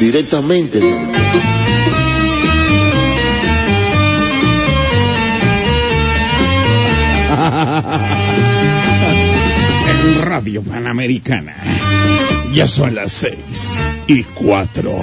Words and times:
directamente. 0.00 0.80
en 10.00 10.22
Radio 10.22 10.62
Panamericana. 10.62 11.54
Ya 12.52 12.66
son 12.66 12.94
las 12.94 13.12
seis 13.12 13.76
y 14.06 14.22
cuatro. 14.22 15.00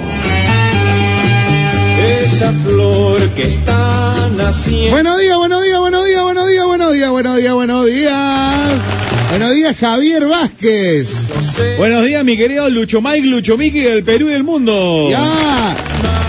Esa 2.22 2.52
flor 2.52 3.20
que 3.30 3.44
está 3.44 4.28
naciendo. 4.36 4.90
Buenos 4.90 5.20
días, 5.20 5.36
buenos 5.38 5.62
días, 5.62 5.78
buenos 5.78 6.04
días, 6.04 6.22
buenos 6.22 6.48
días, 6.48 6.66
buenos 6.66 6.92
días, 6.92 7.10
buenos 7.10 7.36
días, 7.36 7.54
buenos 7.54 7.86
días. 7.86 9.13
Buenos 9.36 9.52
días, 9.52 9.76
Javier 9.76 10.28
Vázquez. 10.28 11.08
Buenos 11.76 12.04
días, 12.04 12.24
mi 12.24 12.36
querido 12.36 12.70
Lucho 12.70 13.02
Mike, 13.02 13.26
Lucho 13.26 13.58
Miki 13.58 13.80
del 13.80 14.04
Perú 14.04 14.28
y 14.28 14.32
del 14.32 14.44
mundo. 14.44 15.08
Ya. 15.10 15.76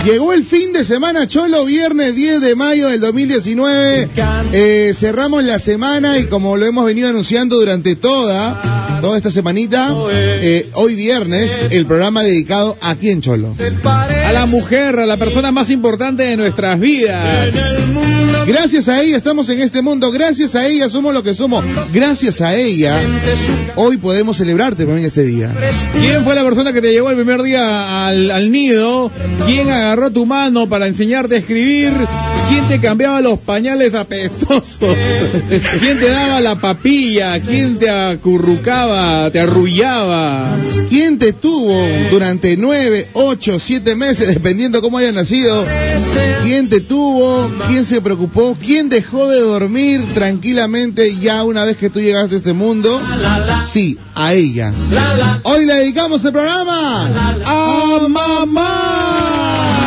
Llegó 0.04 0.32
el 0.32 0.42
fin 0.42 0.72
de 0.72 0.82
semana 0.82 1.28
Cholo, 1.28 1.64
viernes 1.64 2.16
10 2.16 2.40
de 2.40 2.56
mayo 2.56 2.88
del 2.88 2.98
2019. 3.00 4.08
Eh, 4.52 4.92
cerramos 4.92 5.44
la 5.44 5.60
semana 5.60 6.18
y 6.18 6.24
como 6.26 6.56
lo 6.56 6.66
hemos 6.66 6.84
venido 6.84 7.08
anunciando 7.08 7.60
durante 7.60 7.94
toda, 7.94 8.98
toda 9.00 9.16
esta 9.16 9.30
semanita, 9.30 9.94
eh, 10.10 10.68
hoy 10.72 10.96
viernes, 10.96 11.56
el 11.70 11.86
programa 11.86 12.24
dedicado 12.24 12.76
a 12.80 12.96
quién, 12.96 13.20
Cholo. 13.20 13.54
A 13.84 14.32
la 14.32 14.46
mujer, 14.46 14.98
a 14.98 15.06
la 15.06 15.16
persona 15.16 15.52
más 15.52 15.70
importante 15.70 16.24
de 16.24 16.36
nuestras 16.36 16.80
vidas. 16.80 17.54
Gracias 18.46 18.88
a 18.88 19.02
ella 19.02 19.16
estamos 19.16 19.48
en 19.48 19.60
este 19.60 19.82
mundo, 19.82 20.12
gracias 20.12 20.54
a 20.54 20.68
ella 20.68 20.88
somos 20.88 21.12
lo 21.12 21.24
que 21.24 21.34
somos, 21.34 21.64
gracias 21.92 22.40
a 22.40 22.54
ella 22.54 22.96
hoy 23.74 23.96
podemos 23.96 24.36
celebrarte 24.36 24.84
también 24.84 25.04
este 25.04 25.24
día. 25.24 25.52
¿Quién 25.92 26.22
fue 26.22 26.36
la 26.36 26.44
persona 26.44 26.72
que 26.72 26.80
te 26.80 26.92
llevó 26.92 27.10
el 27.10 27.16
primer 27.16 27.42
día 27.42 28.06
al, 28.06 28.30
al 28.30 28.52
nido? 28.52 29.10
¿Quién 29.46 29.68
agarró 29.68 30.12
tu 30.12 30.26
mano 30.26 30.68
para 30.68 30.86
enseñarte 30.86 31.34
a 31.34 31.38
escribir? 31.38 31.92
¿Quién 32.48 32.68
te 32.68 32.78
cambiaba 32.78 33.20
los 33.20 33.40
pañales 33.40 33.94
apestosos? 33.94 34.78
¿Quién 35.80 35.98
te 35.98 36.08
daba 36.08 36.40
la 36.40 36.54
papilla? 36.54 37.40
¿Quién 37.40 37.78
te 37.78 37.90
acurrucaba, 37.90 39.28
te 39.32 39.40
arrullaba? 39.40 40.56
¿Quién 40.88 41.18
te 41.18 41.32
tuvo 41.32 41.84
durante 42.12 42.56
nueve, 42.56 43.08
ocho, 43.14 43.58
siete 43.58 43.96
meses, 43.96 44.28
dependiendo 44.28 44.80
cómo 44.80 44.98
hayas 44.98 45.14
nacido? 45.14 45.64
¿Quién 46.44 46.68
te 46.68 46.80
tuvo? 46.80 47.50
¿Quién 47.66 47.84
se 47.84 48.00
preocupó? 48.00 48.35
¿Quién 48.60 48.90
dejó 48.90 49.28
de 49.28 49.40
dormir 49.40 50.04
tranquilamente 50.12 51.16
ya 51.16 51.42
una 51.42 51.64
vez 51.64 51.78
que 51.78 51.88
tú 51.88 52.00
llegaste 52.00 52.34
a 52.34 52.38
este 52.38 52.52
mundo? 52.52 53.00
Sí, 53.64 53.98
a 54.14 54.34
ella. 54.34 54.72
Hoy 55.44 55.64
le 55.64 55.74
dedicamos 55.74 56.22
el 56.22 56.32
programa 56.32 57.08
a 57.46 58.06
mamá. 58.08 59.85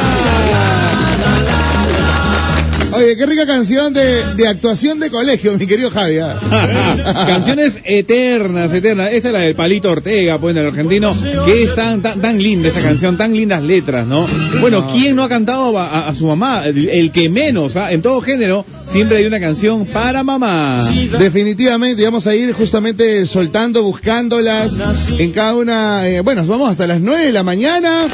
Oye, 2.99 3.15
qué 3.15 3.25
rica 3.25 3.45
canción 3.45 3.93
de, 3.93 4.23
de 4.35 4.47
actuación 4.47 4.99
de 4.99 5.09
colegio, 5.09 5.57
mi 5.57 5.65
querido 5.65 5.89
Javier. 5.89 6.35
Canciones 7.27 7.79
eternas, 7.85 8.73
eternas. 8.73 9.09
Esa 9.13 9.27
es 9.29 9.33
la 9.33 9.39
del 9.39 9.55
Palito 9.55 9.89
Ortega, 9.91 10.37
pues, 10.37 10.53
del 10.55 10.67
argentino, 10.67 11.13
que 11.45 11.63
es 11.63 11.75
tan, 11.75 12.01
tan, 12.01 12.21
tan 12.21 12.41
linda 12.41 12.69
esa 12.69 12.81
canción, 12.81 13.17
tan 13.17 13.33
lindas 13.33 13.63
letras, 13.63 14.05
¿no? 14.05 14.27
Bueno, 14.61 14.87
¿quién 14.91 15.15
no 15.15 15.23
ha 15.23 15.29
cantado 15.29 15.77
a, 15.77 15.87
a- 15.87 16.09
a 16.09 16.13
su 16.13 16.25
mamá? 16.27 16.63
El, 16.65 16.89
el 16.89 17.11
que 17.11 17.29
menos, 17.29 17.75
¿ah? 17.75 17.91
En 17.91 18.01
todo 18.01 18.19
género, 18.21 18.65
siempre 18.85 19.17
hay 19.17 19.25
una 19.25 19.39
canción 19.39 19.85
para 19.85 20.23
mamá. 20.23 20.83
Definitivamente, 21.19 22.03
vamos 22.03 22.27
a 22.27 22.35
ir 22.35 22.53
justamente 22.53 23.25
soltando, 23.27 23.83
buscándolas 23.83 24.77
en 25.17 25.31
cada 25.31 25.55
una. 25.55 26.07
eh, 26.09 26.21
bueno, 26.21 26.45
vamos 26.45 26.69
hasta 26.71 26.85
las 26.87 26.99
9 27.01 27.25
de 27.27 27.31
la 27.31 27.43
mañana. 27.43 28.07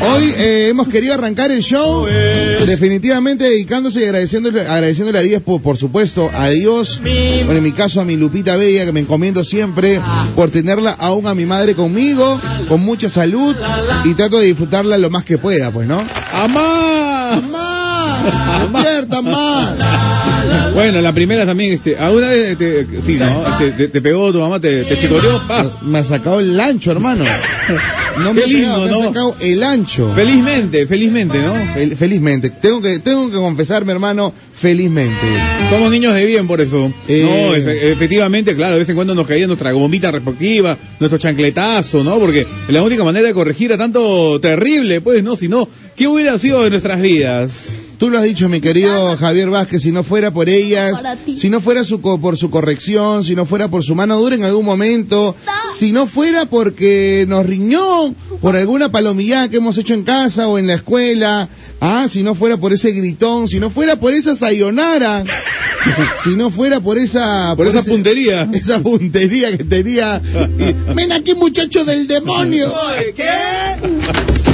Hoy 0.00 0.24
eh, 0.36 0.68
hemos 0.68 0.88
querido 0.88 1.14
arrancar 1.14 1.50
el 1.50 1.62
show 1.62 2.06
definitivamente 2.06 3.44
dedicándose 3.44 4.00
y 4.00 4.04
agradeciéndole, 4.04 4.60
agradeciéndole 4.60 5.18
a 5.18 5.22
Dios, 5.22 5.42
por, 5.42 5.62
por 5.62 5.76
supuesto, 5.76 6.28
a 6.32 6.48
Dios, 6.48 7.00
bueno, 7.02 7.52
en 7.52 7.62
mi 7.62 7.72
caso 7.72 8.00
a 8.00 8.04
mi 8.04 8.16
Lupita 8.16 8.56
Bella, 8.56 8.84
que 8.84 8.92
me 8.92 9.00
encomiendo 9.00 9.42
siempre, 9.44 10.00
por 10.34 10.50
tenerla 10.50 10.92
aún 10.92 11.26
a 11.26 11.34
mi 11.34 11.46
madre 11.46 11.74
conmigo, 11.74 12.40
con 12.68 12.80
mucha 12.82 13.08
salud, 13.08 13.56
y 14.04 14.14
trato 14.14 14.38
de 14.38 14.46
disfrutarla 14.46 14.98
lo 14.98 15.10
más 15.10 15.24
que 15.24 15.38
pueda, 15.38 15.70
pues, 15.70 15.88
¿no? 15.88 16.02
¡Amá! 16.32 17.40
¡Mamá! 17.40 18.68
¡Despierta, 18.72 19.22
mamá! 19.22 20.35
Bueno, 20.74 21.00
la 21.00 21.12
primera 21.12 21.46
también, 21.46 21.72
este, 21.74 21.96
¿alguna 21.96 22.28
vez 22.28 22.56
te, 22.58 22.86
sí, 23.04 23.16
¿no? 23.18 23.46
Este, 23.48 23.70
te, 23.72 23.88
te 23.88 24.00
pegó 24.02 24.32
tu 24.32 24.40
mamá, 24.40 24.60
te, 24.60 24.84
te 24.84 24.98
chicoteó? 24.98 25.46
¡Pa! 25.48 25.70
Me 25.82 25.98
ha 25.98 26.04
sacado 26.04 26.40
el 26.40 26.58
ancho, 26.60 26.90
hermano. 26.90 27.24
No 28.22 28.32
me 28.34 28.42
pegado, 28.42 28.46
lindo, 28.46 28.78
me 28.80 28.84
ha 28.84 28.88
¿no? 28.92 29.08
sacado 29.08 29.36
el 29.40 29.62
ancho. 29.62 30.12
Felizmente, 30.14 30.86
felizmente, 30.86 31.38
¿no? 31.38 31.54
Fel- 31.54 31.96
felizmente. 31.96 32.50
Tengo 32.50 32.80
que, 32.82 32.98
tengo 32.98 33.30
que 33.30 33.36
confesarme, 33.36 33.92
hermano, 33.92 34.32
felizmente. 34.54 35.14
Somos 35.70 35.90
niños 35.90 36.14
de 36.14 36.24
bien 36.24 36.46
por 36.46 36.60
eso. 36.60 36.92
Eh. 37.08 37.22
No, 37.24 37.56
efe- 37.56 37.92
efectivamente, 37.92 38.54
claro, 38.54 38.74
de 38.74 38.78
vez 38.80 38.88
en 38.88 38.94
cuando 38.96 39.14
nos 39.14 39.26
caía 39.26 39.46
nuestra 39.46 39.72
bombita 39.72 40.10
respectiva, 40.10 40.76
nuestro 41.00 41.18
chancletazo, 41.18 42.04
¿no? 42.04 42.18
Porque 42.18 42.46
la 42.68 42.82
única 42.82 43.04
manera 43.04 43.26
de 43.28 43.34
corregir 43.34 43.72
a 43.72 43.78
tanto 43.78 44.40
terrible, 44.40 45.00
pues, 45.00 45.22
¿no? 45.22 45.36
Si 45.36 45.48
no, 45.48 45.68
¿qué 45.96 46.06
hubiera 46.06 46.38
sido 46.38 46.62
de 46.62 46.70
nuestras 46.70 47.00
vidas? 47.00 47.68
Tú 47.98 48.10
lo 48.10 48.18
has 48.18 48.24
dicho, 48.24 48.48
mi 48.50 48.60
querido 48.60 49.16
Javier 49.16 49.48
Vázquez, 49.48 49.80
si 49.82 49.90
no 49.90 50.04
fuera 50.04 50.30
por 50.30 50.50
ellas, 50.50 51.00
si 51.38 51.48
no 51.48 51.60
fuera 51.60 51.82
su, 51.82 52.02
co- 52.02 52.20
por 52.20 52.36
su 52.36 52.50
corrección, 52.50 53.24
si 53.24 53.34
no 53.34 53.46
fuera 53.46 53.68
por 53.68 53.82
su 53.82 53.94
mano 53.94 54.18
dura 54.20 54.34
en 54.36 54.44
algún 54.44 54.66
momento, 54.66 55.34
si 55.78 55.92
no 55.92 56.06
fuera 56.06 56.44
porque 56.44 57.24
nos 57.26 57.46
riñó 57.46 58.14
por 58.42 58.54
alguna 58.54 58.90
palomillada 58.90 59.48
que 59.48 59.56
hemos 59.56 59.78
hecho 59.78 59.94
en 59.94 60.02
casa 60.04 60.46
o 60.48 60.58
en 60.58 60.66
la 60.66 60.74
escuela, 60.74 61.48
ah, 61.80 62.06
si 62.06 62.22
no 62.22 62.34
fuera 62.34 62.58
por 62.58 62.74
ese 62.74 62.92
gritón, 62.92 63.48
si 63.48 63.60
no 63.60 63.70
fuera 63.70 63.96
por 63.96 64.12
esa 64.12 64.36
sayonara, 64.36 65.24
si 66.22 66.30
no 66.36 66.50
fuera 66.50 66.80
por 66.80 66.98
esa... 66.98 67.54
Por 67.56 67.66
esa 67.66 67.78
ese- 67.78 67.90
puntería. 67.90 68.42
Esa 68.52 68.80
puntería 68.80 69.56
que 69.56 69.64
tenía. 69.64 70.20
y, 70.58 70.92
Ven 70.94 71.12
aquí, 71.12 71.34
muchacho 71.34 71.84
del 71.86 72.06
demonio. 72.06 72.70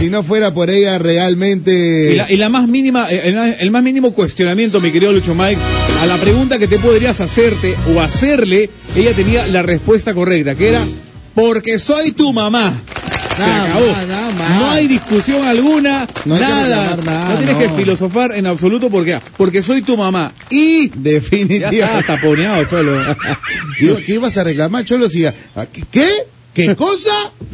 Si 0.03 0.11
no 0.11 0.25
fuera 0.25 0.53
por 0.53 0.69
ella 0.69 0.99
realmente... 0.99 2.15
Y 2.15 2.17
la, 2.17 2.33
y 2.33 2.37
la 2.37 2.49
más 2.49 2.67
mínima, 2.67 3.07
eh, 3.09 3.21
el, 3.29 3.39
el 3.39 3.71
más 3.71 3.85
mínimo 3.85 4.13
cuestionamiento, 4.13 4.81
mi 4.81 4.91
querido 4.91 5.13
Lucho 5.13 5.33
Mike, 5.33 5.61
a 6.03 6.07
la 6.07 6.17
pregunta 6.17 6.59
que 6.59 6.67
te 6.67 6.81
podrías 6.81 7.21
hacerte 7.21 7.77
o 7.95 8.01
hacerle, 8.01 8.69
ella 8.97 9.13
tenía 9.13 9.47
la 9.47 9.63
respuesta 9.63 10.13
correcta, 10.13 10.57
que 10.57 10.71
era, 10.71 10.85
porque 11.37 11.79
soy 11.79 12.11
tu 12.11 12.33
mamá. 12.33 12.75
Se 13.37 13.43
Nada 13.43 13.65
acabó. 13.65 13.87
nada 14.09 14.31
más. 14.33 14.51
No 14.61 14.71
hay 14.73 14.89
discusión 14.89 15.47
alguna, 15.47 16.09
No 16.25 16.37
nada. 16.37 16.97
nada, 16.97 17.29
no 17.31 17.37
tienes 17.37 17.55
no. 17.55 17.61
que 17.61 17.69
filosofar 17.69 18.33
en 18.35 18.47
absoluto 18.47 18.91
porque, 18.91 19.21
porque 19.37 19.63
soy 19.63 19.83
tu 19.83 19.97
mamá. 19.97 20.33
Y 20.51 20.89
ya 20.89 20.95
Definitivamente. 20.97 21.81
está 21.81 22.03
taponeado, 22.17 22.65
cholo. 22.65 22.99
Digo, 23.81 23.97
¿Qué 24.05 24.15
ibas 24.15 24.37
a 24.37 24.43
reclamar, 24.43 24.85
Cholo? 24.85 25.09
Si, 25.09 25.25
¿a- 25.25 25.33
¿Qué? 25.93 26.09
¿Qué 26.53 26.77
cosa? 26.77 27.09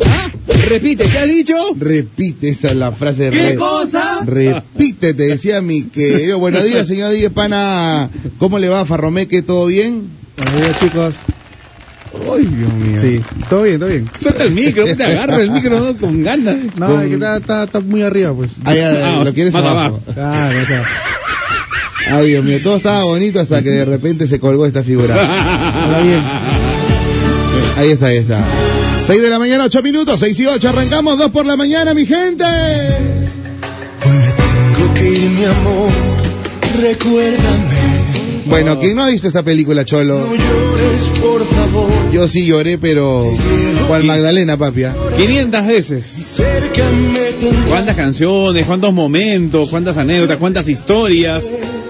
Ah, 0.05 0.29
Repite, 0.69 1.05
¿qué 1.07 1.19
has 1.19 1.27
dicho? 1.27 1.55
Repite, 1.79 2.49
esa 2.51 2.69
es 2.69 2.77
la 2.77 2.93
frase 2.93 3.25
de 3.25 3.31
¿Qué 3.31 3.49
re- 3.51 3.57
cosa? 3.57 4.21
Repite, 4.25 5.15
te 5.15 5.23
decía 5.25 5.61
mi 5.63 5.85
querido. 5.85 6.39
Buenos 6.39 6.65
días, 6.65 6.87
señor 6.87 7.13
Díaz 7.13 7.33
Pana. 7.33 8.11
¿Cómo 8.39 8.59
le 8.59 8.69
va, 8.69 8.85
Farromeque? 8.85 9.43
¿Todo 9.43 9.67
bien? 9.67 10.09
Buenos 10.37 10.61
días, 10.61 10.81
chicos. 10.81 11.15
Ay, 12.35 12.45
Dios 12.47 12.75
mío. 12.75 13.01
Sí, 13.01 13.21
todo 13.49 13.63
bien, 13.63 13.79
todo 13.79 13.89
bien. 13.89 14.11
Suelta 14.21 14.45
el 14.45 14.51
micro, 14.51 14.85
te 14.85 15.05
agarra 15.05 15.37
el 15.41 15.51
micro 15.51 15.79
¿no? 15.81 15.97
con 15.97 16.23
ganas. 16.23 16.57
No, 16.77 16.87
Con- 16.89 17.03
es 17.03 17.09
que 17.09 17.15
está, 17.15 17.37
está, 17.37 17.65
está 17.65 17.81
muy 17.81 18.03
arriba, 18.03 18.33
pues. 18.35 18.51
Ay, 18.65 18.79
ay, 18.81 18.97
Ah, 19.03 19.23
lo 19.25 19.33
quieres 19.33 19.53
más 19.55 19.65
abajo. 19.65 20.01
abajo. 20.07 20.13
Claro, 20.15 20.61
o 20.61 20.65
sea. 20.65 20.85
Ay, 22.11 22.27
Dios 22.31 22.45
mío, 22.45 22.61
todo 22.63 22.77
estaba 22.77 23.05
bonito 23.05 23.41
hasta 23.41 23.63
que 23.63 23.71
de 23.71 23.85
repente 23.85 24.27
se 24.27 24.39
colgó 24.41 24.67
esta 24.67 24.83
figura. 24.83 25.15
Ahora 25.15 26.03
bien. 26.03 26.21
Ahí 27.77 27.91
está, 27.91 28.07
ahí 28.07 28.17
está. 28.19 28.45
6 29.01 29.23
de 29.23 29.31
la 29.31 29.39
mañana, 29.39 29.65
8 29.65 29.83
minutos, 29.83 30.21
6 30.21 30.41
y 30.41 30.47
8, 30.47 30.69
arrancamos 30.69 31.19
2 31.19 31.31
por 31.31 31.47
la 31.47 31.57
mañana, 31.57 31.95
mi 31.95 32.05
gente. 32.05 32.45
Hoy 32.45 34.19
me 34.19 34.33
tengo 34.33 34.95
que 34.95 35.09
ir, 35.09 35.31
mi 35.31 35.45
amor. 35.45 35.91
Recuérdame. 36.83 37.79
Bueno, 38.47 38.79
¿quién 38.81 38.97
no 38.97 39.03
ha 39.03 39.09
visto 39.09 39.29
esta 39.29 39.43
película, 39.43 39.85
Cholo? 39.85 40.19
No 40.19 40.35
llores, 40.35 41.03
por 41.21 41.45
favor. 41.45 41.91
Yo 42.13 42.27
sí 42.29 42.47
lloré, 42.47 42.79
pero... 42.79 43.25
¿Cuál 43.87 44.05
Magdalena, 44.05 44.57
papia? 44.57 44.95
500 45.17 45.67
veces. 45.67 46.43
¿Cuántas 47.69 47.95
canciones, 47.95 48.67
cuántos 48.67 48.93
momentos, 48.93 49.69
cuántas 49.69 49.97
anécdotas, 49.97 50.39
cuántas 50.39 50.69
historias? 50.69 51.45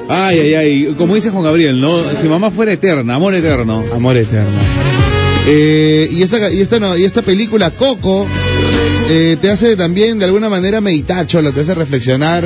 Ay, 0.08 0.38
ay, 0.40 0.54
ay. 0.54 0.94
Como 0.96 1.14
dice 1.14 1.30
Juan 1.30 1.44
Gabriel, 1.44 1.80
¿no? 1.80 1.92
Si 2.20 2.28
mamá 2.28 2.50
fuera 2.50 2.72
eterna, 2.72 3.14
amor 3.14 3.34
eterno. 3.34 3.84
Amor 3.94 4.16
eterno. 4.16 4.58
Eh, 5.50 6.08
y 6.12 6.22
esta 6.22 6.52
y 6.52 6.60
esta 6.60 6.78
no, 6.78 6.94
y 6.94 7.04
esta 7.04 7.22
película 7.22 7.70
Coco 7.70 8.26
eh, 9.08 9.38
te 9.40 9.50
hace 9.50 9.76
también 9.76 10.18
de 10.18 10.26
alguna 10.26 10.50
manera 10.50 10.82
meditar, 10.82 11.26
cholo, 11.26 11.52
te 11.52 11.60
hace 11.60 11.74
reflexionar, 11.74 12.44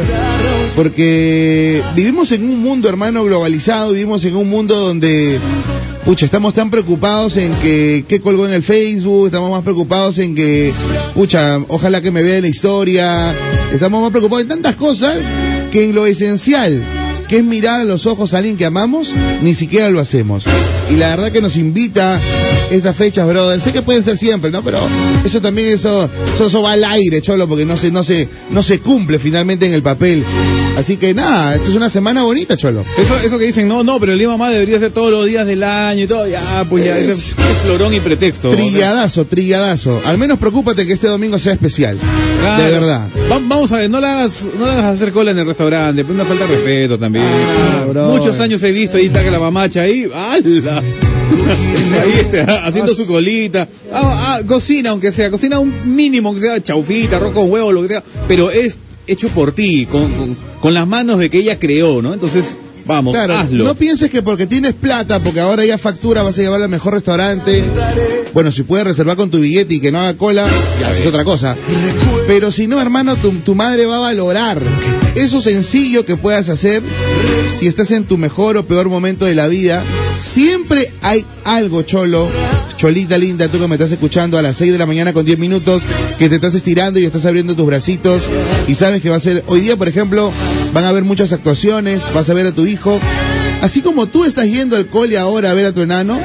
porque 0.77 1.83
vivimos 1.97 2.31
en 2.31 2.49
un 2.49 2.61
mundo, 2.61 2.89
hermano, 2.89 3.25
globalizado, 3.25 3.91
vivimos 3.91 4.25
en 4.25 4.37
un 4.37 4.49
mundo 4.49 4.77
donde 4.77 5.41
pucha, 6.05 6.25
estamos 6.25 6.55
tan 6.55 6.71
preocupados 6.71 7.37
en 7.39 7.53
que, 7.55 8.05
qué 8.07 8.21
colgó 8.21 8.47
en 8.47 8.53
el 8.53 8.63
Facebook, 8.63 9.27
estamos 9.27 9.51
más 9.51 9.63
preocupados 9.63 10.19
en 10.19 10.37
que, 10.37 10.73
pucha, 11.15 11.59
ojalá 11.67 12.01
que 12.03 12.13
me 12.13 12.23
vea 12.23 12.37
en 12.37 12.43
la 12.43 12.49
historia, 12.49 13.35
estamos 13.75 14.01
más 14.01 14.13
preocupados 14.13 14.43
en 14.43 14.49
tantas 14.49 14.77
cosas 14.77 15.19
que 15.73 15.85
en 15.85 15.95
lo 15.95 16.07
esencial, 16.07 16.81
que 17.33 17.39
es 17.39 17.45
mirar 17.45 17.81
a 17.81 17.85
los 17.85 18.05
ojos 18.05 18.35
a 18.35 18.39
alguien 18.39 18.59
que 18.59 18.67
amamos, 18.67 19.09
ni 19.41 19.55
siquiera 19.55 19.89
lo 19.89 20.01
hacemos. 20.01 20.45
Y 20.93 20.97
la 20.97 21.09
verdad 21.17 21.33
que 21.33 21.41
nos 21.41 21.57
invita 21.57 22.21
estas 22.71 22.95
fechas, 22.95 23.27
brother. 23.27 23.59
Sé 23.59 23.73
que 23.73 23.81
pueden 23.81 24.03
ser 24.03 24.19
siempre, 24.19 24.51
¿no? 24.51 24.63
Pero 24.63 24.79
eso 25.25 25.41
también, 25.41 25.69
eso, 25.69 26.11
eso, 26.35 26.47
eso 26.49 26.61
va 26.61 26.73
al 26.73 26.85
aire, 26.85 27.23
cholo, 27.23 27.49
porque 27.49 27.65
no 27.65 27.79
se, 27.79 27.91
no 27.91 28.05
se, 28.05 28.29
no 28.51 28.63
se 28.63 28.81
cumple 28.81 29.19
finalmente 29.19 29.65
en 29.65 29.73
el 29.73 29.83
papel. 29.83 30.23
Así 30.77 30.99
que 30.99 31.15
nada, 31.15 31.55
esta 31.55 31.71
es 31.71 31.75
una 31.75 31.89
semana 31.89 32.23
bonita, 32.23 32.55
cholo. 32.59 32.85
Eso, 32.99 33.17
eso 33.25 33.39
que 33.39 33.47
dicen, 33.47 33.67
no, 33.67 33.83
no, 33.83 33.99
pero 33.99 34.13
el 34.13 34.19
día 34.19 34.29
mamá 34.29 34.51
debería 34.51 34.79
ser 34.79 34.93
todos 34.93 35.11
los 35.11 35.25
días 35.27 35.47
del 35.47 35.63
año 35.63 36.05
y 36.05 36.07
todo. 36.07 36.27
Ya, 36.29 36.67
pues 36.69 36.85
ya, 36.85 36.99
ese 36.99 37.13
es, 37.13 37.35
florón 37.65 37.95
y 37.95 38.01
pretexto. 38.01 38.51
Trilladazo, 38.51 39.25
trilladazo. 39.25 40.03
Al 40.05 40.19
menos 40.19 40.39
preocúpate 40.39 40.87
que 40.87 40.93
este 40.93 41.07
domingo 41.09 41.39
sea 41.39 41.55
especial. 41.55 41.99
Claro. 42.41 42.63
De 42.65 42.71
verdad. 42.71 43.09
Va- 43.31 43.41
vamos 43.43 43.73
a 43.73 43.79
ver, 43.79 43.89
no 43.89 44.01
le 44.01 44.07
hagas, 44.07 44.43
no 44.59 44.67
le 44.67 44.73
hagas 44.73 44.85
hacer 44.97 45.13
cola 45.13 45.31
en 45.31 45.39
el 45.39 45.47
restaurante, 45.47 46.05
pues 46.05 46.15
una 46.15 46.27
falta 46.27 46.47
de 46.47 46.55
respeto 46.57 46.99
también. 46.99 47.22
Ah, 47.23 47.85
bro. 47.89 48.09
Muchos 48.09 48.41
años 48.41 48.63
he 48.63 48.73
visto 48.73 48.97
ahí 48.97 49.07
está 49.07 49.23
que 49.23 49.31
la 49.31 49.39
mamacha 49.39 49.83
ahí, 49.83 50.09
¡ala! 50.13 50.83
ahí 52.03 52.13
está, 52.21 52.67
haciendo 52.67 52.95
su 52.95 53.07
colita. 53.07 53.69
Ah, 53.93 54.39
ah, 54.39 54.47
cocina 54.47 54.91
aunque 54.91 55.13
sea, 55.13 55.31
cocina 55.31 55.59
un 55.59 55.95
mínimo, 55.95 56.29
aunque 56.29 56.43
sea 56.43 56.63
chaufita, 56.63 57.17
arroz 57.17 57.33
con 57.33 57.51
huevo, 57.51 57.73
lo 57.73 57.83
que 57.83 57.89
sea, 57.89 58.03
pero 58.29 58.51
es 58.51 58.79
hecho 59.07 59.29
por 59.29 59.53
ti, 59.53 59.87
con, 59.87 60.11
con, 60.13 60.37
con 60.61 60.75
las 60.75 60.87
manos 60.87 61.19
de 61.19 61.31
que 61.31 61.39
ella 61.39 61.59
creó, 61.59 62.03
¿no? 62.03 62.13
Entonces, 62.15 62.57
vamos, 62.87 63.15
Claro, 63.15 63.37
hazlo. 63.37 63.65
no 63.65 63.75
pienses 63.75 64.11
que 64.11 64.23
porque 64.23 64.47
tienes 64.47 64.73
plata, 64.75 65.21
porque 65.21 65.41
ahora 65.41 65.65
ya 65.65 65.79
factura, 65.79 66.23
vas 66.23 66.39
a 66.39 66.43
llevar 66.43 66.63
al 66.63 66.69
mejor 66.69 66.95
restaurante. 66.95 67.65
Bueno, 68.33 68.51
si 68.51 68.63
puedes 68.63 68.87
reservar 68.87 69.17
con 69.17 69.31
tu 69.31 69.39
billete 69.41 69.75
y 69.75 69.81
que 69.81 69.93
no 69.93 70.01
haga 70.01 70.15
cola, 70.15 70.47
ya 70.81 70.91
es 70.91 71.07
otra 71.07 71.25
cosa. 71.25 71.57
Pero 72.27 72.51
si 72.51 72.67
no, 72.67 72.81
hermano, 72.81 73.17
tu, 73.17 73.31
tu 73.41 73.55
madre 73.55 73.87
va 73.87 73.97
a 73.97 74.01
valorar 74.01 74.61
eso 75.15 75.43
sencillo 75.43 76.07
que 76.07 76.17
puedas 76.17 76.49
hacer 76.49 76.83
si 77.59 77.67
estás 77.67 77.91
en 77.91 78.05
tu 78.05 78.17
mejor 78.17 78.57
o 78.57 78.65
peor 78.65 78.89
momento 78.89 79.27
de 79.27 79.35
la 79.35 79.49
vida. 79.49 79.83
Siempre 80.19 80.91
hay 81.03 81.25
algo, 81.45 81.83
cholo, 81.83 82.29
cholita 82.77 83.19
linda, 83.19 83.49
tú 83.49 83.59
que 83.59 83.67
me 83.69 83.75
estás 83.75 83.93
escuchando 83.93 84.39
a 84.39 84.43
las 84.43 84.57
6 84.57 84.73
de 84.73 84.79
la 84.79 84.87
mañana 84.87 85.13
con 85.13 85.25
10 85.25 85.39
minutos, 85.39 85.83
que 86.19 86.29
te 86.29 86.37
estás 86.37 86.55
estirando 86.55 86.99
y 87.01 87.05
estás 87.05 87.27
abriendo 87.27 87.55
tus 87.57 87.67
bracitos 87.67 88.25
y 88.69 88.75
sabes 88.75 89.03
que 89.03 89.09
va 89.11 89.17
a 89.17 89.21
ser, 89.21 89.43
hoy 89.47 89.61
día, 89.61 89.77
por 89.77 89.89
ejemplo, 89.89 90.33
van 90.73 90.85
a 90.85 90.89
haber 90.91 91.05
muchas 91.05 91.33
actuaciones, 91.33 92.03
vas 92.15 92.29
a 92.31 92.35
ver 92.35 92.47
a 92.47 92.53
tu 92.53 92.63
Así 93.61 93.81
como 93.81 94.07
tú 94.07 94.25
estás 94.25 94.47
yendo 94.47 94.77
al 94.77 94.87
cole 94.87 95.19
ahora 95.19 95.51
a 95.51 95.55
ver 95.55 95.67
a 95.67 95.73
tu 95.73 95.83
enano, 95.83 96.19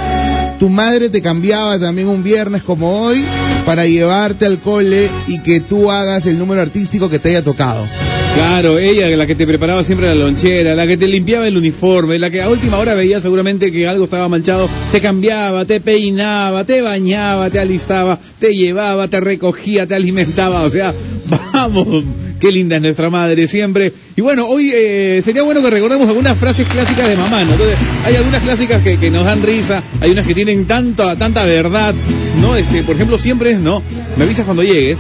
tu 0.60 0.70
madre 0.70 1.10
te 1.10 1.22
cambiaba 1.22 1.80
también 1.80 2.08
un 2.08 2.24
viernes 2.24 2.64
como 2.64 3.02
hoy 3.02 3.24
para 3.66 3.86
llevarte 3.86 4.46
al 4.46 4.60
cole 4.60 5.10
y 5.28 5.40
que 5.40 5.60
tú 5.60 5.92
hagas 5.92 6.26
el 6.26 6.40
número 6.40 6.62
artístico 6.62 7.10
que 7.10 7.20
te 7.20 7.30
haya 7.30 7.44
tocado. 7.44 7.86
Claro, 8.36 8.78
ella, 8.78 9.08
la 9.16 9.26
que 9.26 9.36
te 9.36 9.48
preparaba 9.48 9.84
siempre 9.84 10.08
la 10.08 10.16
lonchera, 10.16 10.76
la 10.76 10.86
que 10.86 10.96
te 10.96 11.08
limpiaba 11.08 11.48
el 11.48 11.58
uniforme, 11.58 12.20
la 12.20 12.30
que 12.30 12.42
a 12.42 12.50
última 12.50 12.78
hora 12.78 12.94
veía 12.94 13.20
seguramente 13.20 13.72
que 13.72 13.88
algo 13.88 14.04
estaba 14.04 14.28
manchado, 14.28 14.70
te 14.92 15.02
cambiaba, 15.02 15.66
te 15.66 15.80
peinaba, 15.80 16.64
te 16.64 16.82
bañaba, 16.82 17.50
te 17.50 17.60
alistaba, 17.60 18.20
te 18.40 18.56
llevaba, 18.56 19.08
te 19.08 19.20
recogía, 19.20 19.88
te 19.88 19.96
alimentaba, 19.96 20.62
o 20.62 20.70
sea, 20.70 20.94
vamos, 21.54 22.04
qué 22.40 22.52
linda 22.52 22.76
es 22.78 22.82
nuestra 22.82 23.10
madre 23.10 23.48
siempre. 23.48 23.92
Y 24.16 24.22
bueno, 24.22 24.48
hoy 24.48 24.72
eh, 24.74 25.22
sería 25.24 25.44
bueno 25.44 25.62
que 25.62 25.70
recordemos 25.70 26.08
algunas 26.08 26.38
frases 26.38 26.68
clásicas 26.68 27.08
de 27.08 27.16
mamá, 27.16 27.44
¿no? 27.44 27.52
Entonces, 27.52 27.78
hay 28.06 28.16
algunas 28.16 28.42
clásicas 28.44 28.82
que, 28.82 28.98
que 28.98 29.12
nos 29.12 29.26
dan 29.26 29.44
risa, 29.44 29.84
hay 30.02 30.12
unas 30.12 30.26
que 30.26 30.34
tienen 30.34 30.66
tanta, 30.66 31.16
tanta 31.16 31.44
verdad, 31.46 31.94
¿no? 32.42 32.56
Este, 32.56 32.82
por 32.84 32.96
ejemplo, 32.96 33.18
siempre 33.20 33.52
es, 33.52 33.60
¿no? 33.60 33.82
Me 34.18 34.24
avisas 34.24 34.46
cuando 34.46 34.64
llegues, 34.64 35.00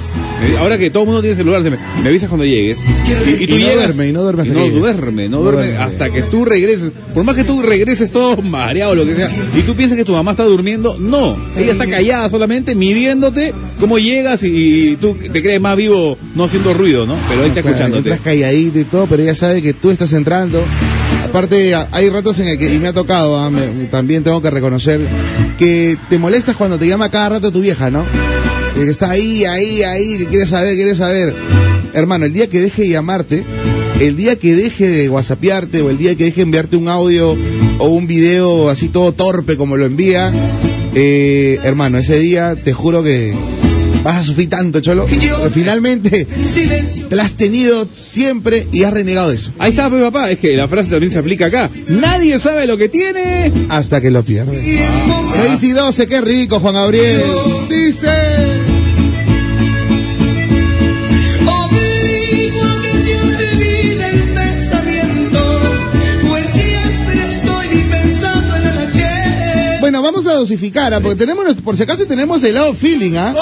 Me- 0.51 0.57
ahora 0.57 0.78
que 0.78 0.89
todo 0.92 1.04
el 1.04 1.07
mundo 1.07 1.22
tiene 1.22 1.36
celular, 1.36 1.62
me, 1.63 1.72
me 2.04 2.10
avisas 2.10 2.30
cuando 2.30 2.45
llegues. 2.45 2.80
Y, 3.28 3.44
y 3.44 3.48
tú 3.48 3.56
Y 3.56 3.62
no 3.62 3.68
llegas, 3.68 3.86
duerme, 3.95 4.07
y 4.07 4.13
no 4.13 4.22
duerme 4.24 4.42
hasta 4.44 4.54
no 4.54 4.60
que 4.60 4.66
llegues. 4.68 4.81
duerme, 4.81 5.30
no 5.30 5.38
No 5.38 5.44
duerme 5.44 5.62
duerme. 5.68 5.83
hasta 5.83 6.10
que 6.12 6.22
tú 6.24 6.45
regreses. 6.45 6.92
Por 7.13 7.24
más 7.24 7.36
que 7.36 7.44
tú 7.44 7.62
regreses 7.63 8.12
todo 8.12 8.38
mareado 8.44 8.92
o 8.92 8.95
lo 8.95 9.06
que 9.06 9.16
sea, 9.16 9.30
y 9.57 9.62
tú 9.62 9.74
piensas 9.75 9.98
que 9.98 10.06
tu 10.06 10.12
mamá 10.12 10.31
está 10.31 10.44
durmiendo, 10.44 10.98
no. 11.00 11.36
Ella 11.57 11.72
está 11.72 11.88
callada 11.88 12.30
solamente, 12.30 12.75
midiéndote 12.75 13.54
cómo 13.80 13.98
llegas 13.98 14.44
y, 14.44 14.92
y 14.92 14.95
tú 14.98 15.16
te 15.16 15.42
crees 15.42 15.60
más 15.62 15.75
vivo 15.75 16.18
no 16.36 16.44
haciendo 16.44 16.74
ruido, 16.75 17.06
¿no? 17.07 17.16
Pero 17.29 17.41
ahí 17.41 17.47
está 17.50 17.62
Claro, 17.62 17.75
escuchándote. 17.75 18.09
Entras 18.09 18.21
calladito 18.21 18.79
y 18.79 18.83
todo, 18.85 19.06
pero 19.07 19.24
ella 19.24 19.35
sabe 19.35 19.62
que 19.62 19.74
tú 19.74 19.89
estás 19.91 20.13
entrando. 20.13 20.63
Aparte, 21.25 21.74
hay 21.75 22.09
ratos 22.09 22.39
en 22.39 22.47
el 22.47 22.57
que, 22.57 22.74
y 22.74 22.79
me 22.79 22.88
ha 22.89 22.94
tocado, 22.94 23.38
ah, 23.38 23.50
me- 23.50 23.85
también 23.91 24.24
tengo 24.24 24.41
que 24.41 24.50
reconocer, 24.50 25.01
que 25.59 25.97
te 26.09 26.18
molestas 26.19 26.56
cuando 26.56 26.79
te 26.79 26.88
llama 26.88 27.09
cada 27.12 27.29
rato 27.29 27.51
tu 27.51 27.59
vieja, 27.62 27.89
¿no? 27.89 28.06
Que 28.75 28.89
está 28.89 29.09
ahí, 29.12 29.44
ahí, 29.45 29.83
ahí, 29.83 30.18
que 30.19 30.25
quiere 30.27 30.45
saber, 30.47 30.75
quiere 30.75 30.95
saber. 30.95 31.35
Hermano, 31.94 32.25
el 32.25 32.33
día 32.33 32.47
que 32.47 32.62
deje 32.62 32.83
de 32.83 32.89
llamarte, 32.89 33.44
el 34.00 34.15
día 34.15 34.35
que 34.38 34.56
deje 34.56 34.88
de 34.88 35.09
whatsappearte 35.09 35.81
o 35.81 35.89
el 35.89 35.97
día 35.97 36.15
que 36.15 36.25
deje 36.25 36.38
de 36.38 36.41
enviarte 36.44 36.77
un 36.77 36.88
audio 36.88 37.35
o 37.80 37.88
un 37.88 38.07
video 38.07 38.69
así 38.69 38.88
todo 38.88 39.12
torpe 39.12 39.57
como 39.57 39.75
lo 39.77 39.85
envía, 39.85 40.31
eh, 40.95 41.59
hermano, 41.63 41.97
ese 41.97 42.19
día 42.19 42.56
te 42.56 42.71
juro 42.73 43.03
que 43.03 43.33
vas 44.03 44.17
a 44.17 44.23
sufrir 44.23 44.49
tanto, 44.49 44.79
cholo. 44.79 45.05
Porque 45.05 45.49
finalmente 45.53 46.25
te 47.09 47.15
la 47.15 47.23
has 47.23 47.35
tenido 47.35 47.88
siempre 47.91 48.67
y 48.71 48.83
has 48.83 48.94
renegado 48.94 49.31
eso. 49.31 49.51
Ahí 49.59 49.71
está, 49.71 49.89
pues, 49.89 50.01
papá. 50.01 50.31
Es 50.31 50.39
que 50.39 50.55
la 50.55 50.67
frase 50.67 50.91
también 50.91 51.11
se 51.11 51.19
aplica 51.19 51.47
acá. 51.47 51.69
Nadie 51.88 52.39
sabe 52.39 52.67
lo 52.67 52.77
que 52.77 52.89
tiene. 52.89 53.51
Hasta 53.69 54.01
que 54.01 54.11
lo 54.11 54.23
pierdes. 54.23 54.59
6 55.33 55.63
y 55.63 55.71
12, 55.71 56.07
qué 56.07 56.21
rico, 56.21 56.59
Juan 56.59 56.75
Gabriel. 56.75 57.21
Dice. 57.69 58.07
Bueno, 69.97 70.11
vamos 70.13 70.27
a 70.27 70.33
dosificar, 70.35 70.94
¿ah? 70.94 70.99
porque 70.99 71.15
tenemos, 71.17 71.45
por 71.63 71.75
si 71.75 71.81
acaso 71.83 72.05
tenemos 72.05 72.44
el 72.44 72.53
lado 72.53 72.71
feeling, 72.75 73.13
¿ah? 73.15 73.33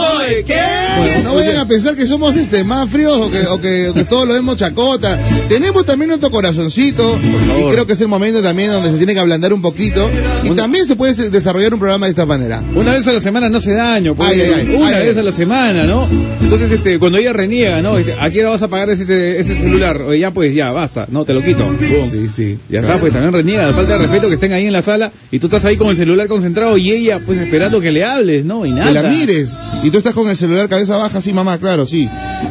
¿Qué? 0.45 0.55
Bueno, 0.97 1.23
no 1.25 1.35
vayan 1.35 1.57
a 1.57 1.67
pensar 1.67 1.95
que 1.95 2.05
somos 2.05 2.35
este 2.37 2.63
más 2.63 2.89
fríos 2.89 3.17
o 3.17 3.29
que, 3.29 3.39
o 3.47 3.59
que, 3.59 3.89
o 3.89 3.93
que 3.93 4.05
todos 4.05 4.25
lo 4.25 4.33
vemos 4.35 4.55
chacota. 4.55 5.19
Tenemos 5.49 5.85
también 5.85 6.07
nuestro 6.09 6.31
corazoncito 6.31 7.19
y 7.59 7.71
creo 7.71 7.85
que 7.85 7.91
es 7.93 7.99
el 8.01 8.07
momento 8.07 8.41
también 8.41 8.71
donde 8.71 8.89
se 8.91 8.97
tiene 8.97 9.13
que 9.13 9.19
ablandar 9.19 9.51
un 9.51 9.61
poquito 9.61 10.09
y 10.45 10.47
Una- 10.47 10.61
también 10.63 10.87
se 10.87 10.95
puede 10.95 11.13
se- 11.13 11.29
desarrollar 11.29 11.73
un 11.73 11.79
programa 11.81 12.05
de 12.05 12.11
esta 12.11 12.25
manera. 12.25 12.63
Una 12.73 12.93
vez 12.93 13.05
a 13.07 13.11
la 13.11 13.19
semana 13.19 13.49
no 13.49 13.57
hace 13.57 13.73
daño, 13.73 14.15
pues. 14.15 14.29
Ay, 14.29 14.39
ay, 14.41 14.51
ay, 14.55 14.75
una 14.75 14.87
ay, 14.87 14.93
ay. 15.01 15.07
vez 15.07 15.17
a 15.17 15.23
la 15.23 15.31
semana, 15.33 15.83
¿no? 15.83 16.07
Entonces, 16.41 16.71
este, 16.71 16.99
cuando 16.99 17.17
ella 17.17 17.33
reniega, 17.33 17.81
¿no? 17.81 17.97
Este, 17.97 18.13
¿A 18.19 18.29
qué 18.29 18.41
hora 18.41 18.51
vas 18.51 18.61
a 18.61 18.69
pagar 18.69 18.89
ese, 18.91 19.39
ese 19.39 19.55
celular? 19.55 20.01
Oye, 20.03 20.19
ya 20.19 20.31
pues, 20.31 20.55
ya, 20.55 20.71
basta, 20.71 21.05
no, 21.09 21.25
te 21.25 21.33
lo 21.33 21.41
quito. 21.41 21.65
Pum. 21.65 21.77
Sí, 22.11 22.29
sí. 22.29 22.57
Ya 22.69 22.79
está, 22.79 22.97
pues 22.97 23.11
también 23.11 23.33
reniega, 23.33 23.71
falta 23.73 23.93
de 23.93 23.97
respeto 23.99 24.27
que 24.29 24.35
estén 24.35 24.53
ahí 24.53 24.65
en 24.65 24.73
la 24.73 24.81
sala 24.81 25.11
y 25.31 25.39
tú 25.39 25.47
estás 25.47 25.65
ahí 25.65 25.75
con 25.75 25.89
el 25.89 25.97
celular 25.97 26.27
concentrado 26.45 26.77
y 26.77 26.91
ella 26.91 27.19
pues 27.25 27.39
esperando 27.39 27.81
que 27.81 27.91
le 27.91 28.03
hables, 28.03 28.45
¿no? 28.45 28.65
Y 28.65 28.71
nada. 28.71 28.87
Que 28.87 28.93
la 28.93 29.03
mires 29.09 29.57
y 29.83 29.89
tú 29.89 29.97
estás 29.97 30.13
con 30.13 30.29
el 30.29 30.35
celular 30.35 30.69
cabeza 30.69 30.95
baja, 30.95 31.19
sí, 31.19 31.33
mamá, 31.33 31.57
claro, 31.57 31.87
sí. 31.87 32.07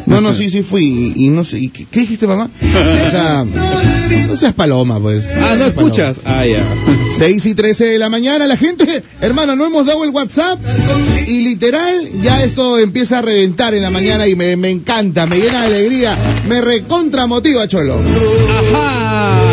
No, 0.07 0.21
no, 0.21 0.35
sí, 0.35 0.51
sí 0.51 0.63
fui 0.63 1.15
y, 1.17 1.27
y 1.27 1.29
no 1.29 1.45
sé, 1.45 1.61
¿y 1.61 1.69
qué, 1.69 1.87
qué 1.89 2.01
dijiste, 2.01 2.27
mamá? 2.27 2.51
O 2.61 3.11
sea, 3.11 3.45
no 4.29 4.37
seas 4.37 4.53
paloma, 4.53 4.99
pues. 4.99 5.31
Ah, 5.37 5.55
no 5.57 5.67
escuchas. 5.67 6.21
Ah, 6.25 6.45
ya. 6.45 6.63
6 7.17 7.47
y 7.47 7.55
13 7.55 7.85
de 7.85 7.99
la 7.99 8.11
mañana, 8.11 8.47
la 8.47 8.57
gente, 8.57 9.05
hermano, 9.21 9.55
no 9.55 9.67
hemos 9.67 9.87
dado 9.87 10.03
el 10.03 10.11
WhatsApp 10.11 10.59
y 11.29 11.43
literal 11.43 11.95
ya 12.21 12.43
esto 12.43 12.79
empieza 12.79 13.21
a 13.21 13.23
reventar 13.23 13.75
en 13.75 13.83
la 13.83 13.91
mañana 13.91 14.27
y 14.27 14.35
me, 14.35 14.57
me 14.57 14.71
encanta, 14.71 15.27
me 15.27 15.37
llena 15.37 15.61
de 15.61 15.67
alegría, 15.67 16.19
me 16.49 16.61
recontra 16.61 17.29
motiva, 17.29 17.69
cholo. 17.69 17.95
Ajá, 17.95 19.04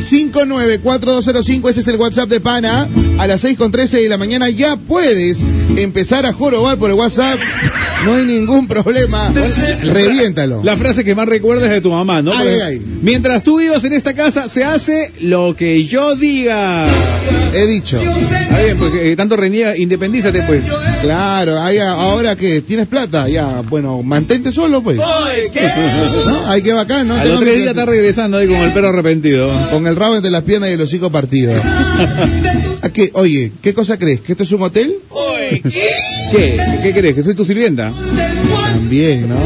997-594-205. 0.00 1.70
Ese 1.70 1.80
es 1.80 1.88
el 1.88 1.96
WhatsApp 1.96 2.28
de 2.28 2.40
Pana. 2.40 2.88
A 3.18 3.26
las 3.26 3.40
6 3.42 3.58
con 3.58 3.72
13 3.72 4.02
de 4.02 4.08
la 4.08 4.18
mañana 4.18 4.50
ya 4.50 4.76
puedes 4.76 5.38
empezar 5.76 6.26
a 6.26 6.32
jorobar 6.32 6.78
por 6.78 6.90
el 6.90 6.96
WhatsApp. 6.96 7.38
No 8.04 8.14
hay 8.14 8.24
ningún 8.24 8.66
problema. 8.66 9.32
Reviéntalo. 9.84 10.62
La 10.64 10.76
frase 10.76 11.04
que 11.04 11.14
más 11.14 11.28
recuerdas 11.28 11.70
de 11.70 11.80
tu 11.80 11.90
mamá, 11.90 12.22
¿no? 12.22 12.32
Ay, 12.32 12.58
ay. 12.62 12.82
Mientras 13.02 13.44
tú 13.44 13.58
vivas 13.58 13.84
en 13.84 13.92
esta 13.92 14.14
casa, 14.14 14.48
se 14.48 14.64
hace 14.64 15.12
lo 15.20 15.54
que 15.56 15.59
yo 15.60 16.14
diga. 16.14 16.86
He 17.54 17.66
dicho. 17.66 18.00
Está 18.00 18.62
bien, 18.62 18.78
pues 18.78 18.94
eh, 18.94 19.14
tanto 19.16 19.36
reniega, 19.36 19.76
independízate 19.76 20.42
pues. 20.42 20.62
Claro, 21.02 21.60
ahí 21.60 21.78
ahora 21.78 22.34
que 22.34 22.62
tienes 22.62 22.88
plata, 22.88 23.28
ya, 23.28 23.60
bueno, 23.68 24.02
mantente 24.02 24.52
solo, 24.52 24.82
pues. 24.82 24.96
¿No? 24.96 25.04
Ay, 26.46 26.62
qué 26.62 26.72
bacán, 26.72 27.08
¿no? 27.08 27.14
A 27.14 27.22
Te 27.22 27.28
los 27.28 27.36
van 27.36 27.44
tres 27.44 27.56
días 27.56 27.68
está 27.70 27.84
regresando 27.84 28.38
ahí 28.38 28.46
como 28.48 28.64
el 28.64 28.72
perro 28.72 28.88
arrepentido. 28.88 29.50
Con 29.70 29.86
el 29.86 29.96
rabo 29.96 30.16
entre 30.16 30.30
las 30.30 30.44
piernas 30.44 30.70
y 30.70 30.72
el 30.72 30.80
hocico 30.80 31.10
partido. 31.10 31.52
¿A 32.82 32.88
qué? 32.92 33.10
Oye, 33.12 33.52
¿qué 33.62 33.74
cosa 33.74 33.98
crees? 33.98 34.20
¿Que 34.20 34.32
esto 34.32 34.44
es 34.44 34.52
un 34.52 34.62
hotel? 34.62 34.96
¿Qué? 35.50 36.58
¿Qué 36.82 36.92
crees? 36.92 37.14
¿Que 37.14 37.22
soy 37.22 37.34
tu 37.34 37.44
sirvienta? 37.44 37.92
También, 38.72 39.28
¿no? 39.28 39.36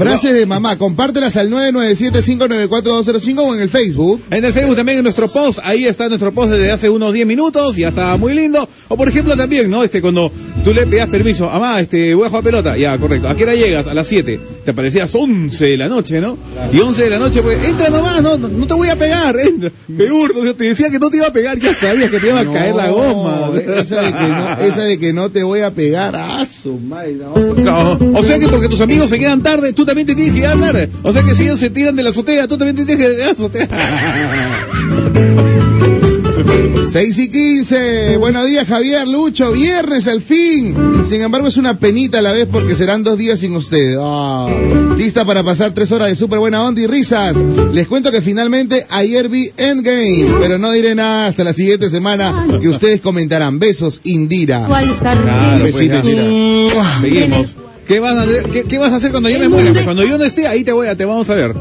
Frases 0.00 0.32
de 0.32 0.46
mamá, 0.46 0.78
compártelas 0.78 1.36
al 1.36 1.50
997-594-205 1.50 3.38
o 3.38 3.54
en 3.54 3.60
el 3.60 3.68
Facebook. 3.68 4.22
En 4.30 4.42
el 4.44 4.52
Facebook 4.54 4.76
también 4.76 4.98
en 4.98 5.04
nuestro 5.04 5.28
post, 5.28 5.58
ahí 5.62 5.84
está 5.84 6.08
nuestro 6.08 6.32
post 6.32 6.52
desde 6.52 6.70
hace 6.70 6.88
unos 6.88 7.12
10 7.12 7.26
minutos, 7.26 7.76
ya 7.76 7.88
está 7.88 8.16
muy 8.16 8.32
lindo. 8.34 8.66
O 8.88 8.96
por 8.96 9.08
ejemplo 9.08 9.36
también, 9.36 9.70
¿no? 9.70 9.84
Este, 9.84 10.00
cuando 10.00 10.32
tú 10.64 10.72
le 10.72 10.86
pegas 10.86 11.10
permiso, 11.10 11.44
mamá, 11.46 11.80
este, 11.80 12.14
voy 12.14 12.24
a 12.24 12.28
jugar 12.28 12.44
pelota, 12.44 12.78
ya, 12.78 12.96
correcto. 12.96 13.28
¿A 13.28 13.34
qué 13.36 13.42
hora 13.42 13.54
llegas? 13.54 13.86
A 13.86 13.94
las 13.94 14.06
7. 14.06 14.40
Te 14.64 14.72
parecías 14.72 15.14
11 15.14 15.64
de 15.66 15.76
la 15.76 15.88
noche, 15.88 16.18
¿no? 16.20 16.38
Y 16.72 16.80
11 16.80 17.04
de 17.04 17.10
la 17.10 17.18
noche, 17.18 17.42
pues, 17.42 17.62
entra 17.62 17.90
nomás, 17.90 18.22
no, 18.22 18.38
no, 18.38 18.48
no 18.48 18.66
te 18.66 18.74
voy 18.74 18.88
a 18.88 18.96
pegar, 18.96 19.38
entra. 19.38 19.70
Peor, 19.98 20.34
yo 20.44 20.54
te 20.54 20.64
decía 20.64 20.88
que 20.90 20.98
no 20.98 21.10
te 21.10 21.18
iba 21.18 21.26
a 21.26 21.32
pegar, 21.32 21.58
ya 21.58 21.74
sabías 21.74 22.10
que 22.10 22.20
te 22.20 22.28
iba 22.28 22.40
a 22.40 22.46
caer 22.46 22.74
la 22.74 22.88
goma. 22.88 23.50
Esa 23.54 24.02
de, 24.02 24.12
que 24.12 24.28
no, 24.28 24.52
esa 24.66 24.84
de 24.84 24.98
que 24.98 25.12
no 25.12 25.30
te 25.30 25.42
voy 25.42 25.60
a 25.60 25.70
pegar, 25.70 26.14
su 26.46 26.78
madre, 26.78 27.14
no. 27.14 27.32
O, 27.32 28.18
o 28.18 28.22
sea 28.22 28.38
que 28.38 28.48
porque 28.48 28.68
tus 28.68 28.80
amigos 28.80 29.10
se 29.10 29.18
quedan 29.18 29.42
tarde, 29.42 29.72
tú 29.72 29.84
también 29.90 30.06
te 30.06 30.14
tienes 30.14 30.34
que 30.34 30.42
tarde. 30.42 30.88
O 31.02 31.12
sea 31.12 31.24
que 31.24 31.34
si 31.34 31.42
ellos 31.42 31.58
se 31.58 31.68
tiran 31.68 31.96
de 31.96 32.04
la 32.04 32.10
azotea, 32.10 32.46
tú 32.46 32.56
también 32.56 32.76
te 32.76 32.84
tienes 32.84 33.04
que 33.04 33.12
de 33.12 33.24
la 33.24 33.32
azotea. 33.32 33.68
6 36.86 37.18
y 37.18 37.30
15. 37.30 38.16
Buenos 38.16 38.46
días, 38.46 38.66
Javier, 38.66 39.06
Lucho. 39.06 39.50
Viernes 39.52 40.06
al 40.06 40.22
fin. 40.22 40.74
Sin 41.04 41.22
embargo, 41.22 41.48
es 41.48 41.56
una 41.56 41.78
penita 41.78 42.20
a 42.20 42.22
la 42.22 42.32
vez 42.32 42.46
porque 42.50 42.74
serán 42.74 43.02
dos 43.02 43.18
días 43.18 43.40
sin 43.40 43.54
usted. 43.56 43.96
Ah. 44.00 44.48
Lista 44.96 45.24
para 45.24 45.42
pasar 45.42 45.72
tres 45.72 45.90
horas 45.92 46.08
de 46.08 46.16
súper 46.16 46.38
buena 46.38 46.64
onda 46.64 46.80
y 46.80 46.86
risas. 46.86 47.36
Les 47.72 47.88
cuento 47.88 48.12
que 48.12 48.22
finalmente 48.22 48.86
ayer 48.90 49.28
vi 49.28 49.50
Endgame, 49.56 50.26
pero 50.40 50.58
no 50.58 50.70
diré 50.70 50.94
nada 50.94 51.26
hasta 51.26 51.44
la 51.44 51.52
siguiente 51.52 51.90
semana 51.90 52.46
que 52.60 52.68
ustedes 52.68 53.00
comentarán. 53.00 53.58
Besos, 53.58 54.00
Indira. 54.04 54.66
Claro, 54.66 55.58
pues, 55.60 55.74
Besito. 55.74 55.96
Indira. 56.08 57.00
Seguimos. 57.00 57.56
¿Qué 57.90 57.98
vas, 57.98 58.14
a 58.14 58.22
hacer, 58.22 58.44
qué, 58.44 58.62
qué 58.62 58.78
vas 58.78 58.92
a 58.92 58.96
hacer 58.96 59.10
cuando 59.10 59.28
yo 59.28 59.40
me 59.40 59.48
muera? 59.48 59.82
Cuando 59.82 60.04
yo 60.04 60.16
no 60.16 60.22
esté, 60.22 60.46
ahí 60.46 60.62
te 60.62 60.70
voy 60.70 60.86
a, 60.86 60.96
te 60.96 61.04
vamos 61.04 61.28
a 61.28 61.34
ver. 61.34 61.56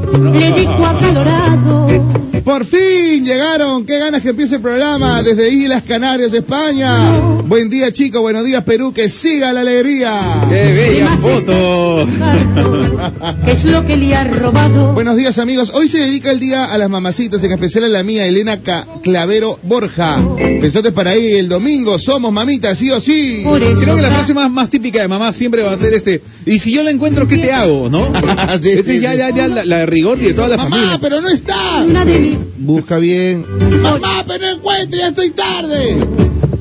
Por 2.50 2.66
fin 2.66 3.24
llegaron. 3.24 3.86
Qué 3.86 4.00
ganas 4.00 4.24
que 4.24 4.30
empiece 4.30 4.56
el 4.56 4.62
programa 4.62 5.22
desde 5.22 5.50
Islas 5.54 5.84
Canarias, 5.88 6.34
España. 6.34 7.12
Buen 7.46 7.70
día, 7.70 7.92
chicos. 7.92 8.22
Buenos 8.24 8.44
días, 8.44 8.64
Perú. 8.64 8.92
Que 8.92 9.08
siga 9.08 9.54
la 9.54 9.60
alegría. 9.62 10.42
¡Qué 10.50 10.74
bella 10.74 11.10
foto! 11.18 12.08
¿Qué 13.46 13.52
es 13.52 13.66
lo 13.66 13.86
que 13.86 13.98
le 13.98 14.16
ha 14.16 14.24
robado? 14.24 14.94
Buenos 14.94 15.16
días 15.16 15.38
amigos, 15.38 15.72
hoy 15.76 15.88
se 15.88 16.00
dedica 16.00 16.32
el 16.32 16.40
día 16.40 16.66
a 16.66 16.78
las 16.80 16.90
mamacitas, 16.90 17.44
en 17.44 17.52
especial 17.52 17.84
a 17.84 17.88
la 17.88 18.02
mía, 18.04 18.26
Elena 18.26 18.60
Ca- 18.62 18.88
Clavero 19.04 19.60
Borja. 19.62 20.18
Besotes 20.60 20.92
para 20.92 21.12
ahí 21.12 21.34
el 21.36 21.50
domingo, 21.50 22.00
somos 22.00 22.34
mamitas, 22.34 22.80
sí 22.80 22.90
o 22.90 23.00
sí. 23.00 23.42
Por 23.46 23.62
eso 23.62 23.82
Creo 23.84 23.96
que 23.96 24.02
la 24.02 24.10
frase 24.10 24.34
más, 24.34 24.50
más 24.50 24.72
típica 24.72 25.02
de 25.04 25.08
mamá 25.08 25.34
siempre 25.34 25.62
va 25.62 25.72
a 25.74 25.78
ser 25.78 25.94
este, 25.94 26.24
y 26.48 26.58
si 26.58 26.72
yo 26.72 26.82
la 26.82 26.90
encuentro, 26.90 27.28
¿qué 27.28 27.38
te 27.38 27.52
hago? 27.54 27.90
¿No? 27.92 28.12
Sí, 28.60 28.72
Ese 28.72 28.84
sí, 28.84 28.92
es 28.98 29.02
ya, 29.04 29.12
sí. 29.12 29.18
ya, 29.20 29.30
ya 29.30 29.48
la, 29.48 29.64
la 29.66 29.78
de 29.80 29.86
rigor 29.86 30.18
y 30.20 30.26
de 30.26 30.34
toda 30.34 30.48
la 30.48 30.58
Mamá, 30.58 30.70
familia. 30.76 30.98
pero 31.00 31.22
no 31.22 31.30
está. 31.30 31.84
una 31.88 32.04
de 32.04 32.20
mis 32.20 32.39
Busca 32.58 32.98
bien. 32.98 33.46
Mamá, 33.82 34.24
pero 34.28 34.46
no 34.46 34.52
encuentro, 34.52 35.00
ya 35.00 35.08
estoy 35.10 35.32
tarde. 35.32 35.98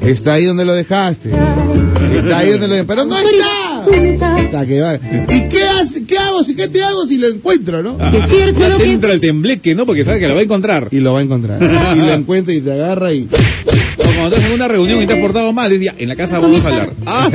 Está 0.01 0.35
ahí 0.35 0.45
donde 0.45 0.65
lo 0.65 0.75
dejaste. 0.75 1.31
Está 1.31 2.39
ahí 2.39 2.51
donde 2.53 2.69
lo 2.69 2.75
dejaste. 2.75 2.87
Pero 2.87 3.05
no 3.05 3.19
está. 3.19 4.67
que 4.67 4.81
va. 4.81 4.95
¿Y 4.95 5.49
qué, 5.49 5.63
hace, 5.63 6.05
qué 6.05 6.19
hago? 6.19 6.45
Si, 6.45 6.55
¿Qué 6.55 6.69
te 6.69 6.83
hago 6.83 7.07
si 7.07 7.19
lo 7.19 7.29
encuentro, 7.29 7.83
no? 7.83 7.99
Si 8.11 8.17
es 8.17 8.29
cierto 8.29 8.69
lo 8.69 8.79
que 8.79 8.93
entra 8.93 9.13
el 9.13 9.21
tembleque, 9.21 9.75
¿no? 9.75 9.87
Porque 9.87 10.05
sabe 10.05 10.21
que 10.21 10.29
lo 10.29 10.35
va 10.35 10.41
a 10.41 10.45
encontrar. 10.45 10.89
Y 10.91 11.01
lo 11.01 11.13
va 11.13 11.21
a 11.21 11.23
encontrar. 11.23 11.61
Y 11.63 11.99
lo 11.99 12.13
encuentra 12.15 12.55
y 12.55 12.61
te 12.61 12.73
agarra 12.73 13.13
y... 13.13 13.29
Cuando 14.19 14.37
estás 14.37 14.51
en 14.51 14.57
una 14.57 14.69
reunión 14.69 15.03
y 15.03 15.07
te 15.07 15.15
has 15.15 15.21
portado 15.21 15.53
mal, 15.53 15.79
ya, 15.81 15.95
en 15.97 16.09
la 16.09 16.17
casa 16.17 16.39
vamos 16.39 16.65
a 16.65 16.69
hablar. 16.69 16.91
¡Ah, 17.07 17.29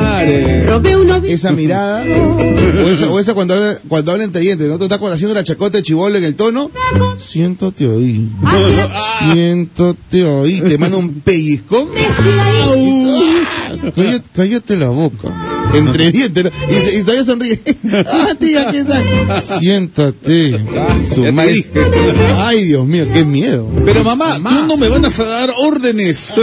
madre! 0.00 0.64
esa 1.32 1.52
mirada, 1.52 2.04
o 2.04 2.88
esa, 2.88 3.10
o 3.10 3.18
esa 3.18 3.34
cuando 3.34 3.54
habla, 3.54 3.78
cuando 3.88 4.12
habla 4.12 4.24
entre 4.24 4.40
dientes, 4.40 4.68
¿no? 4.68 4.78
Tú 4.78 4.84
estás 4.84 5.00
haciendo 5.00 5.34
la 5.34 5.44
chacota 5.44 5.78
de 5.78 5.82
chivolo 5.82 6.16
en 6.16 6.24
el 6.24 6.34
tono, 6.34 6.70
siento 7.16 7.72
te 7.72 7.86
oí, 7.86 8.28
siento 9.32 9.96
te 10.10 10.24
oí, 10.24 10.60
te 10.60 10.78
manda 10.78 10.96
un 10.96 11.20
pellizcón, 11.20 11.88
Ah, 13.72 13.90
cállate, 13.94 14.28
cállate 14.34 14.76
la 14.76 14.88
boca, 14.88 15.28
entre 15.74 16.12
dientes, 16.12 16.44
¿no? 16.44 16.50
y, 16.68 16.80
se- 16.80 16.98
y 16.98 17.02
todavía 17.02 17.24
sonríe, 17.24 17.60
ah, 18.06 18.28
tía, 18.38 18.70
¿qué 18.70 18.84
tal? 18.84 19.04
Siéntate, 19.42 20.58
su 21.14 21.24
ay 22.38 22.64
Dios 22.64 22.86
mío, 22.86 23.06
qué 23.12 23.24
miedo. 23.24 23.66
Pero 23.84 24.02
mamá, 24.04 24.36
tú 24.36 24.66
no 24.66 24.76
me 24.76 24.88
van 24.88 25.04
a 25.04 25.08
dar 25.10 25.50
órdenes. 25.58 26.34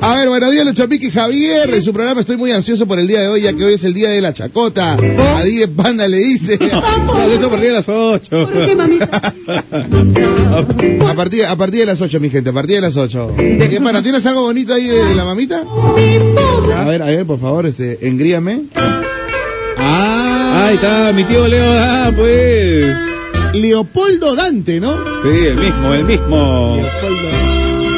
A 0.00 0.16
ver, 0.16 0.28
buenos 0.28 0.50
días, 0.50 0.66
Lucho 0.66 0.88
Piqui 0.88 1.10
Javier. 1.10 1.72
En 1.72 1.82
su 1.82 1.92
programa 1.92 2.20
estoy 2.20 2.36
muy 2.36 2.50
ansioso 2.50 2.86
por 2.86 2.98
el 2.98 3.06
día 3.06 3.20
de 3.20 3.28
hoy, 3.28 3.42
ya 3.42 3.52
que 3.52 3.64
hoy 3.64 3.74
es 3.74 3.84
el 3.84 3.94
día 3.94 4.10
de 4.10 4.20
la 4.20 4.32
chacota. 4.32 4.94
A 4.94 5.44
10 5.44 5.68
Panda 5.70 6.08
le 6.08 6.18
dice. 6.18 6.58
Claro, 6.68 7.32
eso 7.32 7.46
a 7.46 7.50
partir 7.50 7.68
de 7.68 7.74
las 7.74 7.88
8. 7.88 8.28
¿Por 8.30 8.66
qué, 8.66 8.76
mamita? 8.76 9.34
A 11.08 11.14
partir, 11.14 11.44
a 11.44 11.56
partir 11.56 11.80
de 11.80 11.86
las 11.86 12.00
8, 12.00 12.20
mi 12.20 12.30
gente, 12.30 12.50
a 12.50 12.52
partir 12.52 12.76
de 12.76 12.82
las 12.82 12.96
8. 12.96 13.34
¿Qué 13.36 13.80
para? 13.82 14.02
¿Tienes 14.02 14.24
algo 14.26 14.42
bonito 14.42 14.74
ahí 14.74 14.86
de 14.86 15.14
la 15.14 15.24
mamita? 15.24 15.62
A 16.76 16.84
ver, 16.84 17.02
a 17.02 17.06
ver, 17.06 17.26
por 17.26 17.40
favor, 17.40 17.66
este, 17.66 18.06
engríame. 18.06 18.64
Ah, 19.76 20.66
Ahí 20.66 20.74
está, 20.74 21.12
mi 21.14 21.24
tío 21.24 21.48
Leo, 21.48 21.64
ah, 21.64 22.12
pues. 22.16 22.96
Leopoldo 23.54 24.36
Dante, 24.36 24.80
¿no? 24.80 24.96
Sí, 25.22 25.46
el 25.46 25.56
mismo, 25.56 25.94
el 25.94 26.04
mismo. 26.04 26.78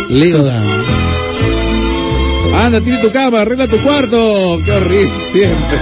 Leo 0.09 0.45
Dante. 0.45 1.00
Anda, 2.61 2.81
tiene 2.81 2.99
tu 2.99 3.11
cama, 3.11 3.41
arregla 3.41 3.67
tu 3.67 3.79
cuarto. 3.79 4.61
Qué 4.65 4.73
horrible, 4.73 5.11
siempre. 5.33 5.79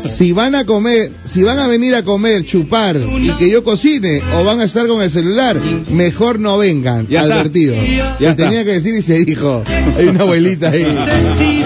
Si 0.00 0.32
van 0.32 0.54
a 0.54 0.64
comer, 0.66 1.10
si 1.24 1.42
van 1.42 1.58
a 1.58 1.66
venir 1.66 1.94
a 1.94 2.02
comer, 2.02 2.44
chupar 2.44 3.00
y 3.18 3.28
que 3.38 3.48
yo 3.50 3.64
cocine 3.64 4.22
o 4.36 4.44
van 4.44 4.60
a 4.60 4.64
estar 4.64 4.86
con 4.86 5.00
el 5.02 5.10
celular, 5.10 5.58
mejor 5.90 6.38
no 6.38 6.58
vengan. 6.58 7.06
Ya 7.08 7.22
está. 7.22 7.36
advertido. 7.36 7.74
Ya 7.76 8.16
Se 8.18 8.28
está. 8.28 8.44
tenía 8.44 8.64
que 8.64 8.72
decir 8.74 8.94
y 8.94 9.02
se 9.02 9.24
dijo. 9.24 9.64
Hay 9.96 10.06
una 10.08 10.20
abuelita 10.20 10.70
ahí. 10.70 10.84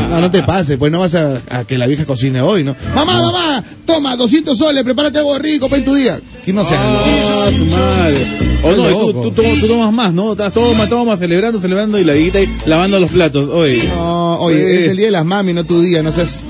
No, 0.09 0.21
no 0.21 0.31
te 0.31 0.43
pases, 0.43 0.77
pues 0.79 0.91
no 0.91 1.01
vas 1.01 1.15
a, 1.15 1.41
a 1.51 1.65
que 1.65 1.77
la 1.79 1.87
vieja 1.87 2.07
cocine 2.07 2.41
hoy, 2.41 2.65
¿no? 2.65 2.75
Mamá, 2.95 3.21
mamá, 3.21 3.63
toma 3.87 4.17
200 4.17 4.57
soles, 4.57 4.83
prepárate 4.83 5.19
algo 5.19 5.39
rico 5.39 5.69
para 5.69 5.79
en 5.81 5.85
tu 5.85 5.95
día. 5.95 6.19
Que 6.45 6.53
no 6.53 6.65
seas 6.65 6.81
Ah, 6.83 7.51
su 7.57 7.65
madre. 7.67 8.27
O 8.63 8.71
no, 8.71 8.77
tú, 8.77 8.89
loco. 8.91 9.13
tú, 9.13 9.31
tú- 9.33 9.43
tú 9.61 9.67
tomas 9.69 9.93
más, 9.93 10.13
¿no? 10.15 10.33
Estás 10.33 10.53
toma, 10.55 10.89
toma, 10.89 11.17
celebrando, 11.17 11.61
celebrando 11.61 11.99
y 11.99 12.05
la 12.05 12.15
viejita 12.15 12.39
ahí 12.39 12.49
lavando 12.67 12.99
los 12.99 13.11
platos. 13.11 13.49
Oye. 13.51 13.85
No, 13.89 14.39
oye, 14.41 14.57
Eh. 14.61 14.85
es 14.85 14.91
el 14.93 14.97
día 14.97 15.07
de 15.07 15.13
las 15.13 15.25
mami, 15.27 15.53
no 15.53 15.65
tu 15.65 15.81
día, 15.83 16.03
no 16.03 16.11
seas... 16.11 16.41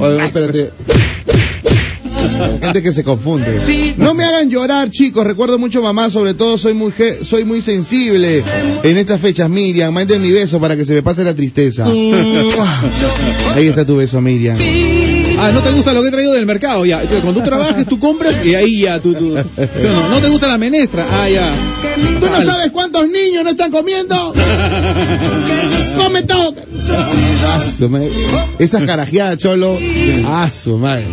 Oye, 0.00 0.24
espérate. 0.24 0.70
Gente 2.62 2.82
que 2.82 2.92
se 2.92 3.04
confunde. 3.04 3.94
No 3.96 4.14
me 4.14 4.24
hagan 4.24 4.50
llorar, 4.50 4.90
chicos. 4.90 5.26
Recuerdo 5.26 5.58
mucho 5.58 5.82
mamá, 5.82 6.10
sobre 6.10 6.34
todo 6.34 6.58
soy 6.58 6.74
muy 6.74 6.92
soy 7.22 7.44
muy 7.44 7.62
sensible 7.62 8.42
en 8.82 8.96
estas 8.96 9.20
fechas, 9.20 9.48
Miriam. 9.48 9.92
Mande 9.92 10.18
mi 10.18 10.32
beso 10.32 10.60
para 10.60 10.76
que 10.76 10.84
se 10.84 10.94
me 10.94 11.02
pase 11.02 11.24
la 11.24 11.34
tristeza. 11.34 11.86
Ahí 13.54 13.68
está 13.68 13.84
tu 13.84 13.96
beso, 13.96 14.20
Miriam. 14.20 14.56
Ah, 15.44 15.50
no 15.52 15.60
te 15.60 15.70
gusta 15.72 15.92
lo 15.92 16.02
que 16.02 16.08
he 16.08 16.10
traído 16.12 16.32
del 16.34 16.46
mercado, 16.46 16.84
ya. 16.84 17.00
Cuando 17.00 17.40
tú 17.40 17.42
trabajes, 17.42 17.84
tú 17.86 17.98
compras 17.98 18.44
y 18.44 18.54
ahí 18.54 18.80
ya, 18.82 19.00
tú, 19.00 19.12
tú. 19.14 19.36
¿Sí 19.36 19.86
o 19.86 19.92
no? 19.92 20.08
¿No 20.08 20.18
te 20.20 20.28
gusta 20.28 20.46
la 20.46 20.56
menestra? 20.56 21.04
Ah, 21.10 21.28
ya. 21.28 21.50
¿Tú 22.20 22.26
no 22.30 22.42
sabes 22.42 22.70
cuántos 22.70 23.08
niños 23.08 23.42
no 23.42 23.50
están 23.50 23.72
comiendo? 23.72 24.32
¡Come 25.96 26.22
todo! 26.22 26.54
Esas 28.58 28.82
carajeadas, 28.82 29.36
cholo. 29.38 29.78
Ah, 30.26 30.48
su 30.52 30.78
madre. 30.78 31.06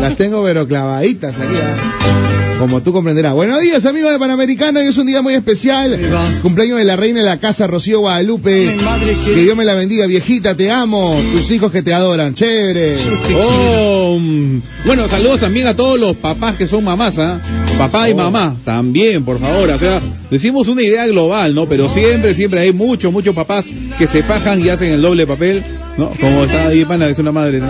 Las 0.00 0.16
tengo 0.16 0.42
pero 0.44 0.66
clavaditas 0.68 1.34
aquí. 1.38 1.56
ah. 1.62 2.55
Como 2.58 2.80
tú 2.80 2.92
comprenderás. 2.92 3.34
Buenos 3.34 3.60
días, 3.60 3.84
amigos 3.84 4.12
de 4.12 4.18
Panamericano. 4.18 4.80
Hoy 4.80 4.86
es 4.86 4.96
un 4.96 5.06
día 5.06 5.20
muy 5.20 5.34
especial. 5.34 5.98
Cumpleaños 6.40 6.78
de 6.78 6.84
la 6.84 6.96
reina 6.96 7.20
de 7.20 7.26
la 7.26 7.38
casa, 7.38 7.66
Rocío 7.66 8.00
Guadalupe. 8.00 8.76
Que 9.24 9.42
Dios 9.42 9.56
me 9.56 9.64
la 9.64 9.74
bendiga, 9.74 10.06
viejita. 10.06 10.56
Te 10.56 10.70
amo. 10.70 11.20
Tus 11.32 11.50
hijos 11.50 11.70
que 11.70 11.82
te 11.82 11.92
adoran. 11.92 12.32
Chévere. 12.32 12.96
Oh, 13.34 14.18
mm. 14.18 14.62
bueno, 14.86 15.06
saludos 15.06 15.40
también 15.40 15.66
a 15.66 15.76
todos 15.76 16.00
los 16.00 16.16
papás 16.16 16.56
que 16.56 16.66
son 16.66 16.82
mamás, 16.82 17.18
¿ah? 17.18 17.40
Papá 17.76 18.08
y 18.08 18.14
mamá, 18.14 18.56
también, 18.64 19.24
por 19.24 19.38
favor. 19.38 19.68
O 19.68 19.78
sea, 19.78 20.00
decimos 20.30 20.66
una 20.68 20.82
idea 20.82 21.06
global, 21.06 21.54
¿no? 21.54 21.66
Pero 21.66 21.90
siempre, 21.90 22.32
siempre 22.32 22.60
hay 22.60 22.72
muchos, 22.72 23.12
muchos 23.12 23.34
papás 23.34 23.66
que 23.98 24.06
se 24.06 24.22
fajan 24.22 24.64
y 24.64 24.70
hacen 24.70 24.92
el 24.92 25.02
doble 25.02 25.26
papel, 25.26 25.62
¿no? 25.96 26.10
Como 26.20 26.44
está 26.44 26.68
ahí, 26.68 26.84
pana, 26.84 27.08
es 27.08 27.18
una 27.18 27.32
madre, 27.32 27.60
¿no? 27.60 27.66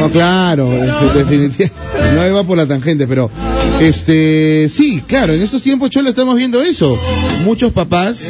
No, 0.00 0.08
claro, 0.10 0.70
definitivamente. 0.70 1.70
No 2.14 2.28
iba 2.28 2.44
por 2.44 2.56
la 2.56 2.66
tangente, 2.66 3.06
pero 3.06 3.30
Este, 3.80 4.68
sí, 4.70 5.02
claro, 5.06 5.32
en 5.32 5.42
estos 5.42 5.62
tiempos, 5.62 5.90
Cholo, 5.90 6.08
estamos 6.08 6.36
viendo 6.36 6.62
eso. 6.62 6.96
Muchos 7.44 7.72
papás 7.72 8.28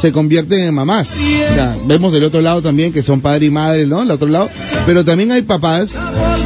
se 0.00 0.12
convierten 0.12 0.60
en 0.60 0.74
mamás. 0.74 1.12
O 1.12 1.54
sea, 1.54 1.76
vemos 1.86 2.12
del 2.12 2.24
otro 2.24 2.40
lado 2.40 2.62
también 2.62 2.92
que 2.92 3.02
son 3.02 3.20
padre 3.20 3.46
y 3.46 3.50
madre, 3.50 3.86
¿no? 3.86 4.00
Del 4.00 4.10
otro 4.12 4.28
lado. 4.28 4.48
Pero 4.86 5.04
también 5.04 5.32
hay 5.32 5.42
papás 5.42 5.96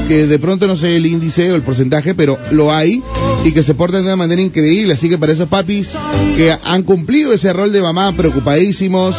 que 0.09 0.26
de 0.26 0.38
pronto 0.38 0.67
no 0.67 0.76
sé 0.76 0.97
el 0.97 1.05
índice 1.07 1.52
o 1.52 1.57
el 1.57 1.62
porcentaje, 1.62 2.14
pero 2.14 2.38
lo 2.50 2.73
hay 2.73 3.02
y 3.45 3.52
que 3.52 3.62
se 3.62 3.75
portan 3.75 4.00
de 4.00 4.07
una 4.07 4.16
manera 4.16 4.40
increíble. 4.40 4.95
Así 4.95 5.09
que 5.09 5.18
para 5.18 5.33
esos 5.33 5.49
papis 5.49 5.92
que 6.37 6.54
han 6.64 6.83
cumplido 6.83 7.33
ese 7.33 7.52
rol 7.52 7.73
de 7.73 7.80
mamá 7.80 8.14
preocupadísimos 8.16 9.16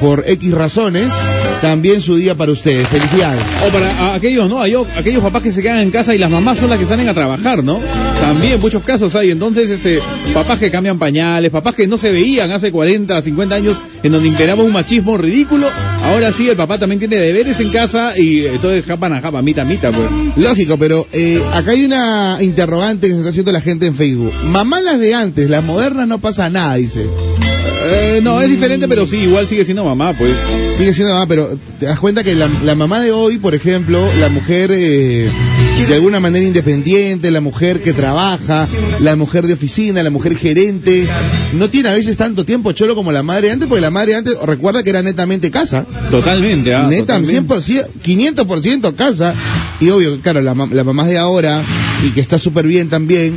por 0.00 0.24
X 0.26 0.52
razones, 0.52 1.12
también 1.60 2.00
su 2.00 2.16
día 2.16 2.36
para 2.36 2.52
ustedes. 2.52 2.86
Felicidades. 2.88 3.42
O 3.66 3.72
para 3.72 4.14
aquellos, 4.14 4.48
¿no? 4.48 4.60
Aquellos 4.60 5.22
papás 5.22 5.42
que 5.42 5.52
se 5.52 5.62
quedan 5.62 5.80
en 5.80 5.90
casa 5.90 6.14
y 6.14 6.18
las 6.18 6.30
mamás 6.30 6.58
son 6.58 6.70
las 6.70 6.78
que 6.78 6.86
salen 6.86 7.08
a 7.08 7.14
trabajar, 7.14 7.64
¿no? 7.64 7.80
También 8.20 8.60
muchos 8.60 8.82
casos 8.82 9.14
hay. 9.14 9.30
Entonces, 9.30 9.68
este, 9.68 10.00
papás 10.32 10.58
que 10.58 10.70
cambian 10.70 10.98
pañales, 10.98 11.50
papás 11.50 11.74
que 11.74 11.86
no 11.86 11.98
se 11.98 12.12
veían 12.12 12.50
hace 12.52 12.70
40, 12.70 13.20
50 13.20 13.54
años, 13.54 13.80
en 14.02 14.12
donde 14.12 14.28
imperaba 14.28 14.62
un 14.62 14.72
machismo 14.72 15.16
ridículo. 15.16 15.68
Ahora 16.02 16.32
sí, 16.32 16.48
el 16.48 16.56
papá 16.56 16.78
también 16.78 16.98
tiene 16.98 17.16
deberes 17.16 17.60
en 17.60 17.70
casa 17.70 18.12
y 18.16 18.40
eh, 18.40 18.58
todo 18.60 18.72
es 18.72 18.84
japan 18.84 19.12
a 19.12 19.20
japa, 19.20 19.42
mita, 19.42 19.64
mita, 19.64 19.90
pues. 19.90 20.08
Lógico, 20.36 20.78
pero 20.78 21.06
eh, 21.12 21.42
acá 21.52 21.72
hay 21.72 21.84
una 21.84 22.38
interrogante 22.40 23.08
que 23.08 23.12
se 23.12 23.18
está 23.18 23.30
haciendo 23.30 23.47
la 23.52 23.60
gente 23.60 23.86
en 23.86 23.94
Facebook. 23.94 24.32
Mamá 24.44 24.80
las 24.80 24.98
de 24.98 25.14
antes, 25.14 25.48
las 25.48 25.64
modernas 25.64 26.06
no 26.08 26.18
pasa 26.18 26.50
nada, 26.50 26.76
dice. 26.76 27.06
Eh, 27.90 28.20
no, 28.22 28.40
es 28.42 28.50
diferente, 28.50 28.88
pero 28.88 29.06
sí, 29.06 29.18
igual 29.18 29.46
sigue 29.46 29.64
siendo 29.64 29.84
mamá, 29.84 30.12
pues. 30.12 30.32
Sigue 30.76 30.92
siendo 30.92 31.14
mamá, 31.14 31.26
pero 31.26 31.56
te 31.78 31.86
das 31.86 31.98
cuenta 31.98 32.24
que 32.24 32.34
la, 32.34 32.48
la 32.64 32.74
mamá 32.74 33.00
de 33.00 33.12
hoy, 33.12 33.38
por 33.38 33.54
ejemplo, 33.54 34.12
la 34.18 34.28
mujer 34.28 34.70
eh, 34.72 35.30
de 35.86 35.94
alguna 35.94 36.20
manera 36.20 36.44
independiente, 36.44 37.30
la 37.30 37.40
mujer 37.40 37.80
que 37.80 37.92
trabaja, 37.92 38.66
la 39.00 39.16
mujer 39.16 39.46
de 39.46 39.54
oficina, 39.54 40.02
la 40.02 40.10
mujer 40.10 40.36
gerente, 40.36 41.06
no 41.54 41.70
tiene 41.70 41.88
a 41.88 41.94
veces 41.94 42.16
tanto 42.16 42.44
tiempo 42.44 42.72
cholo 42.72 42.94
como 42.94 43.12
la 43.12 43.22
madre 43.22 43.50
antes, 43.50 43.68
porque 43.68 43.80
la 43.80 43.90
madre 43.90 44.16
antes, 44.16 44.38
recuerda 44.42 44.82
que 44.82 44.90
era 44.90 45.02
netamente 45.02 45.50
casa. 45.50 45.86
Totalmente, 46.10 46.74
ah. 46.74 46.86
Neta, 46.88 47.20
totalmente. 47.20 47.54
100%, 47.54 47.86
500% 48.04 48.96
casa. 48.96 49.34
Y 49.80 49.88
obvio, 49.90 50.20
claro, 50.20 50.42
la, 50.42 50.54
las 50.54 50.84
mamás 50.84 51.06
de 51.06 51.18
ahora, 51.18 51.62
y 52.04 52.10
que 52.10 52.20
está 52.20 52.38
súper 52.38 52.66
bien 52.66 52.88
también, 52.88 53.34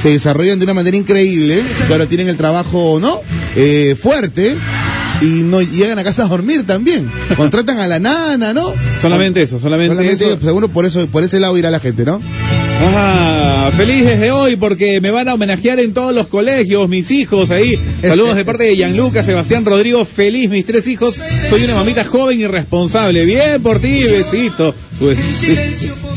se 0.00 0.10
desarrollan 0.10 0.58
de 0.58 0.64
una 0.64 0.74
manera 0.74 0.96
increíble, 0.96 1.62
que 1.86 1.92
ahora 1.92 2.06
tienen 2.06 2.28
el 2.28 2.36
trabajo, 2.36 2.98
¿no? 3.00 3.20
Eh, 3.56 3.96
fuerte, 4.00 4.56
y 5.20 5.42
no 5.44 5.62
llegan 5.62 5.98
a 5.98 6.04
casa 6.04 6.24
a 6.24 6.28
dormir 6.28 6.66
también. 6.66 7.10
Contratan 7.36 7.78
a 7.78 7.86
la 7.86 7.98
nana, 7.98 8.52
¿no? 8.52 8.72
Solamente 9.00 9.42
eso, 9.42 9.58
solamente, 9.58 9.94
Solamente, 9.94 10.24
eso. 10.24 10.40
seguro 10.40 10.68
por 10.68 10.84
eso, 10.84 11.06
por 11.08 11.22
ese 11.22 11.38
lado 11.40 11.56
irá 11.56 11.70
la 11.70 11.80
gente, 11.80 12.04
¿no? 12.04 12.20
Ah, 12.84 13.70
feliz 13.76 14.04
desde 14.04 14.32
hoy 14.32 14.56
porque 14.56 15.00
me 15.00 15.12
van 15.12 15.28
a 15.28 15.34
homenajear 15.34 15.78
en 15.78 15.94
todos 15.94 16.12
los 16.12 16.26
colegios, 16.26 16.88
mis 16.88 17.10
hijos 17.12 17.50
ahí. 17.52 17.78
Saludos 18.02 18.34
de 18.34 18.44
parte 18.44 18.64
de 18.64 18.76
Gianluca, 18.76 19.22
Sebastián 19.22 19.64
Rodrigo, 19.64 20.04
feliz 20.04 20.50
mis 20.50 20.66
tres 20.66 20.88
hijos. 20.88 21.14
Soy 21.48 21.62
una 21.64 21.76
mamita 21.76 22.04
joven 22.04 22.40
y 22.40 22.46
responsable. 22.46 23.24
Bien 23.24 23.62
por 23.62 23.78
ti, 23.78 24.02
besito. 24.02 24.74
Pues, 24.98 25.18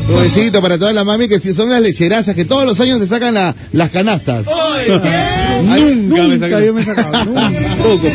Un 0.08 0.22
besito 0.22 0.62
para 0.62 0.78
todas 0.78 0.94
las 0.94 1.04
mami 1.04 1.26
que 1.28 1.40
si 1.40 1.52
son 1.52 1.68
las 1.68 1.82
lecherazas 1.82 2.34
que 2.36 2.44
todos 2.44 2.64
los 2.64 2.78
años 2.80 3.00
te 3.00 3.06
sacan 3.08 3.34
la- 3.34 3.54
las 3.72 3.90
canastas. 3.90 4.46
Ay, 5.68 5.96
nunca 5.96 6.22
me 6.22 6.36
Nunca 6.38 6.60
yo 6.64 6.72
me 6.72 6.80
he 6.80 6.84
sacado, 6.84 7.24
nunca. 7.24 7.50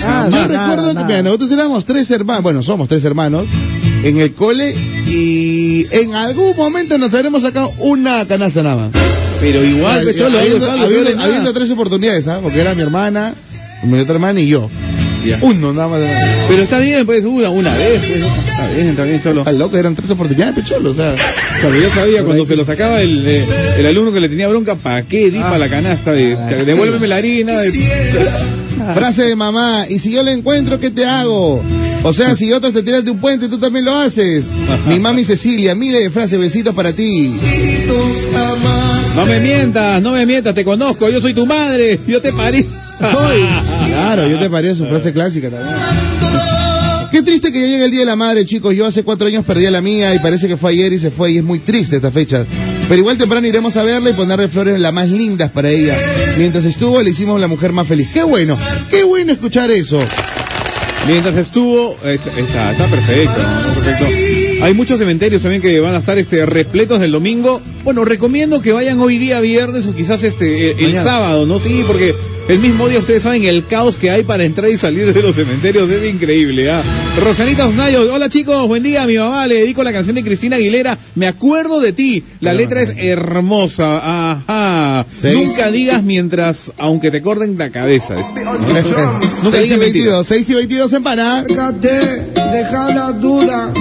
Ah, 0.05 0.27
Yo 0.31 0.31
nada, 0.31 0.47
recuerdo 0.47 0.95
que 0.95 1.03
mira, 1.03 1.21
nosotros 1.23 1.51
éramos 1.51 1.85
tres 1.85 2.09
hermanos, 2.11 2.43
bueno, 2.43 2.63
somos 2.63 2.87
tres 2.87 3.03
hermanos 3.03 3.47
en 4.03 4.17
el 4.19 4.33
cole 4.33 4.73
y 5.07 5.85
en 5.91 6.15
algún 6.15 6.55
momento 6.55 6.97
nos 6.97 7.13
habremos 7.13 7.43
sacado 7.43 7.71
una 7.79 8.25
canasta 8.25 8.63
nada 8.63 8.75
más. 8.77 8.91
Pero 9.41 9.63
igual, 9.63 10.01
habiendo 11.19 11.53
tres 11.53 11.71
oportunidades, 11.71 12.27
¿ah? 12.27 12.39
Porque 12.41 12.61
era 12.61 12.73
mi 12.73 12.81
hermana, 12.83 13.33
mi 13.83 13.99
otra 13.99 14.13
hermana 14.13 14.39
y 14.39 14.47
yo. 14.47 14.69
Uno 15.41 15.73
nada 15.73 15.87
más. 15.87 15.99
Pero 16.47 16.63
está 16.63 16.79
bien, 16.79 17.05
pues 17.05 17.23
una, 17.23 17.49
una 17.49 17.73
vez, 17.75 17.99
pues. 17.99 18.23
Está 18.49 18.67
bien, 18.69 18.87
está 18.87 19.03
bien, 19.03 19.21
cholo. 19.21 19.43
Al 19.45 19.57
loco, 19.57 19.77
eran 19.77 19.95
tres 19.95 20.09
oportunidades, 20.11 20.55
pecholo, 20.55 20.91
o 20.91 20.93
sea. 20.95 21.15
Claro, 21.61 21.75
yo 21.75 21.89
sabía 21.89 22.23
cuando 22.23 22.45
se 22.45 22.55
lo 22.55 22.65
sacaba 22.65 23.01
el, 23.01 23.23
eh, 23.25 23.45
el 23.79 23.85
alumno 23.85 24.11
que 24.11 24.19
le 24.19 24.29
tenía 24.29 24.47
bronca, 24.47 24.75
¿para 24.75 25.03
qué 25.03 25.29
di 25.31 25.39
para 25.39 25.57
la 25.57 25.69
canasta? 25.69 26.11
De, 26.11 26.35
devuélveme 26.65 27.07
la 27.07 27.17
harina. 27.17 27.57
de- 27.59 27.71
Frase 28.93 29.23
de 29.23 29.35
mamá, 29.35 29.85
y 29.89 29.99
si 29.99 30.11
yo 30.11 30.23
le 30.23 30.31
encuentro, 30.31 30.79
¿qué 30.79 30.89
te 30.89 31.05
hago? 31.05 31.61
O 32.03 32.13
sea, 32.13 32.35
si 32.35 32.51
otros 32.51 32.73
te 32.73 32.83
tiran 32.83 33.05
de 33.05 33.11
un 33.11 33.19
puente, 33.19 33.47
tú 33.47 33.57
también 33.57 33.85
lo 33.85 33.97
haces. 33.97 34.45
Mi 34.87 34.99
mami 34.99 35.23
Cecilia, 35.23 35.75
mire, 35.75 36.09
frase, 36.09 36.37
besitos 36.37 36.73
para 36.73 36.93
ti. 36.93 37.31
No 39.15 39.25
me 39.25 39.39
mientas, 39.39 40.01
no 40.01 40.11
me 40.11 40.25
mientas, 40.25 40.55
te 40.55 40.63
conozco, 40.63 41.09
yo 41.09 41.21
soy 41.21 41.33
tu 41.33 41.45
madre, 41.45 41.99
yo 42.07 42.21
te 42.21 42.31
parí. 42.33 42.65
Claro, 43.87 44.27
yo 44.27 44.39
te 44.39 44.49
paré 44.49 44.75
su 44.75 44.85
frase 44.85 45.11
clásica 45.11 45.49
también. 45.49 45.75
Qué 47.11 47.21
triste 47.23 47.51
que 47.51 47.59
ya 47.59 47.67
llegue 47.67 47.85
el 47.85 47.91
Día 47.91 47.99
de 48.01 48.05
la 48.05 48.15
Madre, 48.15 48.45
chicos. 48.45 48.73
Yo 48.73 48.85
hace 48.85 49.03
cuatro 49.03 49.27
años 49.27 49.43
perdí 49.45 49.65
a 49.65 49.71
la 49.71 49.81
mía 49.81 50.15
y 50.15 50.19
parece 50.19 50.47
que 50.47 50.55
fue 50.55 50.71
ayer 50.71 50.93
y 50.93 50.99
se 50.99 51.11
fue 51.11 51.31
y 51.31 51.37
es 51.37 51.43
muy 51.43 51.59
triste 51.59 51.97
esta 51.97 52.09
fecha. 52.09 52.45
Pero 52.91 52.99
igual 52.99 53.17
temprano 53.17 53.47
iremos 53.47 53.77
a 53.77 53.83
verla 53.83 54.09
y 54.09 54.13
ponerle 54.13 54.49
flores 54.49 54.77
las 54.77 54.91
más 54.91 55.07
lindas 55.07 55.49
para 55.49 55.69
ella. 55.69 55.97
Mientras 56.37 56.65
estuvo, 56.65 57.01
le 57.01 57.11
hicimos 57.11 57.39
la 57.39 57.47
mujer 57.47 57.71
más 57.71 57.87
feliz. 57.87 58.09
Qué 58.13 58.21
bueno, 58.21 58.57
qué 58.89 59.05
bueno 59.05 59.31
escuchar 59.31 59.71
eso. 59.71 59.97
Mientras 61.07 61.37
estuvo, 61.37 61.95
eh, 62.03 62.19
está, 62.35 62.71
está 62.73 62.87
perfecto. 62.87 63.39
Hay 64.63 64.73
muchos 64.73 64.99
cementerios 64.99 65.41
también 65.41 65.61
que 65.61 65.79
van 65.79 65.95
a 65.95 65.99
estar 65.99 66.17
este 66.17 66.45
repletos 66.45 66.99
del 66.99 67.13
domingo. 67.13 67.61
Bueno, 67.85 68.03
recomiendo 68.03 68.61
que 68.61 68.73
vayan 68.73 68.99
hoy 68.99 69.17
día 69.19 69.39
viernes 69.39 69.87
o 69.87 69.95
quizás 69.95 70.23
este 70.23 70.71
el, 70.71 70.87
el 70.87 70.97
sábado, 70.97 71.45
¿no? 71.45 71.59
Sí, 71.59 71.85
porque 71.87 72.13
el 72.51 72.59
mismo 72.59 72.89
día 72.89 72.99
ustedes 72.99 73.23
saben 73.23 73.45
el 73.45 73.65
caos 73.65 73.95
que 73.95 74.11
hay 74.11 74.23
para 74.23 74.43
entrar 74.43 74.69
y 74.69 74.77
salir 74.77 75.13
de 75.13 75.21
los 75.21 75.35
cementerios 75.35 75.89
es 75.89 76.13
increíble, 76.13 76.69
¿ah? 76.69 76.83
Rosanita 77.23 77.65
Osnayo, 77.65 78.13
hola 78.13 78.27
chicos, 78.27 78.67
buen 78.67 78.83
día, 78.83 79.07
mi 79.07 79.17
mamá 79.17 79.47
le 79.47 79.55
dedico 79.55 79.83
la 79.83 79.93
canción 79.93 80.15
de 80.15 80.23
Cristina 80.23 80.57
Aguilera, 80.57 80.97
Me 81.15 81.27
acuerdo 81.27 81.79
de 81.79 81.93
ti. 81.93 82.25
La 82.41 82.53
letra 82.53 82.81
es 82.81 82.93
hermosa, 82.97 84.31
ajá. 84.33 85.05
Seis. 85.13 85.37
Nunca 85.37 85.71
digas 85.71 86.03
mientras, 86.03 86.73
aunque 86.77 87.09
te 87.09 87.21
corten 87.21 87.57
la 87.57 87.69
cabeza. 87.69 88.15
Nunca 88.15 88.83
6 88.83 89.55
y 89.55 89.63
digas 89.63 89.79
mentiras. 89.79 90.27
22, 90.27 90.27
6 90.27 90.49
y 90.49 90.53
22 90.53 90.93
en 90.93 91.03
Pana. 91.03 91.43
deja 91.43 92.93
la 92.93 93.11
duda. 93.13 93.73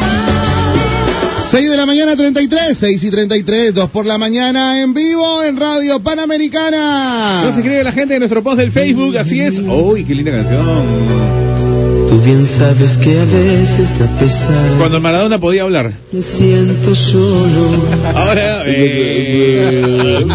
6 1.40 1.70
de 1.70 1.76
la 1.76 1.87
mañana 1.87 2.14
33, 2.14 2.76
6 2.76 3.05
y 3.05 3.11
33, 3.11 3.74
2 3.74 3.90
por 3.90 4.07
la 4.07 4.18
mañana 4.18 4.81
en 4.81 4.94
vivo 4.94 5.42
en 5.42 5.57
Radio 5.57 5.98
Panamericana. 6.00 7.42
No 7.44 7.53
se 7.53 7.61
escribe 7.61 7.83
la 7.83 7.92
gente 7.92 8.14
de 8.14 8.20
nuestro 8.20 8.42
post 8.42 8.59
del 8.59 8.70
Facebook, 8.70 9.16
así 9.16 9.40
es. 9.40 9.59
¡Uy, 9.59 10.05
qué 10.05 10.14
linda 10.14 10.31
canción! 10.31 11.49
Tú 12.11 12.20
bien 12.23 12.44
sabes 12.44 12.99
que 12.99 13.20
a 13.20 13.25
veces 13.25 14.01
a 14.01 14.18
pesar 14.18 14.79
Cuando 14.79 15.01
Maradona 15.01 15.38
podía 15.38 15.62
hablar. 15.62 15.92
me 16.11 16.20
siento 16.20 16.92
solo. 16.96 17.70
Ahora, 18.16 18.62
eh... 18.66 20.27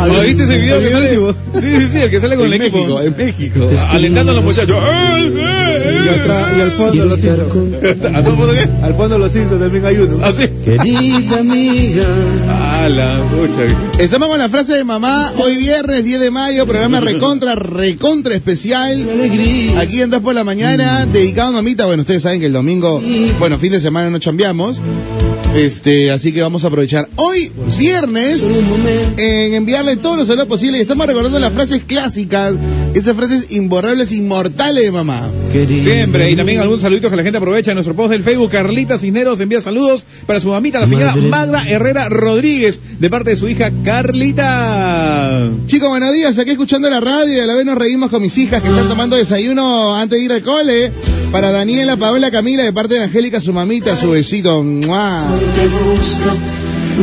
¿ah, 0.00 0.08
¿Viste 0.26 0.42
ese 0.42 0.58
video 0.58 0.80
que 0.80 0.90
sale? 0.90 1.16
Sí, 1.60 1.76
sí, 1.76 1.88
sí, 1.92 1.98
el 1.98 2.10
que 2.10 2.20
sale 2.20 2.36
con 2.36 2.46
en 2.46 2.54
el 2.54 2.62
equipo. 2.62 2.78
México, 2.78 3.00
en 3.02 3.16
México. 3.16 3.70
Alentando 3.90 4.32
a 4.32 4.34
los 4.34 4.44
muchachos. 4.44 4.76
¡Eh, 4.84 5.82
eh, 5.84 6.56
Y, 6.58 6.60
al 6.60 6.70
fondo 6.72 6.92
Quiero 6.92 7.06
los 7.06 7.52
con 7.52 7.74
eh! 7.74 7.96
¿A 8.18 8.24
todo 8.24 8.36
mundo 8.36 8.52
qué? 8.54 8.84
Al 8.84 8.94
fondo 8.94 9.18
los 9.18 9.32
Simpsons 9.32 9.60
también 9.60 9.86
hay 9.86 9.96
uno. 9.98 10.24
¿Así? 10.24 10.48
querida 10.64 11.38
amiga. 11.38 12.04
¡Ah, 12.48 12.88
la 12.88 13.22
pucha! 13.30 13.62
Estamos 13.98 14.28
con 14.28 14.38
la 14.38 14.48
frase 14.48 14.74
de 14.74 14.84
mamá, 14.84 15.32
hoy 15.38 15.56
viernes 15.56 16.04
10 16.04 16.20
de 16.20 16.30
mayo, 16.30 16.66
programa 16.66 17.00
recontra, 17.00 17.54
recontra 17.54 18.34
especial. 18.34 19.08
Alegría. 19.08 19.80
Aquí 19.80 20.02
en 20.02 20.10
2 20.10 20.20
por 20.20 20.34
la 20.34 20.44
mañana, 20.44 21.06
dedicado 21.12 21.48
a 21.48 21.52
mamita. 21.52 21.86
Bueno, 21.86 22.02
ustedes 22.02 22.22
saben 22.22 22.40
que 22.40 22.46
el 22.46 22.52
domingo, 22.52 23.00
bueno, 23.38 23.58
fin 23.58 23.72
de 23.72 23.80
semana 23.80 24.10
no 24.10 24.18
chambeamos. 24.18 24.80
Este, 25.54 26.10
así 26.10 26.32
que 26.32 26.40
vamos 26.40 26.64
a 26.64 26.68
aprovechar 26.68 27.10
hoy, 27.16 27.52
viernes, 27.78 28.48
en 29.18 29.52
enviarle 29.52 29.96
todos 29.96 30.16
los 30.16 30.26
saludos 30.26 30.48
posibles. 30.48 30.78
Y 30.78 30.82
estamos 30.82 31.06
recordando 31.06 31.38
las 31.38 31.52
frases 31.52 31.82
clásicas, 31.86 32.54
esas 32.94 33.14
frases 33.14 33.48
imborrables, 33.50 34.12
inmortales 34.12 34.84
de 34.84 34.90
mamá. 34.90 35.28
Querida 35.52 35.84
Siempre, 35.84 36.30
y 36.30 36.36
también 36.36 36.60
algún 36.60 36.80
saludito 36.80 37.10
que 37.10 37.16
la 37.16 37.22
gente 37.22 37.36
aprovecha 37.36 37.72
en 37.72 37.74
nuestro 37.74 37.94
post 37.94 38.12
del 38.12 38.22
Facebook. 38.22 38.50
Carlita 38.50 38.96
Cisneros 38.96 39.40
envía 39.40 39.60
saludos 39.60 40.06
para 40.26 40.40
su 40.40 40.48
mamita, 40.48 40.80
la 40.80 40.86
señora 40.86 41.14
Madre. 41.14 41.28
Magda 41.28 41.68
Herrera 41.68 42.08
Rodríguez, 42.08 42.80
de 42.98 43.10
parte 43.10 43.30
de 43.30 43.36
su 43.36 43.46
hija 43.46 43.70
Carlita. 43.84 45.50
Chicos, 45.66 45.88
buenos 45.90 46.14
días. 46.14 46.38
Aquí 46.38 46.52
escuchando 46.52 46.88
la 46.88 47.00
radio 47.00 47.34
y 47.34 47.40
a 47.40 47.46
la 47.46 47.54
vez 47.54 47.66
nos 47.66 47.76
reímos 47.76 48.08
con 48.08 48.22
mis 48.22 48.36
hijas 48.38 48.62
que 48.62 48.68
están 48.68 48.88
tomando 48.88 49.16
desayuno 49.16 49.94
antes 49.94 50.18
de 50.18 50.24
ir 50.24 50.32
al 50.32 50.42
cole. 50.42 50.92
Para 51.30 51.50
Daniela, 51.50 51.96
Paola, 51.96 52.30
Camila, 52.30 52.62
de 52.62 52.72
parte 52.72 52.94
de 52.94 53.04
Angélica, 53.04 53.40
su 53.40 53.52
mamita, 53.52 53.96
su 53.96 54.10
besito. 54.10 54.64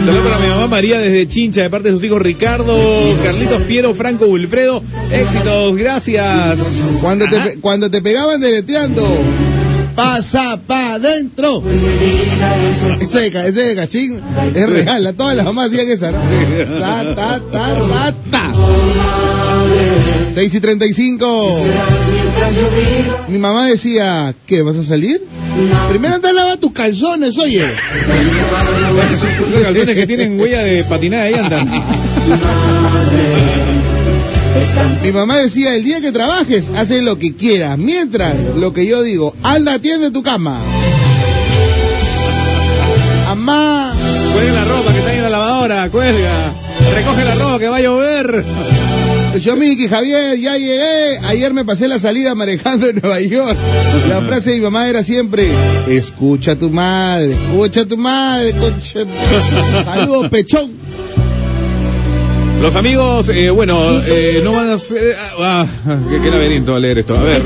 Saludos 0.06 0.28
para 0.28 0.38
mi 0.38 0.48
mamá 0.50 0.68
María 0.68 1.00
desde 1.00 1.28
Chincha, 1.28 1.64
de 1.64 1.70
parte 1.70 1.88
de 1.90 1.96
sus 1.96 2.04
hijos 2.04 2.22
Ricardo, 2.22 2.78
Carlitos 3.24 3.62
Piero, 3.64 3.94
Franco 3.96 4.28
Wilfredo. 4.28 4.84
Éxitos, 5.12 5.76
gracias. 5.76 6.60
Cuando 7.02 7.26
te, 7.26 7.60
cuando 7.60 7.90
te 7.90 8.02
pegaban 8.02 8.40
deleteando. 8.40 9.04
pasa 9.96 10.60
pa' 10.66 10.94
adentro. 10.94 11.62
Ese 13.02 13.28
ese 13.28 13.62
de 13.64 13.76
cachín 13.76 14.22
es 14.56 14.70
real, 14.70 15.08
a 15.08 15.14
todas 15.14 15.36
las 15.36 15.46
mamás 15.46 15.68
hacían 15.68 15.90
esa, 15.90 16.12
¿no? 16.12 16.20
Ta, 16.80 17.16
ta, 17.16 17.40
ta, 17.52 17.76
ta, 17.90 18.14
ta. 18.32 18.52
6 20.34 20.56
y 20.56 20.60
35. 20.60 21.66
Mi 23.28 23.38
mamá 23.38 23.68
decía, 23.68 24.34
¿qué, 24.46 24.62
vas 24.62 24.76
a 24.78 24.84
salir? 24.84 25.22
Primero 25.90 26.16
anda 26.16 26.30
a 26.30 26.34
lavar 26.34 26.58
tus 26.58 26.72
calzones, 26.72 27.38
oye. 27.38 27.66
Los 29.52 29.64
calzones 29.64 29.96
que 29.96 30.08
tienen 30.08 30.40
huella 30.40 30.64
de 30.64 30.84
patinada 30.84 31.24
ahí 31.24 31.34
andan. 31.34 31.68
Mi 35.04 35.12
mamá 35.12 35.38
decía, 35.38 35.76
el 35.76 35.84
día 35.84 36.02
que 36.02 36.12
trabajes, 36.12 36.70
haces 36.76 37.04
lo 37.04 37.18
que 37.18 37.36
quieras. 37.36 37.78
Mientras, 37.78 38.36
lo 38.56 38.74
que 38.74 38.86
yo 38.86 39.02
digo, 39.02 39.36
anda, 39.44 39.74
atiende 39.74 40.12
tu 40.12 40.22
cama. 40.24 40.60
Amá. 43.28 43.94
Cuelga 44.34 44.54
la 44.54 44.66
ropa 44.66 44.92
que 44.92 44.98
está 45.00 45.12
ahí 45.12 45.18
en 45.18 45.24
la 45.24 45.30
lavadora, 45.30 45.90
cuelga. 45.90 46.52
Recoge 46.96 47.26
la 47.26 47.36
ropa 47.36 47.60
que 47.60 47.68
va 47.68 47.78
a 47.78 47.82
llover. 47.82 48.46
Yo, 49.38 49.56
Miki, 49.56 49.88
Javier, 49.88 50.38
ya 50.40 50.58
llegué. 50.58 51.20
Ayer 51.28 51.54
me 51.54 51.64
pasé 51.64 51.88
la 51.88 52.00
salida 52.00 52.34
manejando 52.34 52.88
en 52.88 53.00
Nueva 53.02 53.22
York. 53.22 53.58
La 54.10 54.22
frase 54.22 54.52
de 54.52 54.58
mi 54.58 54.64
mamá 54.64 54.90
era 54.90 55.04
siempre, 55.04 55.48
escucha 55.88 56.54
a 56.54 56.56
tu 56.56 56.70
madre, 56.70 57.32
escucha 57.32 57.82
a 57.82 57.86
tu 57.86 57.98
madre, 57.98 58.54
concha. 58.54 59.06
Saludos, 59.86 60.30
pechón. 60.30 60.72
Los 62.62 62.76
amigos, 62.76 63.30
eh, 63.30 63.50
bueno, 63.52 63.80
eh, 64.06 64.42
no 64.44 64.52
van 64.52 64.70
a 64.72 64.78
ser... 64.78 65.16
Ah, 65.40 65.66
ah, 65.86 65.98
qué, 66.10 66.22
qué 66.22 66.30
laberinto 66.30 66.72
va 66.72 66.78
a 66.78 66.82
leer 66.82 66.98
esto. 66.98 67.16
A 67.18 67.24
ver. 67.24 67.42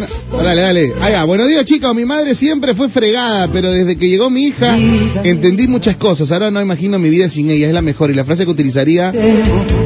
Dale, 0.00 0.60
dale. 0.62 0.92
Ah, 1.02 1.10
ya. 1.10 1.24
Buenos 1.24 1.48
días, 1.48 1.64
chicos. 1.66 1.94
Mi 1.94 2.04
madre 2.06 2.34
siempre 2.34 2.74
fue 2.74 2.88
fregada, 2.88 3.48
pero 3.48 3.70
desde 3.70 3.96
que 3.96 4.08
llegó 4.08 4.30
mi 4.30 4.46
hija 4.46 4.76
entendí 5.24 5.68
muchas 5.68 5.96
cosas. 5.96 6.32
Ahora 6.32 6.50
no 6.50 6.62
imagino 6.62 6.98
mi 6.98 7.10
vida 7.10 7.28
sin 7.28 7.50
ella. 7.50 7.68
Es 7.68 7.74
la 7.74 7.82
mejor. 7.82 8.10
Y 8.10 8.14
la 8.14 8.24
frase 8.24 8.44
que 8.44 8.50
utilizaría, 8.50 9.12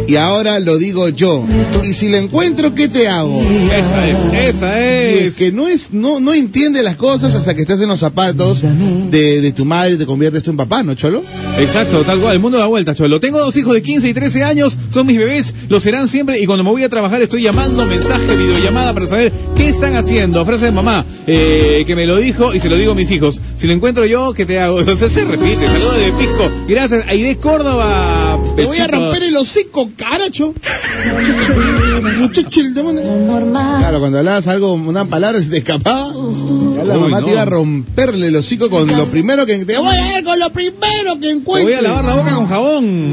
y 0.06 0.14
ahora 0.16 0.60
lo 0.60 0.78
digo 0.78 1.08
yo. 1.08 1.44
Y 1.82 1.94
si 1.94 2.08
la 2.08 2.18
encuentro, 2.18 2.74
¿qué 2.74 2.88
te 2.88 3.08
hago? 3.08 3.40
Esa 3.40 4.08
es, 4.08 4.54
esa 4.54 4.80
Y 4.80 5.14
es. 5.18 5.22
es 5.24 5.34
que 5.34 5.52
no 5.52 5.66
es, 5.68 5.92
no, 5.92 6.20
no 6.20 6.32
entiende 6.34 6.82
las 6.82 6.96
cosas 6.96 7.34
hasta 7.34 7.54
que 7.54 7.62
estás 7.62 7.80
en 7.80 7.88
los 7.88 7.98
zapatos 7.98 8.62
de, 8.62 9.40
de 9.40 9.52
tu 9.52 9.64
madre 9.64 9.94
y 9.94 9.98
te 9.98 10.06
conviertes 10.06 10.42
tú 10.44 10.50
en 10.52 10.56
papá, 10.56 10.82
¿no, 10.84 10.94
Cholo? 10.94 11.24
Exacto, 11.58 12.02
tal 12.04 12.20
cual, 12.20 12.34
el 12.34 12.40
mundo 12.40 12.58
da 12.58 12.66
vueltas, 12.66 12.96
Cholo. 12.96 13.18
Tengo 13.18 13.38
dos 13.38 13.56
hijos 13.56 13.74
de 13.74 13.82
15 13.82 14.08
y 14.08 14.14
13 14.14 14.44
años, 14.44 14.76
son 14.92 15.06
mis 15.06 15.18
bebés, 15.18 15.52
lo 15.68 15.80
serán 15.80 16.06
siempre 16.08 16.40
y 16.40 16.46
cuando 16.46 16.62
me 16.64 16.70
voy 16.70 16.84
a 16.84 16.88
trabajar 16.88 17.20
estoy 17.22 17.42
llamando, 17.42 17.84
mensaje, 17.86 18.36
videollamada 18.36 18.94
para 18.94 19.06
saber 19.06 19.32
qué 19.56 19.68
están 19.68 19.95
haciendo. 19.98 20.44
Frase 20.44 20.66
de 20.66 20.72
mamá, 20.72 21.04
eh, 21.26 21.84
que 21.86 21.96
me 21.96 22.06
lo 22.06 22.16
dijo 22.18 22.54
y 22.54 22.60
se 22.60 22.68
lo 22.68 22.76
digo 22.76 22.92
a 22.92 22.94
mis 22.94 23.10
hijos. 23.10 23.40
Si 23.56 23.66
lo 23.66 23.72
encuentro 23.72 24.06
yo, 24.06 24.32
¿qué 24.34 24.46
te 24.46 24.58
hago? 24.60 24.76
O 24.96 24.96
sea, 24.96 25.08
se 25.10 25.24
repite, 25.24 25.66
saludos 25.66 25.96
de 25.98 26.12
Pisco. 26.18 26.50
Gracias, 26.68 27.04
Aide 27.08 27.36
Córdoba. 27.38 28.38
Te 28.56 28.64
voy 28.66 28.78
a 28.78 28.86
romper 28.86 29.22
el 29.24 29.36
hocico, 29.36 29.90
caracho. 29.96 30.54
Muchacho, 32.18 32.60
el 32.60 32.74
demonio. 32.74 33.02
Claro, 33.52 34.00
cuando 34.00 34.18
hablabas 34.18 34.46
algo, 34.48 34.72
una 34.72 35.04
palabra 35.04 35.40
se 35.40 35.48
te 35.48 35.58
escapaba, 35.58 36.08
la 36.12 36.14
Uy, 36.94 37.00
mamá 37.00 37.20
no. 37.20 37.26
te 37.26 37.32
iba 37.32 37.42
a 37.42 37.46
romperle 37.46 38.28
el 38.28 38.36
hocico 38.36 38.70
con 38.70 38.86
lo 38.86 39.04
primero 39.06 39.44
que 39.46 39.64
te 39.64 39.76
voy 39.78 39.96
a 39.96 40.12
ver 40.14 40.24
con 40.24 40.38
lo 40.38 40.50
primero 40.50 41.14
que 41.14 41.20
Te 41.20 41.30
encuentre. 41.30 41.64
voy 41.64 41.74
a 41.74 41.82
lavar 41.82 42.04
la 42.04 42.14
boca 42.16 42.34
con 42.34 42.48
jabón. 42.48 43.12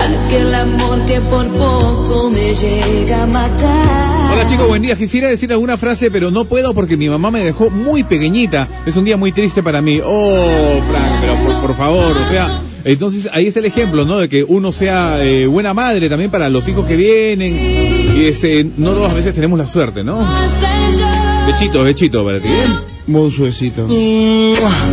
Aquel 0.00 0.54
amor 0.54 1.06
que 1.06 1.20
por 1.20 1.46
poco 1.48 2.30
me 2.30 2.54
llega 2.54 3.22
a 3.22 3.26
matar. 3.26 4.11
Hola 4.32 4.46
chicos, 4.46 4.66
buen 4.68 4.82
día. 4.82 4.96
Quisiera 4.96 5.28
decir 5.28 5.52
alguna 5.52 5.76
frase, 5.76 6.10
pero 6.10 6.30
no 6.30 6.44
puedo 6.46 6.74
porque 6.74 6.96
mi 6.96 7.08
mamá 7.08 7.30
me 7.30 7.40
dejó 7.44 7.70
muy 7.70 8.02
pequeñita. 8.02 8.66
Es 8.86 8.96
un 8.96 9.04
día 9.04 9.16
muy 9.16 9.32
triste 9.32 9.62
para 9.62 9.82
mí. 9.82 10.00
Oh, 10.04 10.80
Frank, 10.82 11.20
pero 11.20 11.60
por, 11.60 11.76
favor, 11.76 12.16
o 12.16 12.28
sea, 12.28 12.62
entonces 12.84 13.28
ahí 13.32 13.46
está 13.46 13.60
el 13.60 13.66
ejemplo, 13.66 14.04
¿no? 14.04 14.18
De 14.18 14.28
que 14.28 14.42
uno 14.44 14.72
sea 14.72 15.22
eh, 15.22 15.46
buena 15.46 15.74
madre 15.74 16.08
también 16.08 16.30
para 16.30 16.48
los 16.48 16.66
hijos 16.68 16.86
que 16.86 16.96
vienen. 16.96 17.54
Y 18.16 18.24
este, 18.24 18.64
no 18.78 18.92
todas 18.94 19.14
veces 19.14 19.34
tenemos 19.34 19.58
la 19.58 19.66
suerte, 19.66 20.02
¿no? 20.02 20.26
Bechito, 21.46 21.82
bechito 21.84 22.24
para 22.24 22.40
ti, 22.40 22.48
¿eh? 22.48 22.64
Muy 23.08 23.30
suavecito. 23.32 23.86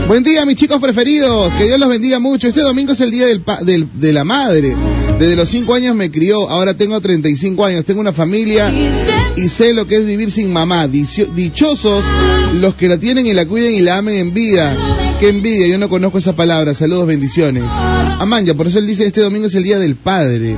Buen 0.07 0.23
día, 0.23 0.45
mis 0.45 0.55
chicos 0.55 0.81
preferidos. 0.81 1.47
Que 1.53 1.65
Dios 1.65 1.79
los 1.79 1.87
bendiga 1.89 2.19
mucho. 2.19 2.47
Este 2.47 2.61
domingo 2.61 2.91
es 2.93 3.01
el 3.01 3.11
día 3.11 3.27
del 3.27 3.41
pa- 3.41 3.61
del- 3.63 3.87
de 3.93 4.11
la 4.13 4.23
madre. 4.23 4.75
Desde 5.19 5.35
los 5.35 5.47
5 5.49 5.73
años 5.75 5.95
me 5.95 6.09
crió. 6.09 6.49
Ahora 6.49 6.73
tengo 6.73 6.99
35 6.99 7.63
años. 7.65 7.85
Tengo 7.85 8.01
una 8.01 8.11
familia 8.13 8.73
y 9.35 9.49
sé 9.49 9.73
lo 9.73 9.85
que 9.87 9.95
es 9.97 10.05
vivir 10.05 10.31
sin 10.31 10.51
mamá. 10.51 10.87
Dicio- 10.87 11.27
dichosos 11.33 12.03
los 12.61 12.75
que 12.75 12.87
la 12.87 12.97
tienen 12.97 13.25
y 13.25 13.33
la 13.33 13.45
cuiden 13.45 13.73
y 13.75 13.81
la 13.81 13.97
amen 13.97 14.15
en 14.15 14.33
vida. 14.33 14.73
Qué 15.19 15.29
envidia. 15.29 15.67
Yo 15.67 15.77
no 15.77 15.89
conozco 15.89 16.17
esa 16.17 16.35
palabra. 16.35 16.73
Saludos, 16.73 17.07
bendiciones. 17.07 17.63
Amanya, 18.19 18.53
por 18.53 18.67
eso 18.67 18.79
él 18.79 18.87
dice 18.87 19.05
este 19.05 19.21
domingo 19.21 19.47
es 19.47 19.55
el 19.55 19.63
día 19.63 19.79
del 19.79 19.95
padre. 19.95 20.55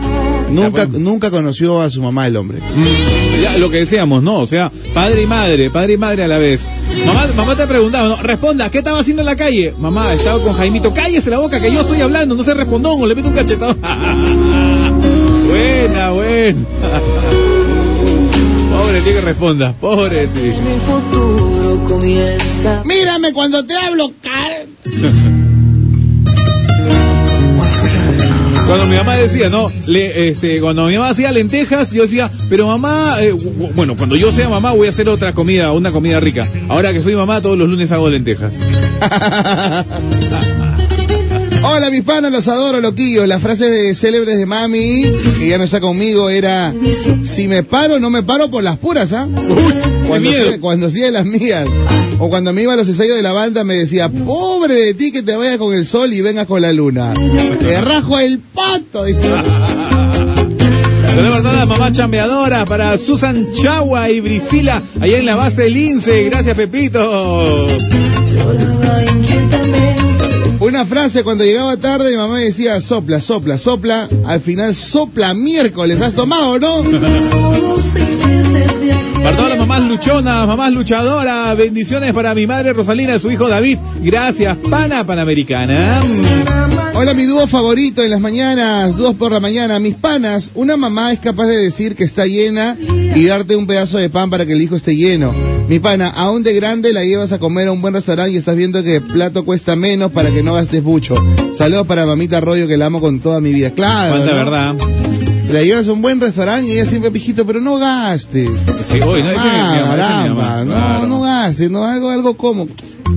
Nunca, 0.52 0.86
nunca 0.86 1.32
conoció 1.32 1.80
a 1.82 1.90
su 1.90 2.02
mamá 2.02 2.28
el 2.28 2.36
hombre. 2.36 2.60
Mm, 2.60 3.42
ya, 3.42 3.58
lo 3.58 3.70
que 3.72 3.78
decíamos, 3.78 4.22
¿no? 4.22 4.40
O 4.40 4.48
sea, 4.48 4.70
padre 4.94 5.22
y 5.22 5.26
madre, 5.26 5.70
padre 5.70 5.94
y 5.94 5.98
madre 5.98 6.26
a 6.26 6.28
la 6.28 6.38
vez. 6.40 6.68
Mamá, 7.06 7.26
mamá 7.38 7.56
te 7.56 7.66
preguntaba, 7.68 8.10
¿no? 8.10 8.18
Responda, 8.22 8.70
¿qué 8.70 8.80
estaba 8.80 9.00
haciendo 9.00 9.22
en 9.22 9.28
la 9.28 9.38
calle? 9.38 9.74
Mamá, 9.80 10.14
estaba 10.14 10.44
con 10.44 10.54
Jaimito. 10.54 10.94
Cállese 10.94 11.30
la 11.30 11.40
boca 11.40 11.62
que 11.62 11.72
yo 11.72 11.80
estoy 11.82 12.02
hablando, 12.02 12.36
no 12.36 12.44
se 12.44 12.54
respondón, 12.54 13.02
o 13.02 13.08
le 13.08 13.16
meto 13.16 13.30
un 13.30 13.36
cachetado. 13.36 13.76
buena, 15.48 16.12
buena. 16.12 16.60
Tío 19.04 19.14
que 19.14 19.22
responda, 19.22 19.74
pobre. 19.74 20.24
En 20.24 20.68
el 20.68 20.80
futuro 20.82 21.84
comienza. 21.88 22.84
Mírame 22.86 23.34
cuando 23.34 23.66
te 23.66 23.76
hablo, 23.76 24.12
car... 24.22 24.68
Cuando 28.68 28.86
mi 28.86 28.96
mamá 28.96 29.18
decía, 29.18 29.50
no, 29.50 29.70
le, 29.88 30.30
este, 30.30 30.62
cuando 30.62 30.86
mi 30.86 30.94
mamá 30.94 31.10
hacía 31.10 31.32
lentejas, 31.32 31.92
yo 31.92 32.04
decía, 32.04 32.32
pero 32.48 32.68
mamá, 32.68 33.18
eh, 33.20 33.34
bueno, 33.76 33.98
cuando 33.98 34.16
yo 34.16 34.32
sea 34.32 34.50
mamá 34.50 34.72
voy 34.72 34.88
a 34.88 34.92
hacer 34.92 35.10
otra 35.10 35.34
comida, 35.34 35.74
una 35.74 35.92
comida 35.92 36.20
rica. 36.20 36.48
Ahora 36.70 36.94
que 36.94 37.02
soy 37.02 37.16
mamá, 37.16 37.42
todos 37.42 37.58
los 37.58 37.68
lunes 37.68 37.92
hago 37.92 38.10
lentejas. 38.10 38.56
Hola 41.64 41.90
mis 41.92 42.04
panas, 42.04 42.32
los 42.32 42.48
adoro, 42.48 42.82
loquillos. 42.82 43.28
Las 43.28 43.42
frases 43.42 43.70
de 43.70 43.96
célebres 43.96 44.38
de 44.38 44.46
mami, 44.46 45.04
que 45.40 45.48
ya 45.48 45.58
no 45.58 45.64
está 45.64 45.80
conmigo, 45.80 46.30
era 46.30 46.74
si 47.26 47.48
me 47.48 47.64
paro, 47.64 48.00
no 48.00 48.10
me 48.10 48.24
paro 48.24 48.50
por 48.50 48.64
las 48.64 48.78
puras, 48.78 49.14
¿ah? 49.14 49.28
Cuando 50.08 50.30
hacía- 50.30 50.60
cuando 50.60 50.88
hacía 50.88 51.12
las 51.12 51.26
mías. 51.26 51.68
O 52.20 52.30
cuando 52.30 52.54
me 52.54 52.64
iba 52.64 52.74
a 52.74 52.76
los 52.76 52.88
ensayos 52.88 53.16
de 53.16 53.22
la 53.24 53.32
banda 53.32 53.64
me 53.64 53.76
decía, 53.76 54.10
pobre 54.10 54.76
de 54.76 54.94
ti 54.94 55.12
que 55.12 55.24
te 55.24 55.36
vayas 55.36 55.58
con 55.58 55.74
el 55.74 55.86
sol 55.86 56.14
y 56.14 56.22
vengas 56.22 56.48
con 56.48 56.62
la 56.62 56.72
luna. 56.74 57.14
Te 57.60 57.82
rajo 57.82 58.20
el 58.20 58.40
pato. 58.40 59.06
Saludos 59.06 59.48
para 61.32 61.42
toda 61.42 61.54
la 61.54 61.66
mamá 61.66 61.92
chambeadora, 61.92 62.66
para 62.66 62.98
Susan 62.98 63.44
Chagua 63.62 64.10
y 64.10 64.20
Brisila, 64.22 64.82
allá 65.00 65.18
en 65.20 65.26
la 65.26 65.36
base 65.36 65.64
del 65.64 65.74
Lince. 65.74 66.24
Gracias, 66.30 66.56
Pepito. 66.56 67.68
Una 70.72 70.86
frase 70.86 71.26
cuando 71.26 71.44
llegaba 71.44 71.76
tarde 71.76 72.12
mi 72.12 72.16
mamá 72.16 72.40
decía, 72.40 72.80
sopla, 72.80 73.20
sopla, 73.20 73.58
sopla. 73.58 74.08
Al 74.26 74.40
final 74.40 74.74
sopla 74.74 75.34
miércoles. 75.34 76.02
¿Has 76.02 76.14
tomado, 76.14 76.60
no? 76.60 76.82
Para 79.24 79.36
todas 79.36 79.50
las 79.50 79.60
mamás 79.60 79.82
luchonas, 79.88 80.48
mamás 80.48 80.72
luchadoras, 80.72 81.56
bendiciones 81.56 82.14
para 82.14 82.34
mi 82.34 82.48
madre 82.48 82.74
Rosalina 82.74 83.16
y 83.16 83.20
su 83.20 83.30
hijo 83.32 83.48
David. 83.48 83.78
Gracias, 84.02 84.58
pana 84.70 85.06
panamericana. 85.06 86.02
Hola, 86.94 87.14
mi 87.14 87.26
dúo 87.26 87.48
favorito 87.48 88.02
en 88.04 88.10
las 88.10 88.20
mañanas, 88.20 88.98
dos 88.98 89.16
por 89.16 89.32
la 89.32 89.40
mañana. 89.40 89.80
Mis 89.80 89.96
panas, 89.96 90.52
una 90.56 90.76
mamá 90.76 91.14
es 91.14 91.20
capaz 91.20 91.48
de 91.48 91.58
decir 91.58 91.96
que 91.96 92.04
está 92.04 92.26
llena 92.26 92.76
y 93.16 93.26
darte 93.26 93.56
un 93.56 93.68
pedazo 93.68 93.98
de 93.98 94.10
pan 94.10 94.30
para 94.30 94.46
que 94.46 94.54
el 94.54 94.62
hijo 94.62 94.76
esté 94.76 94.96
lleno. 94.96 95.34
Mi 95.70 95.80
pana, 95.80 96.10
aún 96.10 96.44
de 96.44 96.54
grande 96.54 96.92
la 96.92 97.04
llevas 97.04 97.32
a 97.32 97.40
comer 97.40 97.68
a 97.68 97.72
un 97.72 97.82
buen 97.82 97.94
restaurante 97.94 98.34
y 98.34 98.38
estás 98.38 98.56
viendo 98.56 98.84
que 98.84 98.98
el 98.98 99.02
plato 99.04 99.46
cuesta 99.46 99.76
menos 99.76 100.12
para 100.12 100.32
que 100.32 100.44
no 100.44 100.54
gastes 100.54 100.84
mucho. 100.84 101.16
Saludos 101.54 101.88
para 101.88 102.06
mamita 102.06 102.38
Arroyo 102.38 102.68
que 102.68 102.76
la 102.76 102.88
amo 102.88 103.00
con 103.00 103.20
toda 103.20 103.40
mi 103.40 103.54
vida. 103.54 103.72
Claro. 103.72 104.16
Cuánta 104.16 104.32
¿no? 104.32 104.38
verdad. 104.38 104.76
La 105.52 105.62
llevas 105.64 105.88
a 105.88 105.92
un 105.94 106.02
buen 106.02 106.20
restaurante 106.22 106.70
y 106.70 106.74
ella 106.74 106.86
siempre, 106.86 107.12
pijito, 107.12 107.46
pero 107.46 107.60
no 107.60 107.78
gastes. 107.78 108.50
Sí, 108.90 109.00
oye, 109.02 109.24
no, 109.24 109.30
Ah, 109.38 109.86
mamá, 109.88 110.34
mamá, 110.36 110.66
no, 110.66 110.72
claro. 110.72 111.08
no 111.08 111.22
gastes, 111.22 111.70
no, 111.72 111.84
algo, 111.84 112.10
algo 112.10 112.38
como. 112.38 112.68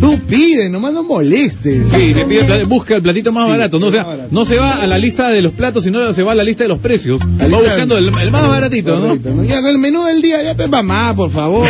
Tú 0.00 0.18
pide, 0.28 0.68
nomás 0.68 0.92
no 0.92 1.04
molestes. 1.04 1.86
Sí, 1.96 2.12
te 2.14 2.24
pide 2.24 2.64
busca 2.64 2.96
el 2.96 3.02
platito 3.02 3.30
más 3.32 3.44
Sí, 3.44 3.50
barato, 3.52 3.78
no, 3.78 3.86
o 3.86 3.90
sea, 3.92 4.00
más 4.02 4.08
barato. 4.16 4.28
no 4.32 4.44
se 4.44 4.58
va 4.58 4.82
a 4.82 4.86
la 4.88 4.98
lista 4.98 5.28
de 5.28 5.40
los 5.40 5.52
platos, 5.52 5.84
sino 5.84 6.12
se 6.12 6.22
va 6.24 6.32
a 6.32 6.34
la 6.34 6.42
lista 6.42 6.64
de 6.64 6.68
los 6.68 6.78
precios. 6.80 7.20
La 7.38 7.44
Va 7.44 7.46
lista 7.46 7.56
buscando 7.58 7.96
el, 7.98 8.06
el 8.08 8.30
más 8.32 8.48
baratito, 8.48 8.96
¿no? 8.98 9.06
Correcto, 9.06 9.34
¿no? 9.36 9.44
Ya, 9.44 9.58
el 9.60 9.78
menú 9.78 10.02
del 10.04 10.20
día, 10.20 10.42
ya, 10.42 10.56
pues, 10.56 10.68
mamá, 10.68 11.14
por 11.14 11.30
favor. 11.30 11.64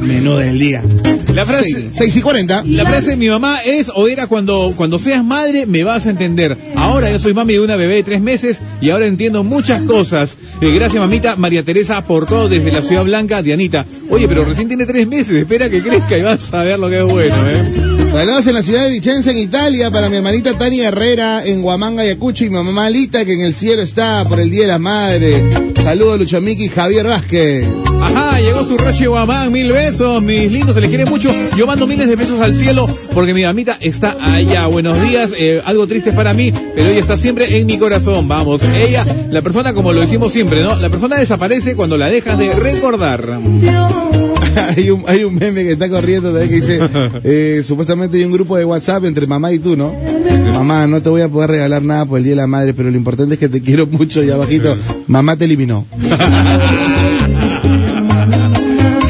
menú 0.00 0.36
del 0.36 0.58
día. 0.58 0.82
La 1.34 1.44
frase, 1.44 1.88
6 1.90 2.16
y 2.16 2.20
40. 2.22 2.62
la 2.64 2.84
frase 2.84 3.10
de 3.10 3.16
mi 3.16 3.28
mamá 3.28 3.58
es 3.64 3.90
o 3.94 4.08
era 4.08 4.26
cuando, 4.26 4.72
cuando 4.76 4.98
seas 4.98 5.24
madre 5.24 5.66
me 5.66 5.84
vas 5.84 6.06
a 6.06 6.10
entender. 6.10 6.56
Ahora 6.76 7.10
yo 7.10 7.18
soy 7.18 7.32
mami 7.34 7.54
de 7.54 7.60
una 7.60 7.76
bebé 7.76 7.96
de 7.96 8.02
tres 8.02 8.20
meses 8.20 8.60
y 8.80 8.90
ahora 8.90 8.97
entiendo 9.06 9.44
muchas 9.44 9.82
cosas. 9.82 10.36
Eh, 10.60 10.70
gracias 10.74 11.00
mamita 11.00 11.36
María 11.36 11.62
Teresa 11.62 12.04
por 12.04 12.26
todo 12.26 12.48
desde 12.48 12.72
la 12.72 12.82
Ciudad 12.82 13.04
Blanca, 13.04 13.42
Dianita. 13.42 13.86
Oye, 14.10 14.28
pero 14.28 14.44
recién 14.44 14.68
tiene 14.68 14.86
tres 14.86 15.06
meses, 15.06 15.30
espera 15.30 15.68
que 15.68 15.82
crezca 15.82 16.18
y 16.18 16.22
vas 16.22 16.52
a 16.52 16.62
ver 16.62 16.78
lo 16.78 16.88
que 16.88 16.98
es 16.98 17.04
bueno, 17.04 17.36
¿eh? 17.48 17.98
Saludos 18.12 18.46
en 18.46 18.54
la 18.54 18.62
ciudad 18.62 18.84
de 18.84 18.90
Vicenza, 18.90 19.30
en 19.30 19.36
Italia, 19.36 19.90
para 19.90 20.08
mi 20.08 20.16
hermanita 20.16 20.56
Tania 20.56 20.88
Herrera, 20.88 21.44
en 21.44 21.62
Huamanga, 21.62 22.02
Ayacucho, 22.02 22.44
y 22.44 22.48
mi 22.48 22.56
mamá 22.56 22.86
Alita, 22.86 23.24
que 23.24 23.34
en 23.34 23.42
el 23.42 23.54
cielo 23.54 23.82
está 23.82 24.24
por 24.24 24.40
el 24.40 24.50
Día 24.50 24.62
de 24.62 24.68
la 24.68 24.78
Madre. 24.78 25.42
Saludos, 25.82 26.18
Luchomiki 26.18 26.64
y 26.64 26.68
Javier 26.68 27.06
Vázquez. 27.06 27.87
Ajá, 28.00 28.40
llegó 28.40 28.64
su 28.64 28.76
Rashi 28.76 29.06
Guamán, 29.06 29.52
mil 29.52 29.72
besos, 29.72 30.22
mis 30.22 30.50
lindos, 30.50 30.74
se 30.74 30.80
les 30.80 30.88
quiere 30.88 31.04
mucho. 31.04 31.30
Yo 31.56 31.66
mando 31.66 31.86
miles 31.86 32.08
de 32.08 32.16
besos 32.16 32.40
al 32.40 32.54
cielo 32.54 32.86
porque 33.14 33.34
mi 33.34 33.42
mamita 33.42 33.76
está 33.80 34.16
allá. 34.20 34.66
Buenos 34.66 35.00
días, 35.02 35.32
eh, 35.36 35.60
algo 35.64 35.86
triste 35.86 36.12
para 36.12 36.34
mí, 36.34 36.52
pero 36.74 36.88
ella 36.88 37.00
está 37.00 37.16
siempre 37.16 37.58
en 37.58 37.66
mi 37.66 37.78
corazón. 37.78 38.28
Vamos, 38.28 38.62
ella, 38.62 39.04
la 39.30 39.42
persona 39.42 39.72
como 39.74 39.92
lo 39.92 40.00
decimos 40.00 40.32
siempre, 40.32 40.62
¿no? 40.62 40.76
La 40.76 40.88
persona 40.88 41.16
desaparece 41.16 41.76
cuando 41.76 41.96
la 41.96 42.08
dejas 42.08 42.38
de 42.38 42.52
recordar. 42.52 43.38
hay, 44.76 44.90
un, 44.90 45.04
hay 45.06 45.24
un 45.24 45.34
meme 45.34 45.64
que 45.64 45.72
está 45.72 45.88
corriendo 45.88 46.32
también 46.32 46.48
que 46.48 46.66
dice, 46.66 46.78
eh, 47.24 47.62
supuestamente 47.64 48.16
hay 48.16 48.24
un 48.24 48.32
grupo 48.32 48.56
de 48.56 48.64
WhatsApp 48.64 49.04
entre 49.04 49.26
mamá 49.26 49.52
y 49.52 49.58
tú, 49.58 49.76
¿no? 49.76 49.94
Mamá, 50.54 50.86
no 50.86 51.00
te 51.00 51.08
voy 51.08 51.22
a 51.22 51.28
poder 51.28 51.50
regalar 51.50 51.82
nada 51.82 52.04
por 52.04 52.18
el 52.18 52.24
Día 52.24 52.32
de 52.32 52.36
la 52.36 52.46
Madre, 52.46 52.74
pero 52.74 52.90
lo 52.90 52.96
importante 52.96 53.34
es 53.34 53.40
que 53.40 53.48
te 53.48 53.60
quiero 53.60 53.86
mucho 53.86 54.22
y 54.22 54.30
abajito, 54.30 54.74
mamá 55.06 55.36
te 55.36 55.44
eliminó. 55.44 55.86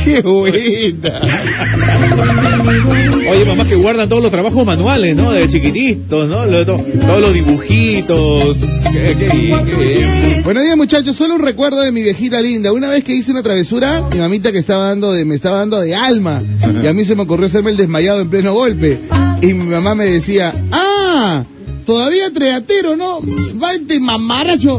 ¡Qué 0.09 0.23
buena! 0.23 1.21
Oye, 3.31 3.44
mamás 3.44 3.68
que 3.68 3.75
guardan 3.75 4.09
todos 4.09 4.23
los 4.23 4.31
trabajos 4.31 4.64
manuales, 4.64 5.14
¿no? 5.14 5.33
De 5.33 5.47
chiquititos, 5.47 6.31
¿no? 6.31 6.47
Todos 6.64 7.21
los 7.21 7.35
dibujitos. 7.35 8.57
Qué-. 8.90 10.40
Buenos 10.44 10.62
días 10.62 10.79
muchachos, 10.79 11.14
solo 11.14 11.35
un 11.35 11.42
recuerdo 11.42 11.83
de 11.83 11.92
mi 11.92 12.03
viejita 12.03 12.40
linda. 12.40 12.73
Una 12.73 12.88
vez 12.88 13.05
que 13.05 13.14
hice 13.14 13.33
una 13.33 13.42
travesura, 13.42 14.03
mi 14.11 14.18
mamita 14.18 14.51
que 14.51 14.57
estaba 14.57 14.88
dando 14.88 15.12
de, 15.12 15.27
me 15.27 15.35
estaba 15.35 15.59
dando 15.59 15.79
de 15.79 15.94
alma. 15.94 16.40
Y 16.83 16.87
a 16.87 16.94
mí 16.94 17.05
se 17.05 17.14
me 17.14 17.25
ocurrió 17.25 17.47
hacerme 17.47 17.71
el 17.71 17.77
desmayado 17.77 18.23
en 18.23 18.31
pleno 18.31 18.55
golpe. 18.55 18.99
Y 19.42 19.49
mi 19.49 19.66
mamá 19.66 19.94
me 19.94 20.07
decía, 20.07 20.55
ah, 20.73 21.44
todavía 21.85 22.33
treatero, 22.33 22.97
¿no? 22.97 23.21
Vete 23.21 24.01
mamaracho. 24.01 24.79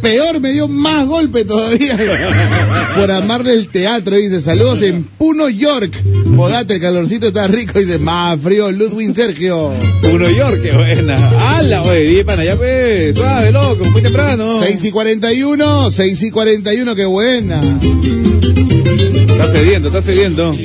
Peor, 0.00 0.40
me 0.40 0.52
dio 0.52 0.68
más 0.68 1.06
golpe 1.06 1.44
todavía. 1.44 1.96
Por 2.96 3.10
amarle 3.10 3.52
el 3.52 3.68
teatro, 3.68 4.16
dice, 4.16 4.40
saludos 4.40 4.82
en 4.82 5.04
Puno 5.04 5.48
York. 5.48 5.92
Podate, 6.36 6.74
el 6.74 6.80
calorcito 6.80 7.28
está 7.28 7.46
rico, 7.46 7.78
dice, 7.78 7.98
más 7.98 8.40
frío, 8.40 8.70
Ludwig 8.70 9.14
Sergio. 9.14 9.72
Uno 10.12 10.30
York, 10.30 10.60
qué 10.62 10.72
buena. 10.72 11.14
¡Hala! 11.40 11.82
Di 11.92 12.22
para 12.24 12.42
allá, 12.42 12.56
pues. 12.56 13.16
Suave, 13.16 13.52
loco, 13.52 13.84
muy 13.90 14.02
temprano. 14.02 14.60
6 14.60 14.84
y 14.84 14.90
41, 14.90 15.90
6 15.90 16.22
y 16.22 16.30
41, 16.30 16.94
qué 16.94 17.04
buena. 17.04 17.60
Está 17.60 19.52
cediendo, 19.52 19.88
está 19.88 20.02
cediendo. 20.02 20.56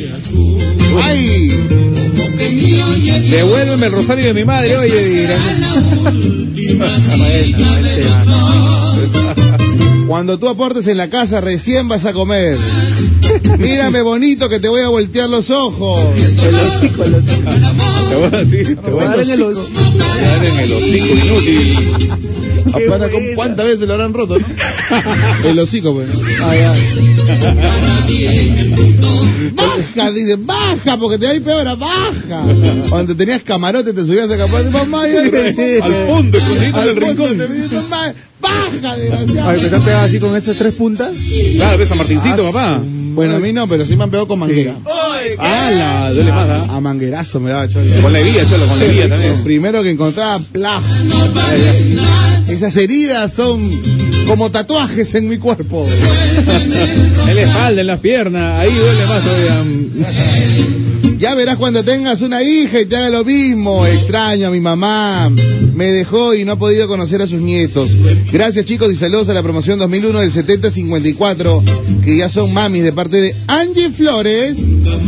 ¡Ay! 1.01 2.02
Devuélveme 3.29 3.85
el 3.85 3.91
rosario 3.91 4.25
de 4.25 4.33
mi 4.33 4.45
madre, 4.45 4.77
oye. 4.77 5.03
dirá. 5.03 5.37
Cuando 10.07 10.37
tú 10.37 10.47
aportes 10.47 10.87
en 10.87 10.97
la 10.97 11.09
casa, 11.09 11.41
recién 11.41 11.87
vas 11.87 12.05
a 12.05 12.13
comer. 12.13 12.57
Mírame 13.57 14.01
bonito 14.01 14.49
que 14.49 14.59
te 14.59 14.67
voy 14.67 14.81
a 14.81 14.89
voltear 14.89 15.29
los 15.29 15.49
ojos. 15.49 15.99
Te 18.09 18.15
voy 18.15 18.25
a 18.25 18.29
decir, 18.43 18.77
te 18.77 18.91
voy 18.91 19.03
a 19.03 19.07
dar 19.07 19.21
en 19.21 19.31
el 19.31 19.41
hocico. 19.41 19.71
Te 19.73 20.03
voy 20.03 20.23
a 20.23 20.27
dar 20.27 20.45
en 20.45 20.59
el 20.59 20.71
hocico 20.71 21.07
inútil. 21.25 21.77
¿Con 22.73 23.35
¿Cuántas 23.35 23.65
veces 23.65 23.87
lo 23.87 23.93
habrán 23.93 24.13
roto, 24.13 24.39
no? 24.39 24.45
El 25.49 25.59
hocico, 25.59 25.93
pues. 25.93 26.09
Baja, 29.53 30.11
dice, 30.11 30.35
baja, 30.37 30.97
porque 30.97 31.17
te 31.17 31.25
da 31.25 31.31
ahí 31.31 31.39
peor, 31.39 31.77
baja. 31.77 32.43
Cuando 32.89 33.15
tenías 33.15 33.43
camarote 33.43 33.93
te 33.93 34.01
subías 34.01 34.29
a 34.31 34.37
camarote, 34.37 34.69
mamá, 34.69 35.03
Al 35.83 35.93
fondo, 36.07 36.37
escondidito 36.37 36.81
en 36.81 36.83
el 36.83 36.89
Al 36.89 37.01
fondo 37.01 37.27
rincón. 37.27 37.37
te 37.37 37.47
baja, 38.43 38.95
desgraciado. 38.95 39.49
Ay, 39.49 39.57
pero 39.61 39.77
te 39.79 39.83
pega 39.83 40.03
así 40.03 40.19
con 40.19 40.37
estas 40.37 40.57
tres 40.57 40.73
puntas. 40.73 41.11
Claro, 41.55 41.77
ves 41.79 41.91
a 41.91 41.95
Martincito, 41.95 42.43
papá. 42.51 42.79
Bueno, 43.13 43.35
a 43.35 43.39
mí 43.39 43.53
no, 43.53 43.67
pero 43.67 43.85
sí 43.85 43.95
me 43.95 44.03
han 44.03 44.09
pegado 44.09 44.27
con 44.27 44.39
manguera. 44.39 44.75
¡Hala! 45.37 46.11
Duele 46.13 46.31
más, 46.31 46.49
¿ah? 46.49 46.65
A 46.69 46.81
manguerazo 46.81 47.39
me 47.39 47.51
daba 47.51 47.67
cholo. 47.67 47.85
Con 48.01 48.11
la 48.11 48.19
hebilla, 48.19 48.43
cholo, 48.49 48.65
con 48.65 48.79
la 48.79 48.85
hebilla 48.85 49.09
también. 49.09 49.43
Primero 49.43 49.83
que 49.83 49.91
encontraba, 49.91 50.39
plaf. 50.51 50.83
Esas 52.49 52.75
heridas 52.77 53.33
son 53.33 53.71
como 54.27 54.51
tatuajes 54.51 55.15
en 55.15 55.27
mi 55.27 55.37
cuerpo. 55.37 55.87
En 57.25 57.35
la 57.35 57.41
espalda, 57.41 57.81
en 57.81 57.87
las 57.87 57.99
piernas, 57.99 58.59
ahí 58.59 58.73
duele 58.73 59.05
más 59.07 59.23
todavía. 59.23 59.63
Ya 61.17 61.35
verás 61.35 61.57
cuando 61.57 61.83
tengas 61.83 62.21
una 62.21 62.43
hija 62.43 62.81
y 62.81 62.85
te 62.85 62.97
haga 62.97 63.09
lo 63.09 63.23
mismo. 63.23 63.85
Extraño 63.85 64.47
a 64.47 64.51
mi 64.51 64.59
mamá. 64.59 65.31
Me 65.73 65.85
dejó 65.85 66.33
y 66.33 66.43
no 66.43 66.53
ha 66.53 66.55
podido 66.57 66.87
conocer 66.87 67.21
a 67.21 67.27
sus 67.27 67.41
nietos. 67.41 67.89
Gracias 68.31 68.65
chicos 68.65 68.91
y 68.91 68.95
saludos 68.95 69.29
a 69.29 69.33
la 69.33 69.41
promoción 69.41 69.79
2001 69.79 70.19
del 70.19 70.31
7054, 70.31 71.63
que 72.03 72.17
ya 72.17 72.29
son 72.29 72.53
mamis 72.53 72.83
de 72.83 72.91
parte 72.93 73.21
de 73.21 73.35
Angie 73.47 73.89
Flores. 73.89 74.57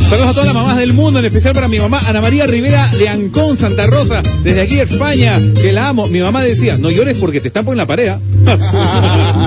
Saludos 0.10 0.30
a 0.30 0.32
todas 0.32 0.46
las 0.46 0.56
mamás 0.56 0.78
del 0.78 0.94
mundo, 0.94 1.20
en 1.20 1.26
especial 1.26 1.54
para 1.54 1.68
mi 1.68 1.80
mamá 1.80 2.00
Ana 2.08 2.22
María 2.22 2.48
Rivera 2.48 2.90
de 2.98 3.10
Ancón, 3.10 3.58
Santa 3.58 3.86
Rosa, 3.86 4.22
desde 4.44 4.62
aquí 4.62 4.80
España, 4.80 5.38
que 5.62 5.74
la 5.74 5.90
amo. 5.90 6.08
Mi 6.08 6.20
mamá 6.20 6.44
decía, 6.44 6.78
no 6.78 6.90
llores 6.90 7.18
porque 7.18 7.42
te 7.42 7.50
estampo 7.50 7.72
en 7.72 7.78
la 7.78 7.86
pared. 7.86 8.08
¿ah?". 8.08 8.20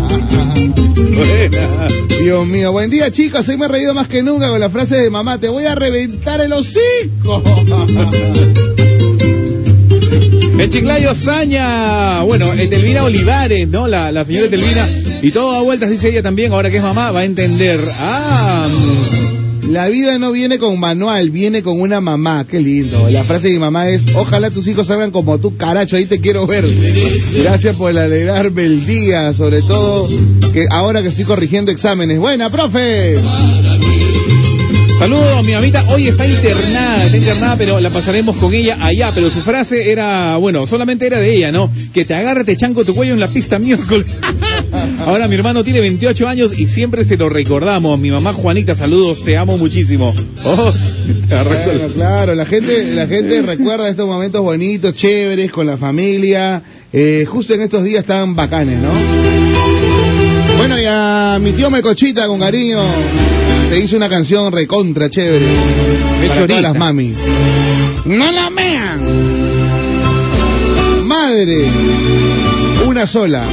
Dios 2.20 2.46
mío, 2.46 2.72
buen 2.72 2.90
día 2.90 3.10
chicos, 3.10 3.48
hoy 3.48 3.56
me 3.56 3.66
he 3.66 3.68
reído 3.68 3.94
más 3.94 4.08
que 4.08 4.22
nunca 4.22 4.48
con 4.48 4.60
la 4.60 4.70
frase 4.70 4.96
de 4.96 5.10
mamá, 5.10 5.38
te 5.38 5.48
voy 5.48 5.64
a 5.64 5.74
reventar 5.74 6.37
el 6.40 6.52
hocico. 6.52 7.42
En 10.58 10.70
Chiclayo 10.70 11.14
Saña, 11.14 12.22
bueno, 12.22 12.52
Etelvina 12.52 13.04
Olivares, 13.04 13.68
¿no? 13.68 13.86
La, 13.86 14.10
la 14.10 14.24
señora 14.24 14.46
Etelvina. 14.46 14.88
Y 15.22 15.30
todo 15.30 15.56
a 15.56 15.62
vueltas, 15.62 15.88
dice 15.88 16.08
ella 16.08 16.20
también, 16.20 16.52
ahora 16.52 16.68
que 16.68 16.78
es 16.78 16.82
mamá, 16.82 17.12
va 17.12 17.20
a 17.20 17.24
entender. 17.24 17.78
Ah, 18.00 18.66
La 19.70 19.88
vida 19.88 20.18
no 20.18 20.32
viene 20.32 20.58
con 20.58 20.80
manual, 20.80 21.30
viene 21.30 21.62
con 21.62 21.80
una 21.80 22.00
mamá. 22.00 22.44
Qué 22.50 22.58
lindo. 22.58 23.08
La 23.08 23.22
frase 23.22 23.46
de 23.46 23.52
mi 23.52 23.60
mamá 23.60 23.88
es, 23.88 24.06
ojalá 24.16 24.50
tus 24.50 24.66
hijos 24.66 24.88
salgan 24.88 25.12
como 25.12 25.38
tú, 25.38 25.56
caracho, 25.56 25.94
ahí 25.94 26.06
te 26.06 26.20
quiero 26.20 26.44
ver. 26.48 26.64
Gracias 27.40 27.76
por 27.76 27.96
alegrarme 27.96 28.64
el 28.64 28.84
día, 28.84 29.32
sobre 29.34 29.62
todo 29.62 30.08
que 30.52 30.66
ahora 30.70 31.02
que 31.02 31.08
estoy 31.08 31.24
corrigiendo 31.24 31.70
exámenes. 31.70 32.18
Buena, 32.18 32.50
profe. 32.50 33.14
Saludos 34.98 35.44
mi 35.44 35.52
mamita, 35.52 35.84
hoy 35.90 36.08
está 36.08 36.26
internada, 36.26 37.04
está 37.04 37.16
internada, 37.16 37.56
pero 37.56 37.78
la 37.78 37.88
pasaremos 37.88 38.36
con 38.36 38.52
ella 38.52 38.78
allá, 38.80 39.12
pero 39.14 39.30
su 39.30 39.38
frase 39.38 39.92
era, 39.92 40.36
bueno, 40.38 40.66
solamente 40.66 41.06
era 41.06 41.20
de 41.20 41.36
ella, 41.36 41.52
¿no? 41.52 41.70
Que 41.94 42.04
te 42.04 42.14
agarre, 42.14 42.42
te 42.42 42.56
chanco 42.56 42.84
tu 42.84 42.96
cuello 42.96 43.14
en 43.14 43.20
la 43.20 43.28
pista 43.28 43.58
miércoles. 43.60 44.06
Ahora 45.06 45.28
mi 45.28 45.36
hermano 45.36 45.62
tiene 45.62 45.80
28 45.80 46.26
años 46.26 46.58
y 46.58 46.66
siempre 46.66 47.04
se 47.04 47.16
lo 47.16 47.28
recordamos. 47.28 47.96
Mi 48.00 48.10
mamá 48.10 48.32
Juanita, 48.32 48.74
saludos, 48.74 49.22
te 49.22 49.36
amo 49.36 49.56
muchísimo. 49.56 50.12
Oh, 50.44 50.72
claro, 51.94 52.34
la 52.34 52.44
gente, 52.44 52.92
la 52.92 53.06
gente 53.06 53.40
recuerda 53.46 53.88
estos 53.88 54.08
momentos 54.08 54.42
bonitos, 54.42 54.94
chéveres, 54.96 55.52
con 55.52 55.68
la 55.68 55.76
familia, 55.76 56.60
eh, 56.92 57.24
justo 57.24 57.54
en 57.54 57.62
estos 57.62 57.84
días 57.84 58.04
tan 58.04 58.34
bacanes, 58.34 58.80
¿no? 58.80 58.90
Bueno, 60.56 60.76
y 60.76 60.84
a 60.88 61.38
mi 61.40 61.52
tío 61.52 61.70
Mecochita, 61.70 62.26
con 62.26 62.40
cariño, 62.40 62.82
te 63.68 63.78
hizo 63.78 63.96
una 63.96 64.08
canción 64.08 64.52
recontra 64.52 65.10
chévere. 65.10 65.44
Para 65.46 66.20
Mechorita. 66.20 66.46
todas 66.46 66.62
las 66.62 66.76
mamis. 66.76 67.18
¡No 68.04 68.32
la 68.32 68.50
mean! 68.50 69.00
Madre, 71.06 71.66
una 72.86 73.06
sola. 73.06 73.44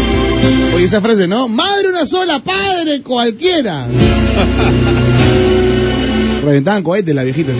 Oye, 0.75 0.85
esa 0.85 1.01
frase, 1.01 1.27
¿no? 1.27 1.47
Madre 1.47 1.89
una 1.89 2.05
sola, 2.05 2.39
padre 2.39 3.01
cualquiera. 3.01 3.87
Reventaban 6.43 6.83
cohetes 6.83 7.15
la 7.15 7.23
viejita. 7.23 7.51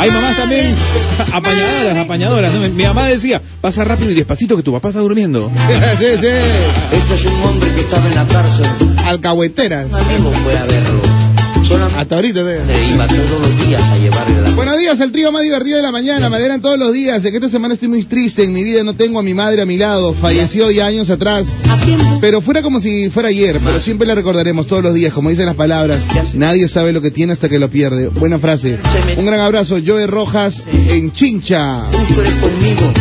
Hay 0.00 0.10
mamás 0.10 0.36
también 0.36 0.74
apañadoras, 1.32 1.96
apañadoras. 1.98 2.54
¿no? 2.54 2.60
Mi, 2.70 2.84
mamá 2.84 3.06
decía, 3.06 3.42
pasa 3.60 3.84
rápido 3.84 4.10
y 4.10 4.14
despacito 4.14 4.56
que 4.56 4.62
tu 4.62 4.72
papá 4.72 4.88
está 4.88 5.00
durmiendo. 5.00 5.50
sí, 5.98 6.06
sí. 6.20 6.26
Este 6.92 7.14
es 7.14 7.24
un 7.26 7.42
hombre 7.42 7.70
que 7.74 7.80
estaba 7.80 8.06
en 8.06 8.14
la 8.14 8.26
cárcel. 8.26 8.66
Alcahueteras. 9.04 9.86
Un 9.90 9.94
amigo 9.94 10.32
fue 10.42 10.56
a 10.56 10.64
verlo. 10.64 11.29
Hasta 11.96 12.16
ahorita, 12.16 12.40
sí. 12.40 12.94
iba 12.94 13.06
todos 13.06 13.40
los 13.40 13.66
días 13.66 13.82
a 13.82 13.98
llevarle 13.98 14.40
la 14.42 14.50
Buenos 14.50 14.78
días, 14.78 15.00
el 15.00 15.12
trío 15.12 15.30
más 15.30 15.42
divertido 15.42 15.76
de 15.76 15.82
la 15.82 15.92
mañana. 15.92 16.30
Me 16.30 16.36
alegran 16.36 16.60
todos 16.60 16.78
los 16.78 16.92
días. 16.92 17.22
De 17.22 17.30
que 17.30 17.36
esta 17.36 17.48
semana 17.48 17.74
estoy 17.74 17.88
muy 17.88 18.02
triste. 18.04 18.42
En 18.44 18.52
mi 18.52 18.64
vida 18.64 18.82
no 18.82 18.94
tengo 18.94 19.18
a 19.18 19.22
mi 19.22 19.34
madre 19.34 19.62
a 19.62 19.66
mi 19.66 19.76
lado. 19.76 20.14
Falleció 20.14 20.70
ya 20.70 20.86
años 20.86 21.10
atrás. 21.10 21.48
Pero 22.20 22.40
fuera 22.40 22.62
como 22.62 22.80
si 22.80 23.10
fuera 23.10 23.28
ayer. 23.28 23.60
Pero 23.64 23.80
siempre 23.80 24.06
la 24.06 24.14
recordaremos 24.14 24.66
todos 24.66 24.82
los 24.82 24.94
días. 24.94 25.12
Como 25.12 25.30
dicen 25.30 25.46
las 25.46 25.54
palabras. 25.54 25.98
Nadie 26.34 26.68
sabe 26.68 26.92
lo 26.92 27.02
que 27.02 27.10
tiene 27.10 27.32
hasta 27.32 27.48
que 27.48 27.58
lo 27.58 27.68
pierde. 27.68 28.08
Buena 28.08 28.38
frase. 28.38 28.78
Un 29.16 29.26
gran 29.26 29.40
abrazo. 29.40 29.78
Joe 29.84 30.06
Rojas 30.06 30.62
en 30.88 31.12
Chincha. 31.12 31.84
Conmigo. 32.40 32.92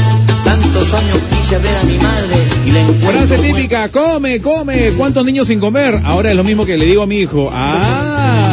Tantos 0.43 0.93
años 0.93 1.17
quise 1.29 1.57
ver 1.59 1.75
a 1.75 1.83
mi 1.83 1.97
madre 1.97 2.35
y 2.65 2.71
la 2.71 2.81
encuentro. 2.81 3.11
Frase 3.11 3.37
típica, 3.37 3.89
come, 3.89 4.39
come. 4.39 4.91
¿Cuántos 4.97 5.25
niños 5.25 5.47
sin 5.47 5.59
comer? 5.59 6.01
Ahora 6.03 6.31
es 6.31 6.35
lo 6.35 6.43
mismo 6.43 6.65
que 6.65 6.77
le 6.77 6.85
digo 6.85 7.03
a 7.03 7.07
mi 7.07 7.19
hijo. 7.19 7.49
Ah. 7.51 8.48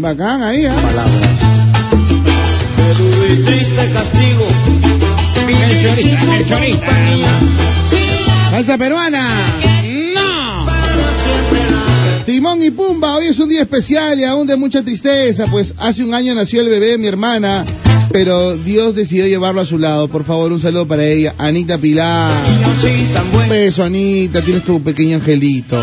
Bien 0.00 0.16
bacán 0.16 0.42
ahí, 0.42 0.64
¿ah? 0.64 0.74
Palabras. 0.74 1.30
Qué 2.76 3.02
duro 3.02 3.26
y 3.26 3.36
triste 3.44 3.92
castigo. 3.92 4.46
El 5.46 5.82
chorita, 5.82 6.36
el 6.36 6.46
chorita. 6.46 6.88
Salsa 8.50 8.78
peruana. 8.78 9.28
Timón 12.24 12.62
y 12.62 12.70
Pumba, 12.70 13.16
hoy 13.16 13.26
es 13.26 13.38
un 13.40 13.50
día 13.50 13.60
especial 13.60 14.18
y 14.18 14.24
aún 14.24 14.46
de 14.46 14.56
mucha 14.56 14.82
tristeza, 14.82 15.46
pues 15.50 15.74
hace 15.76 16.02
un 16.02 16.14
año 16.14 16.34
nació 16.34 16.62
el 16.62 16.68
bebé 16.68 16.92
de 16.92 16.98
mi 16.98 17.06
hermana, 17.06 17.64
pero 18.12 18.56
Dios 18.56 18.94
decidió 18.94 19.26
llevarlo 19.26 19.60
a 19.60 19.66
su 19.66 19.78
lado. 19.78 20.08
Por 20.08 20.24
favor, 20.24 20.52
un 20.52 20.60
saludo 20.60 20.86
para 20.86 21.04
ella, 21.04 21.34
Anita 21.38 21.78
Pilar. 21.78 22.32
Un 23.32 23.48
beso, 23.48 23.84
Anita, 23.84 24.42
tienes 24.42 24.64
tu 24.64 24.82
pequeño 24.82 25.16
angelito. 25.16 25.80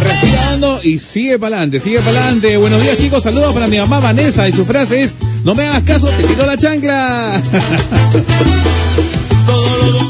Respirando 0.00 0.80
y 0.82 0.98
sigue 0.98 1.38
para 1.38 1.56
adelante, 1.56 1.80
sigue 1.80 1.98
para 2.00 2.20
adelante. 2.20 2.56
Buenos 2.56 2.82
días 2.82 2.96
chicos, 2.98 3.22
saludos 3.22 3.52
para 3.52 3.66
mi 3.66 3.78
mamá 3.78 4.00
Vanessa 4.00 4.48
y 4.48 4.52
su 4.52 4.64
frase 4.64 5.02
es, 5.02 5.16
no 5.44 5.54
me 5.54 5.66
hagas 5.66 5.84
caso, 5.84 6.08
te 6.08 6.24
quito 6.24 6.46
la 6.46 6.56
chancla. 6.56 7.42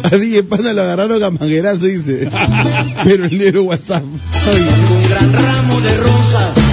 A 0.03 0.17
DJ 0.17 0.45
Pana 0.45 0.73
lo 0.73 0.83
agarraron 0.83 1.23
a 1.23 1.31
manguerazo, 1.31 1.87
dice. 1.87 2.29
Pero 3.05 3.25
el 3.25 3.37
negro 3.37 3.65
WhatsApp. 3.65 4.05
Ay. 4.47 4.63
Un 4.63 5.11
gran 5.11 5.33
ramo 5.33 5.81
de 5.81 5.97
rosas 5.97 6.66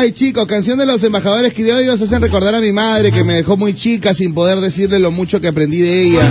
Ay, 0.00 0.12
chicos, 0.12 0.46
canción 0.46 0.78
de 0.78 0.86
los 0.86 1.04
embajadores 1.04 1.52
criollos 1.52 2.00
hacen 2.00 2.22
recordar 2.22 2.54
a 2.54 2.60
mi 2.62 2.72
madre 2.72 3.12
que 3.12 3.22
me 3.22 3.34
dejó 3.34 3.58
muy 3.58 3.74
chica 3.74 4.14
sin 4.14 4.32
poder 4.32 4.58
decirle 4.58 4.98
lo 4.98 5.10
mucho 5.10 5.42
que 5.42 5.48
aprendí 5.48 5.78
de 5.78 6.00
ella. 6.00 6.22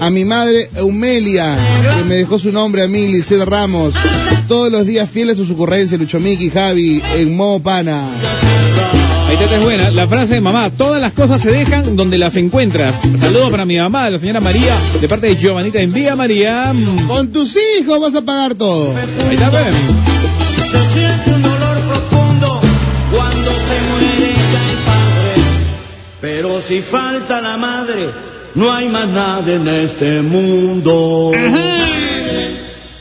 A 0.00 0.10
mi 0.10 0.24
madre 0.24 0.68
Eumelia, 0.74 1.56
que 1.96 2.04
me 2.08 2.16
dejó 2.16 2.40
su 2.40 2.50
nombre 2.50 2.82
a 2.82 2.88
mí, 2.88 3.06
Lisset 3.06 3.44
Ramos. 3.44 3.94
Todos 4.48 4.72
los 4.72 4.84
días 4.84 5.08
fieles 5.08 5.34
a 5.34 5.36
sus 5.36 5.50
ocurrencias, 5.50 6.00
Lucho 6.00 6.18
Miki, 6.18 6.50
Javi, 6.50 7.00
en 7.14 7.36
modo 7.36 7.60
pana. 7.60 8.04
Ahí 9.28 9.36
te 9.36 9.44
es 9.44 9.62
buena. 9.62 9.92
La 9.92 10.08
frase 10.08 10.34
de 10.34 10.40
mamá, 10.40 10.70
todas 10.70 11.00
las 11.00 11.12
cosas 11.12 11.40
se 11.40 11.52
dejan 11.52 11.94
donde 11.94 12.18
las 12.18 12.34
encuentras. 12.34 13.02
Saludos 13.20 13.50
para 13.52 13.64
mi 13.64 13.78
mamá, 13.78 14.10
la 14.10 14.18
señora 14.18 14.40
María, 14.40 14.74
de 15.00 15.06
parte 15.06 15.28
de 15.28 15.36
Giovanita 15.36 15.80
en 15.80 15.92
Vía 15.92 16.16
María. 16.16 16.72
Con 17.06 17.28
tus 17.28 17.56
hijos 17.78 18.00
vas 18.00 18.16
a 18.16 18.22
pagar 18.22 18.56
todo. 18.56 18.92
Ahí 19.28 19.36
está, 19.36 19.50
ven. 19.50 19.72
Pero 26.36 26.60
si 26.60 26.82
falta 26.82 27.40
la 27.40 27.56
madre, 27.56 28.10
no 28.56 28.72
hay 28.72 28.88
más 28.88 29.06
nada 29.06 29.52
en 29.52 29.68
este 29.68 30.20
mundo. 30.20 31.30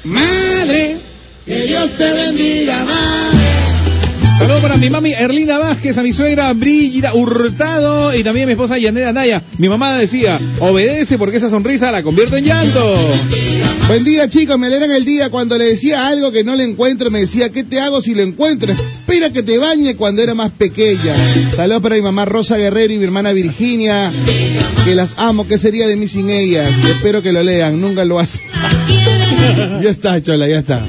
Madre, 0.04 0.98
que 1.44 1.62
Dios 1.62 1.90
te 1.98 2.14
bendiga, 2.14 2.86
madre. 2.86 3.23
Para 4.64 4.78
mi 4.78 4.90
mami 4.90 5.12
Erlinda 5.12 5.58
Vázquez, 5.58 5.98
a 5.98 6.04
mi 6.04 6.14
suegra 6.14 6.54
Brígida 6.54 7.14
Hurtado 7.14 8.16
y 8.18 8.24
también 8.24 8.46
a 8.46 8.48
mi 8.48 8.54
esposa 8.54 8.78
Yanela 8.78 9.12
Naya. 9.12 9.42
Mi 9.58 9.68
mamá 9.68 9.98
decía, 9.98 10.40
obedece 10.62 11.18
porque 11.18 11.36
esa 11.36 11.50
sonrisa 11.50 11.92
la 11.92 12.02
convierte 12.02 12.38
en 12.38 12.46
llanto. 12.46 12.98
Buen 13.90 14.06
día, 14.06 14.30
chicos. 14.30 14.58
Me 14.58 14.68
alegran 14.68 14.92
el 14.92 15.04
día. 15.04 15.30
Cuando 15.30 15.58
le 15.58 15.66
decía 15.66 16.08
algo 16.08 16.32
que 16.32 16.46
no 16.46 16.56
le 16.56 16.64
encuentro, 16.64 17.12
me 17.12 17.20
decía, 17.20 17.50
¿qué 17.50 17.66
te 17.66 17.82
hago 17.82 18.02
si 18.02 18.16
lo 18.16 18.22
encuentro? 18.22 18.72
Espera 18.72 19.32
que 19.32 19.44
te 19.44 19.58
bañe 19.58 19.98
cuando 19.98 20.22
era 20.22 20.34
más 20.34 20.54
pequeña. 20.54 21.14
Saludos 21.58 21.84
para 21.84 21.96
mi 21.96 22.02
mamá 22.02 22.24
Rosa 22.24 22.56
Guerrero 22.56 22.94
y 22.94 22.98
mi 22.98 23.04
hermana 23.04 23.34
Virginia, 23.34 24.14
que 24.86 24.96
las 24.96 25.16
amo. 25.18 25.46
¿Qué 25.46 25.58
sería 25.58 25.90
de 25.90 25.98
mí 25.98 26.08
sin 26.08 26.30
ellas? 26.30 26.70
Espero 26.90 27.22
que 27.22 27.34
lo 27.34 27.44
lean. 27.44 27.82
Nunca 27.82 28.06
lo 28.06 28.18
hacen. 28.18 28.40
ya 29.84 29.90
está, 29.90 30.22
Chola, 30.22 30.48
ya 30.48 30.60
está. 30.60 30.82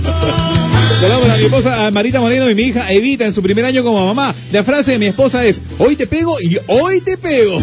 Saludos 1.05 1.23
para 1.27 1.37
mi 1.37 1.45
esposa 1.45 1.90
Marita 1.90 2.19
Moreno 2.19 2.49
y 2.49 2.55
mi 2.55 2.62
hija 2.62 2.90
Evita 2.90 3.27
en 3.27 3.35
su 3.35 3.43
primer 3.43 3.67
año 3.67 3.85
como 3.85 4.07
mamá. 4.07 4.35
La 4.53 4.64
frase 4.64 4.93
de 4.93 4.99
mi 4.99 5.05
esposa 5.05 5.45
es, 5.45 5.61
hoy 5.77 5.97
te 5.97 6.07
pego 6.07 6.40
y 6.40 6.57
hoy 6.67 7.03
te 7.03 7.19
pego. 7.19 7.59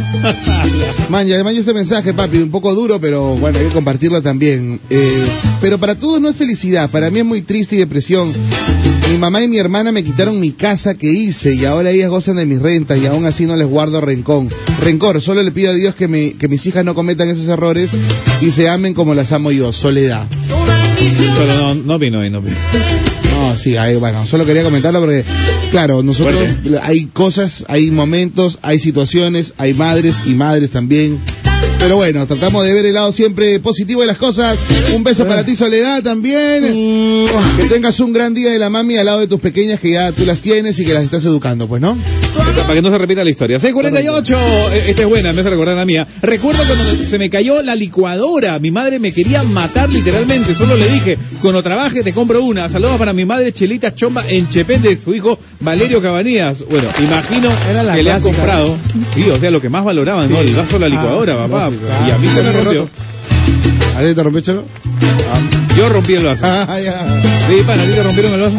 Man, 1.10 1.26
ya 1.26 1.44
man, 1.44 1.56
este 1.56 1.74
mensaje, 1.74 2.14
papi, 2.14 2.38
un 2.38 2.52
poco 2.52 2.76
duro, 2.76 3.02
pero 3.02 3.36
bueno, 3.38 3.58
hay 3.58 3.66
que 3.66 3.74
compartirlo 3.74 4.22
también. 4.22 4.80
Eh, 4.92 5.26
pero 5.60 5.80
para 5.80 5.96
todos 5.96 6.22
no 6.22 6.30
es 6.30 6.36
felicidad, 6.36 6.90
para 6.92 7.10
mí 7.10 7.20
es 7.20 7.26
muy 7.26 7.42
triste 7.42 7.76
y 7.76 7.80
depresión. 7.80 8.32
Mi 9.12 9.18
mamá 9.18 9.44
y 9.44 9.48
mi 9.48 9.58
hermana 9.58 9.92
me 9.92 10.04
quitaron 10.04 10.40
mi 10.40 10.52
casa 10.52 10.94
que 10.94 11.12
hice 11.12 11.56
y 11.56 11.66
ahora 11.66 11.90
ellas 11.90 12.12
gozan 12.12 12.36
de 12.36 12.46
mis 12.46 12.62
rentas 12.62 13.00
y 13.00 13.08
aún 13.08 13.26
así 13.26 13.48
no 13.48 13.56
les 13.56 13.68
guardo 13.68 14.02
rencón. 14.02 14.50
Rencor, 14.84 15.20
solo 15.20 15.42
le 15.42 15.52
pido 15.52 15.72
a 15.72 15.74
Dios 15.74 15.96
que, 15.96 16.08
me, 16.08 16.34
que 16.34 16.48
mis 16.48 16.66
hijas 16.68 16.86
no 16.86 16.94
cometan 16.94 17.28
esos 17.28 17.48
errores 17.48 17.90
y 18.42 18.52
se 18.52 18.70
amen 18.70 18.94
como 18.94 19.16
las 19.16 19.32
amo 19.32 19.52
yo, 19.52 19.74
soledad. 19.74 20.28
Pero 21.38 21.56
no, 21.56 21.74
no 21.74 21.98
vino 21.98 22.20
hoy, 22.20 22.30
no 22.30 22.42
vino. 22.42 22.56
No, 23.42 23.58
sí, 23.58 23.76
ahí, 23.76 23.96
bueno, 23.96 24.26
solo 24.28 24.46
quería 24.46 24.64
comentarlo 24.64 25.00
porque, 25.00 25.26
claro, 25.72 26.04
nosotros 26.04 26.36
Fuerte. 26.38 26.80
hay 26.84 27.06
cosas, 27.06 27.66
hay 27.68 27.90
momentos, 27.90 28.60
hay 28.62 28.78
situaciones, 28.78 29.54
hay 29.58 29.74
madres 29.74 30.22
y 30.26 30.36
madres 30.36 30.70
también. 30.70 31.20
Pero 31.80 31.96
bueno, 31.96 32.28
tratamos 32.28 32.64
de 32.64 32.74
ver 32.76 32.86
el 32.86 32.94
lado 32.94 33.12
siempre 33.12 33.60
positivo 33.60 34.02
de 34.02 34.08
las 34.08 34.18
cosas. 34.18 34.60
Un 34.94 35.04
beso 35.04 35.26
para 35.26 35.44
ti, 35.44 35.56
Soledad, 35.56 36.04
también. 36.04 37.26
Que 37.58 37.66
tengas 37.68 38.00
un 38.00 38.14
gran 38.14 38.36
día 38.36 38.52
de 38.52 38.60
la 38.60 38.70
mami 38.70 38.98
al 38.98 39.08
lado 39.08 39.20
de 39.22 39.28
tus 39.28 39.40
pequeñas 39.40 39.80
que 39.80 39.94
ya 39.94 40.12
tú 40.12 40.24
las 40.24 40.42
tienes 40.42 40.78
y 40.78 40.86
que 40.86 40.94
las 40.94 41.04
estás 41.04 41.26
educando, 41.26 41.68
pues, 41.68 41.82
¿no? 41.82 41.98
Para 42.56 42.74
que 42.76 42.82
no 42.82 42.90
se 42.92 42.98
repita 42.98 43.24
la 43.24 43.30
historia. 43.30 43.60
648, 43.60 44.38
eh, 44.74 44.84
esta 44.90 45.02
es 45.02 45.08
buena, 45.08 45.34
me 45.34 45.42
hace 45.42 45.50
recordar 45.50 45.76
la 45.76 45.86
mía. 45.86 46.08
Recuerdo 46.22 46.64
cuando 46.66 46.84
se 47.04 47.18
me 47.18 47.30
cayó 47.30 47.62
la 47.62 47.76
licuadora. 47.76 48.60
Mi 48.60 48.72
madre 48.72 49.00
me 49.00 49.12
quería 49.14 49.44
matar 49.44 49.90
literalmente. 49.90 50.54
Solo 50.56 50.76
le 50.76 50.88
dije, 50.90 51.18
cuando 51.42 51.62
trabaje 51.64 52.04
te 52.04 52.14
compro 52.14 52.44
una. 52.44 52.70
Saludos 52.70 52.98
para 52.98 53.14
mi 53.14 53.26
madre 53.26 53.52
Chelita 53.52 53.94
Chomba 53.96 54.24
en 54.28 54.48
Chepén 54.50 54.82
de 54.82 54.98
su 54.98 55.14
hijo 55.14 55.38
Valerio 55.60 56.02
Cabanías. 56.02 56.64
Bueno, 56.70 56.88
imagino 57.00 57.50
Era 57.70 57.84
la 57.84 57.96
que 57.96 58.04
le 58.04 58.12
han 58.12 58.22
comprado. 58.22 58.76
Sí, 59.16 59.30
o 59.30 59.38
sea, 59.40 59.52
lo 59.52 59.60
que 59.62 59.70
más 59.70 59.84
valoraban, 59.84 60.32
¿no? 60.32 60.40
El 60.40 60.54
vaso 60.54 60.74
de 60.74 60.80
la 60.80 60.90
licuadora, 60.90 61.34
Ah, 61.34 61.48
papá. 61.48 61.66
lógico. 61.66 61.86
Y 62.08 62.12
a 62.12 62.18
mí 62.18 62.28
se 62.28 62.42
me 62.44 62.52
rompió. 62.52 62.90
¿A 63.98 64.02
ti 64.08 64.14
te 64.16 64.24
rompió, 64.24 64.42
Cholo? 64.42 64.64
Yo 65.78 65.90
rompí 65.90 66.14
el 66.16 66.26
vaso. 66.26 66.46
Ah. 66.46 66.68
Sí, 67.50 67.64
para, 67.66 67.82
¿a 67.82 67.86
ti 67.86 67.92
te 67.94 68.04
rompieron 68.04 68.34
el 68.34 68.42
vaso? 68.42 68.56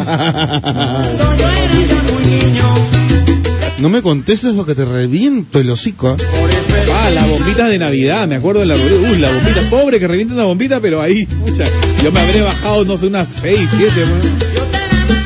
No 3.79 3.89
me 3.89 4.03
contestes 4.03 4.55
porque 4.55 4.75
te 4.75 4.85
reviento 4.85 5.59
el 5.59 5.71
hocico. 5.71 6.09
¿ah? 6.09 6.17
el 6.19 6.91
Ah, 6.91 7.11
las 7.11 7.29
bombitas 7.29 7.69
de 7.69 7.79
Navidad, 7.79 8.29
me 8.29 8.37
acuerdo 8.37 8.61
de 8.61 8.67
la 8.67 8.77
Uy, 8.77 9.19
la 9.19 9.29
bombita, 9.31 9.61
pobre 9.71 9.99
que 9.99 10.07
revienta 10.07 10.35
una 10.35 10.45
bombita, 10.45 10.81
pero 10.81 11.01
ahí, 11.01 11.27
mucha, 11.41 11.65
yo 12.03 12.13
me 12.13 12.21
habré 12.21 12.43
bajado, 12.43 12.85
no 12.85 12.97
sé, 12.97 13.07
unas 13.07 13.29
6, 13.29 13.59
7, 13.77 13.93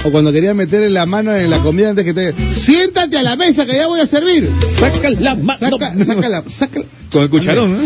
O 0.04 0.10
cuando 0.10 0.32
quería 0.32 0.54
meter 0.54 0.90
la 0.90 1.04
mano 1.06 1.34
en 1.34 1.50
la 1.50 1.58
comida 1.58 1.90
antes 1.90 2.04
que 2.04 2.14
te... 2.14 2.34
Siéntate 2.52 3.18
a 3.18 3.22
la 3.22 3.36
mesa 3.36 3.66
que 3.66 3.74
ya 3.74 3.88
voy 3.88 4.00
a 4.00 4.06
servir. 4.06 4.50
Saca 4.78 5.10
la 5.10 5.34
mano. 5.34 5.58
Saca, 5.58 6.04
saca 6.04 6.28
la, 6.28 6.44
saca, 6.48 6.80
Con 7.12 7.22
el 7.24 7.30
cucharón, 7.30 7.72
¿no? 7.72 7.78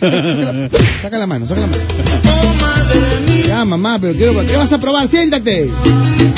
saca 1.02 1.18
la 1.18 1.26
mano, 1.26 1.46
saca 1.46 1.60
la 1.62 1.66
mano. 1.66 1.82
Ya, 3.46 3.64
mamá, 3.64 3.98
pero 4.00 4.14
quiero, 4.14 4.46
¿qué 4.46 4.56
vas 4.56 4.72
a 4.72 4.78
probar? 4.78 5.08
Siéntate. 5.08 5.68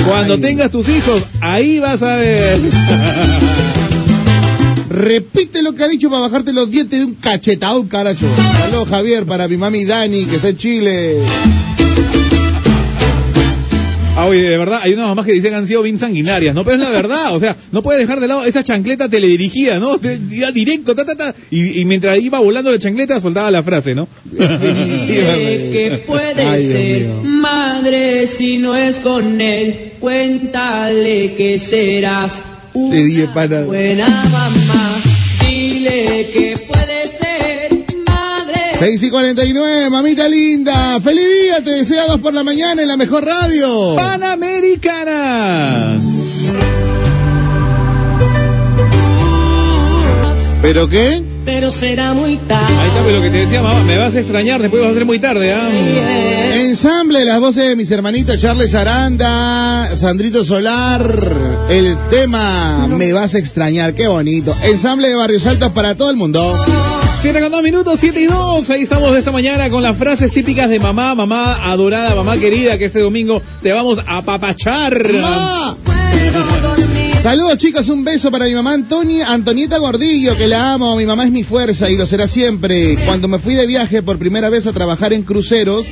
Cuando 0.07 0.35
Ay. 0.35 0.41
tengas 0.41 0.71
tus 0.71 0.89
hijos, 0.89 1.23
ahí 1.41 1.79
vas 1.79 2.03
a 2.03 2.17
ver. 2.17 2.61
Repite 4.93 5.63
lo 5.63 5.75
que 5.75 5.85
ha 5.85 5.89
dicho 5.89 6.11
para 6.11 6.21
bajarte 6.21 6.53
los 6.53 6.71
dientes 6.71 6.99
de 6.99 7.07
un 7.07 7.15
cachetadón, 7.15 7.89
carajo. 7.89 8.27
Saludos, 8.61 8.89
Javier, 8.91 9.25
para 9.25 9.49
mi 9.49 9.57
mami 9.57 9.87
Dani, 9.87 10.25
que 10.27 10.37
está 10.37 10.51
en 10.51 10.57
Chile. 10.59 11.17
Ah, 14.15 14.27
oye, 14.27 14.43
de 14.43 14.59
verdad, 14.59 14.81
hay 14.83 14.93
unas 14.93 15.09
mamás 15.09 15.25
que 15.25 15.33
dicen 15.33 15.53
que 15.53 15.57
han 15.57 15.67
sido 15.67 15.81
bien 15.81 15.99
sanguinarias, 15.99 16.55
¿no? 16.55 16.63
Pero 16.63 16.77
es 16.77 16.83
la 16.83 16.91
verdad, 16.91 17.35
o 17.35 17.41
sea, 17.41 17.57
no 17.73 17.83
puedes 17.83 18.03
dejar 18.03 18.21
de 18.21 18.29
lado 18.29 18.45
esa 18.45 18.63
chancleta 18.63 19.09
teledirigida, 19.09 19.79
¿no? 19.79 19.97
Directo, 19.97 20.95
ta, 20.95 21.07
ta, 21.07 21.17
ta, 21.17 21.35
y, 21.51 21.81
y 21.81 21.85
mientras 21.87 22.19
iba 22.19 22.39
volando 22.41 22.71
la 22.71 22.79
chancleta 22.79 23.19
soltaba 23.19 23.51
la 23.51 23.63
frase, 23.63 23.95
¿no? 23.95 24.07
que 24.37 26.05
puede 26.07 26.43
Ay, 26.43 26.69
ser 26.69 27.09
madre 27.25 28.27
si 28.27 28.59
no 28.59 28.77
es 28.77 28.97
con 28.97 29.41
él. 29.41 29.93
Cuéntale 29.99 31.35
que 31.35 31.59
serás 31.59 32.35
pana. 33.35 33.63
Buena 33.65 34.09
mamá, 34.09 34.51
que 35.93 36.55
puede 36.67 37.07
ser 37.07 37.85
madre. 38.07 38.59
6 38.79 39.03
y 39.03 39.11
49, 39.11 39.91
mamita 39.91 40.27
linda. 40.27 40.99
Feliz 41.01 41.27
día, 41.27 41.63
te 41.63 41.73
desea 41.73 42.07
dos 42.07 42.21
por 42.21 42.33
la 42.33 42.43
mañana 42.43 42.81
en 42.81 42.89
la 42.89 42.97
mejor 42.97 43.27
radio. 43.27 43.95
Panamericana. 43.97 45.99
¿Pero 50.63 50.89
qué? 50.89 51.23
Pero 51.45 51.71
será 51.71 52.15
muy 52.15 52.39
tarde. 52.39 52.75
Ahí 52.79 52.89
está 52.89 53.03
pues, 53.03 53.15
lo 53.15 53.21
que 53.21 53.31
te 53.31 53.39
decía, 53.39 53.61
mamá. 53.61 53.85
Me 53.85 53.99
vas 53.99 54.15
a 54.15 54.21
extrañar, 54.21 54.63
después 54.63 54.83
va 54.83 54.89
a 54.89 54.95
ser 54.95 55.05
muy 55.05 55.19
tarde, 55.19 55.53
¿ah? 55.53 55.69
Ensamble, 56.55 57.25
las 57.25 57.41
voces 57.41 57.69
de 57.69 57.77
mis 57.77 57.91
hermanitas 57.91 58.39
Charles 58.39 58.75
Aranda, 58.75 59.95
Sandrito 59.97 60.45
Solar, 60.45 61.03
el 61.71 61.97
tema 62.11 62.87
Me 62.89 63.13
vas 63.13 63.35
a 63.35 63.39
extrañar, 63.39 63.95
qué 63.95 64.07
bonito. 64.07 64.55
Ensamble 64.65 65.09
de 65.09 65.15
Barrios 65.15 65.47
Altos 65.47 65.73
para 65.73 65.95
todo 65.95 66.11
el 66.11 66.17
mundo. 66.17 66.55
7 67.21 67.41
con 67.41 67.53
2 67.53 67.63
minutos, 67.63 68.01
7 68.01 68.21
y 68.21 68.27
2. 68.27 68.69
Ahí 68.71 68.83
estamos 68.83 69.13
de 69.13 69.21
esta 69.21 69.33
mañana 69.33 69.71
con 69.71 69.83
las 69.83 69.97
frases 69.97 70.33
típicas 70.33 70.69
de 70.69 70.79
mamá, 70.79 71.15
mamá 71.15 71.71
adorada, 71.71 72.15
mamá 72.15 72.37
querida, 72.37 72.77
que 72.77 72.87
este 72.87 73.01
domingo 73.01 73.41
te 73.63 73.73
vamos 73.73 74.01
a 74.07 74.23
papachar. 74.23 75.11
¡Mamá! 75.13 75.77
Saludos 77.23 77.57
chicos, 77.59 77.89
un 77.89 78.03
beso 78.03 78.33
para 78.33 78.47
mi 78.47 78.55
mamá 78.55 78.73
Antonia, 78.73 79.33
Antonieta 79.33 79.79
Gordillo, 79.79 80.37
que 80.37 80.49
la 80.49 80.73
amo, 80.73 80.97
mi 80.97 81.07
mamá 81.07 81.25
es 81.25 81.31
mi 81.31 81.45
fuerza 81.45 81.89
y 81.89 81.97
lo 81.97 82.05
será 82.05 82.27
siempre. 82.27 82.97
Cuando 83.07 83.29
me 83.29 83.39
fui 83.39 83.55
de 83.55 83.65
viaje 83.65 84.03
por 84.03 84.19
primera 84.19 84.51
vez 84.51 84.67
a 84.67 84.73
trabajar 84.73 85.13
en 85.13 85.23
cruceros, 85.23 85.87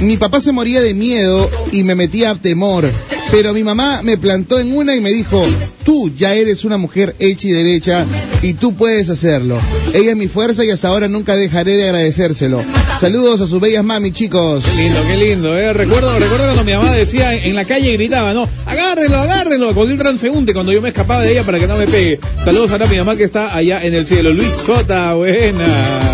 mi 0.00 0.16
papá 0.16 0.40
se 0.40 0.50
moría 0.50 0.80
de 0.80 0.92
miedo 0.92 1.48
y 1.70 1.84
me 1.84 1.94
metía 1.94 2.32
a 2.32 2.34
temor. 2.34 2.90
Pero 3.30 3.52
mi 3.52 3.64
mamá 3.64 4.02
me 4.02 4.16
plantó 4.16 4.58
en 4.58 4.76
una 4.76 4.94
y 4.94 5.00
me 5.00 5.12
dijo, 5.12 5.44
tú 5.84 6.10
ya 6.16 6.34
eres 6.34 6.64
una 6.64 6.76
mujer 6.78 7.14
hecha 7.18 7.48
y 7.48 7.52
derecha 7.52 8.04
y 8.42 8.54
tú 8.54 8.74
puedes 8.74 9.08
hacerlo. 9.10 9.58
Ella 9.92 10.10
es 10.10 10.16
mi 10.16 10.28
fuerza 10.28 10.64
y 10.64 10.70
hasta 10.70 10.88
ahora 10.88 11.08
nunca 11.08 11.36
dejaré 11.36 11.76
de 11.76 11.84
agradecérselo. 11.84 12.62
Saludos 13.00 13.40
a 13.40 13.46
sus 13.46 13.60
bellas 13.60 13.84
mami, 13.84 14.12
chicos. 14.12 14.64
Qué 14.64 14.82
lindo, 14.82 15.00
qué 15.06 15.16
lindo, 15.16 15.58
eh. 15.58 15.72
Recuerdo, 15.72 16.18
recuerdo 16.18 16.44
cuando 16.44 16.64
mi 16.64 16.72
mamá 16.72 16.92
decía 16.92 17.34
en 17.34 17.54
la 17.54 17.64
calle 17.64 17.90
y 17.90 17.92
gritaba, 17.94 18.32
¿no? 18.32 18.48
Agárrenlo, 18.66 19.18
agárrenlo, 19.18 19.70
a 19.70 19.74
cualquier 19.74 19.98
transeúnte 19.98 20.54
cuando 20.54 20.72
yo 20.72 20.80
me 20.80 20.88
escapaba 20.90 21.22
de 21.22 21.32
ella 21.32 21.42
para 21.42 21.58
que 21.58 21.66
no 21.66 21.76
me 21.76 21.86
pegue. 21.86 22.20
Saludos 22.44 22.72
a 22.72 22.78
mi 22.86 22.96
mamá 22.96 23.16
que 23.16 23.24
está 23.24 23.54
allá 23.54 23.84
en 23.84 23.94
el 23.94 24.06
cielo. 24.06 24.32
Luis 24.32 24.54
J, 24.66 25.14
buena. 25.14 25.64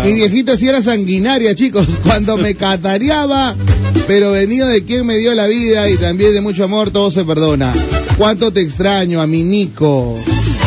Mi 0.05 0.13
viejita 0.13 0.57
sí 0.57 0.67
era 0.67 0.81
sanguinaria, 0.81 1.55
chicos, 1.55 1.87
cuando 2.03 2.37
me 2.37 2.55
catareaba, 2.55 3.55
pero 4.07 4.31
venido 4.31 4.67
de 4.67 4.83
quien 4.83 5.05
me 5.05 5.17
dio 5.17 5.33
la 5.33 5.47
vida 5.47 5.89
y 5.89 5.97
también 5.97 6.33
de 6.33 6.41
mucho 6.41 6.63
amor, 6.63 6.91
todo 6.91 7.11
se 7.11 7.23
perdona. 7.23 7.73
Cuánto 8.17 8.51
te 8.51 8.61
extraño 8.61 9.21
a 9.21 9.27
mi 9.27 9.43
Nico. 9.43 10.17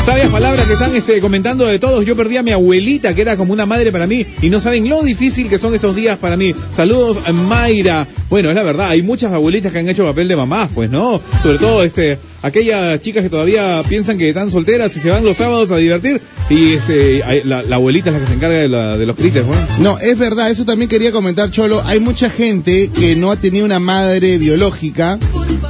Sabias 0.04 0.28
palabras 0.30 0.66
que 0.66 0.74
están 0.74 0.94
este, 0.94 1.18
comentando 1.20 1.64
de 1.64 1.78
todos. 1.78 2.04
Yo 2.04 2.14
perdí 2.14 2.36
a 2.36 2.42
mi 2.42 2.50
abuelita, 2.50 3.14
que 3.14 3.22
era 3.22 3.38
como 3.38 3.54
una 3.54 3.64
madre 3.64 3.90
para 3.90 4.06
mí, 4.06 4.24
y 4.42 4.50
no 4.50 4.60
saben 4.60 4.86
lo 4.88 5.02
difícil 5.02 5.48
que 5.48 5.58
son 5.58 5.74
estos 5.74 5.96
días 5.96 6.18
para 6.18 6.36
mí. 6.36 6.54
Saludos, 6.72 7.16
Mayra. 7.32 8.06
Bueno, 8.28 8.50
es 8.50 8.54
la 8.54 8.62
verdad, 8.62 8.90
hay 8.90 9.02
muchas 9.02 9.32
abuelitas 9.32 9.72
que 9.72 9.78
han 9.78 9.88
hecho 9.88 10.04
papel 10.04 10.28
de 10.28 10.36
mamás, 10.36 10.68
pues, 10.74 10.90
¿no? 10.90 11.20
Sobre 11.42 11.56
todo, 11.56 11.82
este, 11.84 12.18
aquellas 12.42 13.00
chicas 13.00 13.22
que 13.22 13.30
todavía 13.30 13.82
piensan 13.88 14.18
que 14.18 14.28
están 14.28 14.50
solteras 14.50 14.94
y 14.94 15.00
se 15.00 15.08
van 15.10 15.24
los 15.24 15.38
sábados 15.38 15.70
a 15.70 15.78
divertir, 15.78 16.20
y 16.50 16.74
este, 16.74 17.22
la, 17.44 17.62
la 17.62 17.76
abuelita 17.76 18.10
es 18.10 18.14
la 18.14 18.20
que 18.20 18.26
se 18.26 18.34
encarga 18.34 18.58
de, 18.58 18.68
la- 18.68 18.98
de 18.98 19.06
los 19.06 19.16
crites, 19.16 19.44
¿no? 19.46 19.52
No, 19.82 19.98
es 19.98 20.18
verdad, 20.18 20.50
eso 20.50 20.66
también 20.66 20.88
quería 20.90 21.12
comentar, 21.12 21.50
Cholo. 21.50 21.82
Hay 21.86 22.00
mucha 22.00 22.28
gente 22.28 22.90
que 22.90 23.16
no 23.16 23.30
ha 23.32 23.36
tenido 23.36 23.64
una 23.64 23.80
madre 23.80 24.36
biológica, 24.36 25.18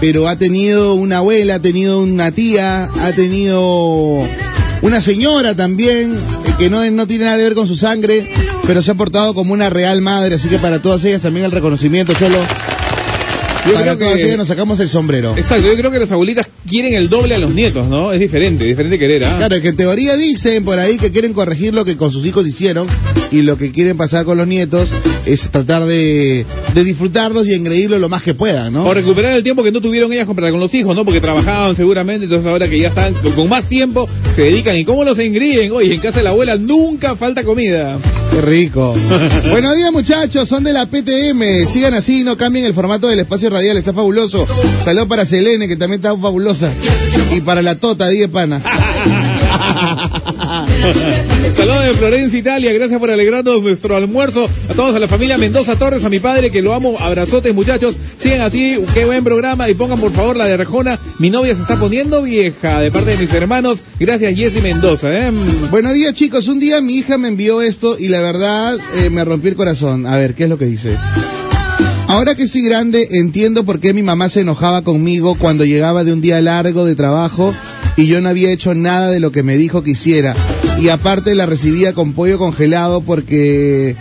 pero 0.00 0.28
ha 0.28 0.36
tenido 0.36 0.94
una 0.94 1.18
abuela, 1.18 1.56
ha 1.56 1.60
tenido 1.60 2.00
una 2.00 2.30
tía, 2.32 2.84
ha 2.84 3.12
tenido 3.12 4.22
una 4.82 5.00
señora 5.00 5.54
también, 5.54 6.12
eh, 6.12 6.54
que 6.58 6.70
no, 6.70 6.88
no 6.90 7.06
tiene 7.06 7.24
nada 7.24 7.36
que 7.36 7.44
ver 7.44 7.54
con 7.54 7.66
su 7.66 7.76
sangre, 7.76 8.24
pero 8.66 8.82
se 8.82 8.90
ha 8.90 8.94
portado 8.94 9.34
como 9.34 9.52
una 9.52 9.70
real 9.70 10.00
madre, 10.00 10.34
así 10.34 10.48
que 10.48 10.58
para 10.58 10.80
todas 10.80 11.04
ellas 11.04 11.22
también 11.22 11.46
el 11.46 11.52
reconocimiento, 11.52 12.12
Cholo. 12.14 12.38
Yo 13.66 13.72
para 13.74 13.96
creo 13.96 14.14
que- 14.16 14.36
nos 14.36 14.48
sacamos 14.48 14.80
el 14.80 14.88
sombrero. 14.88 15.34
Exacto, 15.36 15.66
yo 15.66 15.74
creo 15.76 15.90
que 15.90 15.98
las 15.98 16.10
abuelitas 16.12 16.46
quieren 16.68 16.94
el 16.94 17.08
doble 17.08 17.34
a 17.34 17.38
los 17.38 17.54
nietos, 17.54 17.88
¿no? 17.88 18.12
Es 18.12 18.20
diferente, 18.20 18.64
diferente 18.64 18.98
querer, 18.98 19.24
¿ah? 19.24 19.34
Claro, 19.38 19.60
que 19.60 19.68
en 19.68 19.76
teoría 19.76 20.16
dicen 20.16 20.64
por 20.64 20.78
ahí 20.78 20.98
que 20.98 21.10
quieren 21.12 21.32
corregir 21.32 21.72
lo 21.74 21.84
que 21.84 21.96
con 21.96 22.12
sus 22.12 22.26
hijos 22.26 22.46
hicieron 22.46 22.86
y 23.30 23.42
lo 23.42 23.56
que 23.56 23.70
quieren 23.72 23.96
pasar 23.96 24.24
con 24.24 24.38
los 24.38 24.46
nietos 24.46 24.90
es 25.26 25.48
tratar 25.50 25.84
de, 25.86 26.44
de 26.74 26.84
disfrutarlos 26.84 27.46
y 27.46 27.54
engreírlos 27.54 28.00
lo 28.00 28.08
más 28.08 28.22
que 28.22 28.34
puedan, 28.34 28.72
¿no? 28.72 28.84
O 28.86 28.94
recuperar 28.94 29.32
el 29.36 29.42
tiempo 29.42 29.62
que 29.62 29.72
no 29.72 29.80
tuvieron 29.80 30.12
ellas 30.12 30.26
para 30.34 30.50
con 30.50 30.60
los 30.60 30.74
hijos, 30.74 30.94
¿no? 30.96 31.04
Porque 31.04 31.20
trabajaban 31.20 31.74
seguramente, 31.76 32.24
entonces 32.24 32.46
ahora 32.46 32.68
que 32.68 32.78
ya 32.78 32.88
están 32.88 33.14
con, 33.14 33.32
con 33.32 33.48
más 33.48 33.66
tiempo, 33.66 34.08
se 34.34 34.42
dedican. 34.42 34.76
¿Y 34.76 34.84
cómo 34.84 35.04
los 35.04 35.18
engríen? 35.18 35.72
Oye, 35.72 35.94
en 35.94 36.00
casa 36.00 36.18
de 36.18 36.24
la 36.24 36.30
abuela 36.30 36.56
nunca 36.56 37.16
falta 37.16 37.44
comida. 37.44 37.98
Qué 38.32 38.40
rico. 38.40 38.94
Buenos 39.50 39.76
días 39.76 39.92
muchachos, 39.92 40.48
son 40.48 40.64
de 40.64 40.72
la 40.72 40.86
PTM. 40.86 41.66
Sigan 41.66 41.94
así, 41.94 42.24
no 42.24 42.36
cambien 42.36 42.64
el 42.66 42.74
formato 42.74 43.06
del 43.08 43.20
espacio 43.20 43.50
radial, 43.54 43.76
está 43.76 43.92
fabuloso. 43.92 44.46
Saludos 44.84 45.08
para 45.08 45.24
Selene, 45.24 45.68
que 45.68 45.76
también 45.76 46.00
está 46.00 46.16
fabulosa. 46.16 46.70
Y 47.34 47.40
para 47.40 47.62
la 47.62 47.76
Tota, 47.76 48.08
die 48.08 48.28
pana. 48.28 48.60
Saludos 51.56 51.84
de 51.84 51.94
Florencia, 51.94 52.38
Italia. 52.38 52.72
Gracias 52.72 52.98
por 52.98 53.10
alegrarnos 53.10 53.62
nuestro 53.62 53.96
almuerzo. 53.96 54.48
A 54.68 54.74
todos, 54.74 54.96
a 54.96 54.98
la 54.98 55.08
familia 55.08 55.38
Mendoza 55.38 55.76
Torres, 55.76 56.04
a 56.04 56.08
mi 56.08 56.18
padre 56.18 56.50
que 56.50 56.62
lo 56.62 56.74
amo. 56.74 56.96
Abrazotes, 56.98 57.54
muchachos. 57.54 57.96
Sigan 58.18 58.40
así. 58.40 58.78
Qué 58.92 59.04
buen 59.04 59.22
programa. 59.24 59.70
Y 59.70 59.74
pongan 59.74 60.00
por 60.00 60.12
favor 60.12 60.36
la 60.36 60.46
de 60.46 60.54
Arjona. 60.54 60.98
Mi 61.18 61.30
novia 61.30 61.54
se 61.54 61.62
está 61.62 61.76
poniendo 61.76 62.22
vieja. 62.22 62.80
De 62.80 62.90
parte 62.90 63.12
de 63.12 63.18
mis 63.18 63.32
hermanos. 63.32 63.82
Gracias, 63.98 64.36
Jessy 64.36 64.60
Mendoza. 64.60 65.12
¿eh? 65.12 65.30
Buenos 65.70 65.94
días 65.94 66.14
chicos, 66.14 66.48
un 66.48 66.58
día 66.58 66.80
mi 66.80 66.96
hija 66.98 67.18
me 67.18 67.28
envió 67.28 67.62
esto 67.62 67.96
y 67.98 68.08
la 68.08 68.20
verdad 68.20 68.76
eh, 68.96 69.10
me 69.10 69.24
rompió 69.24 69.50
el 69.50 69.56
corazón. 69.56 70.06
A 70.06 70.16
ver, 70.16 70.34
¿qué 70.34 70.44
es 70.44 70.48
lo 70.48 70.58
que 70.58 70.66
dice? 70.66 70.96
Ahora 72.06 72.34
que 72.34 72.44
estoy 72.44 72.62
grande, 72.62 73.08
entiendo 73.12 73.64
por 73.64 73.80
qué 73.80 73.94
mi 73.94 74.02
mamá 74.02 74.28
se 74.28 74.40
enojaba 74.40 74.82
conmigo 74.82 75.36
cuando 75.36 75.64
llegaba 75.64 76.04
de 76.04 76.12
un 76.12 76.20
día 76.20 76.40
largo 76.40 76.84
de 76.84 76.94
trabajo 76.94 77.54
y 77.96 78.06
yo 78.06 78.20
no 78.20 78.28
había 78.28 78.50
hecho 78.50 78.74
nada 78.74 79.10
de 79.10 79.20
lo 79.20 79.32
que 79.32 79.42
me 79.42 79.56
dijo 79.56 79.82
que 79.82 79.92
hiciera. 79.92 80.34
Y 80.80 80.90
aparte 80.90 81.34
la 81.34 81.46
recibía 81.46 81.92
con 81.92 82.12
pollo 82.12 82.38
congelado 82.38 83.00
porque... 83.00 83.96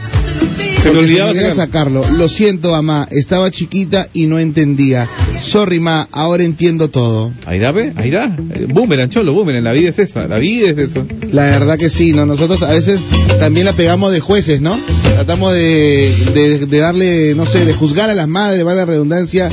Se 0.82 0.91
me 0.91 1.00
olvidaba 1.00 1.34
sacar. 1.34 1.54
sacarlo. 1.54 2.06
Lo 2.18 2.28
siento, 2.28 2.72
mamá, 2.72 3.08
estaba 3.10 3.50
chiquita 3.52 4.10
y 4.14 4.26
no 4.26 4.38
entendía. 4.39 5.08
Sorry, 5.41 5.80
ma, 5.80 6.08
ahora 6.12 6.44
entiendo 6.44 6.89
todo. 6.89 7.32
Ahí 7.46 7.60
da, 7.60 7.72
ve, 7.72 7.94
ahí 7.96 8.12
da. 8.12 8.36
Boomerang, 8.70 9.10
cholo, 9.10 9.34
boomerang. 9.34 9.64
La 9.64 9.72
vida 9.72 9.89
es 9.89 10.00
esa. 10.00 10.28
La 10.28 10.39
vida 10.39 10.70
es 10.72 10.78
eso. 10.78 11.06
La 11.32 11.44
verdad 11.44 11.78
que 11.78 11.89
sí, 11.89 12.12
¿no? 12.12 12.26
Nosotros 12.26 12.62
a 12.64 12.72
veces 12.72 13.00
también 13.39 13.66
la 13.66 13.74
pegamos 13.74 14.12
de 14.12 14.20
jueces, 14.20 14.60
¿no? 14.62 14.78
Tratamos 15.16 15.54
de, 15.54 16.12
de, 16.34 16.66
de 16.66 16.78
darle, 16.80 17.34
no 17.36 17.46
sé, 17.46 17.64
de 17.66 17.74
juzgar 17.74 18.10
a 18.10 18.14
las 18.14 18.28
madres, 18.28 18.66
va 18.66 18.74
la 18.74 18.86
redundancia. 18.86 19.50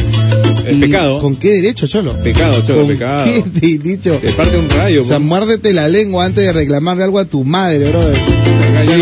Es 0.66 0.76
pecado. 0.76 1.20
¿Con 1.20 1.36
qué 1.36 1.52
derecho, 1.54 1.86
Cholo? 1.86 2.12
Pecado, 2.14 2.62
cholo, 2.66 2.80
¿Con 2.80 2.88
pecado. 2.88 3.24
qué 3.24 3.42
de- 3.60 3.78
dicho? 3.78 4.18
Te 4.20 4.30
parte 4.32 4.56
un 4.58 4.68
rayo. 4.68 5.00
O 5.02 5.04
sea, 5.04 5.16
pues. 5.18 5.28
muérdete 5.28 5.72
la 5.72 5.88
lengua 5.88 6.24
antes 6.26 6.44
de 6.44 6.52
reclamarle 6.52 7.04
algo 7.04 7.18
a 7.20 7.24
tu 7.24 7.44
madre, 7.44 7.88
brother. 7.88 8.16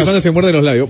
Acá 0.02 0.20
se 0.20 0.30
muerde 0.30 0.52
los 0.52 0.62
labios. 0.62 0.88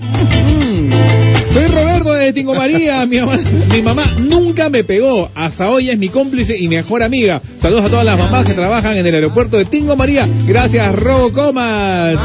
De 2.29 2.33
Tingo 2.35 2.55
María. 2.55 3.07
Mi 3.07 3.19
mamá, 3.21 3.39
mi 3.75 3.81
mamá 3.83 4.03
nunca 4.21 4.69
me 4.69 4.85
pegó. 4.85 5.31
Hasta 5.35 5.71
hoy 5.71 5.89
es 5.89 5.99
mi 5.99 6.09
cómplice 6.11 6.59
y 6.59 6.69
mejor 6.69 7.03
amiga. 7.03 7.41
Saludos 7.59 7.87
a 7.87 7.89
todas 7.89 8.05
las 8.05 8.19
mamás 8.19 8.45
que 8.45 8.53
trabajan 8.53 8.97
en 8.99 9.07
el 9.07 9.15
aeropuerto 9.15 9.57
de 9.57 9.65
Tingo 9.65 9.97
María. 9.97 10.29
Gracias, 10.47 10.95
Robo 10.95 11.33
Comas. 11.33 12.17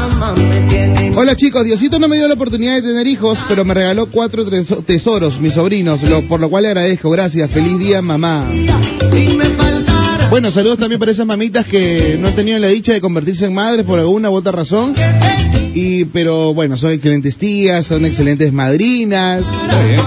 Hola 1.16 1.34
chicos, 1.36 1.64
Diosito 1.64 1.98
no 1.98 2.08
me 2.08 2.16
dio 2.16 2.28
la 2.28 2.34
oportunidad 2.34 2.74
de 2.74 2.82
tener 2.82 3.06
hijos, 3.06 3.38
pero 3.48 3.64
me 3.64 3.72
regaló 3.72 4.06
cuatro 4.10 4.44
teso- 4.46 4.84
tesoros, 4.84 5.40
mis 5.40 5.54
sobrinos, 5.54 6.02
lo- 6.02 6.22
por 6.28 6.40
lo 6.40 6.50
cual 6.50 6.64
le 6.64 6.68
agradezco. 6.70 7.08
Gracias, 7.10 7.50
feliz 7.50 7.78
día, 7.78 8.02
mamá. 8.02 8.44
Bueno, 10.30 10.50
saludos 10.50 10.78
también 10.78 10.98
para 10.98 11.12
esas 11.12 11.26
mamitas 11.26 11.66
que 11.66 12.16
no 12.20 12.30
tenían 12.30 12.60
la 12.60 12.68
dicha 12.68 12.92
de 12.92 13.00
convertirse 13.00 13.46
en 13.46 13.54
madres 13.54 13.86
por 13.86 13.98
alguna 13.98 14.30
u 14.30 14.34
otra 14.34 14.52
razón. 14.52 14.94
Y, 15.74 16.04
pero 16.06 16.54
bueno, 16.54 16.76
son 16.76 16.92
excelentes 16.92 17.36
tías, 17.36 17.86
son 17.86 18.04
excelentes 18.06 18.52
madrinas, 18.52 19.42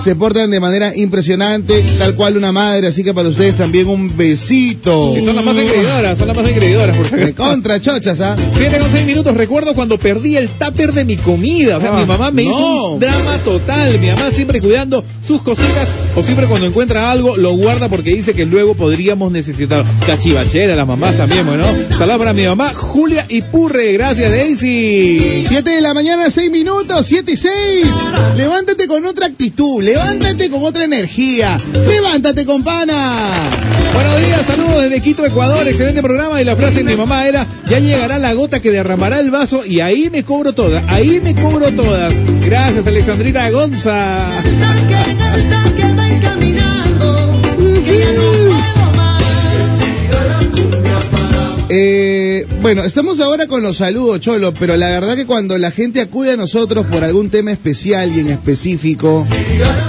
se 0.03 0.15
portan 0.15 0.49
de 0.49 0.59
manera 0.59 0.95
impresionante, 0.95 1.84
tal 1.99 2.15
cual 2.15 2.38
una 2.38 2.51
madre, 2.53 2.88
así 2.88 3.03
que 3.03 3.13
para 3.13 3.28
ustedes 3.30 3.55
también 3.55 3.88
un 3.88 4.15
besito. 4.15 5.15
Y 5.18 5.22
son 5.22 5.36
las 5.36 5.43
más 5.43 5.57
engreidoras, 5.57 6.18
son 6.18 6.28
las 6.28 6.38
más 6.38 6.47
engreidoras. 6.47 6.95
Por 6.97 7.09
De 7.11 7.24
acaso. 7.26 7.49
contra 7.51 7.82
chochas, 7.82 8.22
¿ah? 8.22 8.36
Siete 8.53 8.78
con 8.80 8.89
seis 8.89 9.05
minutos. 9.05 9.36
Recuerdo 9.36 9.74
cuando 9.74 9.97
perdí 9.97 10.38
el 10.38 10.47
tupper 10.49 10.93
de 10.93 11.03
mi 11.05 11.18
comida. 11.18 11.78
O 11.78 11.82
sea, 11.82 11.91
Ah, 11.95 11.99
mi 11.99 12.05
mamá 12.05 12.32
me 12.32 12.43
hizo 12.43 12.93
un 12.93 12.99
drama 12.99 13.38
total. 13.43 13.99
Mi 13.99 14.07
mamá 14.07 14.30
siempre 14.32 14.61
cuidando 14.61 15.03
sus 15.26 15.41
cositas 15.41 15.88
o 16.15 16.22
siempre 16.24 16.45
cuando 16.47 16.68
encuentra 16.68 17.11
algo 17.11 17.36
lo 17.38 17.51
guarda 17.55 17.89
porque 17.89 18.11
dice 18.13 18.34
que 18.34 18.45
luego 18.45 18.74
podríamos 18.76 19.32
necesitar. 19.32 19.84
Las 20.07 20.20
chivacheras, 20.20 20.78
las 20.78 20.88
mamás 20.88 21.18
también, 21.18 21.45
bueno. 21.45 21.65
Saludos 21.97 22.18
para 22.20 22.34
mi 22.34 22.43
mamá 22.45 22.74
Julia 22.74 23.26
y 23.30 23.41
Purre, 23.41 23.93
gracias 23.93 24.32
Daisy. 24.32 25.43
7 25.57 25.71
de 25.71 25.81
la 25.81 25.95
mañana, 25.95 26.29
6 26.29 26.51
minutos, 26.51 27.03
7 27.07 27.31
y 27.31 27.35
6. 27.35 27.51
Levántate 28.35 28.87
con 28.87 29.03
otra 29.07 29.25
actitud, 29.25 29.81
levántate 29.81 30.51
con 30.51 30.63
otra 30.63 30.83
energía. 30.83 31.57
Levántate 31.73 32.45
con 32.45 32.63
pana. 32.63 33.31
Buenos 33.91 34.19
días, 34.19 34.45
saludos 34.45 34.83
desde 34.83 35.01
Quito, 35.01 35.25
Ecuador, 35.25 35.67
excelente 35.67 36.03
programa 36.03 36.39
y 36.39 36.45
la 36.45 36.55
frase 36.55 36.83
de 36.83 36.91
mi 36.91 36.95
mamá 36.95 37.27
era, 37.27 37.47
ya 37.67 37.79
llegará 37.79 38.19
la 38.19 38.33
gota 38.33 38.59
que 38.59 38.69
derramará 38.69 39.19
el 39.19 39.31
vaso 39.31 39.65
y 39.65 39.79
ahí 39.79 40.11
me 40.11 40.23
cobro 40.23 40.53
todas, 40.53 40.83
ahí 40.89 41.19
me 41.23 41.33
cobro 41.33 41.71
todas. 41.71 42.13
Gracias 42.45 42.85
Alexandrita 42.85 43.49
Gonza. 43.49 44.29
Bueno, 52.68 52.84
estamos 52.84 53.22
ahora 53.22 53.47
con 53.47 53.63
los 53.63 53.78
saludos, 53.78 54.20
Cholo, 54.20 54.53
pero 54.53 54.76
la 54.76 54.89
verdad 54.89 55.15
que 55.15 55.26
cuando 55.26 55.57
la 55.57 55.72
gente 55.72 56.01
acude 56.01 56.34
a 56.34 56.36
nosotros 56.36 56.86
por 56.88 57.01
algún 57.01 57.30
tema 57.30 57.53
especial 57.53 58.11
y 58.13 58.20
en 58.20 58.30
específico, 58.30 59.26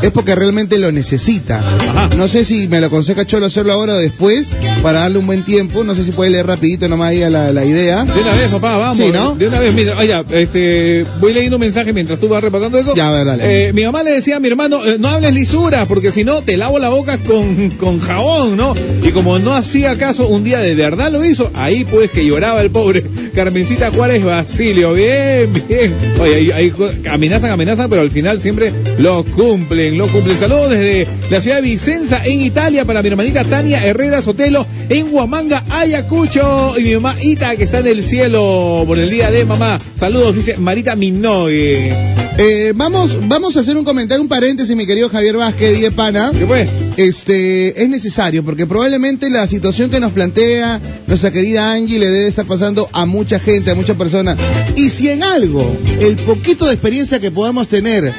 es 0.01 0.13
porque 0.13 0.37
realmente 0.37 0.79
lo 0.79 0.93
necesita. 0.93 1.59
Ajá. 1.59 2.09
No 2.17 2.29
sé 2.29 2.45
si 2.45 2.69
me 2.69 2.79
lo 2.79 2.87
aconseja 2.87 3.27
Cholo 3.27 3.47
hacerlo 3.47 3.73
ahora 3.73 3.95
o 3.95 3.99
después, 3.99 4.55
para 4.81 5.01
darle 5.01 5.19
un 5.19 5.27
buen 5.27 5.43
tiempo. 5.43 5.83
No 5.83 5.97
sé 5.97 6.05
si 6.05 6.13
puede 6.13 6.31
leer 6.31 6.47
rapidito 6.47 6.87
nomás 6.87 7.09
ahí 7.11 7.25
a 7.25 7.31
la, 7.31 7.53
la 7.53 7.65
idea. 7.65 8.05
De 8.05 8.21
una 8.21 8.31
vez, 8.31 8.47
papá, 8.49 8.77
vamos. 8.77 9.05
Sí, 9.05 9.13
¿no? 9.13 9.35
De 9.35 9.49
una 9.49 9.59
vez, 9.59 9.75
mira, 9.75 9.99
oye, 9.99 10.15
este, 10.31 11.05
voy 11.19 11.33
leyendo 11.33 11.57
un 11.57 11.63
mensaje 11.63 11.93
mientras 11.93 12.21
tú 12.21 12.29
vas 12.29 12.45
repasando 12.45 12.79
eso. 12.79 12.95
Ya, 12.95 13.09
a 13.09 13.11
ver, 13.11 13.27
dale. 13.27 13.71
Eh, 13.71 13.73
mi 13.73 13.85
mamá 13.87 14.05
le 14.05 14.13
decía 14.13 14.37
a 14.37 14.41
mi 14.41 14.47
hermano, 14.47 14.87
eh, 14.87 14.99
no 15.01 15.09
hables 15.09 15.35
lisuras, 15.35 15.89
porque 15.89 16.13
si 16.13 16.23
no, 16.23 16.43
te 16.43 16.57
lavo 16.57 16.79
la 16.79 16.91
boca 16.91 17.19
con, 17.19 17.71
con 17.71 17.99
jabón, 17.99 18.57
¿no? 18.57 18.73
Y 19.03 19.11
como 19.11 19.41
no 19.41 19.57
hacía 19.57 19.99
caso, 19.99 20.29
un 20.29 20.45
día 20.45 20.61
de 20.61 20.77
verdad 20.77 21.11
lo 21.11 21.25
hizo, 21.25 21.51
ahí 21.55 21.85
pues 21.85 22.13
que 22.13 22.25
lloraba 22.25 22.61
el 22.61 22.68
pobre 22.69 23.05
Carmencita 23.35 23.91
Juárez 23.91 24.25
Basilio. 24.25 24.93
Bien, 24.93 25.53
bien. 25.69 25.95
Oye, 26.21 26.35
ahí, 26.35 26.51
ahí 26.51 26.73
amenazan, 27.11 27.51
amenazan, 27.51 27.91
pero 27.91 28.03
al 28.03 28.11
final 28.11 28.41
siempre 28.41 28.73
lo 28.99 29.25
cumplen, 29.25 29.97
lo 29.97 30.09
cumplen. 30.09 30.39
Saludos 30.39 30.71
desde 30.71 31.07
la 31.31 31.41
ciudad 31.41 31.57
de 31.57 31.63
Vicenza, 31.63 32.25
en 32.25 32.41
Italia, 32.41 32.85
para 32.85 33.03
mi 33.03 33.09
hermanita 33.09 33.45
Tania 33.45 33.85
Herrera 33.85 34.23
Sotelo, 34.23 34.67
en 34.89 35.13
Huamanga, 35.13 35.65
Ayacucho, 35.69 36.79
y 36.79 36.85
mi 36.85 36.95
mamá 36.95 37.15
Ita, 37.21 37.57
que 37.57 37.65
está 37.65 37.79
en 37.81 37.89
el 37.89 38.03
cielo 38.03 38.85
por 38.87 38.99
el 38.99 39.11
día 39.11 39.31
de 39.31 39.45
mamá. 39.45 39.79
Saludos, 39.95 40.37
dice 40.37 40.57
Marita 40.59 40.97
Minogue. 40.97 41.93
Eh, 42.41 42.73
vamos, 42.73 43.19
vamos 43.27 43.57
a 43.57 43.61
hacer 43.61 43.77
un 43.77 43.85
comentario, 43.85 44.23
un 44.23 44.29
paréntesis, 44.29 44.77
mi 44.77 44.87
querido 44.87 45.09
Javier 45.09 45.37
Vázquez, 45.37 45.77
die 45.77 45.91
pana. 45.91 46.31
¿Qué 46.33 46.47
fue? 46.47 46.69
Este, 46.97 47.83
es 47.83 47.89
necesario, 47.89 48.45
porque 48.45 48.65
probablemente 48.65 49.29
la 49.29 49.45
situación 49.49 49.91
que 49.91 49.99
nos 49.99 50.13
plantea 50.13 50.81
nuestra 51.09 51.33
querida 51.33 51.73
Angie 51.73 51.99
le 51.99 52.07
debe 52.07 52.29
estar 52.29 52.45
pasando 52.45 52.58
a 52.63 53.07
mucha 53.07 53.39
gente, 53.39 53.71
a 53.71 53.75
muchas 53.75 53.97
personas. 53.97 54.39
Y 54.77 54.91
si 54.91 55.09
en 55.09 55.23
algo, 55.23 55.77
el 56.01 56.17
poquito 56.17 56.67
de 56.67 56.73
experiencia 56.73 57.21
que 57.21 57.31
podamos 57.31 57.69
tener 57.69 58.13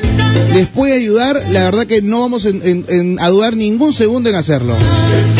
les 0.54 0.68
puede 0.68 0.94
ayudar, 0.94 1.44
la 1.52 1.64
verdad 1.64 1.86
que 1.88 2.02
no 2.02 2.22
vamos 2.22 2.46
en- 2.46 2.62
en- 2.66 2.86
en- 2.88 3.20
a 3.20 3.30
dudar 3.30 3.56
ningún 3.56 3.94
segundo 3.94 4.30
en 4.30 4.36
hacerlo. 4.36 4.76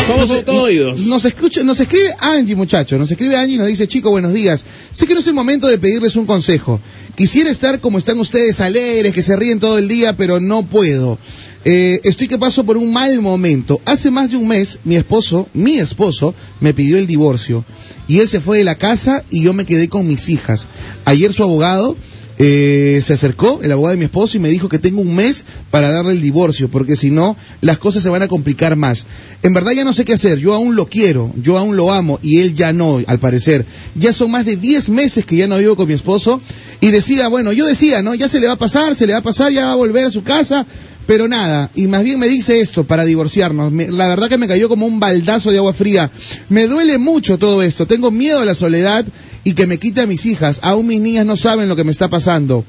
Somos 0.06 0.44
todos 0.44 0.64
oídos. 0.64 1.00
Nos 1.00 1.24
escucha, 1.24 1.62
nos 1.62 1.78
escribe 1.80 2.14
Angie, 2.18 2.54
muchachos. 2.56 2.98
Nos 2.98 3.10
escribe 3.10 3.36
Angie 3.36 3.54
y 3.56 3.58
nos 3.58 3.66
dice, 3.68 3.86
chico, 3.88 4.10
buenos 4.10 4.32
días. 4.32 4.64
Sé 4.92 5.06
que 5.06 5.14
no 5.14 5.20
es 5.20 5.26
el 5.26 5.34
momento 5.34 5.66
de 5.68 5.78
pedirles 5.78 6.16
un 6.16 6.26
consejo. 6.26 6.80
Quisiera 7.16 7.50
estar 7.50 7.80
como 7.80 7.98
están 7.98 8.18
ustedes, 8.18 8.60
alegres, 8.60 9.12
que 9.12 9.22
se 9.22 9.36
ríen 9.36 9.60
todo 9.60 9.78
el 9.78 9.88
día, 9.88 10.16
pero 10.16 10.40
no 10.40 10.62
puedo. 10.64 11.18
Eh, 11.64 12.00
estoy 12.04 12.26
que 12.26 12.38
paso 12.38 12.64
por 12.64 12.76
un 12.76 12.92
mal 12.92 13.20
momento. 13.20 13.80
Hace 13.84 14.10
más 14.10 14.30
de 14.30 14.36
un 14.36 14.48
mes, 14.48 14.78
mi 14.84 14.96
esposo, 14.96 15.48
mi 15.52 15.78
esposo, 15.78 16.34
me 16.60 16.72
pidió 16.72 16.96
el 16.96 17.06
divorcio. 17.06 17.64
Y 18.08 18.18
él 18.18 18.28
se 18.28 18.40
fue 18.40 18.58
de 18.58 18.64
la 18.64 18.76
casa 18.76 19.24
y 19.30 19.42
yo 19.42 19.52
me 19.52 19.66
quedé 19.66 19.88
con 19.88 20.06
mis 20.06 20.28
hijas. 20.28 20.66
Ayer 21.04 21.32
su 21.32 21.42
abogado 21.42 21.96
eh, 22.42 23.00
se 23.02 23.12
acercó, 23.12 23.60
el 23.62 23.70
abogado 23.70 23.90
de 23.92 23.98
mi 23.98 24.06
esposo, 24.06 24.38
y 24.38 24.40
me 24.40 24.48
dijo 24.48 24.70
que 24.70 24.78
tengo 24.78 25.02
un 25.02 25.14
mes 25.14 25.44
para 25.70 25.90
darle 25.90 26.12
el 26.12 26.22
divorcio, 26.22 26.70
porque 26.70 26.96
si 26.96 27.10
no, 27.10 27.36
las 27.60 27.76
cosas 27.76 28.02
se 28.02 28.08
van 28.08 28.22
a 28.22 28.28
complicar 28.28 28.76
más. 28.76 29.04
En 29.42 29.52
verdad 29.52 29.72
ya 29.72 29.84
no 29.84 29.92
sé 29.92 30.06
qué 30.06 30.14
hacer, 30.14 30.38
yo 30.38 30.54
aún 30.54 30.74
lo 30.74 30.86
quiero, 30.86 31.30
yo 31.36 31.58
aún 31.58 31.76
lo 31.76 31.92
amo, 31.92 32.18
y 32.22 32.40
él 32.40 32.54
ya 32.54 32.72
no, 32.72 33.02
al 33.06 33.18
parecer. 33.18 33.66
Ya 33.94 34.14
son 34.14 34.30
más 34.30 34.46
de 34.46 34.56
10 34.56 34.88
meses 34.88 35.26
que 35.26 35.36
ya 35.36 35.48
no 35.48 35.58
vivo 35.58 35.76
con 35.76 35.86
mi 35.86 35.92
esposo, 35.92 36.40
y 36.80 36.90
decía, 36.90 37.28
bueno, 37.28 37.52
yo 37.52 37.66
decía, 37.66 38.00
¿no? 38.00 38.14
Ya 38.14 38.26
se 38.26 38.40
le 38.40 38.46
va 38.46 38.54
a 38.54 38.58
pasar, 38.58 38.94
se 38.96 39.06
le 39.06 39.12
va 39.12 39.18
a 39.18 39.22
pasar, 39.22 39.52
ya 39.52 39.66
va 39.66 39.72
a 39.72 39.76
volver 39.76 40.06
a 40.06 40.10
su 40.10 40.22
casa, 40.22 40.66
pero 41.10 41.26
nada, 41.26 41.70
y 41.74 41.88
más 41.88 42.04
bien 42.04 42.20
me 42.20 42.28
dice 42.28 42.60
esto 42.60 42.84
para 42.84 43.04
divorciarnos. 43.04 43.72
Me- 43.72 43.90
la 43.90 44.06
verdad 44.06 44.28
que 44.28 44.38
me 44.38 44.46
cayó 44.46 44.68
como 44.68 44.86
un 44.86 45.00
baldazo 45.00 45.50
de 45.50 45.58
agua 45.58 45.72
fría. 45.72 46.08
Me 46.48 46.68
duele 46.68 46.98
mucho 46.98 47.36
todo 47.36 47.64
esto. 47.64 47.84
Tengo 47.84 48.12
miedo 48.12 48.38
a 48.38 48.44
la 48.44 48.54
soledad 48.54 49.04
y 49.42 49.54
que 49.54 49.66
me 49.66 49.78
quite 49.78 50.02
a 50.02 50.06
mis 50.06 50.24
hijas. 50.24 50.60
Aún 50.62 50.86
mis 50.86 51.00
niñas 51.00 51.26
no 51.26 51.36
saben 51.36 51.68
lo 51.68 51.74
que 51.74 51.82
me 51.82 51.90
está 51.90 52.06
pasando. 52.06 52.64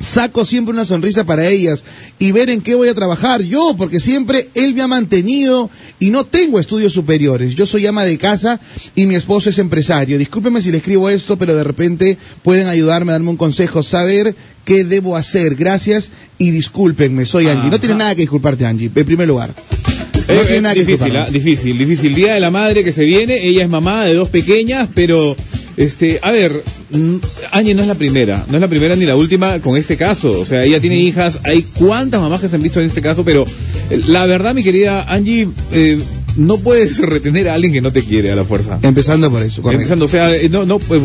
Saco 0.00 0.44
siempre 0.44 0.74
una 0.74 0.84
sonrisa 0.84 1.24
para 1.24 1.48
ellas 1.48 1.84
y 2.18 2.32
ver 2.32 2.50
en 2.50 2.60
qué 2.60 2.74
voy 2.74 2.88
a 2.88 2.94
trabajar 2.94 3.42
yo, 3.42 3.74
porque 3.78 4.00
siempre 4.00 4.48
él 4.54 4.74
me 4.74 4.82
ha 4.82 4.88
mantenido 4.88 5.70
y 5.98 6.10
no 6.10 6.24
tengo 6.24 6.58
estudios 6.58 6.92
superiores. 6.92 7.54
Yo 7.54 7.64
soy 7.64 7.86
ama 7.86 8.04
de 8.04 8.18
casa 8.18 8.60
y 8.94 9.06
mi 9.06 9.14
esposo 9.14 9.50
es 9.50 9.58
empresario. 9.58 10.18
Discúlpeme 10.18 10.60
si 10.60 10.70
le 10.70 10.78
escribo 10.78 11.08
esto, 11.08 11.36
pero 11.38 11.54
de 11.54 11.64
repente 11.64 12.18
pueden 12.42 12.66
ayudarme 12.66 13.12
a 13.12 13.14
darme 13.14 13.30
un 13.30 13.36
consejo, 13.36 13.82
saber 13.82 14.34
qué 14.64 14.84
debo 14.84 15.16
hacer. 15.16 15.54
Gracias 15.54 16.10
y 16.38 16.50
discúlpenme, 16.50 17.24
soy 17.24 17.48
Angie. 17.48 17.70
No 17.70 17.78
tienes 17.78 17.96
nada 17.96 18.14
que 18.14 18.22
disculparte, 18.22 18.66
Angie, 18.66 18.90
en 18.94 19.06
primer 19.06 19.28
lugar. 19.28 19.54
No 19.54 20.34
Eh, 20.34 20.36
tienes 20.38 20.50
eh, 20.50 20.60
nada 20.62 20.74
que 20.74 20.84
difícil. 20.84 21.16
¿ah? 21.16 21.28
difícil, 21.30 21.78
difícil. 21.78 22.14
Día 22.14 22.34
de 22.34 22.40
la 22.40 22.50
madre 22.50 22.82
que 22.82 22.92
se 22.92 23.04
viene, 23.04 23.46
ella 23.46 23.62
es 23.62 23.68
mamá 23.68 24.04
de 24.06 24.14
dos 24.14 24.28
pequeñas, 24.30 24.88
pero, 24.94 25.36
este, 25.76 26.20
a 26.22 26.30
ver, 26.30 26.62
mm, 26.90 27.16
Angie 27.52 27.74
no 27.74 27.82
es 27.82 27.88
la 27.88 27.94
primera, 27.94 28.44
no 28.48 28.56
es 28.56 28.60
la 28.60 28.68
primera 28.68 28.94
ni 28.96 29.04
la 29.04 29.16
última 29.16 29.58
con 29.60 29.76
este 29.76 29.96
caso. 29.96 30.30
O 30.40 30.44
sea, 30.44 30.64
ella 30.64 30.80
tiene 30.80 30.96
hijas, 30.96 31.40
hay 31.44 31.62
cuántas 31.62 32.20
mamás 32.20 32.40
que 32.40 32.48
se 32.48 32.56
han 32.56 32.62
visto 32.62 32.80
en 32.80 32.86
este 32.86 33.02
caso, 33.02 33.24
pero 33.24 33.44
eh, 33.90 34.00
la 34.06 34.26
verdad, 34.26 34.54
mi 34.54 34.62
querida 34.62 35.04
Angie, 35.10 35.48
eh, 35.72 35.98
no 36.36 36.58
puedes 36.58 36.98
retener 36.98 37.48
a 37.48 37.54
alguien 37.54 37.72
que 37.72 37.80
no 37.80 37.92
te 37.92 38.02
quiere 38.02 38.30
a 38.30 38.36
la 38.36 38.44
fuerza. 38.44 38.78
Empezando 38.82 39.30
por 39.30 39.42
eso, 39.42 39.62
correcto. 39.62 39.82
Empezando, 39.82 40.04
o 40.04 40.08
sea, 40.08 40.34
eh, 40.34 40.48
no, 40.48 40.64
no, 40.64 40.78
pues, 40.78 41.00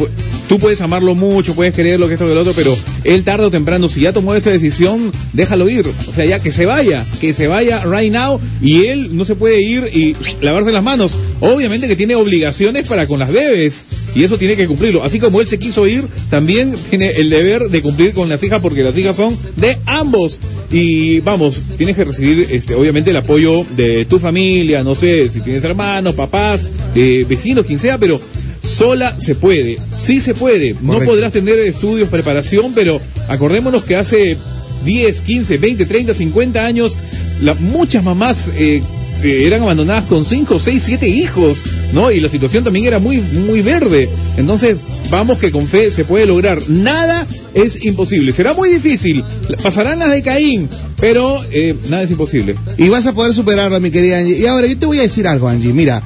tú 0.47 0.59
puedes 0.59 0.81
amarlo 0.81 1.15
mucho, 1.15 1.53
puedes 1.53 1.73
quererlo, 1.73 2.07
que 2.07 2.13
esto, 2.13 2.27
que 2.27 2.33
lo 2.33 2.41
otro, 2.41 2.53
pero 2.53 2.75
él 3.03 3.23
tarde 3.23 3.45
o 3.45 3.51
temprano, 3.51 3.87
si 3.87 4.01
ya 4.01 4.13
tomó 4.13 4.35
esa 4.35 4.49
decisión, 4.51 5.11
déjalo 5.33 5.69
ir. 5.69 5.87
O 5.87 6.13
sea, 6.13 6.25
ya 6.25 6.39
que 6.39 6.51
se 6.51 6.65
vaya, 6.65 7.05
que 7.21 7.33
se 7.33 7.47
vaya 7.47 7.83
right 7.85 8.11
now, 8.11 8.39
y 8.61 8.85
él 8.85 9.15
no 9.15 9.25
se 9.25 9.35
puede 9.35 9.61
ir 9.61 9.89
y 9.93 10.15
lavarse 10.41 10.71
las 10.71 10.83
manos. 10.83 11.15
Obviamente 11.39 11.87
que 11.87 11.95
tiene 11.95 12.15
obligaciones 12.15 12.87
para 12.87 13.07
con 13.07 13.19
las 13.19 13.31
bebés, 13.31 13.85
y 14.15 14.23
eso 14.23 14.37
tiene 14.37 14.55
que 14.55 14.67
cumplirlo. 14.67 15.03
Así 15.03 15.19
como 15.19 15.41
él 15.41 15.47
se 15.47 15.59
quiso 15.59 15.87
ir, 15.87 16.05
también 16.29 16.73
tiene 16.89 17.11
el 17.11 17.29
deber 17.29 17.69
de 17.69 17.81
cumplir 17.81 18.13
con 18.13 18.29
las 18.29 18.41
hijas, 18.43 18.59
porque 18.61 18.83
las 18.83 18.97
hijas 18.97 19.15
son 19.15 19.35
de 19.55 19.77
ambos. 19.85 20.39
Y 20.71 21.19
vamos, 21.21 21.59
tienes 21.77 21.95
que 21.95 22.03
recibir, 22.03 22.47
este, 22.51 22.75
obviamente, 22.75 23.09
el 23.09 23.17
apoyo 23.17 23.65
de 23.75 24.05
tu 24.05 24.19
familia, 24.19 24.83
no 24.83 24.95
sé, 24.95 25.18
si 25.27 25.41
tienes 25.41 25.63
hermanos, 25.63 26.15
papás, 26.15 26.65
eh, 26.95 27.25
vecinos, 27.27 27.65
quien 27.65 27.79
sea, 27.79 27.97
pero 27.97 28.21
sola 28.61 29.15
se 29.19 29.35
puede, 29.35 29.77
sí 29.97 30.21
se 30.21 30.33
puede. 30.33 30.73
No 30.81 30.93
Correcto. 30.93 31.11
podrás 31.13 31.33
tener 31.33 31.57
estudios, 31.59 32.09
preparación, 32.09 32.73
pero 32.73 33.01
acordémonos 33.27 33.83
que 33.83 33.95
hace 33.95 34.37
10, 34.85 35.21
15, 35.21 35.57
20, 35.57 35.85
30, 35.85 36.13
50 36.13 36.65
años, 36.65 36.95
la- 37.41 37.55
muchas 37.55 38.03
mamás 38.03 38.45
eh, 38.57 38.81
eh, 39.23 39.43
eran 39.45 39.61
abandonadas 39.61 40.05
con 40.05 40.23
5, 40.23 40.59
6, 40.59 40.83
7 40.85 41.07
hijos, 41.07 41.63
¿no? 41.93 42.11
Y 42.11 42.19
la 42.19 42.29
situación 42.29 42.63
también 42.63 42.85
era 42.85 42.99
muy, 42.99 43.19
muy 43.19 43.61
verde. 43.61 44.09
Entonces, 44.37 44.77
vamos 45.09 45.37
que 45.37 45.51
con 45.51 45.67
fe 45.67 45.91
se 45.91 46.05
puede 46.05 46.25
lograr. 46.25 46.59
Nada 46.69 47.27
es 47.53 47.83
imposible. 47.85 48.31
Será 48.31 48.53
muy 48.53 48.69
difícil. 48.69 49.23
Pasarán 49.61 49.99
las 49.99 50.11
de 50.11 50.21
Caín, 50.21 50.69
pero 50.97 51.41
eh, 51.51 51.75
nada 51.89 52.03
es 52.03 52.11
imposible. 52.11 52.55
Y 52.77 52.89
vas 52.89 53.07
a 53.07 53.13
poder 53.13 53.33
superarlo, 53.33 53.79
mi 53.79 53.91
querida 53.91 54.19
Angie. 54.19 54.37
Y 54.37 54.45
ahora, 54.45 54.67
yo 54.67 54.77
te 54.77 54.85
voy 54.85 54.99
a 54.99 55.03
decir 55.03 55.27
algo, 55.27 55.47
Angie. 55.47 55.73
Mira, 55.73 56.01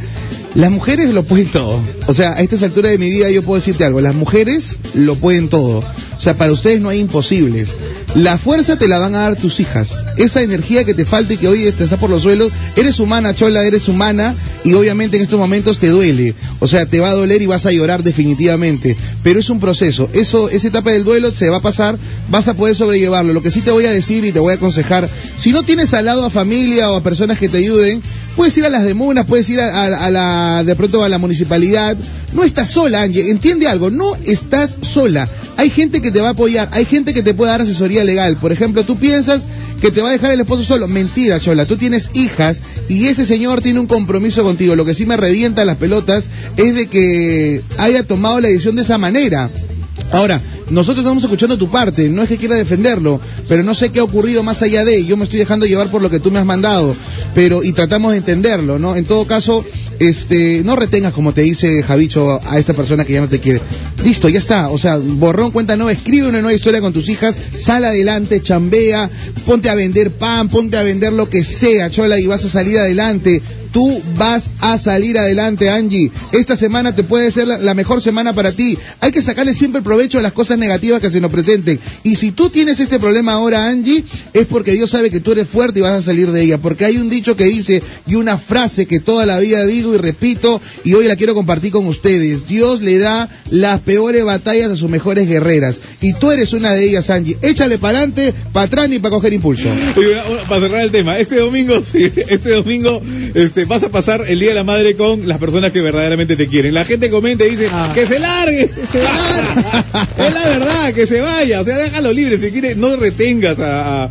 las 0.56 0.72
mujeres 0.72 1.10
lo 1.10 1.24
pueden 1.24 1.48
todo. 1.48 1.80
O 2.08 2.14
sea, 2.14 2.34
a 2.34 2.42
estas 2.42 2.64
alturas 2.64 2.92
de 2.92 2.98
mi 2.98 3.10
vida 3.10 3.30
yo 3.30 3.44
puedo 3.44 3.60
decirte 3.60 3.86
algo. 3.86 4.02
Las 4.02 4.16
mujeres 4.16 4.78
lo 4.96 5.16
pueden 5.16 5.50
todo. 5.50 5.84
Sea, 6.24 6.38
para 6.38 6.54
ustedes 6.54 6.80
no 6.80 6.88
hay 6.88 7.00
imposibles. 7.00 7.74
La 8.16 8.38
fuerza 8.38 8.78
te 8.78 8.88
la 8.88 8.98
van 8.98 9.14
a 9.14 9.24
dar 9.24 9.36
tus 9.36 9.60
hijas. 9.60 10.06
Esa 10.16 10.42
energía 10.42 10.86
que 10.86 10.94
te 10.94 11.04
falta 11.04 11.34
y 11.34 11.38
que 11.38 11.50
hoy 11.50 11.70
te 11.74 11.84
está 11.84 11.98
por 11.98 12.10
los 12.10 12.22
suelos. 12.22 12.50
Eres 12.78 13.02
humana, 13.02 13.36
Chola, 13.36 13.66
eres 13.66 13.90
humana. 13.90 14.34
Y 14.64 14.72
obviamente 14.72 15.18
en 15.18 15.24
estos 15.24 15.38
momentos 15.38 15.80
te 15.80 15.90
duele. 15.90 16.34
O 16.60 16.68
sea, 16.70 16.86
te 16.86 17.02
va 17.02 17.10
a 17.10 17.14
doler 17.14 17.42
y 17.42 17.46
vas 17.46 17.66
a 17.66 17.74
llorar 17.74 18.04
definitivamente. 18.04 18.96
Pero 19.22 19.38
es 19.38 19.50
un 19.50 19.60
proceso. 19.60 20.10
Eso, 20.14 20.48
esa 20.48 20.70
etapa 20.70 20.92
del 20.92 21.04
duelo 21.04 21.30
se 21.30 21.50
va 21.50 21.58
a 21.58 21.62
pasar. 21.62 21.98
Vas 22.30 22.48
a 22.48 22.54
poder 22.54 22.74
sobrellevarlo. 22.74 23.34
Lo 23.34 23.42
que 23.42 23.52
sí 23.52 23.60
te 23.60 23.72
voy 23.72 23.86
a 23.86 23.92
decir 23.92 24.24
y 24.24 24.32
te 24.32 24.40
voy 24.40 24.54
a 24.54 24.56
aconsejar. 24.56 25.10
Si 25.38 25.52
no 25.52 25.64
tienes 25.64 25.94
al 25.94 26.06
lado 26.06 26.24
a 26.24 26.30
familia 26.30 26.90
o 26.90 26.96
a 26.96 27.04
personas 27.04 27.38
que 27.38 27.50
te 27.50 27.58
ayuden, 27.58 28.02
Puedes 28.36 28.58
ir 28.58 28.66
a 28.66 28.70
las 28.70 28.84
demunas, 28.84 29.26
puedes 29.28 29.48
ir 29.50 29.60
a, 29.60 29.68
a- 29.84 30.06
a 30.06 30.10
la, 30.10 30.64
de 30.64 30.76
pronto 30.76 31.04
a 31.04 31.10
la 31.10 31.18
municipalidad. 31.20 31.96
No 32.34 32.44
estás 32.44 32.70
sola, 32.70 33.04
Angie. 33.04 33.30
Entiende 33.30 33.68
algo, 33.68 33.92
no 33.92 34.16
estás 34.26 34.78
sola. 34.82 35.30
Hay 35.58 35.70
gente 35.70 36.02
que 36.02 36.12
te 36.12 36.20
va 36.20 36.30
a 36.30 36.32
apoyar, 36.32 36.68
hay 36.72 36.86
gente 36.86 37.14
que 37.14 37.22
te 37.22 37.34
puede 37.36 37.52
dar 37.52 37.62
asesoría 37.62 38.04
legal. 38.04 38.38
Por 38.38 38.52
ejemplo, 38.52 38.84
tú 38.84 38.98
piensas 38.98 39.44
que 39.82 39.92
te 39.92 40.02
va 40.02 40.10
a 40.10 40.14
dejar 40.14 40.32
el 40.32 40.40
esposo 40.42 40.64
solo. 40.64 40.88
Mentira, 40.88 41.40
Chola. 41.40 41.66
Tú 41.66 41.78
tienes 41.78 42.10
hijas 42.16 42.60
y 42.90 43.06
ese 43.06 43.26
señor 43.28 43.62
tiene 43.62 43.80
un 43.80 43.88
compromiso 43.88 44.42
contigo. 44.44 44.76
Lo 44.76 44.86
que 44.86 44.96
sí 44.96 45.06
me 45.06 45.16
revienta 45.18 45.64
las 45.66 45.78
pelotas 45.78 46.26
es 46.58 46.74
de 46.74 46.88
que 46.88 47.62
haya 47.78 48.02
tomado 48.04 48.40
la 48.40 48.48
decisión 48.48 48.76
de 48.76 48.82
esa 48.82 48.98
manera. 48.98 49.50
Ahora, 50.12 50.40
nosotros 50.70 51.04
estamos 51.04 51.24
escuchando 51.24 51.58
tu 51.58 51.70
parte, 51.70 52.10
no 52.10 52.24
es 52.24 52.30
que 52.30 52.38
quiera 52.38 52.56
defenderlo, 52.56 53.20
pero 53.48 53.64
no 53.64 53.74
sé 53.76 53.90
qué 53.90 54.00
ha 54.00 54.04
ocurrido 54.04 54.44
más 54.44 54.62
allá 54.62 54.86
de, 54.86 55.06
yo 55.06 55.18
me 55.18 55.24
estoy 55.24 55.40
dejando 55.40 55.66
llevar 55.66 55.90
por 55.90 56.02
lo 56.02 56.10
que 56.10 56.20
tú 56.20 56.32
me 56.32 56.40
has 56.40 56.46
mandado, 56.46 56.96
pero 57.36 57.64
y 57.64 57.74
tratamos 57.74 58.12
de 58.12 58.20
entenderlo, 58.20 58.80
¿no? 58.80 58.96
En 58.96 59.06
todo 59.06 59.26
caso, 59.26 59.66
este, 60.00 60.62
no 60.64 60.76
retengas 60.76 61.14
como 61.14 61.34
te 61.34 61.42
dice 61.42 61.84
Javicho 61.84 62.40
a 62.44 62.58
esta 62.58 62.74
persona 62.74 63.06
que 63.06 63.14
ya 63.14 63.22
no 63.22 63.28
te 63.28 63.40
quiere. 63.40 63.62
Listo, 64.04 64.30
ya 64.30 64.40
está, 64.40 64.70
o 64.70 64.78
sea, 64.78 64.98
borrón, 64.98 65.52
cuenta 65.52 65.76
nueva, 65.76 65.92
escribe 65.92 66.28
una 66.28 66.42
nueva 66.42 66.56
historia 66.56 66.82
con 66.82 66.94
tus 66.94 67.10
hijas, 67.10 67.36
sal 67.56 67.86
adelante, 67.86 68.42
chambea, 68.42 69.10
ponte 69.46 69.70
a 69.70 69.76
vender 69.76 70.12
pan, 70.12 70.50
ponte 70.50 70.78
a 70.78 70.84
vender 70.84 71.14
lo 71.14 71.30
que 71.30 71.44
sea, 71.44 71.90
chola, 71.90 72.20
y 72.20 72.28
vas 72.28 72.46
a 72.46 72.50
salir 72.50 72.78
adelante. 72.78 73.42
Tú 73.74 74.02
vas 74.16 74.52
a 74.62 74.78
salir 74.78 75.18
adelante, 75.18 75.70
Angie. 75.70 76.12
Esta 76.32 76.56
semana 76.56 76.96
te 76.96 77.04
puede 77.04 77.32
ser 77.32 77.48
la, 77.48 77.74
mejor 77.74 78.02
semana 78.02 78.32
para 78.32 78.52
ti. 78.52 78.78
Hay 79.02 79.12
que 79.12 79.22
sacarle 79.22 79.54
siempre 79.56 79.82
provecho 79.82 80.20
a 80.20 80.22
las 80.22 80.32
cosas 80.32 80.60
negativas 80.60 81.02
que 81.02 81.10
se 81.10 81.20
nos 81.20 81.32
presenten. 81.32 81.80
Y 82.04 82.16
si 82.16 82.32
tú 82.32 82.52
tienes 82.52 82.80
este 82.80 83.00
problema 83.00 83.34
ahora, 83.34 83.68
Angie, 83.68 84.04
es 84.34 84.46
porque 84.46 84.74
Dios 84.74 84.92
sabe 84.92 85.10
que 85.10 85.20
tú 85.20 85.32
eres 85.32 85.48
fuerte 85.48 85.80
y 85.80 85.82
vas 85.82 85.94
a 85.94 86.02
salir 86.04 86.32
de 86.32 86.44
ella. 86.44 86.60
Porque 86.60 86.86
hay 86.86 86.98
un 86.98 87.10
dicho 87.10 87.36
que 87.36 87.46
dice 87.46 87.82
y 88.06 88.14
una 88.14 88.38
frase 88.38 88.86
que 88.86 89.00
toda 89.00 89.26
la 89.26 89.40
vida 89.40 89.66
digo 89.66 89.96
y 89.96 89.98
repito 89.98 90.62
y 90.84 90.94
hoy 90.94 91.08
la 91.08 91.16
quiero 91.16 91.34
compartir 91.34 91.72
con 91.72 91.88
ustedes. 91.88 92.48
Dios 92.48 92.82
le 92.82 93.00
da 93.00 93.28
las 93.50 93.80
peores 93.80 94.24
batallas 94.24 94.72
a 94.72 94.76
sus 94.76 94.90
mejores 94.90 95.28
guerreras. 95.28 95.80
Y 96.00 96.14
tú 96.14 96.32
eres 96.32 96.54
una 96.54 96.74
de 96.74 96.86
ellas, 96.86 97.10
Angie. 97.10 97.38
Échale 97.42 97.80
para 97.80 97.98
adelante, 97.98 98.34
para 98.52 98.68
atrás 98.68 98.92
y 98.92 99.00
para 99.00 99.12
coger 99.12 99.34
impulso. 99.34 99.68
Para 100.48 100.62
cerrar 100.62 100.82
el 100.84 100.92
tema, 100.92 101.18
este 101.18 101.38
domingo, 101.38 101.82
sí, 101.92 102.12
este 102.30 102.52
domingo, 102.52 103.02
este, 103.34 103.63
vas 103.68 103.84
a 103.84 103.90
pasar 103.90 104.24
el 104.28 104.40
Día 104.40 104.50
de 104.50 104.56
la 104.56 104.64
Madre 104.64 104.96
con 104.96 105.28
las 105.28 105.38
personas 105.38 105.72
que 105.72 105.82
verdaderamente 105.82 106.36
te 106.36 106.48
quieren. 106.48 106.74
La 106.74 106.86
gente 106.86 107.10
comenta 107.10 107.46
y 107.46 107.52
dice, 107.52 107.70
que 107.94 108.06
se 108.08 108.20
largue, 108.20 108.70
que 108.70 108.86
se 108.86 109.04
largue. 109.04 109.60
es 110.28 110.34
la 110.34 110.48
verdad, 110.48 110.94
que 110.94 111.08
se 111.08 111.22
vaya, 111.22 111.62
o 111.62 111.64
sea, 111.64 111.78
déjalo 111.78 112.14
libre, 112.14 112.38
si 112.38 112.52
quiere, 112.52 112.76
no 112.76 112.96
retengas 112.96 113.60
a, 113.60 114.06
a, 114.06 114.10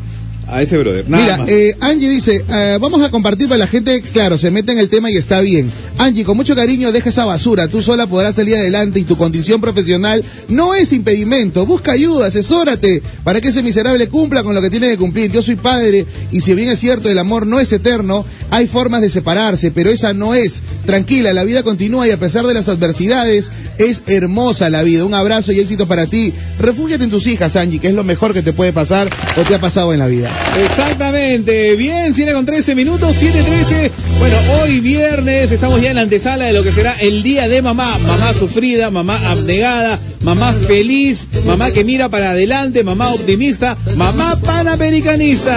a 0.53 0.63
ese 0.63 0.79
brother. 0.79 1.09
Nada 1.09 1.23
Mira, 1.25 1.37
más. 1.39 1.49
eh, 1.49 1.77
Angie 1.81 2.09
dice, 2.09 2.45
eh, 2.49 2.79
vamos 2.81 3.03
a 3.03 3.11
compartir 3.11 3.49
para 3.49 3.59
la 3.59 3.67
gente, 3.67 4.03
claro, 4.13 4.37
se 4.39 4.51
mete 4.51 4.73
en 4.73 4.79
el 4.79 4.89
tema 4.89 5.11
y 5.11 5.17
está 5.17 5.41
bien. 5.41 5.71
Angie, 5.99 6.25
con 6.25 6.37
mucho 6.37 6.55
cariño, 6.55 6.93
deja 6.93 7.09
esa 7.09 7.25
basura, 7.25 7.69
tú 7.69 7.83
sola 7.83 8.07
podrás 8.07 8.35
salir 8.35 8.57
adelante 8.57 8.99
y 9.01 9.05
tu 9.05 9.17
condición 9.17 9.61
profesional 9.61 10.25
no 10.49 10.75
es 10.75 10.93
impedimento. 10.93 11.65
Busca 11.67 11.93
ayuda, 11.93 12.27
asesórate 12.27 13.03
para 13.25 13.41
que 13.41 13.49
ese 13.49 13.63
miserable 13.63 14.09
cumpla 14.09 14.43
con 14.43 14.55
lo 14.55 14.61
que 14.63 14.71
tiene 14.71 14.89
que 14.91 14.99
cumplir. 14.99 15.31
Yo 15.33 15.43
soy 15.43 15.57
padre 15.57 16.07
y 16.31 16.41
si 16.41 16.55
bien 16.55 16.69
es 16.71 16.79
cierto, 16.81 17.09
el 17.09 17.19
amor 17.19 17.47
no 17.47 17.61
es 17.61 17.73
eterno, 17.73 18.25
hay 18.51 18.67
formas 18.67 19.01
de 19.01 19.11
separarse, 19.11 19.71
pero 19.71 19.91
esa 19.91 20.13
no 20.13 20.35
es. 20.35 20.61
Tranquila, 20.87 21.33
la 21.33 21.45
vida 21.45 21.63
continúa 21.63 22.07
y 22.07 22.11
a 22.11 22.19
pesar 22.19 22.47
de 22.47 22.55
las 22.55 22.69
adversidades, 22.69 23.51
es 23.79 24.03
hermosa 24.07 24.69
la 24.71 24.83
vida. 24.83 25.05
Un 25.05 25.15
abrazo 25.15 25.53
y 25.53 25.61
éxito 25.61 25.87
para 25.87 26.07
ti. 26.07 26.33
Refúgiate 26.59 27.05
en 27.05 27.11
tus 27.11 27.27
hijas, 27.27 27.57
Angie, 27.57 27.79
que 27.79 27.89
es 27.89 27.95
lo 27.95 28.05
mejor 28.05 28.33
que 28.35 28.43
te 28.43 28.53
puede 28.53 28.73
pasar 28.73 29.09
o 29.37 29.41
te 29.43 29.55
ha 29.55 29.61
pasado 29.61 29.93
en 29.93 29.99
la 30.01 30.07
vida. 30.07 30.31
Exactamente, 30.65 31.77
bien, 31.77 32.13
7 32.13 32.33
con 32.35 32.45
13 32.45 32.75
minutos, 32.75 33.17
7.13. 33.23 33.91
Bueno, 34.19 34.37
hoy 34.61 34.81
viernes 34.81 35.51
estamos 35.51 35.81
ya 35.81 35.91
en 35.91 35.97
la 35.97 36.03
antesala 36.03 36.45
de 36.45 36.53
lo 36.53 36.63
que 36.63 36.73
será 36.73 36.95
el 37.01 37.23
día 37.23 37.49
de 37.49 37.63
mamá. 37.63 37.99
Mamá 38.07 38.33
sufrida, 38.35 38.91
mamá 38.91 39.19
abnegada, 39.31 39.99
mamá 40.23 40.53
feliz, 40.53 41.27
mamá 41.47 41.71
que 41.71 41.85
mira 41.85 42.09
para 42.09 42.31
adelante, 42.31 42.85
mamá 42.85 43.09
optimista, 43.09 43.77
mamá 43.97 44.39
panamericanista. 44.45 45.57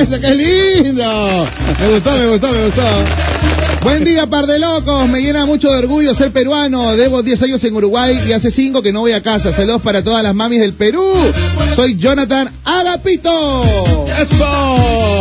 ¡Eso, 0.00 0.20
qué 0.20 0.34
lindo! 0.34 1.46
Me 1.80 1.88
gustó, 1.90 2.18
me 2.18 2.26
gustó, 2.26 2.50
me 2.50 2.64
gustó. 2.64 3.35
Buen 3.86 4.02
día, 4.02 4.26
par 4.26 4.48
de 4.48 4.58
locos. 4.58 5.08
Me 5.08 5.22
llena 5.22 5.46
mucho 5.46 5.70
de 5.70 5.78
orgullo 5.78 6.12
ser 6.12 6.32
peruano. 6.32 6.96
Debo 6.96 7.22
10 7.22 7.44
años 7.44 7.62
en 7.62 7.76
Uruguay 7.76 8.18
y 8.26 8.32
hace 8.32 8.50
5 8.50 8.82
que 8.82 8.90
no 8.90 9.02
voy 9.02 9.12
a 9.12 9.22
casa. 9.22 9.52
Saludos 9.52 9.80
para 9.80 10.02
todas 10.02 10.24
las 10.24 10.34
mamis 10.34 10.60
del 10.60 10.72
Perú. 10.72 11.04
Soy 11.76 11.96
Jonathan 11.96 12.50
Agapito. 12.64 13.62
¡Eso! 14.20 15.20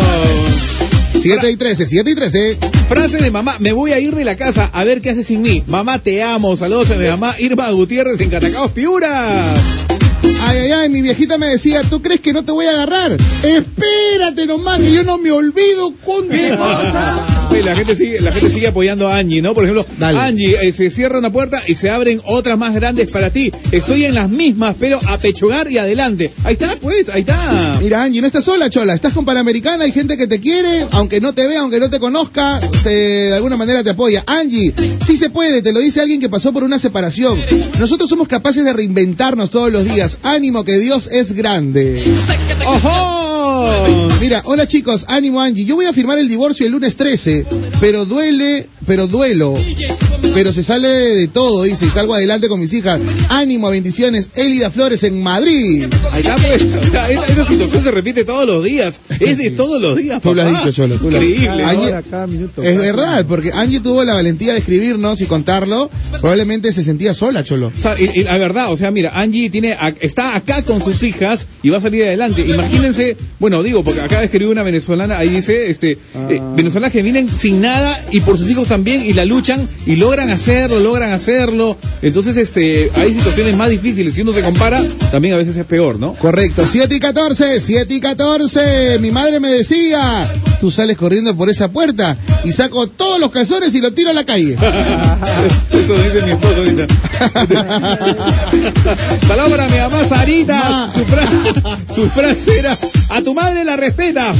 7 1.13 1.51
y 1.51 1.55
13, 1.57 1.85
7 1.85 2.09
y 2.09 2.15
13. 2.15 2.57
Frase 2.89 3.17
de 3.19 3.29
mamá, 3.29 3.55
me 3.59 3.71
voy 3.71 3.91
a 3.91 3.99
ir 3.99 4.15
de 4.15 4.25
la 4.25 4.35
casa 4.35 4.71
a 4.73 4.83
ver 4.83 4.99
qué 4.99 5.11
haces 5.11 5.27
sin 5.27 5.43
mí. 5.43 5.63
Mamá, 5.67 5.99
te 5.99 6.23
amo. 6.23 6.57
Saludos 6.57 6.89
a 6.89 6.95
mi 6.95 7.07
mamá 7.07 7.35
Irma 7.37 7.69
Gutiérrez 7.69 8.19
en 8.19 8.31
Catacaos, 8.31 8.71
Piura. 8.71 9.43
Ay, 10.41 10.57
ay, 10.57 10.71
ay, 10.71 10.89
mi 10.89 11.03
viejita 11.03 11.37
me 11.37 11.49
decía, 11.49 11.83
¿tú 11.83 12.01
crees 12.01 12.19
que 12.19 12.33
no 12.33 12.43
te 12.43 12.51
voy 12.51 12.65
a 12.65 12.71
agarrar? 12.71 13.11
Espérate 13.43 14.47
nomás, 14.47 14.81
que 14.81 14.91
yo 14.91 15.03
no 15.03 15.19
me 15.19 15.31
olvido 15.31 15.93
con 16.03 16.27
Oye, 17.55 17.63
la 17.63 17.75
gente 17.75 17.95
sigue, 17.95 18.19
la 18.19 18.31
gente 18.33 18.49
sigue 18.49 18.67
apoyando 18.67 19.07
a 19.07 19.17
Angie, 19.17 19.41
¿no? 19.41 19.53
Por 19.53 19.63
ejemplo, 19.63 19.85
Dale. 19.97 20.19
Angie, 20.19 20.57
eh, 20.61 20.73
se 20.73 20.89
cierra 20.89 21.19
una 21.19 21.31
puerta 21.31 21.63
y 21.67 21.75
se 21.75 21.89
abren 21.89 22.21
otras 22.25 22.57
más 22.57 22.73
grandes 22.75 23.09
para 23.11 23.29
ti. 23.29 23.51
Estoy 23.71 24.03
en 24.05 24.13
las 24.15 24.29
mismas, 24.29 24.75
pero 24.79 24.99
a 25.07 25.17
pechugar 25.17 25.71
y 25.71 25.77
adelante. 25.77 26.31
Ahí 26.43 26.53
está, 26.53 26.75
pues, 26.81 27.07
ahí 27.09 27.21
está. 27.21 27.77
Mira, 27.81 28.03
Angie, 28.03 28.19
no 28.21 28.27
estás 28.27 28.43
sola, 28.43 28.69
chola. 28.69 28.93
Estás 28.93 29.13
con 29.13 29.23
Panamericana, 29.25 29.85
hay 29.85 29.91
gente 29.93 30.17
que 30.17 30.27
te 30.27 30.39
quiere, 30.41 30.85
aunque 30.91 31.21
no 31.21 31.33
te 31.33 31.47
vea, 31.47 31.61
aunque 31.61 31.79
no 31.79 31.89
te 31.89 31.99
conozca, 31.99 32.59
se- 32.83 32.89
de 32.89 33.35
alguna 33.35 33.55
manera 33.55 33.83
te 33.83 33.91
apoya. 33.91 34.23
Angie, 34.27 34.73
sí 35.05 35.15
se 35.15 35.29
puede, 35.29 35.61
te 35.61 35.71
lo 35.71 35.79
dice 35.79 36.01
alguien 36.01 36.19
que 36.19 36.27
pasó 36.29 36.51
por 36.51 36.63
una 36.63 36.77
separación. 36.77 37.41
Nosotros 37.79 38.09
somos 38.09 38.27
capaces 38.27 38.65
de 38.65 38.73
reinventarnos 38.73 39.49
todos 39.49 39.71
los 39.71 39.85
días. 39.85 40.17
Ánimo, 40.23 40.65
que 40.65 40.77
Dios 40.77 41.07
es 41.11 41.31
grande. 41.33 42.03
¡Ojo! 42.65 43.24
Mira, 44.21 44.41
hola 44.45 44.67
chicos, 44.67 45.05
ánimo 45.07 45.39
Angie. 45.39 45.65
Yo 45.65 45.75
voy 45.75 45.85
a 45.85 45.93
firmar 45.93 46.17
el 46.17 46.27
divorcio 46.27 46.65
el 46.65 46.71
lunes 46.71 46.95
13, 46.97 47.45
pero 47.79 48.05
duele, 48.05 48.67
pero 48.85 49.07
duelo. 49.07 49.53
Pero 50.33 50.51
se 50.51 50.63
sale 50.63 50.87
de 50.87 51.27
todo, 51.27 51.63
dice, 51.63 51.85
y 51.85 51.89
salgo 51.89 52.13
adelante 52.13 52.47
con 52.49 52.59
mis 52.59 52.73
hijas. 52.73 52.99
Ánimo, 53.29 53.69
bendiciones. 53.69 54.29
Elida 54.35 54.69
Flores 54.69 55.03
en 55.03 55.21
Madrid. 55.21 55.85
Ahí 56.11 56.21
está, 56.21 56.35
pues. 56.35 56.61
Esa, 56.75 57.09
esa 57.11 57.45
situación 57.45 57.83
se 57.83 57.91
repite 57.91 58.23
todos 58.25 58.45
los 58.45 58.63
días. 58.63 58.99
Es 59.19 59.37
de 59.37 59.51
todos 59.51 59.81
los 59.81 59.95
días, 59.97 60.21
Tú 60.21 60.33
lo 60.33 60.41
has 60.41 60.47
papá. 60.49 60.59
dicho, 60.59 60.71
Cholo, 60.75 60.97
tú 60.97 61.09
lo 61.11 61.17
has 61.17 61.23
dicho. 61.23 61.41
Increíble. 61.43 61.63
Angie- 61.65 62.03
cada 62.09 62.27
minuto. 62.27 62.61
Es 62.63 62.77
verdad, 62.77 63.25
porque 63.27 63.51
Angie 63.53 63.79
tuvo 63.79 64.03
la 64.03 64.13
valentía 64.13 64.53
de 64.53 64.59
escribirnos 64.59 65.21
y 65.21 65.25
contarlo. 65.25 65.89
Probablemente 66.19 66.73
se 66.73 66.83
sentía 66.83 67.13
sola, 67.13 67.43
Cholo. 67.43 67.71
O 67.77 67.79
sea, 67.81 67.95
y- 67.99 68.19
y 68.19 68.23
la 68.23 68.37
verdad, 68.37 68.71
o 68.73 68.77
sea, 68.77 68.91
mira, 68.91 69.11
Angie 69.19 69.49
tiene, 69.49 69.77
está 70.01 70.35
acá 70.35 70.63
con 70.63 70.81
sus 70.81 71.01
hijas 71.03 71.47
y 71.63 71.69
va 71.69 71.77
a 71.77 71.81
salir 71.81 72.03
adelante. 72.03 72.41
Imagínense, 72.41 73.15
bueno, 73.39 73.63
digo, 73.63 73.83
porque 73.83 74.01
acá 74.01 74.23
escribió 74.23 74.49
una 74.51 74.63
venezolana, 74.63 75.17
ahí 75.17 75.29
dice, 75.29 75.69
este, 75.69 75.91
eh, 76.29 76.41
venezolanas 76.55 76.91
que 76.91 77.01
vienen 77.01 77.29
sin 77.29 77.61
nada 77.61 78.03
y 78.11 78.19
por 78.21 78.37
sus 78.37 78.49
hijos 78.49 78.67
también 78.75 79.01
y 79.03 79.13
la 79.13 79.23
luchan 79.23 79.65
y 79.85 79.95
logran 79.95 80.29
hacerlo, 80.31 80.81
logran 80.81 81.13
hacerlo. 81.13 81.77
Entonces, 82.01 82.35
este, 82.35 82.91
hay 82.95 83.13
situaciones 83.13 83.55
más 83.55 83.69
difíciles. 83.69 84.13
Si 84.13 84.19
uno 84.21 84.33
se 84.33 84.41
compara, 84.41 84.83
también 85.11 85.33
a 85.33 85.37
veces 85.37 85.55
es 85.55 85.65
peor, 85.65 85.97
¿no? 85.97 86.11
Correcto, 86.13 86.65
7 86.69 86.93
y 86.93 86.99
14, 86.99 87.61
7 87.61 87.93
y 87.93 88.01
14. 88.01 88.99
Mi 88.99 89.11
madre 89.11 89.39
me 89.39 89.49
decía, 89.49 90.29
tú 90.59 90.71
sales 90.71 90.97
corriendo 90.97 91.37
por 91.37 91.49
esa 91.49 91.71
puerta 91.71 92.17
y 92.43 92.51
saco 92.51 92.87
todos 92.87 93.17
los 93.17 93.31
calzones 93.31 93.73
y 93.75 93.79
lo 93.79 93.93
tiro 93.93 94.09
a 94.09 94.13
la 94.13 94.25
calle. 94.25 94.55
Eso 95.71 95.93
dice 95.93 96.25
mi 96.25 96.31
esposo 96.31 96.55
ahorita. 96.57 96.85
Palabra 99.27 99.67
mi 99.69 99.77
mamá 99.77 100.03
Sarita. 100.03 100.89
Su, 100.93 101.05
fra- 101.05 101.77
su 101.95 102.09
frase 102.09 102.59
era, 102.59 102.77
a 103.09 103.21
tu 103.21 103.33
madre 103.33 103.63
la 103.63 103.77
respeta. 103.77 104.33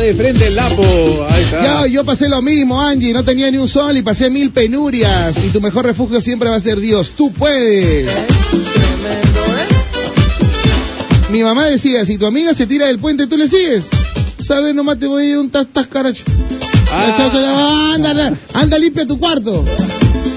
De 0.00 0.14
frente 0.14 0.46
el 0.46 0.56
lapo. 0.56 1.26
Ahí 1.28 1.44
está. 1.44 1.80
Yo, 1.82 1.86
yo 1.86 2.04
pasé 2.04 2.30
lo 2.30 2.40
mismo, 2.40 2.80
Angie, 2.80 3.12
no 3.12 3.24
tenía 3.24 3.50
ni 3.50 3.58
un 3.58 3.68
sol 3.74 3.96
y 3.96 4.02
pasé 4.02 4.30
mil 4.30 4.52
penurias. 4.52 5.36
Y 5.44 5.48
tu 5.48 5.60
mejor 5.60 5.84
refugio 5.84 6.20
siempre 6.20 6.48
va 6.48 6.54
a 6.54 6.60
ser 6.60 6.78
Dios. 6.78 7.10
Tú 7.16 7.32
puedes. 7.32 8.08
Mi 11.32 11.42
mamá 11.42 11.66
decía, 11.66 12.06
si 12.06 12.16
tu 12.16 12.24
amiga 12.24 12.54
se 12.54 12.68
tira 12.68 12.86
del 12.86 13.00
puente, 13.00 13.26
tú 13.26 13.36
le 13.36 13.48
sigues. 13.48 13.86
¿Sabes? 14.38 14.76
Nomás 14.76 15.00
te 15.00 15.08
voy 15.08 15.24
a 15.24 15.28
ir 15.30 15.38
un 15.38 15.50
tas. 15.50 15.66
Ah. 16.96 17.94
Ya 17.96 18.10
anda, 18.10 18.32
anda 18.54 18.78
limpia 18.78 19.06
tu 19.06 19.18
cuarto. 19.18 19.64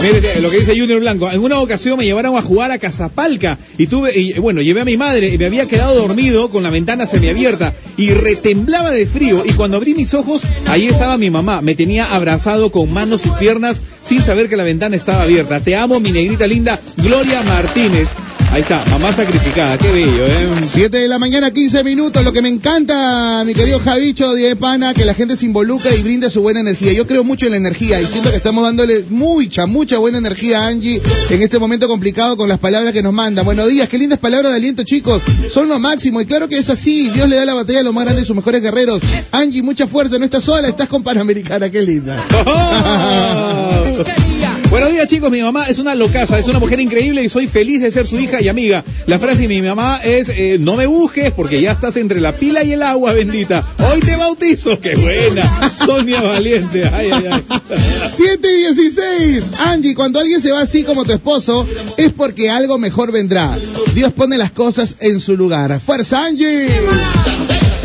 Mire 0.01 0.41
lo 0.41 0.49
que 0.49 0.59
dice 0.59 0.79
Junior 0.79 0.99
Blanco. 0.99 1.29
En 1.31 1.41
una 1.41 1.59
ocasión 1.59 1.97
me 1.97 2.05
llevaron 2.05 2.37
a 2.37 2.41
jugar 2.41 2.71
a 2.71 2.77
Casapalca 2.77 3.57
y 3.77 3.87
tuve, 3.87 4.17
y, 4.17 4.33
bueno, 4.33 4.61
llevé 4.61 4.81
a 4.81 4.85
mi 4.85 4.95
madre 4.95 5.29
y 5.29 5.37
me 5.37 5.45
había 5.45 5.65
quedado 5.65 5.95
dormido 5.95 6.49
con 6.49 6.63
la 6.63 6.69
ventana 6.69 7.05
semiabierta 7.05 7.73
y 7.95 8.11
retemblaba 8.11 8.91
de 8.91 9.05
frío 9.07 9.43
y 9.45 9.53
cuando 9.53 9.77
abrí 9.77 9.95
mis 9.95 10.13
ojos, 10.13 10.43
ahí 10.67 10.85
estaba 10.85 11.17
mi 11.17 11.29
mamá. 11.29 11.61
Me 11.61 11.75
tenía 11.75 12.05
abrazado 12.05 12.71
con 12.71 12.91
manos 12.93 13.25
y 13.25 13.29
piernas 13.31 13.81
sin 14.03 14.21
saber 14.21 14.49
que 14.49 14.57
la 14.57 14.63
ventana 14.63 14.95
estaba 14.95 15.23
abierta. 15.23 15.59
Te 15.59 15.75
amo, 15.75 15.99
mi 15.99 16.11
negrita 16.11 16.47
linda, 16.47 16.79
Gloria 16.97 17.41
Martínez. 17.43 18.09
Ahí 18.51 18.61
está, 18.61 18.83
mamá 18.89 19.11
sacrificada, 19.11 19.77
qué 19.77 19.91
bello, 19.91 20.25
¿eh? 20.25 20.49
7 20.65 20.97
de 20.97 21.07
la 21.07 21.19
mañana, 21.19 21.51
15 21.51 21.83
minutos. 21.83 22.23
Lo 22.23 22.31
que 22.33 22.41
me 22.41 22.49
encanta, 22.49 23.43
mi 23.45 23.53
querido 23.53 23.79
Javicho 23.79 24.33
de 24.33 24.55
Pana, 24.55 24.93
que 24.93 25.05
la 25.05 25.13
gente 25.13 25.35
se 25.35 25.45
involucre 25.45 25.95
y 25.95 26.01
brinde 26.01 26.29
su 26.29 26.41
buena 26.41 26.61
energía. 26.61 26.93
Yo 26.93 27.05
creo 27.05 27.23
mucho 27.23 27.45
en 27.45 27.51
la 27.51 27.57
energía 27.57 28.01
y 28.01 28.07
siento 28.07 28.31
que 28.31 28.37
estamos 28.37 28.63
dándole 28.63 29.05
mucha, 29.09 29.65
mucha 29.65 29.97
buena 29.97 30.17
energía 30.17 30.63
a 30.63 30.67
Angie 30.67 31.01
en 31.29 31.41
este 31.41 31.59
momento 31.59 31.87
complicado 31.87 32.37
con 32.37 32.47
las 32.49 32.57
palabras 32.57 32.93
que 32.93 33.03
nos 33.03 33.13
manda. 33.13 33.43
Buenos 33.43 33.67
días, 33.67 33.89
qué 33.89 33.97
lindas 33.97 34.19
palabras 34.19 34.51
de 34.51 34.57
aliento, 34.57 34.83
chicos. 34.83 35.21
Son 35.51 35.67
lo 35.67 35.77
máximo 35.77 36.21
y 36.21 36.25
claro 36.25 36.47
que 36.47 36.57
es 36.57 36.69
así. 36.69 37.09
Dios 37.09 37.27
le 37.29 37.35
da 37.35 37.45
la 37.45 37.53
batalla 37.53 37.81
a 37.81 37.83
los 37.83 37.93
más 37.93 38.05
grandes 38.05 38.23
y 38.23 38.27
sus 38.27 38.35
mejores 38.35 38.61
guerreros. 38.61 39.01
Angie, 39.31 39.61
mucha 39.61 39.87
fuerza, 39.87 40.17
no 40.17 40.25
estás 40.25 40.43
sola, 40.43 40.67
estás 40.67 40.87
con 40.87 41.03
Panamericana, 41.03 41.69
qué 41.69 41.81
linda. 41.81 42.17
Buenos 44.69 44.91
días 44.91 45.07
chicos, 45.07 45.31
mi 45.31 45.41
mamá 45.41 45.63
es 45.69 45.79
una 45.79 45.95
locaza, 45.95 46.37
es 46.37 46.45
una 46.47 46.59
mujer 46.59 46.81
increíble 46.81 47.23
y 47.23 47.29
soy 47.29 47.47
feliz 47.47 47.81
de 47.81 47.89
ser 47.89 48.05
su 48.05 48.19
hija 48.19 48.41
y 48.41 48.49
amiga. 48.49 48.83
La 49.05 49.17
frase 49.17 49.43
de 49.43 49.47
mi 49.47 49.61
mamá 49.61 50.01
es, 50.03 50.27
eh, 50.27 50.57
no 50.59 50.75
me 50.75 50.85
busques 50.85 51.31
porque 51.31 51.61
ya 51.61 51.71
estás 51.71 51.95
entre 51.95 52.19
la 52.19 52.33
pila 52.33 52.63
y 52.65 52.73
el 52.73 52.83
agua 52.83 53.13
bendita. 53.13 53.63
Hoy 53.89 54.01
te 54.01 54.17
bautizo, 54.17 54.77
qué 54.81 54.93
buena. 54.95 55.71
Sonia 55.85 56.21
Valiente, 56.21 56.83
ay, 56.85 57.11
ay, 57.13 57.29
ay. 57.31 57.43
7 58.09 58.39
y 58.45 58.57
16. 58.57 59.51
Angie, 59.59 59.95
cuando 59.95 60.19
alguien 60.19 60.41
se 60.41 60.51
va 60.51 60.61
así 60.61 60.83
como 60.83 61.05
tu 61.05 61.13
esposo, 61.13 61.65
es 61.95 62.11
porque 62.11 62.49
algo 62.49 62.77
mejor 62.77 63.13
vendrá. 63.13 63.57
Dios 63.95 64.11
pone 64.11 64.37
las 64.37 64.51
cosas 64.51 64.97
en 64.99 65.21
su 65.21 65.37
lugar. 65.37 65.79
¡Fuerza, 65.79 66.25
Angie! 66.25 66.67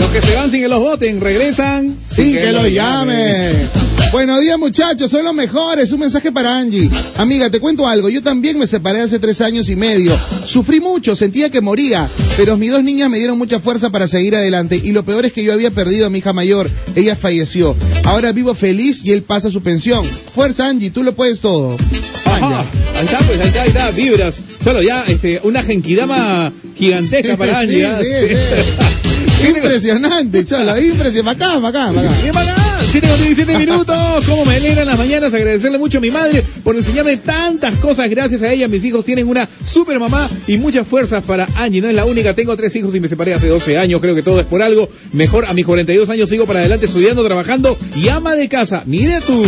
Los 0.02 0.10
que 0.10 0.20
se 0.20 0.34
van 0.34 0.50
sin 0.50 0.60
que 0.60 0.68
los 0.68 0.80
voten, 0.80 1.20
regresan 1.20 1.96
Sí, 2.04 2.32
que 2.32 2.52
lo 2.52 2.66
llame. 2.66 3.68
Buenos 4.10 4.40
días, 4.40 4.58
muchachos, 4.58 5.08
son 5.10 5.24
los 5.24 5.32
mejores. 5.32 5.92
Un 5.92 6.00
mensaje 6.00 6.32
para 6.32 6.58
Angie. 6.58 6.90
Amiga, 7.16 7.48
te 7.50 7.60
cuento 7.60 7.86
algo. 7.86 8.08
Yo 8.08 8.20
también 8.20 8.58
me 8.58 8.66
separé 8.66 9.00
hace 9.00 9.20
tres 9.20 9.40
años 9.40 9.68
y 9.68 9.76
medio. 9.76 10.18
Sufrí 10.44 10.80
mucho, 10.80 11.14
sentía 11.14 11.50
que 11.50 11.60
moría, 11.60 12.10
pero 12.36 12.56
mis 12.56 12.72
dos 12.72 12.82
niñas 12.82 13.08
me 13.10 13.18
dieron 13.18 13.38
mucha 13.38 13.60
fuerza 13.60 13.90
para 13.90 14.08
seguir 14.08 14.34
adelante. 14.34 14.80
Y 14.82 14.90
lo 14.90 15.04
peor 15.04 15.24
es 15.24 15.32
que 15.32 15.44
yo 15.44 15.52
había 15.52 15.70
perdido 15.70 16.06
a 16.06 16.10
mi 16.10 16.18
hija 16.18 16.32
mayor. 16.32 16.68
Ella 16.96 17.14
falleció. 17.14 17.76
Ahora 18.04 18.32
vivo 18.32 18.54
feliz 18.56 19.02
y 19.04 19.12
él 19.12 19.22
pasa 19.22 19.52
su 19.52 19.62
pensión. 19.62 20.04
Fuerza, 20.04 20.66
Angie, 20.66 20.90
tú 20.90 21.04
lo 21.04 21.14
puedes 21.14 21.40
todo. 21.40 21.76
Ajá. 22.24 22.66
Ahí 22.98 23.04
está, 23.04 23.18
pues 23.18 23.40
ahí 23.40 23.46
está, 23.46 23.62
ahí 23.62 23.68
está, 23.68 23.90
vibras. 23.92 24.40
Solo 24.64 24.82
ya, 24.82 25.04
este, 25.06 25.40
una 25.44 25.62
genkidama 25.62 26.52
gigantesca 26.76 27.36
para 27.38 27.60
Sí, 27.60 27.82
Angie. 27.82 27.86
¿ah? 27.86 27.98
sí, 28.00 28.06
sí. 28.28 29.02
Impresionante, 29.48 30.44
cholo, 30.44 30.78
impresionante. 30.78 31.44
Acá, 31.44 31.56
acá, 31.56 31.88
acá. 31.88 32.02
Bien 32.22 32.34
bacán. 32.34 32.61
7 32.92 33.08
con 33.08 33.22
17 33.22 33.56
minutos. 33.56 34.26
Como 34.26 34.44
me 34.44 34.56
alegran 34.56 34.86
las 34.86 34.98
mañanas. 34.98 35.32
Agradecerle 35.32 35.78
mucho 35.78 35.96
a 35.96 36.00
mi 36.02 36.10
madre 36.10 36.44
por 36.62 36.76
enseñarme 36.76 37.16
tantas 37.16 37.76
cosas. 37.76 38.10
Gracias 38.10 38.42
a 38.42 38.52
ella, 38.52 38.68
mis 38.68 38.84
hijos 38.84 39.06
tienen 39.06 39.30
una 39.30 39.48
super 39.66 39.98
mamá 39.98 40.28
y 40.46 40.58
muchas 40.58 40.86
fuerzas 40.86 41.24
para 41.24 41.48
Angie. 41.56 41.80
No 41.80 41.88
es 41.88 41.94
la 41.94 42.04
única. 42.04 42.34
Tengo 42.34 42.54
tres 42.54 42.76
hijos 42.76 42.94
y 42.94 43.00
me 43.00 43.08
separé 43.08 43.32
hace 43.32 43.48
12 43.48 43.78
años. 43.78 44.02
Creo 44.02 44.14
que 44.14 44.22
todo 44.22 44.40
es 44.40 44.46
por 44.46 44.60
algo. 44.60 44.90
Mejor 45.14 45.46
a 45.46 45.54
mis 45.54 45.64
42 45.64 46.10
años 46.10 46.28
sigo 46.28 46.44
para 46.44 46.60
adelante 46.60 46.84
estudiando, 46.84 47.24
trabajando 47.24 47.78
y 47.96 48.08
ama 48.08 48.34
de 48.34 48.50
casa. 48.50 48.82
Mire 48.84 49.22
tú. 49.26 49.42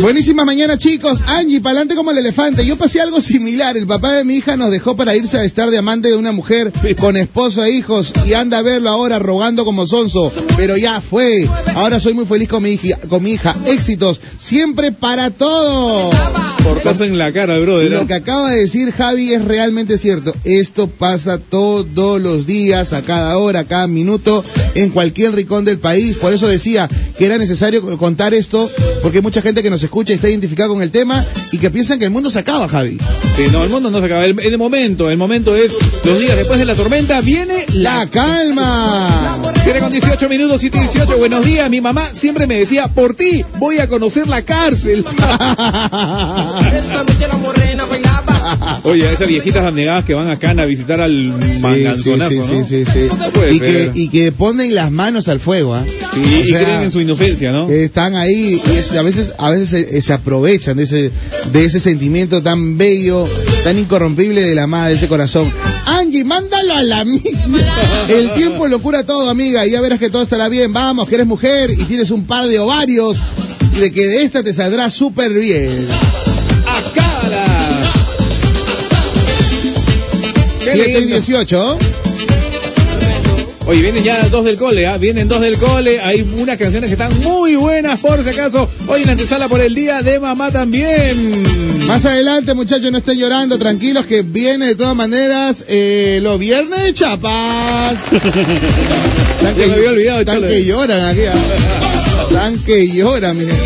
Buenísima 0.00 0.46
mañana, 0.46 0.78
chicos. 0.78 1.20
Angie, 1.26 1.60
pa'lante 1.60 1.94
como 1.94 2.10
el 2.10 2.16
elefante. 2.16 2.64
Yo 2.64 2.78
pasé 2.78 3.02
algo 3.02 3.20
similar. 3.20 3.76
El 3.76 3.86
papá 3.86 4.14
de 4.14 4.24
mi 4.24 4.36
hija 4.36 4.56
nos 4.56 4.70
dejó 4.70 4.96
para 4.96 5.14
irse 5.14 5.36
a 5.36 5.44
estar 5.44 5.68
de 5.68 5.76
amante 5.76 6.08
de 6.08 6.16
una 6.16 6.32
mujer 6.32 6.72
con 6.98 7.18
esposo 7.18 7.62
e 7.64 7.72
hijos 7.72 8.14
y 8.26 8.32
anda 8.32 8.56
a 8.56 8.62
verlo 8.62 8.88
ahora 8.88 9.18
rogando 9.18 9.66
como 9.66 9.86
sonso. 9.86 10.32
Pero 10.56 10.78
ya 10.78 11.02
fue. 11.02 11.46
Ahora 11.74 12.00
soy 12.00 12.14
muy 12.14 12.24
feliz 12.24 12.48
con 12.48 12.61
mi 12.62 12.72
hija. 12.72 12.98
Con 13.08 13.22
mi 13.22 13.32
hija. 13.32 13.54
Éxitos. 13.66 14.20
Siempre 14.38 14.92
para 14.92 15.30
todo. 15.30 16.10
Portazo 16.62 17.04
en 17.04 17.18
la 17.18 17.32
cara, 17.32 17.58
brother. 17.58 17.90
Lo 17.90 18.06
que 18.06 18.14
acaba 18.14 18.50
de 18.50 18.60
decir 18.60 18.92
Javi 18.92 19.32
es 19.32 19.44
realmente 19.44 19.98
cierto. 19.98 20.32
Esto 20.44 20.86
pasa 20.86 21.38
todos 21.38 22.22
los 22.22 22.46
días, 22.46 22.92
a 22.92 23.02
cada 23.02 23.36
hora, 23.38 23.60
a 23.60 23.64
cada 23.64 23.88
minuto, 23.88 24.44
en 24.74 24.90
cualquier 24.90 25.34
rincón 25.34 25.64
del 25.64 25.78
país. 25.78 26.16
Por 26.16 26.32
eso 26.32 26.46
decía 26.46 26.88
que 27.18 27.26
era 27.26 27.36
necesario 27.36 27.98
contar 27.98 28.32
esto, 28.32 28.70
porque 29.02 29.18
hay 29.18 29.22
mucha 29.22 29.42
gente 29.42 29.62
que 29.62 29.70
nos 29.70 29.82
escucha 29.82 30.12
y 30.12 30.16
está 30.16 30.28
identificada 30.28 30.68
con 30.68 30.82
el 30.82 30.92
tema 30.92 31.26
y 31.50 31.58
que 31.58 31.70
piensan 31.70 31.98
que 31.98 32.04
el 32.04 32.10
mundo 32.12 32.30
se 32.30 32.38
acaba, 32.38 32.68
Javi. 32.68 32.96
Sí, 33.36 33.44
no, 33.50 33.64
el 33.64 33.70
mundo 33.70 33.90
no 33.90 33.98
se 33.98 34.06
acaba. 34.06 34.24
El, 34.24 34.38
el 34.38 34.58
momento, 34.58 35.10
el 35.10 35.18
momento 35.18 35.56
es 35.56 35.74
los 36.04 36.18
días 36.18 36.36
después 36.36 36.58
de 36.58 36.64
la 36.64 36.74
tormenta 36.74 37.20
viene 37.20 37.66
la 37.72 37.92
La 37.92 38.06
calma. 38.06 39.38
7 39.62 39.78
con 39.80 39.90
18 39.90 40.28
minutos, 40.28 40.60
7 40.60 40.78
y 40.78 40.80
18. 40.80 41.18
Buenos 41.18 41.44
días. 41.44 41.68
Mi 41.70 41.80
mamá 41.80 42.08
siempre 42.12 42.46
me 42.46 42.51
decía, 42.58 42.88
por 42.88 43.14
ti 43.14 43.44
voy 43.58 43.78
a 43.78 43.88
conocer 43.88 44.28
la 44.28 44.42
cárcel. 44.42 45.04
Oye, 48.84 49.10
esas 49.12 49.28
viejitas 49.28 49.64
abnegadas 49.64 50.04
que 50.04 50.14
van 50.14 50.30
a 50.30 50.38
Cana 50.38 50.62
a 50.62 50.66
visitar 50.66 51.00
al 51.00 51.32
manganzonazo, 51.60 52.30
sí, 52.30 52.38
¿no? 52.38 52.64
sí, 52.64 52.84
sí. 52.84 53.08
No 53.34 53.48
y, 53.50 53.60
que, 53.60 53.90
y 53.94 54.08
que 54.08 54.32
ponen 54.32 54.74
las 54.74 54.90
manos 54.90 55.28
al 55.28 55.40
fuego, 55.40 55.74
¿ah? 55.74 55.84
Y 56.16 56.46
sea, 56.48 56.62
creen 56.64 56.82
en 56.82 56.90
su 56.92 57.00
inocencia, 57.00 57.52
¿no? 57.52 57.68
están 57.70 58.14
ahí 58.16 58.60
y 58.64 58.70
es- 58.76 58.92
a 58.92 59.02
veces 59.02 59.32
a 59.38 59.50
veces 59.50 59.68
se, 59.70 60.02
se 60.02 60.12
aprovechan 60.12 60.76
de 60.76 60.82
ese 60.84 61.10
de 61.52 61.64
ese 61.64 61.80
sentimiento 61.80 62.42
tan 62.42 62.76
bello 62.76 63.26
tan 63.64 63.78
incorrompible 63.78 64.42
de 64.42 64.54
la 64.54 64.66
madre 64.66 64.90
de 64.90 64.96
ese 64.96 65.08
corazón 65.08 65.50
Angie 65.86 66.24
mándalo 66.24 66.74
a 66.74 66.82
la 66.82 67.04
misma 67.04 67.58
el 68.08 68.32
tiempo 68.34 68.66
lo 68.66 68.80
cura 68.82 69.04
todo 69.04 69.30
amiga 69.30 69.66
y 69.66 69.70
ya 69.70 69.80
verás 69.80 69.98
que 69.98 70.10
todo 70.10 70.22
estará 70.22 70.48
bien 70.48 70.72
vamos 70.72 71.08
que 71.08 71.14
eres 71.14 71.26
mujer 71.26 71.70
y 71.70 71.84
tienes 71.84 72.10
un 72.10 72.26
par 72.26 72.46
de 72.46 72.58
ovarios 72.58 73.18
de 73.80 73.90
que 73.90 74.06
de 74.06 74.22
esta 74.24 74.42
te 74.42 74.52
saldrá 74.52 74.90
súper 74.90 75.32
bien 75.32 75.86
7 80.72 80.90
y 80.90 80.94
lindo. 81.00 81.14
18 81.16 81.78
Oye, 83.64 83.80
vienen 83.80 84.02
ya 84.02 84.28
dos 84.28 84.44
del 84.44 84.56
cole, 84.56 84.88
¿ah? 84.88 84.98
Vienen 84.98 85.28
dos 85.28 85.40
del 85.40 85.56
cole. 85.56 86.00
Hay 86.00 86.28
unas 86.36 86.56
canciones 86.58 86.88
que 86.88 86.94
están 86.94 87.16
muy 87.20 87.54
buenas, 87.54 88.00
por 88.00 88.20
si 88.24 88.28
acaso. 88.28 88.68
Hoy 88.88 89.02
en 89.02 89.06
la 89.06 89.12
antesala 89.12 89.46
por 89.48 89.60
el 89.60 89.72
día 89.72 90.02
de 90.02 90.18
mamá 90.18 90.50
también. 90.50 91.86
Más 91.86 92.04
adelante, 92.04 92.54
muchachos, 92.54 92.90
no 92.90 92.98
estén 92.98 93.18
llorando, 93.18 93.58
tranquilos, 93.58 94.04
que 94.06 94.22
viene 94.22 94.66
de 94.66 94.74
todas 94.74 94.96
maneras 94.96 95.64
eh, 95.68 96.18
los 96.22 96.40
viernes 96.40 96.82
de 96.82 96.92
chapas. 96.92 97.98
Tan 98.10 99.56
Ya 99.56 99.66
me 99.68 99.74
había 99.74 99.90
olvidado, 99.90 100.24
tan 100.24 100.34
Cholo. 100.36 100.48
que 100.48 100.64
lloran 100.64 101.04
aquí. 101.04 101.20
ah. 101.32 102.32
Tan 102.32 102.58
que 102.64 102.88
lloran, 102.88 103.38
miren. 103.38 103.56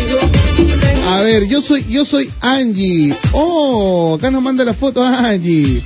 A 1.07 1.21
ver, 1.21 1.47
yo 1.47 1.59
soy, 1.59 1.83
yo 1.89 2.05
soy 2.05 2.29
Angie. 2.41 3.15
Oh, 3.31 4.15
acá 4.19 4.29
nos 4.29 4.43
manda 4.43 4.63
la 4.63 4.75
foto 4.75 5.03
Angie. 5.03 5.81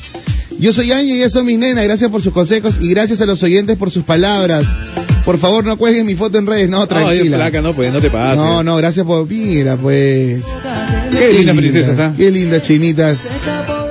Yo 0.61 0.71
soy 0.71 0.91
Angie 0.91 1.15
y 1.15 1.17
ella 1.17 1.29
son 1.29 1.47
mis 1.47 1.57
nenas. 1.57 1.83
Gracias 1.83 2.11
por 2.11 2.21
sus 2.21 2.31
consejos 2.31 2.75
y 2.79 2.91
gracias 2.91 3.19
a 3.21 3.25
los 3.25 3.41
oyentes 3.41 3.77
por 3.77 3.89
sus 3.89 4.03
palabras. 4.03 4.63
Por 5.25 5.39
favor, 5.39 5.65
no 5.65 5.75
cuelguen 5.75 6.05
mi 6.05 6.13
foto 6.13 6.37
en 6.37 6.45
redes. 6.45 6.69
No, 6.69 6.81
No, 6.81 6.87
tranquila. 6.87 7.23
Dios, 7.23 7.35
flaca, 7.35 7.61
no, 7.61 7.73
pues 7.73 7.91
no 7.91 7.99
te 7.99 8.11
pases. 8.11 8.37
No, 8.37 8.63
no, 8.63 8.75
gracias 8.77 9.03
por. 9.03 9.27
Mira, 9.27 9.75
pues. 9.75 10.45
Qué 11.11 11.33
lindas 11.33 11.55
princesas, 11.55 11.99
¿ah? 11.99 12.13
Qué 12.15 12.29
lindas 12.29 12.61
chinitas. 12.61 13.17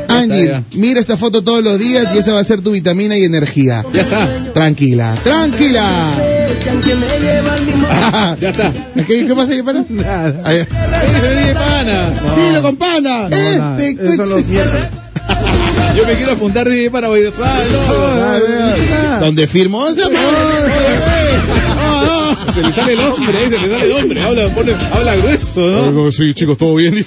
Angie, 0.06 0.62
mira 0.74 1.00
esta 1.00 1.16
foto 1.16 1.42
todos 1.42 1.64
los 1.64 1.76
días 1.76 2.06
y 2.14 2.18
esa 2.18 2.32
va 2.32 2.40
a 2.40 2.44
ser 2.44 2.60
tu 2.60 2.70
vitamina 2.70 3.16
y 3.16 3.24
energía. 3.24 3.84
Ya 3.92 4.02
está. 4.02 4.52
Tranquila, 4.54 5.16
tranquila. 5.24 6.04
Ya 8.40 8.50
está. 8.50 8.72
¿Qué, 9.06 9.26
qué 9.26 9.34
pasa 9.34 9.52
ahí, 9.52 9.62
pana? 9.62 9.84
Nada. 9.88 10.66
Con 12.62 12.76
pana. 12.76 13.28
nada. 13.28 13.84
este 13.84 14.16
Yo 15.96 16.06
me 16.06 16.14
quiero 16.14 16.32
apuntar 16.32 16.68
de 16.68 16.90
para 16.90 17.08
hoy. 17.08 17.22
Ah, 17.42 18.38
no. 19.18 19.26
¿Dónde 19.26 19.46
firmó 19.46 19.88
ese 19.88 20.04
amor? 20.04 20.20
Se 22.54 22.62
le 22.62 22.72
sale 22.72 22.92
el 22.94 23.00
hombre, 23.00 23.38
eh, 23.38 23.50
se 23.50 23.58
le 23.58 23.70
sale 23.70 23.84
el 23.84 23.92
hombre. 23.92 24.22
Habla, 24.22 24.48
pone, 24.48 24.72
habla 24.92 25.16
grueso, 25.16 25.60
¿no? 25.60 26.10
Sí, 26.12 26.34
chicos, 26.34 26.58
todo 26.58 26.74
bien. 26.74 26.94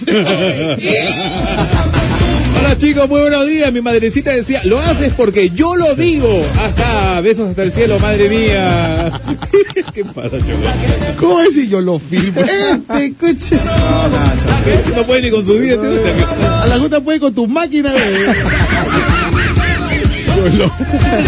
Chicos, 2.78 3.08
muy 3.08 3.22
buenos 3.22 3.46
días. 3.48 3.72
Mi 3.72 3.82
madrecita 3.82 4.32
decía, 4.32 4.62
lo 4.66 4.80
haces 4.80 5.14
porque 5.16 5.52
yo 5.52 5.76
lo 5.76 5.94
digo. 5.96 6.44
Hasta 6.60 7.22
besos 7.22 7.50
hasta 7.50 7.64
el 7.64 7.72
cielo, 7.72 8.00
madre 8.00 8.30
mía. 8.30 9.12
¿Qué 9.94 10.04
pasa, 10.04 10.38
chaval? 10.40 11.16
¿Cómo 11.20 11.40
es 11.42 11.54
si 11.54 11.68
yo 11.68 11.82
lo 11.82 12.00
firmo? 12.00 12.42
Este 12.94 13.14
coche. 13.14 13.58
No 14.96 15.04
puede 15.04 15.22
ni 15.22 15.32
con 15.32 15.46
su 15.46 15.54
vida. 15.54 15.74
este 15.74 16.24
A 16.64 16.68
la 16.68 16.80
junta 16.80 17.02
puede 17.02 17.20
con 17.20 17.34
tu 17.34 17.48
máquina 17.48 17.94
de... 17.94 18.00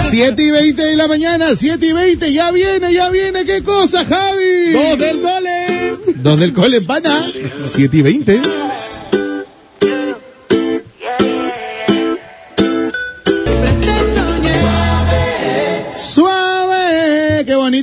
7 0.09 0.43
y 0.43 0.51
20 0.51 0.83
de 0.83 0.95
la 0.95 1.07
mañana, 1.07 1.55
7 1.55 1.85
y 1.85 1.93
20, 1.93 2.33
ya 2.33 2.51
viene, 2.51 2.91
ya 2.91 3.09
viene, 3.09 3.45
¿qué 3.45 3.61
cosa, 3.63 4.03
Javi? 4.03 4.73
¡Dos 4.73 4.97
del 4.97 5.19
cole! 5.19 5.93
Dos 6.15 6.39
del 6.39 6.53
cole, 6.53 6.81
pana. 6.81 7.31
7 7.65 7.97
y 7.97 8.01
20. 8.01 8.41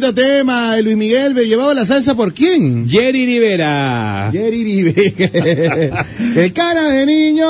Bonito. 0.02 0.14
tema 0.14 0.76
de 0.76 0.82
Luis 0.82 0.96
Miguel. 0.96 1.34
¿Me 1.34 1.44
llevaba 1.44 1.74
la 1.74 1.84
salsa 1.84 2.14
por 2.14 2.34
quién? 2.34 2.88
Jerry 2.88 3.24
Rivera. 3.26 4.30
Jerry 4.32 4.64
Rivera. 4.64 6.06
El 6.36 6.52
cara 6.52 6.88
de 6.88 7.06
niño. 7.06 7.46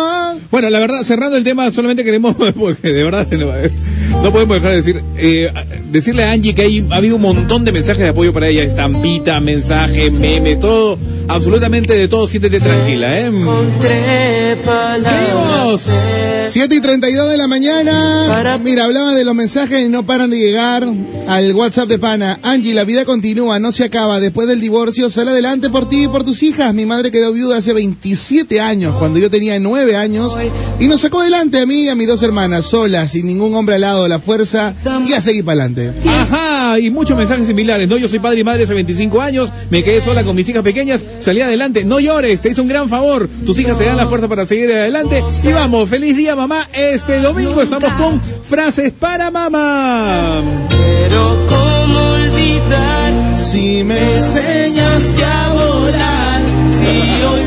Bueno, 0.50 0.68
la 0.68 0.80
verdad, 0.80 1.02
cerrando 1.02 1.36
el 1.36 1.44
tema, 1.44 1.70
solamente 1.70 2.04
queremos, 2.04 2.34
porque 2.56 2.88
de 2.88 3.04
verdad 3.04 3.26
no, 4.22 4.32
podemos 4.32 4.56
dejar 4.56 4.70
de 4.70 4.76
decir, 4.76 5.02
eh, 5.16 5.52
decirle 5.90 6.24
a 6.24 6.32
Angie 6.32 6.54
que 6.54 6.62
hay, 6.62 6.86
ha 6.90 6.96
habido 6.96 7.16
un 7.16 7.22
montón 7.22 7.64
de 7.64 7.72
mensajes 7.72 8.02
de 8.02 8.08
apoyo 8.08 8.32
para 8.32 8.48
ella, 8.48 8.62
estampita, 8.62 9.40
mensaje, 9.40 10.10
memes, 10.10 10.60
todo, 10.60 10.98
absolutamente 11.28 11.94
de 11.94 12.08
todo, 12.08 12.26
siéntete 12.26 12.60
tranquila, 12.60 13.18
¿eh? 13.18 13.30
Seguimos. 15.02 15.90
7 16.46 16.74
y 16.74 16.80
32 16.80 17.30
de 17.30 17.36
la 17.36 17.46
mañana. 17.46 18.58
Mira, 18.62 18.84
hablaba 18.84 19.14
de 19.14 19.24
los 19.24 19.34
mensajes 19.34 19.86
y 19.86 19.88
no 19.88 20.04
paran 20.04 20.30
de 20.30 20.38
llegar 20.38 20.86
al 21.28 21.52
WhatsApp 21.54 21.88
de 21.88 21.98
Pana. 21.98 22.38
Angie, 22.42 22.74
la 22.74 22.84
vida 22.84 23.04
continúa, 23.04 23.58
no 23.58 23.72
se 23.72 23.84
acaba. 23.84 24.20
Después 24.20 24.48
del 24.48 24.60
divorcio, 24.60 25.08
sal 25.08 25.28
adelante 25.28 25.70
por 25.70 25.88
ti 25.88 26.04
y 26.04 26.08
por 26.08 26.24
tus 26.24 26.42
hijas. 26.42 26.74
Mi 26.74 26.84
madre 26.84 27.10
quedó 27.10 27.32
viuda 27.32 27.58
hace 27.58 27.72
27 27.72 28.60
años, 28.60 28.96
cuando 28.98 29.18
yo 29.18 29.30
tenía 29.30 29.58
9 29.58 29.96
años, 29.96 30.32
y 30.80 30.88
nos 30.88 31.00
sacó 31.00 31.20
adelante 31.20 31.58
a 31.58 31.66
mí 31.66 31.84
y 31.84 31.88
a 31.88 31.94
mis 31.94 32.08
dos 32.08 32.22
hermanas, 32.22 32.66
solas, 32.66 33.12
sin 33.12 33.26
ningún 33.26 33.54
hombre 33.54 33.76
al 33.76 33.82
lado, 33.82 34.01
la 34.08 34.18
fuerza 34.18 34.74
y 35.06 35.12
a 35.12 35.20
seguir 35.20 35.44
para 35.44 35.64
adelante. 35.64 35.92
Ajá, 36.08 36.78
y 36.78 36.90
muchos 36.90 37.16
mensajes 37.16 37.46
similares, 37.46 37.88
¿no? 37.88 37.96
Yo 37.96 38.08
soy 38.08 38.18
padre 38.18 38.40
y 38.40 38.44
madre 38.44 38.64
hace 38.64 38.74
25 38.74 39.20
años, 39.20 39.50
me 39.70 39.82
quedé 39.82 40.00
sola 40.00 40.24
con 40.24 40.36
mis 40.36 40.48
hijas 40.48 40.62
pequeñas, 40.62 41.04
salí 41.18 41.40
adelante, 41.40 41.84
no 41.84 42.00
llores, 42.00 42.40
te 42.40 42.50
hice 42.50 42.60
un 42.60 42.68
gran 42.68 42.88
favor, 42.88 43.28
tus 43.44 43.58
hijas 43.58 43.78
te 43.78 43.84
dan 43.84 43.96
la 43.96 44.06
fuerza 44.06 44.28
para 44.28 44.46
seguir 44.46 44.72
adelante, 44.72 45.22
y 45.42 45.52
vamos, 45.52 45.88
feliz 45.88 46.16
día 46.16 46.36
mamá, 46.36 46.68
este 46.72 47.20
domingo 47.20 47.62
estamos 47.62 47.92
con 47.94 48.20
frases 48.20 48.92
para 48.92 49.30
mamá. 49.30 50.40
Pero 50.68 51.46
cómo 51.48 52.12
olvidar 52.12 53.34
Si 53.34 53.84
me 53.84 54.14
enseñaste 54.14 55.24
a 55.24 55.52
volar, 55.52 56.40
si 56.70 57.41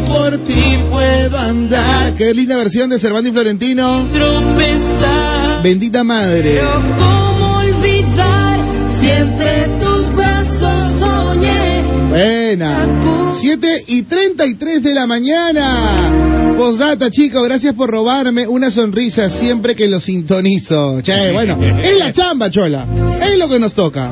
andar. 1.49 2.13
Qué 2.15 2.33
linda 2.33 2.57
versión 2.57 2.89
de 2.89 2.99
Cervantes 2.99 3.31
y 3.31 3.33
Florentino. 3.33 4.07
tropezar. 4.11 5.63
Bendita 5.63 6.03
madre. 6.03 6.55
Pero 6.55 6.81
cómo 6.97 7.57
olvidar 7.57 8.59
si 8.89 9.09
entre 9.09 9.67
tus 9.79 10.15
brazos 10.15 10.99
soñé. 10.99 12.15
Buena. 12.55 13.33
7 13.33 13.83
y 13.87 14.03
33 14.03 14.81
de 14.81 14.93
la 14.93 15.05
mañana. 15.07 16.55
Postdata, 16.57 17.11
chicos, 17.11 17.43
gracias 17.43 17.73
por 17.73 17.91
robarme 17.91 18.47
una 18.47 18.71
sonrisa 18.71 19.29
siempre 19.29 19.75
que 19.75 19.89
lo 19.89 19.99
sintonizo. 19.99 21.01
Che, 21.01 21.33
bueno, 21.33 21.57
es 21.61 21.99
la 21.99 22.13
chamba, 22.13 22.49
chola. 22.49 22.85
Es 23.29 23.37
lo 23.37 23.49
que 23.49 23.59
nos 23.59 23.73
toca. 23.73 24.09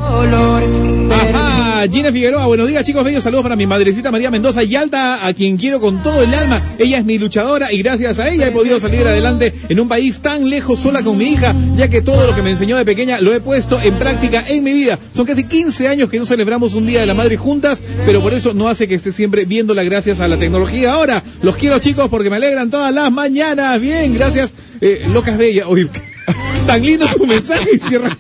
Ajá, 1.14 1.88
Gina 1.90 2.12
Figueroa, 2.12 2.46
buenos 2.48 2.68
días 2.68 2.84
chicos, 2.84 3.04
bellos 3.04 3.24
saludos 3.24 3.44
para 3.44 3.56
mi 3.56 3.68
madrecita 3.68 4.12
María 4.12 4.32
Mendoza 4.32 4.64
y 4.64 4.76
Alta, 4.76 5.26
a 5.26 5.34
quien 5.34 5.58
quiero 5.58 5.80
con 5.80 6.02
todo 6.02 6.22
el 6.22 6.34
alma. 6.34 6.60
Ella 6.80 6.98
es 6.98 7.06
mi 7.06 7.18
luchadora 7.18 7.72
y 7.72 7.82
gracias 7.82 8.20
a 8.20 8.30
ella 8.30 8.48
he 8.48 8.52
podido 8.52 8.80
salir 8.80 9.08
adelante 9.08 9.54
en 9.70 9.80
un 9.80 9.88
país 9.88 10.20
tan 10.20 10.50
lejos 10.50 10.80
sola 10.80 11.04
con 11.04 11.18
mi 11.18 11.26
hija, 11.26 11.56
ya 11.76 11.88
que 11.90 12.02
todo 12.02 12.28
lo 12.28 12.36
que 12.36 12.42
me 12.42 12.52
enseñó 12.52 12.78
de 12.78 12.86
pequeña 12.86 13.22
lo 13.22 13.34
he 13.34 13.40
puesto 13.40 13.80
en 13.82 13.98
práctica 14.00 14.44
en 14.48 14.64
mi 14.64 14.74
vida. 14.74 15.00
Son 15.14 15.26
casi 15.26 15.44
15 15.44 15.88
años 15.88 16.10
que 16.10 16.20
no 16.20 16.26
celebramos 16.26 16.74
un 16.74 16.86
Día 16.86 17.02
de 17.02 17.06
la 17.06 17.14
Madre 17.14 17.38
juntas, 17.38 17.82
pero 18.06 18.22
por 18.22 18.33
eso 18.36 18.54
no 18.54 18.70
hace 18.70 18.88
que 18.88 18.96
esté 18.96 19.12
siempre 19.12 19.46
viéndola 19.46 19.84
gracias 19.84 20.20
a 20.20 20.28
la 20.28 20.38
tecnología. 20.38 20.94
Ahora, 20.94 21.24
los 21.42 21.56
quiero 21.56 21.80
chicos 21.80 22.10
porque 22.10 22.30
me 22.30 22.38
alegran 22.38 22.70
todas 22.70 22.94
las 22.94 23.12
mañanas. 23.12 23.80
Bien, 23.80 24.14
gracias. 24.14 24.54
Eh, 24.82 25.06
locas 25.12 25.38
Bella, 25.38 25.68
Uy, 25.68 25.90
tan 26.68 26.86
lindo 26.86 27.06
tu 27.18 27.26
mensaje 27.26 27.80
cierra. 27.80 28.18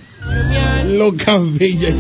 Locas 0.94 1.42
Bella. 1.58 1.94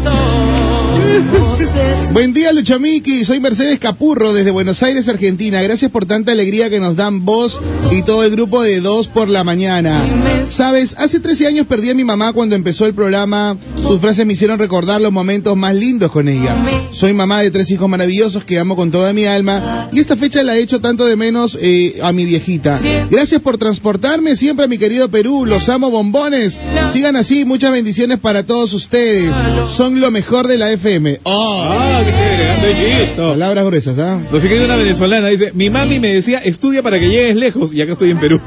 Buen 2.11 2.33
día, 2.33 2.53
Luchamiki. 2.53 3.25
Soy 3.25 3.39
Mercedes 3.39 3.79
Capurro 3.79 4.33
desde 4.33 4.51
Buenos 4.51 4.83
Aires, 4.83 5.09
Argentina. 5.09 5.61
Gracias 5.61 5.89
por 5.91 6.05
tanta 6.05 6.31
alegría 6.31 6.69
que 6.69 6.79
nos 6.79 6.95
dan 6.95 7.25
vos 7.25 7.59
y 7.91 8.03
todo 8.03 8.23
el 8.23 8.31
grupo 8.31 8.61
de 8.61 8.79
dos 8.81 9.07
por 9.07 9.29
la 9.29 9.43
mañana. 9.43 9.99
Sabes, 10.47 10.95
hace 10.97 11.19
13 11.19 11.47
años 11.47 11.67
perdí 11.67 11.89
a 11.89 11.95
mi 11.95 12.03
mamá 12.03 12.33
cuando 12.33 12.55
empezó 12.55 12.85
el 12.85 12.93
programa. 12.93 13.57
Sus 13.81 13.99
frases 13.99 14.25
me 14.25 14.33
hicieron 14.33 14.59
recordar 14.59 15.01
los 15.01 15.11
momentos 15.11 15.57
más 15.57 15.75
lindos 15.75 16.11
con 16.11 16.27
ella. 16.27 16.55
Soy 16.91 17.13
mamá 17.13 17.41
de 17.41 17.51
tres 17.51 17.71
hijos 17.71 17.89
maravillosos 17.89 18.43
que 18.43 18.59
amo 18.59 18.75
con 18.75 18.91
toda 18.91 19.13
mi 19.13 19.25
alma 19.25 19.89
y 19.91 19.99
esta 19.99 20.15
fecha 20.15 20.43
la 20.43 20.55
he 20.55 20.61
hecho 20.61 20.79
tanto 20.79 21.05
de 21.05 21.15
menos 21.15 21.57
eh, 21.59 21.99
a 22.03 22.11
mi 22.11 22.25
viejita. 22.25 22.79
Gracias 23.09 23.41
por 23.41 23.57
transportarme 23.57 24.35
siempre 24.35 24.65
a 24.65 24.67
mi 24.67 24.77
querido 24.77 25.09
Perú. 25.09 25.45
Los 25.45 25.69
amo 25.69 25.89
bombones. 25.89 26.57
Sigan 26.91 27.15
así. 27.15 27.45
Muchas 27.45 27.71
bendiciones 27.71 28.19
para 28.19 28.43
todos 28.43 28.69
ustedes. 28.83 29.35
Son 29.69 29.99
lo 29.99 30.11
mejor 30.11 30.47
de 30.47 30.57
la 30.57 30.71
FM. 30.71 31.19
Oh, 31.23 31.63
Ah, 31.65 32.01
qué 32.05 32.11
chévere, 32.11 32.49
anda 32.51 32.69
hijito. 32.71 33.29
palabras 33.31 33.65
gruesas, 33.65 33.99
¿ah? 33.99 34.19
Lo 34.31 34.39
que 34.39 34.65
una 34.65 34.75
venezolana 34.75 35.27
dice, 35.29 35.51
mi 35.53 35.69
mami 35.69 35.99
me 35.99 36.13
decía, 36.13 36.39
estudia 36.39 36.83
para 36.83 36.99
que 36.99 37.09
llegues 37.09 37.35
lejos 37.35 37.73
y 37.73 37.81
acá 37.81 37.93
estoy 37.93 38.11
en 38.11 38.17
Perú. 38.19 38.41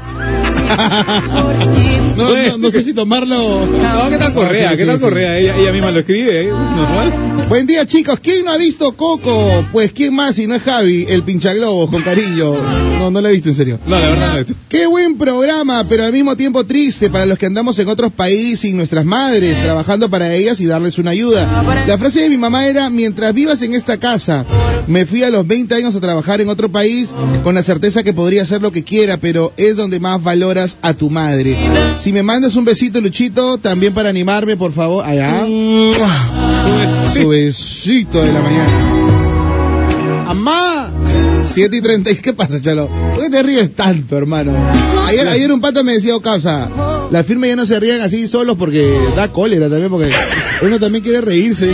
No, 2.17 2.35
no, 2.35 2.57
no 2.57 2.71
sé 2.71 2.83
si 2.83 2.93
tomarlo. 2.93 3.65
No, 3.65 4.09
¿qué 4.09 4.17
tal 4.17 4.33
Correa? 4.33 4.71
Ah, 4.71 4.75
¿Qué 4.75 4.85
tal. 4.85 4.99
Correa? 4.99 5.37
Ella, 5.37 5.55
ella 5.55 5.71
misma 5.71 5.91
lo 5.91 5.99
escribe, 5.99 6.47
¿eh? 6.47 6.49
normal. 6.49 7.13
Buen 7.47 7.65
día, 7.65 7.85
chicos. 7.85 8.19
¿Quién 8.19 8.43
no 8.43 8.51
ha 8.51 8.57
visto 8.57 8.91
Coco? 8.93 9.65
Pues, 9.71 9.91
¿quién 9.91 10.13
más 10.13 10.35
si 10.35 10.47
no 10.47 10.55
es 10.55 10.63
Javi, 10.63 11.05
el 11.07 11.23
pinchaglobos, 11.23 11.89
con 11.89 12.01
cariño? 12.01 12.55
No, 12.99 13.11
no 13.11 13.21
lo 13.21 13.29
he 13.29 13.31
visto, 13.31 13.49
en 13.49 13.55
serio. 13.55 13.79
No, 13.85 13.99
la 13.99 14.09
verdad 14.09 14.33
no 14.33 14.39
es. 14.39 14.47
Qué 14.67 14.87
buen 14.87 15.17
programa, 15.17 15.83
pero 15.87 16.03
al 16.03 16.11
mismo 16.11 16.35
tiempo 16.35 16.65
triste 16.65 17.09
para 17.09 17.25
los 17.25 17.37
que 17.37 17.45
andamos 17.45 17.79
en 17.79 17.87
otros 17.87 18.11
países 18.11 18.57
sin 18.57 18.75
nuestras 18.75 19.05
madres, 19.05 19.61
trabajando 19.61 20.09
para 20.09 20.33
ellas 20.33 20.59
y 20.59 20.65
darles 20.65 20.97
una 20.97 21.11
ayuda. 21.11 21.47
La 21.87 21.97
frase 21.97 22.21
de 22.21 22.29
mi 22.29 22.37
mamá 22.37 22.67
era, 22.67 22.89
mientras 22.89 23.33
vivas 23.33 23.61
en 23.61 23.73
esta 23.73 23.97
casa, 23.97 24.45
me 24.87 25.05
fui 25.05 25.23
a 25.23 25.29
los 25.29 25.45
20 25.47 25.73
años 25.75 25.95
a 25.95 26.01
trabajar 26.01 26.41
en 26.41 26.49
otro 26.49 26.69
país 26.69 27.13
con 27.43 27.55
la 27.55 27.63
certeza 27.63 28.03
que 28.03 28.13
podría 28.13 28.41
hacer 28.41 28.61
lo 28.61 28.71
que 28.71 28.83
quiera, 28.83 29.17
pero 29.17 29.53
es 29.57 29.77
donde 29.77 29.99
más 29.99 30.21
a 30.81 30.93
tu 30.93 31.09
madre. 31.09 31.57
Si 31.97 32.11
me 32.11 32.23
mandas 32.23 32.55
un 32.55 32.65
besito, 32.65 33.01
Luchito, 33.01 33.57
también 33.57 33.93
para 33.93 34.09
animarme, 34.09 34.57
por 34.57 34.73
favor, 34.73 35.05
allá. 35.05 35.45
Su 37.13 37.27
besito 37.29 38.23
de 38.23 38.33
la 38.33 38.41
mañana. 38.41 40.27
¡Amá! 40.27 40.91
7 41.43 41.77
y 41.77 41.81
30. 41.81 42.15
¿Qué 42.15 42.33
pasa, 42.33 42.59
Chalo? 42.59 42.89
¿Por 43.13 43.23
qué 43.23 43.29
te 43.29 43.43
ríes 43.43 43.73
tanto, 43.73 44.17
hermano? 44.17 44.53
Ayer, 45.05 45.27
ayer 45.27 45.51
un 45.51 45.61
pata 45.61 45.83
me 45.83 45.93
decía, 45.93 46.15
oh, 46.15 46.21
causa, 46.21 46.69
las 47.09 47.25
firmas 47.25 47.49
ya 47.49 47.55
no 47.55 47.65
se 47.65 47.79
rían 47.79 48.01
así 48.01 48.27
solos 48.27 48.57
porque 48.57 48.93
da 49.15 49.31
cólera 49.31 49.69
también, 49.69 49.89
porque 49.89 50.11
uno 50.61 50.79
también 50.79 51.03
quiere 51.03 51.21
reírse. 51.21 51.73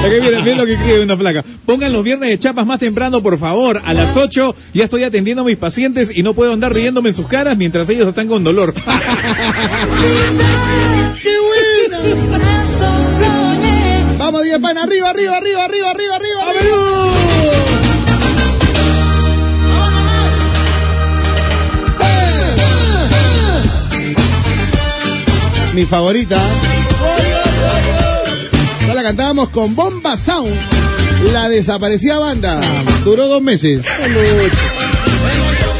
Acá 0.00 0.08
viene, 0.08 0.38
miren 0.38 0.56
lo 0.56 0.64
que 0.64 0.72
escribe 0.72 1.02
una 1.02 1.16
flaca. 1.16 1.44
Pongan 1.66 1.92
los 1.92 2.02
viernes 2.02 2.30
de 2.30 2.38
chapas 2.38 2.64
más 2.66 2.80
temprano, 2.80 3.22
por 3.22 3.38
favor. 3.38 3.82
A 3.84 3.92
las 3.92 4.16
8 4.16 4.54
ya 4.72 4.84
estoy 4.84 5.04
atendiendo 5.04 5.42
a 5.42 5.44
mis 5.44 5.58
pacientes 5.58 6.10
y 6.14 6.22
no 6.22 6.32
puedo 6.32 6.54
andar 6.54 6.72
riéndome 6.72 7.10
en 7.10 7.14
sus 7.14 7.28
caras 7.28 7.58
mientras 7.58 7.86
ellos 7.90 8.08
están 8.08 8.26
con 8.26 8.42
dolor. 8.42 8.72
¡Qué 11.22 11.34
buena! 11.38 11.98
Vamos, 14.18 14.42
10 14.44 14.58
pan, 14.60 14.78
arriba, 14.78 15.10
arriba, 15.10 15.36
arriba, 15.36 15.64
arriba, 15.64 15.90
arriba, 15.90 16.16
arriba. 16.16 16.50
arriba. 16.50 16.70
Mi 25.74 25.84
favorita. 25.84 26.38
Cantábamos 29.10 29.48
con 29.48 29.74
Bomba 29.74 30.16
Sound. 30.16 30.54
La 31.32 31.48
desaparecida 31.48 32.20
banda. 32.20 32.60
Duró 33.04 33.26
dos 33.26 33.42
meses. 33.42 33.84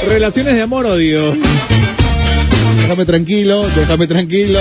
Relaciones 0.09 0.55
de 0.57 0.63
amor-odio. 0.63 1.37
Déjame 2.83 3.05
tranquilo, 3.05 3.65
déjame 3.77 4.09
tranquilo. 4.09 4.59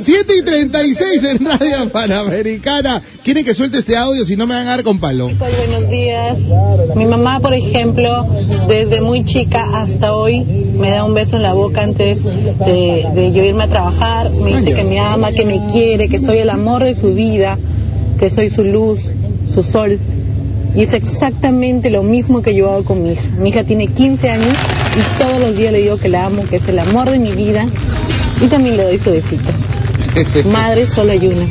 7 0.00 0.32
y 0.34 0.42
36 0.42 1.24
en 1.24 1.44
Radio 1.44 1.90
Panamericana. 1.92 3.02
Quieren 3.22 3.44
que 3.44 3.52
suelte 3.54 3.78
este 3.78 3.98
audio, 3.98 4.24
si 4.24 4.34
no 4.34 4.46
me 4.46 4.54
van 4.54 4.66
a 4.66 4.70
dar 4.70 4.82
con 4.82 4.98
palo. 4.98 5.28
Buenos 5.28 5.90
días. 5.90 6.38
Mi 6.96 7.04
mamá, 7.04 7.40
por 7.40 7.52
ejemplo, 7.52 8.26
desde 8.66 9.02
muy 9.02 9.26
chica 9.26 9.62
hasta 9.74 10.14
hoy, 10.14 10.42
me 10.78 10.90
da 10.90 11.04
un 11.04 11.12
beso 11.12 11.36
en 11.36 11.42
la 11.42 11.52
boca 11.52 11.82
antes 11.82 12.18
de, 12.24 13.06
de 13.14 13.32
yo 13.34 13.44
irme 13.44 13.64
a 13.64 13.68
trabajar. 13.68 14.30
Me 14.30 14.56
dice 14.56 14.72
que 14.72 14.84
me 14.84 14.98
ama, 14.98 15.32
que 15.32 15.44
me 15.44 15.66
quiere, 15.70 16.08
que 16.08 16.18
soy 16.18 16.38
el 16.38 16.48
amor 16.48 16.82
de 16.82 16.94
su 16.94 17.12
vida, 17.12 17.58
que 18.18 18.30
soy 18.30 18.48
su 18.48 18.64
luz, 18.64 19.02
su 19.52 19.62
sol. 19.62 19.98
Y 20.74 20.82
es 20.82 20.94
exactamente 20.94 21.90
lo 21.90 22.02
mismo 22.02 22.40
que 22.40 22.54
yo 22.54 22.70
hago 22.70 22.84
con 22.84 23.02
mi 23.02 23.12
hija. 23.12 23.28
Mi 23.38 23.50
hija 23.50 23.64
tiene 23.64 23.86
15 23.86 24.30
años 24.30 24.54
y 24.96 25.22
todos 25.22 25.40
los 25.42 25.56
días 25.58 25.72
le 25.72 25.82
digo 25.82 25.98
que 25.98 26.08
la 26.08 26.24
amo, 26.24 26.44
que 26.48 26.56
es 26.56 26.68
el 26.68 26.78
amor 26.78 27.10
de 27.10 27.18
mi 27.18 27.32
vida. 27.32 27.66
Y 28.42 28.46
también 28.46 28.78
le 28.78 28.84
doy 28.84 28.98
su 28.98 29.10
besito. 29.10 29.50
Madre 30.46 30.86
solo 30.86 31.12
hay 31.12 31.26
una. 31.26 31.46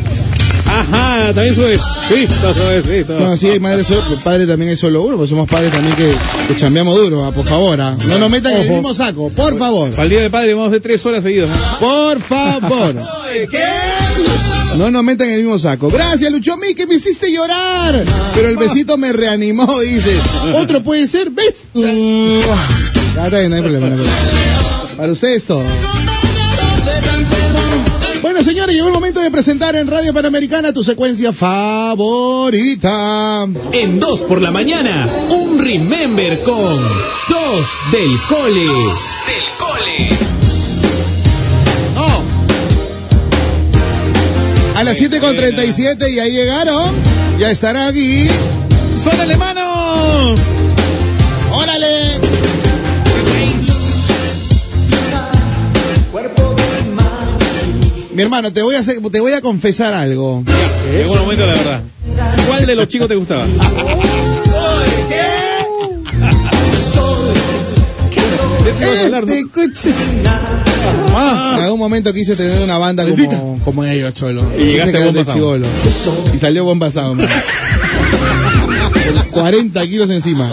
Ajá, 0.72 1.34
también 1.34 1.56
suavecito, 1.56 2.54
suavecito. 2.54 3.20
No, 3.20 3.36
sí, 3.36 3.50
hay 3.50 3.60
madres 3.60 3.88
solo, 3.88 4.04
padre 4.24 4.46
también 4.46 4.70
hay 4.70 4.76
solo 4.78 5.02
uno, 5.02 5.18
pues 5.18 5.32
somos 5.32 5.50
padres 5.50 5.72
también 5.72 5.96
que, 5.96 6.14
que 6.48 6.56
chambeamos 6.56 6.96
duro, 6.96 7.26
ah, 7.26 7.32
por 7.32 7.48
favor. 7.48 7.82
ah. 7.82 7.96
No 8.08 8.20
nos 8.20 8.30
metan 8.30 8.54
en 8.54 8.62
el 8.62 8.70
mismo 8.70 8.94
saco, 8.94 9.30
por 9.30 9.58
favor. 9.58 9.90
Para 9.90 10.04
el 10.04 10.10
Día 10.10 10.22
del 10.22 10.30
Padre 10.30 10.54
vamos 10.54 10.68
a 10.68 10.70
hacer 10.70 10.82
tres 10.82 11.04
horas 11.08 11.24
seguidas. 11.24 11.50
Por 11.80 12.22
favor. 12.22 12.96
No 14.78 14.92
nos 14.92 15.04
metan 15.04 15.28
en 15.30 15.34
el 15.34 15.40
mismo 15.42 15.58
saco. 15.58 15.90
Gracias, 15.90 16.32
Lucho 16.32 16.56
Mí, 16.56 16.76
que 16.76 16.86
me 16.86 16.94
hiciste 16.96 17.32
llorar. 17.34 18.04
Pero 18.36 18.50
el 18.50 18.56
besito 18.56 18.98
me 18.98 19.12
reanimó, 19.12 19.80
dice. 19.80 20.16
Otro 20.54 20.84
puede 20.84 21.08
ser, 21.08 21.32
¿ves? 21.32 21.64
Bien, 21.74 22.40
no 23.50 23.56
hay 23.56 23.62
problema, 23.62 23.88
no 23.88 23.96
hay 23.96 23.98
problema. 23.98 24.04
Para 24.96 25.12
ustedes 25.12 25.46
todo. 25.48 25.64
Bueno, 28.40 28.52
señores, 28.52 28.74
llegó 28.74 28.88
el 28.88 28.94
momento 28.94 29.20
de 29.20 29.30
presentar 29.32 29.76
en 29.76 29.86
Radio 29.86 30.14
Panamericana 30.14 30.72
tu 30.72 30.82
secuencia 30.82 31.34
favorita. 31.34 32.66
En 33.74 34.00
2 34.00 34.22
por 34.22 34.42
la 34.42 34.50
mañana, 34.50 35.10
un 35.30 35.60
Remember 35.60 36.42
con 36.44 36.56
2 36.56 36.82
del 37.92 38.18
Cole. 38.30 38.62
del 38.62 39.44
Cole. 39.58 40.08
A 44.78 44.84
las 44.86 45.02
7.37 45.02 46.10
y 46.10 46.20
ahí 46.20 46.32
llegaron. 46.32 46.96
Ya 47.40 47.52
estará 47.52 47.88
aquí. 47.88 48.26
¡Son 48.98 49.20
alemano! 49.20 50.36
Mi 58.20 58.24
hermano, 58.24 58.52
te 58.52 58.62
voy 58.62 58.76
a 58.76 58.80
hacer, 58.80 59.00
te 59.14 59.22
voy 59.22 59.32
a 59.32 59.40
confesar 59.40 59.94
algo. 59.94 60.44
Llegó 60.92 61.14
el 61.14 61.22
momento 61.22 61.46
la 61.46 61.54
verdad. 61.54 61.82
¿Cuál 62.48 62.66
de 62.66 62.76
los 62.76 62.90
chicos 62.90 63.08
te 63.08 63.16
gustaba? 63.16 63.46
Este 68.68 69.44
coche. 69.54 69.90
Ah, 71.16 71.56
En 71.60 71.64
algún 71.64 71.80
momento 71.80 72.12
quise 72.12 72.36
tener 72.36 72.62
una 72.62 72.78
banda 72.78 73.08
como, 73.08 73.58
como 73.64 73.86
ellos, 73.86 74.14
cholo. 74.14 74.44
Y 74.60 74.66
llegaste 74.66 74.98
a 74.98 75.06
Bomba. 75.06 75.24
Y 76.34 76.38
salió 76.40 76.66
bomba 76.66 76.92
sound. 76.92 77.22
man. 77.22 77.30
Con 79.32 79.42
40 79.44 79.88
kilos 79.88 80.10
encima. 80.10 80.50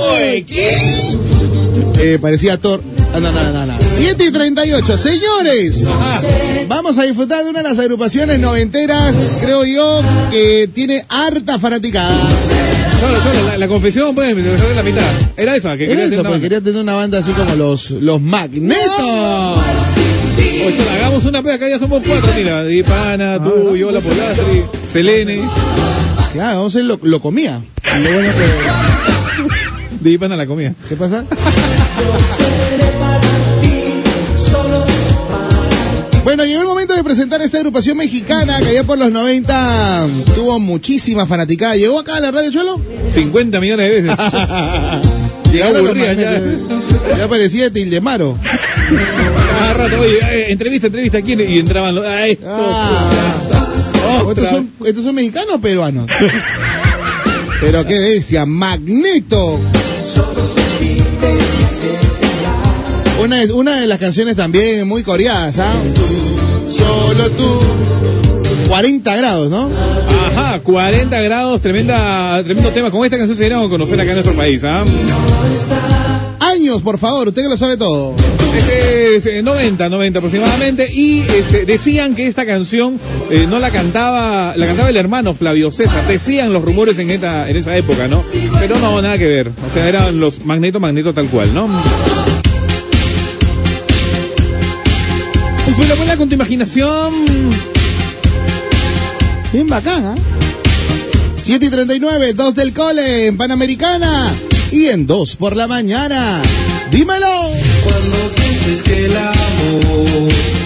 Eh, 1.98 2.18
parecía 2.22 2.58
Thor. 2.58 2.80
Ah, 3.12 3.18
no, 3.18 3.32
no, 3.32 3.52
no, 3.52 3.66
no. 3.66 3.75
7 3.96 4.24
y 4.24 4.30
38. 4.30 4.98
Señores, 4.98 5.86
vamos 6.68 6.98
a 6.98 7.04
disfrutar 7.04 7.44
de 7.44 7.50
una 7.50 7.62
de 7.62 7.68
las 7.68 7.78
agrupaciones 7.78 8.38
noventeras, 8.38 9.38
creo 9.40 9.64
yo, 9.64 10.02
que 10.30 10.68
tiene 10.72 11.04
harta 11.08 11.58
fanaticada. 11.58 12.10
solo, 13.00 13.18
solo, 13.20 13.46
la, 13.48 13.58
la 13.58 13.68
confesión, 13.68 14.14
pues, 14.14 14.34
me 14.36 14.42
dejó 14.42 14.68
de 14.68 14.74
la 14.74 14.82
mitad. 14.82 15.02
Era 15.36 15.56
esa, 15.56 15.76
que 15.76 15.84
Era 15.86 16.02
quería 16.02 16.20
eso, 16.20 16.40
quería 16.40 16.60
tener 16.60 16.82
una 16.82 16.94
banda 16.94 17.18
así 17.18 17.32
como 17.32 17.54
los, 17.54 17.90
los 17.90 18.20
Magnetos. 18.20 19.58
Oye, 20.66 20.76
hagamos 20.96 21.24
una 21.24 21.42
pega, 21.42 21.54
acá 21.54 21.68
ya 21.68 21.78
somos 21.78 22.02
cuatro, 22.06 22.32
mira. 22.36 22.64
Dipana, 22.64 23.42
tú, 23.42 23.76
yo, 23.76 23.90
la 23.90 24.00
Polastri, 24.00 24.64
Selene. 24.92 25.40
Claro, 26.32 26.58
vamos 26.58 26.74
a 26.74 26.78
hacer 26.78 26.84
lo, 26.84 26.98
lo 27.02 27.20
comía. 27.20 27.60
Lo 28.02 28.12
bueno 28.12 28.28
que- 28.30 29.56
Dipana 30.10 30.36
la 30.36 30.46
comida. 30.46 30.74
¿Qué 30.88 30.96
pasa? 30.96 31.24
Bueno, 36.36 36.50
llegó 36.50 36.60
el 36.60 36.68
momento 36.68 36.94
de 36.94 37.02
presentar 37.02 37.40
esta 37.40 37.56
agrupación 37.56 37.96
mexicana 37.96 38.58
que 38.60 38.66
allá 38.66 38.84
por 38.84 38.98
los 38.98 39.10
90 39.10 40.06
tuvo 40.34 40.60
muchísima 40.60 41.24
fanaticada. 41.26 41.76
¿Llegó 41.76 41.98
acá 41.98 42.16
a 42.16 42.20
la 42.20 42.30
radio, 42.30 42.50
Cholo? 42.50 42.78
50 43.08 43.58
millones 43.58 43.88
de 43.88 44.02
veces. 44.02 44.18
Llegaron 45.50 45.78
los 45.78 45.86
aburrida 45.86 46.12
ya. 46.12 46.42
Ya 47.16 47.26
parecía 47.26 47.70
Tildemaro. 47.70 48.36
Cada 49.48 49.72
rato, 49.72 49.98
oye, 49.98 50.18
eh, 50.30 50.52
entrevista, 50.52 50.88
entrevista, 50.88 51.22
¿quién? 51.22 51.40
Y 51.40 51.58
entraban 51.58 51.94
los. 51.94 52.04
Ah, 52.04 52.26
esto. 52.26 52.46
Ah. 52.46 54.22
Otra. 54.26 54.44
¿Estos 54.44 54.50
son, 54.50 54.70
¿Estos 54.84 55.04
son 55.04 55.14
mexicanos 55.14 55.54
o 55.54 55.58
peruanos? 55.58 56.10
Pero 57.62 57.86
qué 57.86 57.98
bestia, 57.98 58.44
Magneto. 58.44 59.58
Una, 63.20 63.42
es, 63.42 63.50
una 63.50 63.80
de 63.80 63.86
las 63.86 63.98
canciones 63.98 64.36
también 64.36 64.86
muy 64.86 65.02
coreadas, 65.02 65.58
¿ah? 65.58 65.72
Solo 66.68 67.30
tú. 67.30 67.60
40 68.68 69.16
grados, 69.16 69.50
¿no? 69.50 69.70
Ajá, 70.36 70.60
40 70.60 71.20
grados, 71.22 71.60
tremenda, 71.60 72.42
tremendo 72.44 72.70
tema. 72.70 72.90
Con 72.90 73.04
esta 73.04 73.16
canción 73.16 73.36
se 73.36 73.44
dieron 73.44 73.64
a 73.64 73.68
conocer 73.68 74.00
acá 74.00 74.10
en 74.10 74.16
nuestro 74.16 74.34
país, 74.34 74.62
¿ah? 74.64 74.84
Años, 76.40 76.82
por 76.82 76.98
favor, 76.98 77.28
usted 77.28 77.42
que 77.42 77.48
lo 77.48 77.56
sabe 77.56 77.76
todo. 77.76 78.14
Este 78.56 79.16
es 79.16 79.26
eh, 79.26 79.42
90, 79.42 79.88
90 79.88 80.18
aproximadamente. 80.18 80.92
Y 80.92 81.20
este, 81.20 81.64
decían 81.64 82.14
que 82.14 82.26
esta 82.26 82.44
canción 82.44 82.98
eh, 83.30 83.46
no 83.48 83.58
la 83.58 83.70
cantaba, 83.70 84.54
la 84.56 84.66
cantaba 84.66 84.88
el 84.88 84.96
hermano 84.96 85.34
Flavio 85.34 85.70
César. 85.70 86.06
Decían 86.06 86.52
los 86.52 86.62
rumores 86.62 86.98
en, 86.98 87.10
esta, 87.10 87.48
en 87.48 87.56
esa 87.56 87.76
época, 87.76 88.08
¿no? 88.08 88.24
Pero 88.58 88.78
no, 88.78 89.00
nada 89.00 89.18
que 89.18 89.26
ver. 89.26 89.48
O 89.48 89.72
sea, 89.72 89.88
eran 89.88 90.20
los 90.20 90.44
Magneto, 90.44 90.80
Magneto 90.80 91.14
tal 91.14 91.28
cual, 91.28 91.54
¿no? 91.54 91.68
Pues 95.76 95.88
la 95.88 95.94
buena 95.94 96.16
con 96.16 96.28
tu 96.28 96.34
imaginación. 96.34 97.12
Bien 99.52 99.66
bacán, 99.68 100.04
¿ah? 100.06 100.14
7 101.36 101.66
y 101.66 101.70
39, 101.70 102.32
2 102.32 102.54
del 102.54 102.72
cole 102.72 103.26
en 103.26 103.36
Panamericana 103.36 104.32
y 104.72 104.86
en 104.86 105.06
2 105.06 105.36
por 105.36 105.54
la 105.54 105.66
mañana. 105.66 106.40
Dímelo. 106.90 107.50
Cuando 107.84 108.16
pienses 108.36 108.82
que 108.82 109.06
el 109.06 109.16
amor 109.16 110.65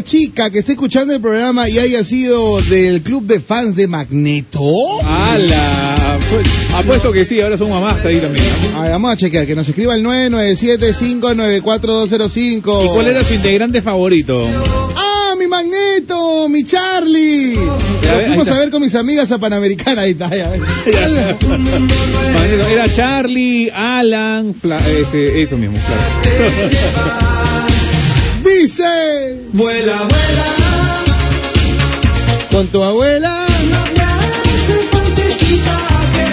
¿Hay 0.00 0.06
alguna 0.06 0.26
chica 0.26 0.48
que 0.50 0.60
esté 0.60 0.72
escuchando 0.72 1.12
el 1.14 1.20
programa 1.20 1.68
y 1.68 1.78
haya 1.78 2.02
sido 2.04 2.58
del 2.62 3.02
club 3.02 3.26
de 3.26 3.38
fans 3.38 3.76
de 3.76 3.86
Magneto? 3.86 4.62
¡Hala! 5.04 6.18
Pues, 6.30 6.46
apuesto 6.74 7.12
que 7.12 7.26
sí, 7.26 7.38
ahora 7.42 7.58
son 7.58 7.68
mamás 7.68 8.02
ahí 8.06 8.16
también. 8.18 8.42
A 8.76 8.82
ver, 8.84 8.92
vamos 8.92 9.12
a 9.12 9.16
chequear, 9.16 9.44
que 9.46 9.54
nos 9.54 9.68
escriba 9.68 9.94
el 9.94 10.02
997-594-205. 10.04 12.84
¿Y 12.84 12.88
cuál 12.88 13.08
era 13.08 13.22
su 13.22 13.34
integrante 13.34 13.82
favorito? 13.82 14.48
¡Ah, 14.96 15.34
mi 15.38 15.46
Magneto! 15.46 16.48
¡Mi 16.48 16.64
Charlie! 16.64 17.56
Ya 18.02 18.14
Lo 18.16 18.22
fuimos 18.28 18.48
a 18.48 18.58
ver 18.58 18.70
con 18.70 18.80
mis 18.80 18.94
amigas 18.94 19.30
a 19.32 19.38
Panamericana, 19.38 20.00
ahí 20.02 20.12
está, 20.12 20.34
ya 20.34 20.48
ves. 20.50 20.60
Magneto, 21.46 21.94
Era 22.72 22.88
Charlie, 22.88 23.68
Alan, 23.70 24.54
Fla- 24.54 24.80
este, 24.98 25.42
eso 25.42 25.58
mismo, 25.58 25.76
claro. 25.78 26.00
Dice, 28.44 29.36
Vuela, 29.52 29.96
vuela, 29.96 30.44
con 32.50 32.66
tu 32.68 32.82
abuela. 32.82 33.46
no 33.70 33.84
me 33.94 34.00
hace 34.02 34.82
falta 34.90 35.22
equipaje. 35.28 36.26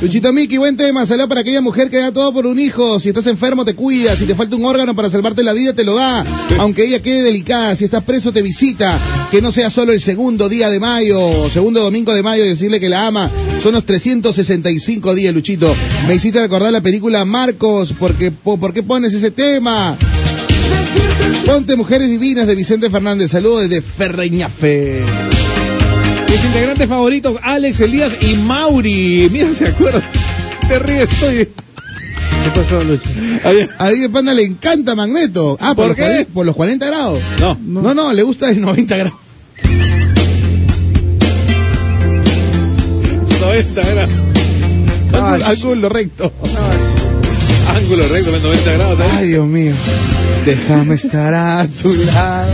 Luchito 0.00 0.32
Miki, 0.32 0.56
buen 0.58 0.76
tema. 0.76 1.04
Saludos 1.06 1.28
para 1.28 1.40
aquella 1.42 1.60
mujer 1.60 1.90
que 1.90 1.98
da 1.98 2.12
todo 2.12 2.32
por 2.32 2.46
un 2.46 2.58
hijo. 2.58 2.98
Si 3.00 3.08
estás 3.08 3.26
enfermo, 3.26 3.64
te 3.64 3.74
cuida. 3.74 4.16
Si 4.16 4.24
te 4.26 4.34
falta 4.34 4.56
un 4.56 4.64
órgano 4.64 4.94
para 4.94 5.10
salvarte 5.10 5.42
la 5.42 5.52
vida, 5.52 5.72
te 5.74 5.84
lo 5.84 5.94
da. 5.96 6.24
Aunque 6.58 6.84
ella 6.84 7.02
quede 7.02 7.22
delicada. 7.22 7.74
Si 7.76 7.84
estás 7.84 8.04
preso, 8.04 8.32
te 8.32 8.40
visita. 8.42 8.96
Que 9.30 9.42
no 9.42 9.52
sea 9.52 9.68
solo 9.70 9.92
el 9.92 10.00
segundo 10.00 10.48
día 10.48 10.70
de 10.70 10.80
mayo, 10.80 11.30
segundo 11.52 11.82
domingo 11.82 12.14
de 12.14 12.22
mayo, 12.22 12.44
y 12.44 12.48
decirle 12.48 12.80
que 12.80 12.88
la 12.88 13.06
ama. 13.06 13.30
Son 13.62 13.72
los 13.74 13.84
365 13.84 15.14
días, 15.14 15.34
Luchito. 15.34 15.74
Me 16.06 16.14
hiciste 16.14 16.40
recordar 16.40 16.72
la 16.72 16.80
película 16.80 17.24
Marcos. 17.24 17.92
Porque, 17.98 18.30
po- 18.30 18.56
¿Por 18.58 18.72
qué 18.72 18.82
pones 18.82 19.12
ese 19.14 19.30
tema? 19.32 19.96
Ponte 21.46 21.76
Mujeres 21.76 22.08
Divinas 22.08 22.46
de 22.46 22.54
Vicente 22.54 22.90
Fernández. 22.90 23.30
Saludos 23.30 23.68
desde 23.68 23.80
Ferreñafe. 23.82 25.02
Mis 26.28 26.44
integrantes 26.44 26.88
favoritos, 26.88 27.36
Alex, 27.42 27.80
Elías 27.80 28.12
y 28.22 28.34
Mauri. 28.34 29.28
Mira, 29.32 29.48
se 29.54 29.68
acuerdan. 29.68 30.02
Te 30.68 30.78
ríes, 30.78 31.08
soy. 31.10 31.48
¿Qué 32.44 32.50
pasó, 32.54 32.84
Lucho? 32.84 33.08
A 33.78 33.88
Diego 33.90 34.12
Panda 34.12 34.34
le 34.34 34.44
encanta 34.44 34.94
Magneto. 34.94 35.56
Ah, 35.60 35.74
por, 35.74 35.86
¿Por 35.86 35.86
los, 35.88 35.96
qué? 35.96 36.02
40 36.02 36.32
por 36.34 36.46
los 36.46 36.56
40 36.56 36.86
grados. 36.86 37.22
No. 37.40 37.58
No, 37.60 37.94
no, 37.94 38.12
le 38.12 38.22
gusta 38.22 38.50
el 38.50 38.60
90 38.60 38.96
grados. 38.96 39.18
90 43.40 43.80
era. 43.80 44.08
Ángulo, 45.12 45.46
ángulo 45.46 45.88
recto. 45.88 46.32
Ángulo 47.88 48.06
recto, 48.06 48.30
90 48.30 48.72
grados. 48.74 49.00
Ay, 49.12 49.28
Dios 49.28 49.46
mío. 49.46 49.72
Déjame 50.44 50.94
estar 50.94 51.32
a 51.32 51.66
tu 51.66 51.94
lado. 51.94 52.52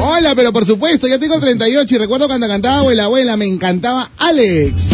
Hola, 0.00 0.34
pero 0.34 0.54
por 0.54 0.64
supuesto, 0.64 1.06
ya 1.06 1.18
tengo 1.18 1.38
38 1.38 1.94
y 1.94 1.98
recuerdo 1.98 2.28
cuando 2.28 2.48
cantaba 2.48 2.78
Abuela 2.78 3.04
Abuela, 3.04 3.36
me 3.36 3.44
encantaba 3.44 4.10
Alex. 4.16 4.88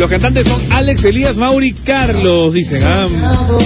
Los 0.00 0.10
cantantes 0.10 0.48
son 0.48 0.60
Alex, 0.72 1.04
Elías, 1.04 1.36
Mauri, 1.36 1.70
Carlos, 1.70 2.52
dicen. 2.52 2.82
Ah, 2.84 3.06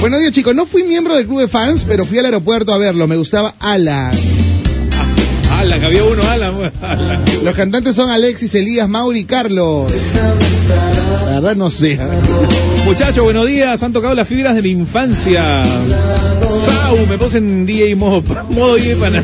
Buenos 0.02 0.20
días, 0.20 0.32
chicos. 0.32 0.54
No 0.54 0.66
fui 0.66 0.82
miembro 0.82 1.16
del 1.16 1.26
club 1.26 1.40
de 1.40 1.48
fans, 1.48 1.86
pero 1.88 2.04
fui 2.04 2.18
al 2.18 2.26
aeropuerto 2.26 2.74
a 2.74 2.78
verlo. 2.78 3.06
Me 3.06 3.16
gustaba 3.16 3.54
Alan. 3.58 4.12
Alan, 5.58 5.84
había 5.84 6.04
uno, 6.04 6.22
Alan. 6.22 6.54
Alan. 6.82 7.24
Los 7.42 7.54
cantantes 7.56 7.96
son 7.96 8.10
Alexis, 8.10 8.54
Elías, 8.54 8.88
Mauri 8.88 9.20
y 9.20 9.24
Carlos. 9.24 9.90
La 11.26 11.40
verdad 11.40 11.56
no 11.56 11.68
sé. 11.68 11.98
Muchachos, 12.84 13.24
buenos 13.24 13.44
días. 13.46 13.82
Han 13.82 13.92
tocado 13.92 14.14
las 14.14 14.28
fibras 14.28 14.54
de 14.54 14.62
mi 14.62 14.70
infancia. 14.70 15.64
Sau, 16.64 17.06
me 17.08 17.18
puse 17.18 17.38
en 17.38 17.66
DJ 17.66 17.96
modo, 17.96 18.22
modo 18.50 18.76
DJ 18.76 18.96
para. 18.96 19.20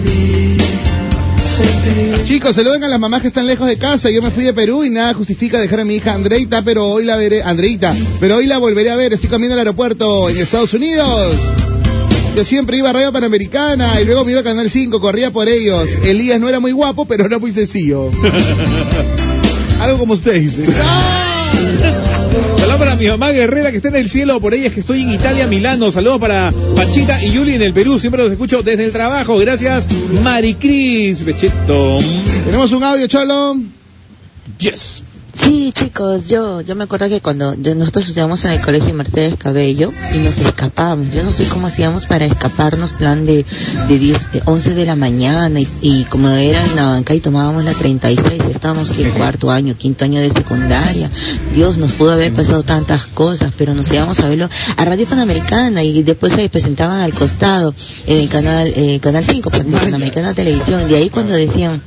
Chicos, 2.27 2.57
saluden 2.57 2.83
a 2.83 2.89
las 2.89 2.99
mamás 2.99 3.21
que 3.21 3.29
están 3.29 3.47
lejos 3.47 3.69
de 3.69 3.77
casa. 3.77 4.11
Yo 4.11 4.21
me 4.21 4.33
fui 4.33 4.43
de 4.43 4.53
Perú 4.53 4.83
y 4.83 4.91
nada 4.91 5.15
justifica 5.15 5.61
dejar 5.61 5.81
a 5.81 5.85
mi 5.85 5.95
hija 5.95 6.15
Andreita, 6.15 6.63
pero 6.63 6.87
hoy 6.87 7.05
la 7.05 7.15
veré, 7.15 7.45
Andreita, 7.45 7.95
pero 8.19 8.39
hoy 8.39 8.47
la 8.47 8.59
volveré 8.59 8.91
a 8.91 8.97
ver. 8.97 9.13
Estoy 9.13 9.31
cambiando 9.31 9.55
al 9.55 9.61
aeropuerto 9.61 10.29
en 10.29 10.37
Estados 10.37 10.75
Unidos. 10.75 11.37
Yo 12.35 12.45
siempre 12.45 12.79
iba 12.79 12.91
a 12.91 12.93
Radio 12.93 13.13
Panamericana 13.13 14.01
y 14.01 14.05
luego 14.05 14.25
me 14.25 14.33
iba 14.33 14.41
a 14.41 14.45
Canal 14.45 14.69
5, 14.69 15.01
corría 15.01 15.31
por 15.31 15.49
ellos. 15.49 15.89
Elías 16.03 16.41
no 16.41 16.49
era 16.49 16.59
muy 16.59 16.73
guapo, 16.73 17.05
pero 17.07 17.27
era 17.27 17.39
muy 17.39 17.53
sencillo. 17.53 18.11
Algo 19.81 19.99
como 19.99 20.15
usted 20.15 20.41
dice. 20.41 20.67
Saludos 22.59 22.79
para 22.79 22.97
mi 22.97 23.07
mamá 23.07 23.31
guerrera 23.31 23.71
que 23.71 23.77
está 23.77 23.91
en 23.91 23.97
el 23.97 24.11
cielo, 24.11 24.41
por 24.41 24.53
ella 24.53 24.67
es 24.67 24.75
que 24.75 24.81
estoy 24.81 25.03
en 25.03 25.13
Italia, 25.13 25.47
Milano. 25.47 25.93
Saludos 25.93 26.19
para 26.19 26.53
Pachita 26.75 27.23
y 27.23 27.31
Yuli 27.31 27.55
en 27.55 27.63
el 27.63 27.73
Perú. 27.73 28.01
Siempre 28.01 28.21
los 28.23 28.33
escucho 28.33 28.65
desde 28.65 28.85
el 28.85 28.91
trabajo. 28.91 29.39
Gracias, 29.39 29.87
Maricris 30.23 31.25
Becheto. 31.25 32.01
Tenemos 32.47 32.73
un 32.73 32.83
audio, 32.83 33.07
Cholo. 33.07 33.59
Yes. 34.59 35.05
Sí, 35.41 35.73
chicos, 35.73 36.29
yo 36.29 36.61
yo 36.61 36.75
me 36.75 36.85
acuerdo 36.85 37.09
que 37.09 37.21
cuando 37.21 37.57
nosotros 37.57 38.05
estudiamos 38.05 38.45
en 38.45 38.53
el 38.53 38.61
colegio 38.61 38.95
Mercedes 38.95 39.37
Cabello 39.39 39.93
y 40.15 40.19
nos 40.19 40.39
escapábamos. 40.39 41.13
Yo 41.13 41.23
no 41.23 41.33
sé 41.33 41.47
cómo 41.49 41.67
hacíamos 41.67 42.07
para 42.07 42.25
escaparnos, 42.25 42.93
plan 42.93 43.27
de, 43.27 43.45
de 43.89 43.99
10, 43.99 44.33
de 44.33 44.43
11 44.45 44.75
de 44.75 44.87
la 44.87 44.97
mañana 44.97 45.61
y, 45.61 45.69
y 45.83 46.05
como 46.05 46.29
era 46.29 46.65
en 46.65 46.77
la 46.77 46.87
banca 46.87 47.15
y 47.15 47.21
tomábamos 47.21 47.65
la 47.65 47.73
36, 47.73 48.41
estábamos 48.51 48.99
en 48.99 49.11
cuarto 49.11 49.51
año, 49.51 49.75
quinto 49.77 50.05
año 50.05 50.21
de 50.21 50.31
secundaria. 50.31 51.11
Dios, 51.55 51.79
nos 51.79 51.93
pudo 51.93 52.13
haber 52.13 52.33
pasado 52.33 52.63
tantas 52.63 53.07
cosas, 53.07 53.53
pero 53.59 53.75
nos 53.75 53.93
íbamos 53.93 54.21
a 54.21 54.29
verlo 54.29 54.49
a 54.77 54.85
Radio 54.85 55.07
Panamericana 55.07 55.83
y 55.83 56.03
después 56.03 56.33
se 56.33 56.49
presentaban 56.49 57.01
al 57.01 57.13
costado 57.13 57.75
en 58.07 58.19
el 58.19 58.29
canal 58.29 58.69
eh, 58.69 59.01
canal 59.01 59.25
5, 59.25 59.51
pues, 59.51 59.65
Panamericana 59.65 60.33
Televisión. 60.33 60.89
De 60.89 60.97
ahí 60.97 61.11
cuando 61.11 61.35
decían 61.35 61.83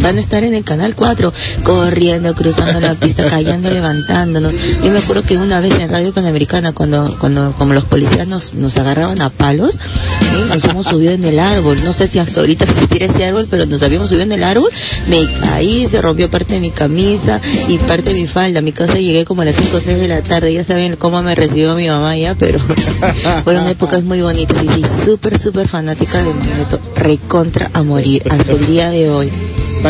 van 0.00 0.18
a 0.18 0.20
estar 0.20 0.44
en 0.44 0.54
el 0.54 0.64
canal 0.64 0.94
4 0.94 1.32
corriendo, 1.62 2.34
cruzando 2.34 2.80
la 2.80 2.94
pista, 2.94 3.28
cayendo, 3.28 3.70
levantándonos. 3.70 4.52
Yo 4.82 4.90
me 4.90 4.98
acuerdo 4.98 5.22
que 5.22 5.36
una 5.36 5.60
vez 5.60 5.74
en 5.74 5.88
Radio 5.88 6.12
Panamericana 6.12 6.72
cuando 6.72 7.14
cuando 7.18 7.52
como 7.58 7.74
los 7.74 7.84
policías 7.84 8.26
nos, 8.26 8.54
nos 8.54 8.76
agarraban 8.78 9.20
a 9.22 9.30
palos, 9.30 9.78
nos 10.48 10.64
hemos 10.64 10.86
subido 10.86 11.12
en 11.12 11.24
el 11.24 11.38
árbol. 11.38 11.82
No 11.84 11.92
sé 11.92 12.08
si 12.08 12.18
hasta 12.18 12.40
ahorita 12.40 12.64
existiera 12.64 13.06
ese 13.06 13.24
árbol, 13.24 13.46
pero 13.50 13.66
nos 13.66 13.82
habíamos 13.82 14.08
subido 14.08 14.24
en 14.24 14.32
el 14.32 14.44
árbol. 14.44 14.70
Me 15.08 15.26
caí, 15.40 15.86
se 15.88 16.00
rompió 16.00 16.30
parte 16.30 16.54
de 16.54 16.60
mi 16.60 16.70
camisa 16.70 17.40
y 17.68 17.78
parte 17.78 18.12
de 18.12 18.20
mi 18.20 18.26
falda. 18.26 18.60
A 18.60 18.62
mi 18.62 18.72
casa 18.72 18.94
llegué 18.94 19.24
como 19.24 19.42
a 19.42 19.44
las 19.44 19.56
5 19.56 19.76
o 19.76 19.80
6 19.80 19.98
de 19.98 20.08
la 20.08 20.22
tarde. 20.22 20.52
Ya 20.52 20.64
saben 20.64 20.96
cómo 20.96 21.22
me 21.22 21.34
recibió 21.34 21.74
mi 21.74 21.88
mamá 21.88 22.16
ya, 22.16 22.34
pero 22.34 22.60
fueron 23.44 23.66
épocas 23.66 24.02
muy 24.02 24.20
bonitas. 24.22 24.62
Y 24.62 24.68
sí, 24.68 24.82
súper, 25.04 25.38
súper 25.38 25.68
fanática 25.68 26.22
de 26.22 26.32
Magneto. 26.32 26.80
Recontra 26.96 27.70
a 27.72 27.82
morir 27.82 28.22
hasta 28.30 28.52
el 28.52 28.66
día 28.66 28.90
de 28.90 29.10
hoy. 29.10 29.30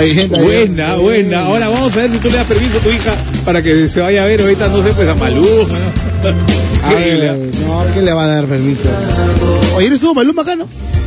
Está. 0.01 0.41
Buena, 0.43 0.97
buena. 0.97 1.41
Ahora 1.47 1.69
vamos 1.69 1.97
a 1.97 2.01
ver 2.01 2.11
si 2.11 2.19
tú 2.19 2.29
le 2.31 2.37
das 2.37 2.47
permiso 2.47 2.79
a 2.79 2.81
tu 2.81 2.89
hija 2.91 3.15
para 3.45 3.63
que 3.63 3.89
se 3.89 4.01
vaya 4.01 4.23
a 4.23 4.27
ver 4.27 4.41
ahorita, 4.41 4.69
no 4.69 4.83
sé, 4.83 4.91
pues 4.93 5.09
a 5.09 5.15
Malú. 5.15 5.43
¿no? 5.43 6.29
A 6.83 6.91
Increíble. 6.95 7.21
ver, 7.33 7.37
no, 7.65 7.85
¿quién 7.93 8.05
le 8.05 8.13
va 8.13 8.25
a 8.25 8.27
dar 8.29 8.45
permiso? 8.47 8.89
Oye, 9.77 9.87
¿eres 9.87 10.01
tú, 10.01 10.13
Maluma 10.15 10.43
acá, 10.43 10.57
no? 10.57 10.67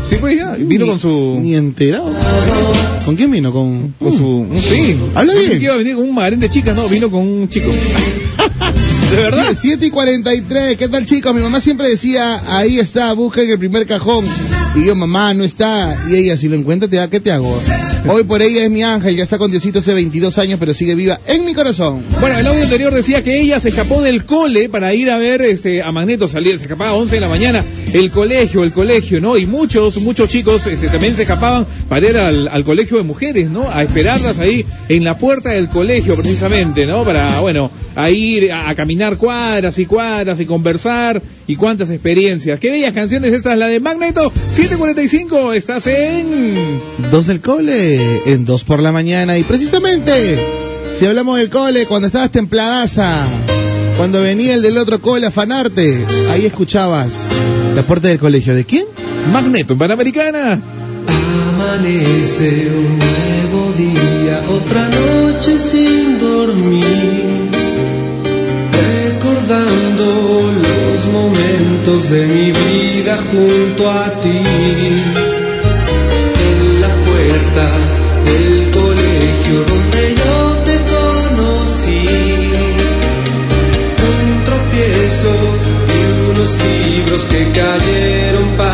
Sí, 0.09 0.15
pues 0.21 0.37
ya. 0.37 0.51
Vino 0.57 0.85
Ni- 0.85 0.89
con 0.91 0.99
su. 0.99 1.37
Ni 1.41 1.53
enterado. 1.55 2.13
¿Con 3.03 3.17
quién 3.17 3.29
vino? 3.29 3.51
Con, 3.51 3.93
Con 3.99 4.11
su. 4.17 4.45
Sí. 4.61 4.95
Habla 5.15 5.33
bien. 5.33 5.57
que 5.59 5.65
iba 5.65 5.73
a 5.73 5.77
venir 5.77 5.95
con 5.95 6.07
un 6.07 6.15
marín 6.15 6.39
de 6.39 6.49
chicas, 6.49 6.75
no, 6.77 6.87
vino 6.87 7.11
con 7.11 7.27
un 7.27 7.49
chico. 7.49 7.69
¿De 9.11 9.17
verdad? 9.17 9.53
7 9.55 9.85
y 9.85 9.89
43, 9.91 10.77
¿qué 10.77 10.89
tal 10.89 11.05
chicos? 11.05 11.33
Mi 11.35 11.41
mamá 11.41 11.61
siempre 11.61 11.87
decía, 11.87 12.41
ahí 12.47 12.79
está, 12.79 13.13
busca 13.13 13.41
en 13.41 13.51
el 13.51 13.59
primer 13.59 13.85
cajón. 13.85 14.25
Y 14.75 14.85
yo, 14.85 14.95
mamá, 14.95 15.33
no 15.33 15.43
está. 15.43 15.95
Y 16.09 16.15
ella, 16.15 16.35
si 16.35 16.49
lo 16.49 16.55
encuentra, 16.55 16.89
te 16.89 16.97
da, 16.97 17.09
¿qué 17.09 17.19
te 17.19 17.31
hago? 17.31 17.57
Hoy 18.07 18.23
por 18.23 18.41
ella 18.41 18.65
es 18.65 18.71
mi 18.71 18.83
ángel, 18.83 19.15
ya 19.15 19.23
está 19.23 19.37
con 19.37 19.51
Diosito 19.51 19.79
hace 19.79 19.93
22 19.93 20.37
años, 20.39 20.59
pero 20.59 20.73
sigue 20.73 20.95
viva 20.95 21.19
en 21.27 21.45
mi 21.45 21.53
corazón. 21.53 22.03
Bueno, 22.19 22.37
el 22.37 22.47
audio 22.47 22.63
anterior 22.63 22.93
decía 22.93 23.23
que 23.23 23.39
ella 23.39 23.59
se 23.59 23.69
escapó 23.69 24.01
del 24.01 24.25
cole 24.25 24.69
para 24.69 24.93
ir 24.93 25.09
a 25.09 25.17
ver 25.17 25.41
este, 25.41 25.81
a 25.81 25.91
Magneto, 25.91 26.27
salía, 26.27 26.57
se 26.57 26.65
escapaba 26.65 26.91
a 26.91 26.95
11 26.95 27.15
de 27.15 27.21
la 27.21 27.29
mañana, 27.29 27.63
el 27.93 28.11
colegio, 28.11 28.63
el 28.63 28.71
colegio, 28.71 29.21
¿no? 29.21 29.37
Y 29.37 29.45
muchos, 29.45 29.97
muchos 30.01 30.29
chicos 30.29 30.67
este, 30.67 30.87
también 30.87 31.15
se 31.15 31.23
escapaban 31.23 31.65
para 31.87 32.09
ir 32.09 32.17
al, 32.17 32.47
al 32.47 32.63
colegio 32.63 32.97
de 32.97 33.03
mujeres, 33.03 33.49
¿no? 33.49 33.69
A 33.71 33.83
esperarlas 33.83 34.39
ahí 34.39 34.65
en 34.89 35.03
la 35.03 35.17
puerta 35.17 35.51
del 35.51 35.69
colegio, 35.69 36.15
precisamente, 36.15 36.85
¿no? 36.85 37.03
Para, 37.03 37.39
bueno, 37.39 37.71
a 37.95 38.09
ir 38.09 38.51
a, 38.51 38.69
a 38.69 38.75
caminar 38.75 39.17
cuadras 39.17 39.77
y 39.79 39.85
cuadras 39.85 40.39
y 40.39 40.45
conversar 40.45 41.21
y 41.47 41.55
cuántas 41.55 41.89
experiencias. 41.89 42.59
Qué 42.59 42.69
bellas 42.69 42.93
canciones 42.93 43.33
estas, 43.33 43.57
la 43.57 43.67
de 43.67 43.79
Magneto, 43.79 44.31
745, 44.51 45.53
estás 45.53 45.87
en... 45.87 46.79
Dos 47.11 47.27
del 47.27 47.41
cole, 47.41 47.99
en 48.25 48.45
dos 48.45 48.63
por 48.63 48.81
la 48.81 48.91
mañana. 48.91 49.37
Y 49.37 49.43
precisamente, 49.43 50.37
si 50.93 51.05
hablamos 51.05 51.37
del 51.37 51.49
cole, 51.49 51.85
cuando 51.85 52.07
estabas 52.07 52.31
templadaza, 52.31 53.25
cuando 53.97 54.21
venía 54.21 54.55
el 54.55 54.61
del 54.61 54.77
otro 54.77 54.99
cole 54.99 55.25
a 55.25 55.29
afanarte, 55.29 56.03
ahí 56.31 56.45
escuchabas 56.45 57.27
la 57.75 57.83
puerta 57.83 58.07
del 58.07 58.19
colegio. 58.19 58.53
¿De 58.53 58.65
quién? 58.65 58.85
Magneto, 59.31 59.73
en 59.73 59.79
Panamericana. 59.79 60.59
Amanece 61.07 62.67
un 62.69 62.99
nuevo 62.99 63.73
día, 63.77 64.41
otra 64.49 64.89
noche 64.89 65.57
sin 65.57 66.19
dormir, 66.19 67.49
recordando 69.45 70.51
los 70.51 71.05
momentos 71.07 72.09
de 72.09 72.25
mi 72.25 72.51
vida 72.51 73.17
junto 73.31 73.89
a 73.89 74.19
ti. 74.19 74.41
En 76.47 76.81
la 76.81 76.89
puerta 77.05 77.65
del 78.25 78.71
colegio 78.71 79.63
donde 79.67 80.15
yo 80.15 80.57
te 80.65 80.75
conocí, 80.95 82.07
un 84.13 84.43
tropiezo 84.45 85.33
y 85.93 86.31
unos 86.31 86.49
libros 86.57 87.25
que 87.25 87.51
cayeron 87.51 88.49
para 88.57 88.64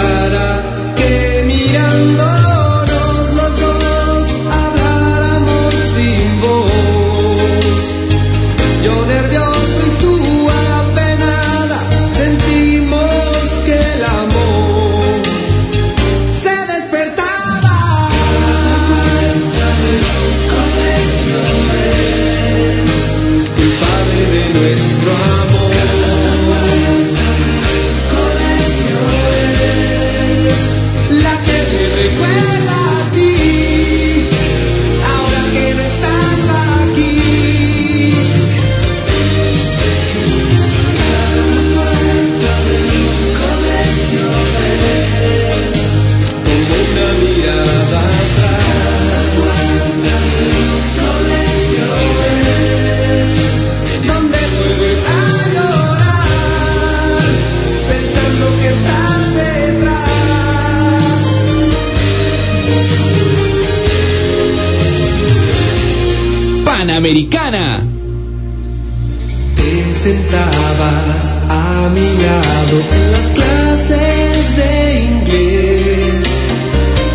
En 72.73 73.11
las 73.11 73.27
clases 73.27 74.55
de 74.55 75.01
inglés, 75.01 76.23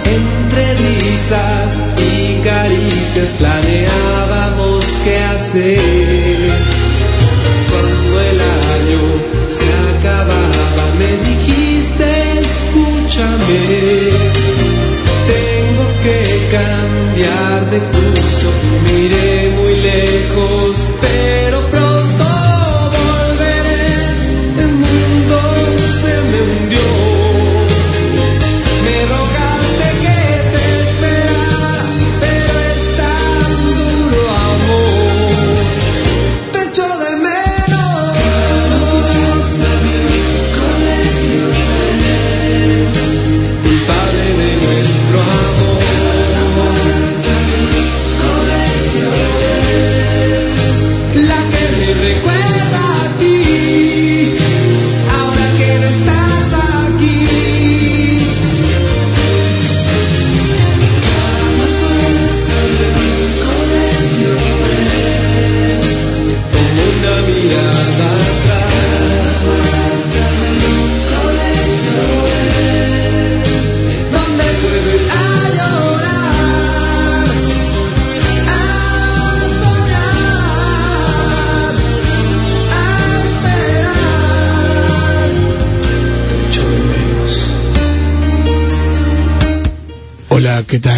entre 0.04 0.74
risas 0.74 1.80
y 1.96 2.42
caricias 2.44 3.30
planeábamos 3.38 4.84
qué 5.02 5.16
hacer. 5.34 6.50
Cuando 7.70 8.20
el 8.20 8.38
año 8.38 9.00
se 9.48 9.68
acababa, 9.96 10.84
me 10.98 11.10
dijiste: 11.26 12.04
Escúchame, 12.38 13.62
tengo 15.32 15.86
que 16.02 16.18
cambiar 16.52 17.70
de 17.70 17.78
cuento. 17.78 18.05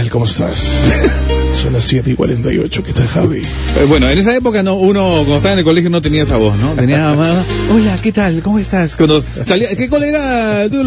Tal? 0.08 0.10
¿Cómo 0.10 0.24
estás? 0.24 0.58
Son 1.62 1.72
las 1.72 1.82
7 1.84 2.10
y 2.12 2.14
48, 2.14 2.82
¿qué 2.82 2.92
tal, 2.92 3.08
Javi? 3.08 3.38
Eh, 3.40 3.84
Bueno, 3.88 4.08
en 4.08 4.18
esa 4.18 4.34
época 4.36 4.62
no, 4.62 4.74
uno 4.76 5.08
cuando 5.10 5.36
estaba 5.36 5.52
en 5.54 5.58
el 5.58 5.64
colegio 5.64 5.90
no 5.90 6.00
tenía 6.00 6.22
esa 6.22 6.36
voz, 6.36 6.56
¿no? 6.58 6.70
Tenía 6.72 7.12
más. 7.16 7.44
Hola, 7.72 7.98
¿qué 8.02 8.12
tal? 8.12 8.40
¿Cómo 8.42 8.58
estás? 8.58 8.96
Cuando 8.96 9.22
salía, 9.44 9.74
¿qué 9.76 9.88
cole 9.88 10.08
era 10.08 10.68
tú, 10.70 10.78
de 10.78 10.84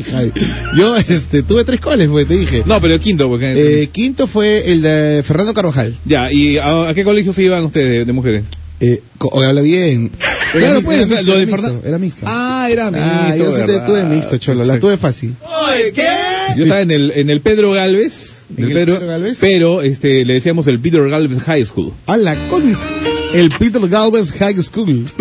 Javi. 0.03 0.31
Yo 0.77 0.95
este, 0.95 1.43
tuve 1.43 1.63
tres 1.65 1.79
coles, 1.81 2.07
pues 2.09 2.27
te 2.27 2.35
dije. 2.37 2.63
No, 2.65 2.79
pero 2.81 2.97
quinto, 2.99 3.27
porque 3.27 3.83
Eh, 3.83 3.87
quinto 3.87 4.25
fue 4.25 4.71
el 4.71 4.81
de 4.81 5.21
Fernando 5.23 5.53
Carvajal. 5.53 5.95
ya. 6.05 6.31
¿Y 6.31 6.57
a, 6.57 6.89
a 6.89 6.93
qué 6.93 7.03
colegio 7.03 7.33
se 7.33 7.43
iban 7.43 7.63
ustedes 7.65 7.89
de, 7.89 8.05
de 8.05 8.13
mujeres? 8.13 8.43
Eh, 8.79 9.01
habla 9.45 9.61
bien. 9.61 10.11
Claro, 10.51 10.81
pues, 10.81 11.09
lo 11.09 11.35
de 11.35 11.43
era 11.43 11.45
mixto, 11.45 11.57
Fernan- 11.67 11.81
era 11.85 11.97
mixto. 11.97 12.25
Ah, 12.27 12.67
era 12.71 12.87
Ah, 12.87 12.91
mixto, 13.29 13.45
yo 13.45 13.51
sí 13.51 13.61
tuve 13.85 14.03
mixto, 14.05 14.37
cholo, 14.37 14.63
la 14.63 14.79
tuve 14.79 14.97
fácil. 14.97 15.35
Yo 16.55 16.63
estaba 16.63 16.81
en 16.81 16.91
el, 16.91 17.11
en 17.11 17.29
el 17.29 17.41
Pedro 17.41 17.71
Galvez. 17.71 18.45
¿En 18.57 18.65
el 18.65 18.73
Pedro 18.73 19.05
Galvez? 19.05 19.37
Pero 19.41 19.81
este, 19.81 20.25
le 20.25 20.35
decíamos 20.35 20.67
el 20.67 20.79
Peter 20.79 21.07
Galvez 21.09 21.43
High 21.43 21.65
School. 21.65 21.93
A 22.05 22.17
la 22.17 22.35
coño. 22.49 22.77
El 23.33 23.49
Peter 23.49 23.85
Galvez 23.87 24.31
High 24.31 24.61
School. 24.61 25.05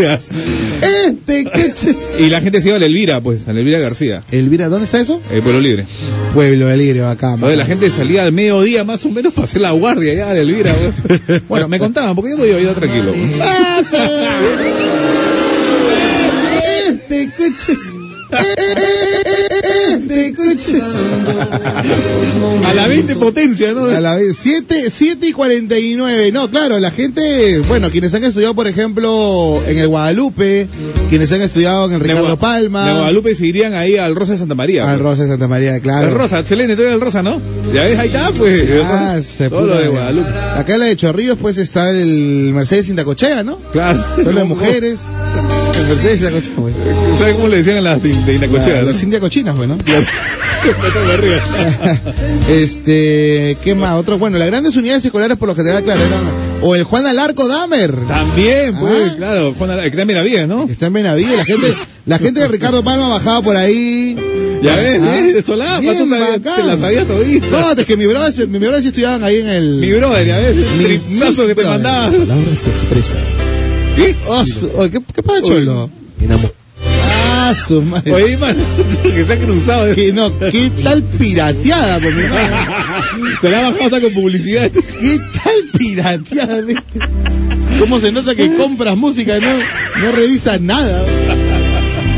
Este, 1.06 1.44
¿qué? 1.44 2.24
Y 2.24 2.30
la 2.30 2.40
gente 2.40 2.60
se 2.62 2.68
iba 2.68 2.76
a 2.76 2.80
la 2.80 2.86
Elvira, 2.86 3.20
pues, 3.20 3.46
a 3.46 3.52
la 3.52 3.60
Elvira 3.60 3.78
García, 3.78 4.22
Elvira, 4.30 4.68
¿dónde 4.68 4.86
está 4.86 5.00
eso? 5.00 5.20
el 5.30 5.42
Pueblo 5.42 5.60
Libre. 5.60 5.84
Pueblo 6.32 6.74
Libre, 6.74 7.04
acá. 7.04 7.36
La 7.36 7.66
gente 7.66 7.90
salía 7.90 8.24
al 8.24 8.32
mediodía 8.32 8.84
más 8.84 9.04
o 9.04 9.10
menos 9.10 9.34
para 9.34 9.44
hacer 9.44 9.60
la 9.60 9.72
guardia 9.72 10.12
allá 10.12 10.34
de 10.34 10.40
Elvira. 10.40 10.74
güey. 10.74 11.40
Bueno, 11.48 11.68
me 11.68 11.78
contaban, 11.78 12.14
porque 12.14 12.30
yo 12.30 12.38
no 12.38 12.46
iba, 12.46 12.72
tranquilo. 12.72 13.12
Este, 16.86 17.30
coches. 17.36 17.96
Coches. 20.36 20.82
A 22.64 22.74
la 22.74 22.86
20 22.88 23.14
potencia, 23.16 23.72
¿no? 23.72 23.84
A 23.86 24.00
la 24.00 24.16
vez, 24.16 24.36
7, 24.40 24.90
7 24.90 25.26
y 25.28 25.32
49. 25.32 26.32
No, 26.32 26.50
claro, 26.50 26.78
la 26.80 26.90
gente, 26.90 27.58
bueno, 27.68 27.90
quienes 27.90 28.14
han 28.14 28.24
estudiado, 28.24 28.54
por 28.54 28.66
ejemplo, 28.66 29.62
en 29.66 29.78
el 29.78 29.88
Guadalupe, 29.88 30.66
quienes 31.08 31.30
han 31.32 31.42
estudiado 31.42 31.86
en 31.86 31.92
el 31.92 32.00
Ricardo 32.00 32.36
Gua- 32.36 32.38
Palma, 32.38 32.86
De 32.88 32.94
Guadalupe 32.94 33.34
se 33.34 33.46
irían 33.46 33.74
ahí 33.74 33.96
al 33.96 34.14
Rosa 34.16 34.32
de 34.32 34.38
Santa 34.38 34.54
María. 34.54 34.84
al 34.90 34.96
pues. 34.98 35.02
Rosa 35.02 35.22
de 35.24 35.28
Santa 35.28 35.48
María, 35.48 35.80
claro. 35.80 36.08
El 36.08 36.14
Rosa, 36.14 36.40
excelente, 36.40 36.76
tú 36.76 36.82
eres 36.82 36.94
el 36.94 37.00
Rosa, 37.00 37.22
¿no? 37.22 37.40
Ya 37.72 37.84
ves, 37.84 37.98
ahí 37.98 38.08
está, 38.08 38.30
pues. 38.32 38.64
Ah, 38.84 39.18
se 39.22 39.48
Todo 39.48 39.66
lo 39.66 39.78
de. 39.78 39.88
Guadalupe. 39.88 40.28
Acá 40.56 40.74
en 40.74 40.80
la 40.80 40.86
de 40.86 40.96
Chorrillos, 40.96 41.38
pues 41.40 41.58
está 41.58 41.90
el 41.90 42.52
Mercedes 42.54 42.88
Indacochea, 42.88 43.42
¿no? 43.42 43.58
Claro. 43.72 44.02
Son 44.22 44.34
las 44.34 44.46
mujeres. 44.46 45.00
Mercedes 45.76 46.50
güey. 46.56 46.74
¿Sabes 47.18 47.34
cómo 47.34 47.48
le 47.48 47.58
decían 47.58 47.78
a 47.78 47.80
las 47.80 48.02
de, 48.02 48.14
de 48.14 48.34
Inacochea? 48.34 48.82
Las 48.82 49.02
India 49.02 49.20
cochinas, 49.20 49.56
güey, 49.56 49.68
¿no? 49.68 49.76
¿no? 49.76 49.82
este, 52.48 53.56
¿qué 53.62 53.74
más? 53.74 53.96
Otro, 53.98 54.18
bueno, 54.18 54.38
las 54.38 54.48
grandes 54.48 54.76
unidades 54.76 55.04
escolares 55.04 55.36
por 55.36 55.48
lo 55.48 55.54
general, 55.54 55.82
claro, 55.84 56.00
eran, 56.00 56.22
o 56.62 56.74
el 56.74 56.84
Juan 56.84 57.06
Alarco 57.06 57.46
Damer. 57.46 57.94
También, 58.08 58.74
pues, 58.78 59.10
Ah. 59.10 59.14
claro. 59.16 59.54
Juan 59.58 59.70
Ara- 59.70 59.90
que 59.90 59.96
también 59.96 60.18
había, 60.18 60.46
¿no? 60.46 60.64
Está 60.68 60.86
en 60.86 60.92
Benavides, 60.94 61.36
la 61.36 61.44
gente, 61.44 61.74
la 62.06 62.18
gente 62.18 62.40
de 62.40 62.48
Ricardo 62.48 62.82
Palma 62.84 63.08
bajaba 63.08 63.42
por 63.42 63.56
ahí. 63.56 64.16
Ya 64.62 64.76
ves, 64.76 65.00
Ah. 65.02 65.20
De 65.34 65.42
Solapa, 65.42 65.80
tú 65.82 66.08
sabías- 66.08 66.56
te 66.56 66.62
la 66.62 66.76
sabías 66.78 67.06
todita. 67.06 67.46
No, 67.50 67.72
es 67.72 67.84
que 67.84 67.96
mi 67.96 68.06
brother, 68.06 68.48
mi 68.48 68.58
brother 68.58 68.80
sí 68.80 68.88
estudiaban 68.88 69.22
ahí 69.22 69.36
en 69.40 69.46
el... 69.48 69.76
Mi 69.80 69.92
brother, 69.92 70.26
ya 70.26 70.38
ves, 70.38 70.56
el 70.56 70.66
Mi 70.78 70.84
tripazo 70.98 71.46
que 71.46 71.54
te 71.54 71.64
mandaba. 71.64 72.10
Palabras 72.10 72.58
se 72.58 72.70
expresa. 72.70 73.16
¿Qué? 73.96 74.16
Oh, 74.26 74.44
su- 74.44 74.70
oh, 74.76 74.82
¿qué, 74.90 75.00
¿Qué 75.14 75.22
pasa, 75.22 75.42
cholo? 75.42 75.90
Ah, 77.26 77.54
su 77.54 77.82
madre. 77.82 78.12
Oye, 78.12 78.36
man, 78.36 78.56
que 79.02 79.24
se 79.24 79.32
ha 79.32 79.38
cruzado. 79.38 79.86
¿eh? 79.88 79.94
Que 79.94 80.12
no, 80.12 80.36
qué 80.38 80.70
tal 80.82 81.02
pirateada, 81.02 82.00
por 82.00 82.12
mi. 82.14 82.22
Se 83.40 83.50
la 83.50 83.58
ha 83.58 83.62
bajado 83.70 83.84
hasta 83.84 84.00
con 84.00 84.12
publicidad. 84.14 84.70
¿Qué 84.70 85.18
tal 85.18 85.78
pirateada? 85.78 86.62
¿Cómo 87.78 87.98
se 88.00 88.12
nota 88.12 88.34
que 88.34 88.56
compras 88.56 88.96
música 88.96 89.36
y 89.38 89.40
no, 89.40 89.56
no 90.02 90.12
revisas 90.12 90.60
nada? 90.60 91.04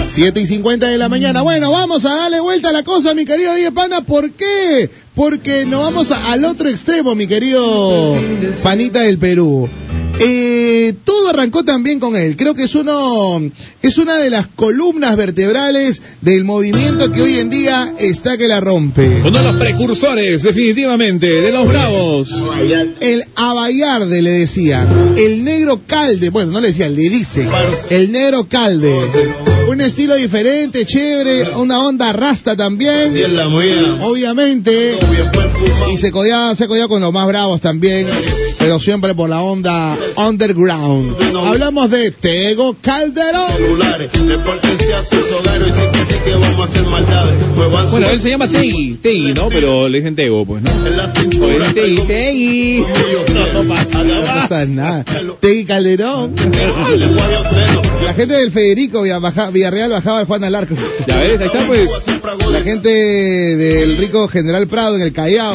7 0.04 0.40
y 0.40 0.46
50 0.46 0.86
de 0.88 0.98
la 0.98 1.08
mañana. 1.08 1.42
Bueno, 1.42 1.72
vamos 1.72 2.04
a 2.04 2.14
darle 2.14 2.40
vuelta 2.40 2.68
a 2.68 2.72
la 2.72 2.84
cosa, 2.84 3.12
mi 3.14 3.24
querido 3.24 3.54
Diego 3.54 3.74
Pana. 3.74 4.02
¿Por 4.02 4.30
qué? 4.32 4.88
Porque 5.14 5.64
nos 5.66 5.80
vamos 5.80 6.12
a- 6.12 6.32
al 6.32 6.44
otro 6.44 6.68
extremo, 6.68 7.14
mi 7.16 7.26
querido 7.26 8.14
Panita 8.62 9.00
del 9.00 9.18
Perú. 9.18 9.68
Eh, 10.18 10.94
todo 11.04 11.28
arrancó 11.28 11.64
también 11.64 12.00
con 12.00 12.16
él. 12.16 12.36
Creo 12.36 12.54
que 12.54 12.64
es 12.64 12.74
uno, 12.74 13.42
es 13.82 13.98
una 13.98 14.16
de 14.16 14.30
las 14.30 14.46
columnas 14.46 15.16
vertebrales 15.16 16.02
del 16.22 16.44
movimiento 16.44 17.10
que 17.12 17.22
hoy 17.22 17.38
en 17.38 17.50
día 17.50 17.92
está 17.98 18.38
que 18.38 18.48
la 18.48 18.60
rompe. 18.60 19.22
Uno 19.24 19.38
de 19.38 19.44
los 19.44 19.56
precursores, 19.56 20.42
definitivamente, 20.42 21.26
de 21.26 21.52
los 21.52 21.68
Bravos. 21.68 22.30
El 23.00 23.24
Abayarde 23.34 24.22
le 24.22 24.30
decía, 24.30 24.88
el 25.16 25.44
negro 25.44 25.80
calde, 25.86 26.30
bueno, 26.30 26.52
no 26.52 26.60
le 26.60 26.68
decía, 26.68 26.88
le 26.88 27.08
dice, 27.08 27.46
el 27.90 28.12
negro 28.12 28.48
calde. 28.48 28.94
Un 29.68 29.80
estilo 29.80 30.14
diferente, 30.14 30.86
chévere, 30.86 31.56
una 31.56 31.84
onda 31.84 32.12
rasta 32.12 32.56
también, 32.56 33.12
obviamente, 34.02 34.96
y 35.92 35.96
se 35.98 36.12
codeaba, 36.12 36.54
se 36.54 36.68
codeaba 36.68 36.88
con 36.88 37.02
los 37.02 37.12
más 37.12 37.26
bravos 37.26 37.60
también, 37.60 38.06
pero 38.66 38.80
siempre 38.80 39.14
por 39.14 39.30
la 39.30 39.42
onda 39.42 39.96
underground. 40.16 41.16
Hablamos 41.36 41.88
de 41.88 42.10
Tego 42.10 42.74
Calderón. 42.80 43.78
Bueno, 47.90 48.10
él 48.10 48.20
se 48.20 48.30
llama 48.30 48.48
Tegui, 48.48 48.94
Tegui, 48.94 49.34
¿no? 49.34 49.48
Pero 49.50 49.88
le 49.88 49.98
dicen 49.98 50.16
Tego, 50.16 50.44
pues, 50.44 50.64
¿no? 50.64 50.70
Oye, 51.44 51.60
Tegui, 51.74 52.02
Tegui. 52.08 52.84
No 53.54 53.62
pasa, 53.72 54.02
No 54.02 54.20
pasa 54.22 54.64
nada. 54.64 55.04
Tegui 55.38 55.64
Calderón. 55.64 56.34
La 58.04 58.14
gente 58.14 58.34
del 58.34 58.50
Federico 58.50 59.02
Villarreal 59.02 59.90
bajaba 59.90 60.18
al 60.18 60.26
Juan 60.26 60.42
Alarco. 60.42 60.74
Ya 61.06 61.18
ves, 61.18 61.40
ahí 61.40 61.46
está, 61.46 61.60
pues. 61.68 61.88
La 62.50 62.62
gente 62.62 62.88
del 62.88 63.96
rico 63.96 64.26
General 64.26 64.66
Prado 64.66 64.96
en 64.96 65.02
el 65.02 65.12
Callao. 65.12 65.54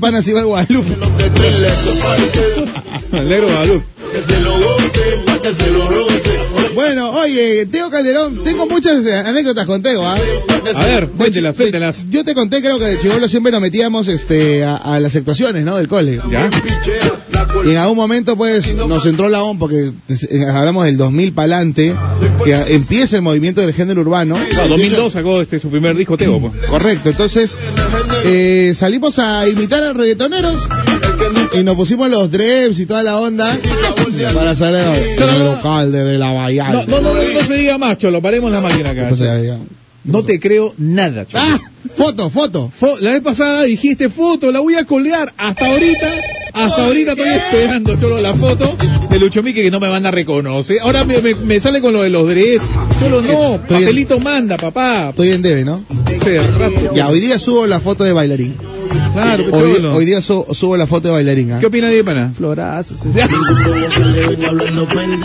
Panas 0.00 0.26
iba 0.28 0.40
al 0.40 0.46
Guadalupe. 0.46 0.96
El 3.12 3.28
negro 3.28 3.48
Guadalupe. 3.48 3.84
Bueno, 6.74 7.10
oye, 7.12 7.66
Teo 7.66 7.90
Calderón, 7.90 8.42
tengo 8.44 8.66
muchas 8.66 9.04
eh, 9.06 9.14
anécdotas 9.16 9.66
con 9.66 9.82
Teo, 9.82 10.06
¿ah? 10.06 10.16
A 10.74 10.86
ver, 10.86 11.08
cuéntelas, 11.08 11.56
cuéntelas. 11.56 12.04
Yo 12.10 12.24
te 12.24 12.34
conté, 12.34 12.60
creo 12.60 12.78
que 12.78 12.84
de 12.84 12.98
chivolo 12.98 13.26
siempre 13.28 13.52
nos 13.52 13.60
metíamos 13.60 14.08
este, 14.08 14.64
a, 14.64 14.76
a 14.76 15.00
las 15.00 15.14
actuaciones, 15.16 15.64
¿no? 15.64 15.76
Del 15.76 15.88
cole. 15.88 16.20
¿Ya? 16.30 16.48
Y 17.64 17.70
en 17.70 17.76
algún 17.76 17.96
momento, 17.96 18.36
pues, 18.36 18.74
nos 18.74 19.06
entró 19.06 19.28
la 19.28 19.42
ON, 19.42 19.58
porque 19.58 19.92
eh, 20.08 20.46
hablamos 20.52 20.84
del 20.84 20.96
2000 20.96 21.32
para 21.32 21.56
adelante, 21.56 21.94
que 22.44 22.54
a- 22.54 22.66
empiece 22.68 23.16
el 23.16 23.22
movimiento 23.22 23.60
del 23.60 23.72
género 23.72 24.00
urbano. 24.00 24.36
Claro, 24.50 24.68
2002 24.70 25.12
sacó 25.12 25.40
este 25.40 25.58
su 25.60 25.68
primer 25.70 25.94
disco 25.96 26.16
Teo, 26.16 26.40
pues. 26.40 26.52
Correcto, 26.68 27.10
entonces 27.10 27.56
eh, 28.24 28.72
salimos 28.74 29.18
a 29.18 29.48
imitar 29.48 29.82
a 29.82 29.92
reggaetoneros 29.92 30.60
y 31.52 31.62
nos 31.62 31.76
pusimos 31.76 32.10
los 32.10 32.30
dreps 32.30 32.80
y 32.80 32.86
toda 32.86 33.02
la 33.02 33.18
onda 33.18 33.56
para 34.34 34.54
salir 34.54 34.80
el 35.18 35.44
local 35.44 35.92
de 35.92 36.18
la 36.18 36.32
bahía. 36.32 36.70
No, 36.70 36.84
no, 36.86 37.00
no, 37.00 37.14
no, 37.14 37.22
no 37.22 37.40
se 37.46 37.54
diga 37.54 37.78
más, 37.78 37.98
Cholo, 37.98 38.20
paremos 38.22 38.50
la 38.50 38.60
máquina 38.60 38.90
acá. 38.90 39.10
No 40.04 40.24
te 40.24 40.40
creo 40.40 40.74
nada, 40.78 41.26
Cholo. 41.26 41.44
Ah, 41.46 41.60
foto, 41.94 42.28
foto. 42.28 42.72
Fo- 42.76 42.98
la 43.00 43.10
vez 43.10 43.20
pasada 43.20 43.62
dijiste 43.62 44.08
foto, 44.08 44.50
la 44.50 44.58
voy 44.58 44.74
a 44.74 44.84
colgar. 44.84 45.32
Hasta 45.36 45.66
ahorita, 45.66 46.08
hasta 46.54 46.84
ahorita 46.86 47.12
estoy 47.12 47.28
esperando, 47.28 47.96
Cholo, 47.98 48.18
la 48.18 48.34
foto 48.34 48.76
de 49.10 49.18
Lucho 49.18 49.42
Mique 49.42 49.62
que 49.62 49.70
no 49.70 49.80
me 49.80 49.88
van 49.88 50.04
a 50.06 50.10
reconocer. 50.10 50.78
Ahora 50.82 51.04
me, 51.04 51.20
me- 51.22 51.34
me 51.34 51.60
sale 51.60 51.80
con 51.80 51.92
lo 51.92 52.02
de 52.02 52.10
los 52.10 52.28
dreads. 52.28 52.64
Cholo, 53.00 53.20
no, 53.22 53.54
Estoy 53.54 53.76
en- 53.78 53.82
papelito 53.82 54.20
manda, 54.20 54.56
papá. 54.56 55.10
Estoy 55.10 55.30
en 55.30 55.42
debe, 55.42 55.64
¿no? 55.64 55.82
Hace 56.06 56.38
rato. 56.38 56.94
Ya, 56.94 57.08
hoy 57.08 57.20
día 57.20 57.38
subo 57.38 57.66
la 57.66 57.80
foto 57.80 58.04
de 58.04 58.12
bailarín. 58.12 58.54
Claro, 59.14 59.44
Hoy, 59.50 59.64
día- 59.66 59.76
Cholo. 59.76 59.94
hoy 59.94 60.04
día 60.04 60.20
su- 60.20 60.46
subo 60.52 60.76
la 60.76 60.86
foto 60.86 61.08
de 61.08 61.14
bailarín. 61.14 61.52
¿ah? 61.52 61.58
¿Qué 61.60 61.66
opina 61.66 61.88
de 61.88 62.04
pana? 62.04 62.32
Florazos. 62.36 62.98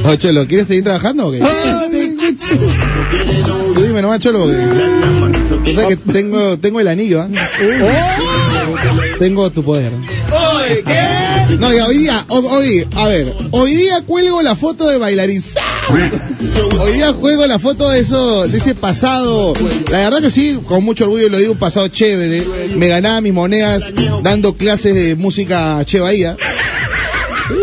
Oye, 0.06 0.18
Cholo, 0.18 0.48
¿quieres 0.48 0.68
seguir 0.68 0.84
trabajando 0.84 1.28
o 1.28 1.32
qué? 1.32 1.40
Tú 3.74 3.82
dime 3.82 4.02
nomás, 4.02 4.20
Cholo, 4.20 4.40
porque... 4.40 4.58
O 5.68 5.74
sea 5.74 5.88
que 5.88 5.96
tengo, 5.98 6.58
tengo 6.60 6.80
el 6.80 6.88
anillo, 6.88 7.22
¿ah? 7.22 7.28
Tengo 9.20 9.50
tu 9.50 9.64
poder. 9.64 9.92
No, 11.60 11.74
y 11.74 11.80
hoy 11.80 11.98
día, 12.00 12.26
ho- 12.28 12.40
hoy, 12.40 12.86
a 12.96 13.08
ver, 13.08 13.34
hoy 13.52 13.74
día 13.76 14.02
cuelgo 14.06 14.42
la 14.42 14.56
foto 14.56 14.88
de 14.90 14.98
bailarín. 14.98 15.42
Hoy 16.82 16.92
día 16.94 17.14
juego 17.14 17.46
la 17.48 17.58
foto 17.60 17.90
de 17.90 18.00
eso, 18.00 18.48
de 18.48 18.58
ese 18.58 18.76
pasado. 18.76 19.54
La 19.92 20.00
verdad 20.00 20.22
que 20.22 20.30
sí, 20.30 20.60
con 20.68 20.84
mucho 20.84 21.06
orgullo 21.06 21.30
lo 21.30 21.38
digo, 21.38 21.54
un 21.54 21.58
pasado 21.58 21.88
chévere. 21.88 22.44
Me 22.76 22.88
ganaba 22.88 23.22
mis 23.22 23.34
monedas 23.34 23.92
dando 24.24 24.56
clases 24.56 24.94
de 24.96 25.16
música 25.16 25.84
Che 25.86 26.00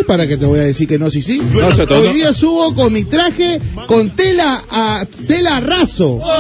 ¿Para 0.06 0.26
que 0.26 0.36
te 0.36 0.46
voy 0.46 0.58
a 0.60 0.62
decir 0.62 0.86
que 0.88 0.98
no, 0.98 1.10
sí, 1.10 1.20
sí? 1.22 1.40
No, 1.40 1.68
Hoy 1.96 2.08
día 2.14 2.32
subo 2.32 2.74
con 2.74 2.92
mi 2.92 3.04
traje 3.04 3.60
con 3.86 4.10
tela 4.10 4.62
a 4.70 5.04
tela 5.26 5.60
raso. 5.60 6.20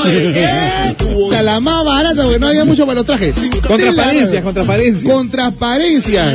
Hasta 0.64 1.42
la 1.42 1.60
más 1.60 1.84
barata 1.84 2.22
porque 2.22 2.38
no 2.38 2.46
había 2.48 2.64
mucho 2.64 2.84
para 2.86 2.96
los 2.96 3.06
trajes. 3.06 3.34
Con 3.66 3.76
Tela 3.78 3.92
transparencias, 3.94 4.42
con 4.44 4.54
transparencias. 4.54 5.12
Con 5.12 5.30
transparencia. 5.30 6.34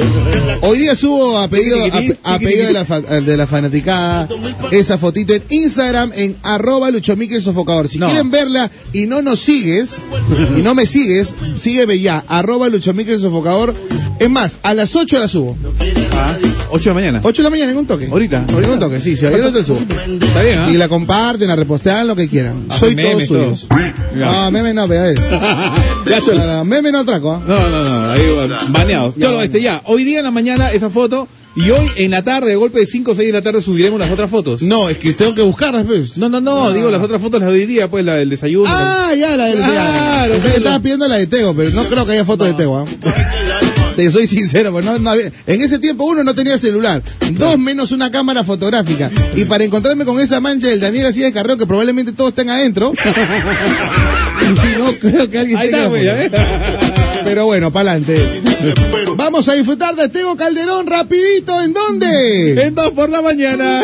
Hoy 0.61 0.79
día 0.79 0.95
subo 0.95 1.37
a 1.37 1.47
pedido, 1.47 1.77
a, 2.23 2.35
a 2.35 2.39
pedido 2.39 2.67
de, 2.67 2.73
la, 2.73 2.85
fa- 2.85 3.01
de 3.01 3.37
la 3.37 3.47
fanaticada 3.47 4.27
esa 4.71 4.97
fotito 4.97 5.33
en 5.33 5.43
Instagram 5.49 6.11
en 6.15 6.35
arroba 6.43 6.91
luchomique 6.91 7.39
sofocador. 7.41 7.87
Si 7.87 7.97
No. 7.99 8.07
quieren 8.07 8.29
verla 8.31 8.69
y 8.93 9.07
no 9.07 9.21
nos 9.21 9.39
sigues, 9.39 9.97
y 10.57 10.61
no 10.61 10.75
me 10.75 10.85
sigues, 10.85 11.33
sígueme 11.57 11.99
ya, 11.99 12.23
arroba 12.27 12.69
luchomique 12.69 13.17
sofocador. 13.17 13.73
Es 14.19 14.29
más, 14.29 14.59
a 14.63 14.73
las 14.73 14.95
8 14.95 15.17
la 15.19 15.27
subo. 15.27 15.57
Ah, 16.13 16.37
8 16.71 16.83
de 16.83 16.89
la 16.89 16.93
mañana. 16.93 17.19
8 17.23 17.41
de 17.41 17.43
la 17.43 17.49
mañana 17.49 17.71
en 17.71 17.77
un 17.77 17.85
toque. 17.85 18.07
Ahorita. 18.11 18.43
En 18.49 18.69
un 18.69 18.79
toque, 18.79 18.99
sí, 18.99 19.15
sí, 19.15 19.25
ahorita 19.25 19.53
te 19.53 19.63
subo. 19.63 19.79
Está 19.79 20.41
bien, 20.43 20.59
¿ah? 20.59 20.69
Y 20.71 20.77
la 20.77 20.89
comparten, 20.89 21.47
la 21.47 21.55
repostean, 21.55 22.07
lo 22.07 22.15
que 22.15 22.27
quieran. 22.27 22.67
Soy 22.77 22.95
todo 22.95 23.19
suyo. 23.21 23.53
Ah, 24.23 24.49
meme 24.51 24.73
no, 24.73 24.87
vea 24.87 25.09
eso. 25.09 25.21
Ya. 26.05 26.19
No, 26.33 26.45
no, 26.47 26.65
Meme 26.65 26.91
no 26.91 26.99
atraco, 26.99 27.33
¿ah? 27.33 27.41
No, 27.45 27.69
no, 27.69 27.83
no, 27.83 28.11
ahí 28.11 28.21
va, 28.31 28.57
baneados. 28.69 29.15
Cholo, 29.19 29.41
este 29.43 29.61
ya, 29.61 29.81
hoy 29.85 30.03
día 30.03 30.19
en 30.19 30.25
la 30.25 30.31
mañana 30.31 30.71
esa 30.71 30.89
foto 30.89 31.27
y 31.55 31.69
hoy 31.69 31.87
en 31.97 32.11
la 32.11 32.23
tarde, 32.23 32.49
de 32.49 32.55
golpe 32.55 32.79
de 32.79 32.85
5 32.85 33.11
o 33.11 33.15
6 33.15 33.27
de 33.27 33.33
la 33.33 33.41
tarde, 33.43 33.61
subiremos 33.61 33.99
las 33.99 34.09
otras 34.09 34.29
fotos. 34.29 34.61
No, 34.61 34.89
es 34.89 34.97
que 34.97 35.13
tengo 35.13 35.35
que 35.35 35.41
buscarlas, 35.43 35.83
pues. 35.83 36.17
No, 36.17 36.29
no, 36.29 36.41
no, 36.41 36.71
digo 36.71 36.89
las 36.89 37.01
otras 37.01 37.21
fotos 37.21 37.41
las 37.41 37.51
de 37.51 37.59
hoy 37.59 37.65
día, 37.65 37.89
pues 37.89 38.05
la 38.05 38.15
del 38.15 38.29
desayuno. 38.29 38.69
Ah, 38.73 39.13
ya, 39.17 39.35
la 39.35 39.47
del 39.47 39.57
Claro, 39.59 40.33
Pensé 40.33 40.53
que 40.53 40.59
lo- 40.61 40.81
pidiendo 40.81 41.07
la 41.07 41.17
de 41.17 41.27
Tego, 41.27 41.53
pero 41.53 41.69
no 41.71 41.83
creo 41.83 42.05
que 42.05 42.13
haya 42.13 42.25
fotos 42.25 42.47
de 42.47 42.53
Tego, 42.53 42.77
¿ah? 42.77 42.85
Te 43.99 44.09
soy 44.13 44.27
sincero, 44.27 44.71
no, 44.81 44.97
no 44.97 45.09
había- 45.09 45.29
en 45.45 45.59
ese 45.61 45.77
tiempo 45.77 46.05
uno 46.05 46.23
no 46.23 46.33
tenía 46.33 46.57
celular, 46.57 47.03
dos 47.31 47.57
menos 47.59 47.91
una 47.91 48.09
cámara 48.09 48.45
fotográfica. 48.45 49.11
Y 49.35 49.43
para 49.43 49.65
encontrarme 49.65 50.05
con 50.05 50.21
esa 50.21 50.39
mancha 50.39 50.69
del 50.69 50.79
Daniel 50.79 51.07
así 51.07 51.19
de 51.19 51.33
carreo 51.33 51.57
que 51.57 51.67
probablemente 51.67 52.13
todos 52.13 52.29
estén 52.29 52.49
adentro. 52.49 52.93
si 54.61 54.79
no, 54.79 54.93
creo 55.01 55.29
que 55.29 55.37
alguien 55.39 55.57
Ahí 55.59 55.69
tenga 55.69 55.97
está, 56.21 56.37
pues. 56.37 57.23
Pero 57.25 57.45
bueno, 57.47 57.71
pa'lante. 57.71 58.15
Vamos 59.17 59.49
a 59.49 59.53
disfrutar 59.55 59.93
de 59.97 60.07
Tego 60.07 60.37
Calderón 60.37 60.87
rapidito, 60.87 61.61
¿en 61.61 61.73
dónde? 61.73 62.63
En 62.67 62.75
dos 62.75 62.91
por 62.91 63.09
la 63.09 63.21
mañana. 63.21 63.83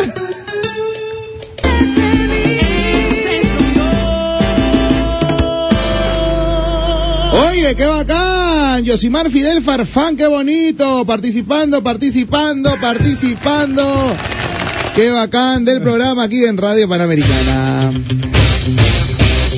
Oye, 7.32 7.74
qué 7.76 7.86
bacán. 7.86 8.25
Yosimar 8.84 9.30
Fidel 9.30 9.62
Farfán, 9.62 10.16
qué 10.16 10.26
bonito. 10.26 11.04
Participando, 11.06 11.82
participando, 11.82 12.76
participando. 12.80 14.14
Qué 14.94 15.10
bacán 15.10 15.64
del 15.64 15.82
programa 15.82 16.24
aquí 16.24 16.44
en 16.44 16.56
Radio 16.56 16.88
Panamericana. 16.88 17.90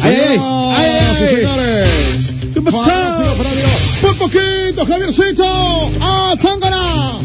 Ay, 0.02 0.16
ay, 0.16 0.38
ay, 0.38 0.40
ay, 0.76 1.16
ay. 1.20 1.28
señores. 1.28 1.88
¿Qué 2.54 2.60
pasó? 2.60 2.78
Fanático, 2.78 3.30
fanático. 3.36 3.87
Por 4.00 4.16
poquito, 4.16 4.86
Javiercito. 4.86 5.44
A 6.00 6.36
Tangana. 6.40 7.18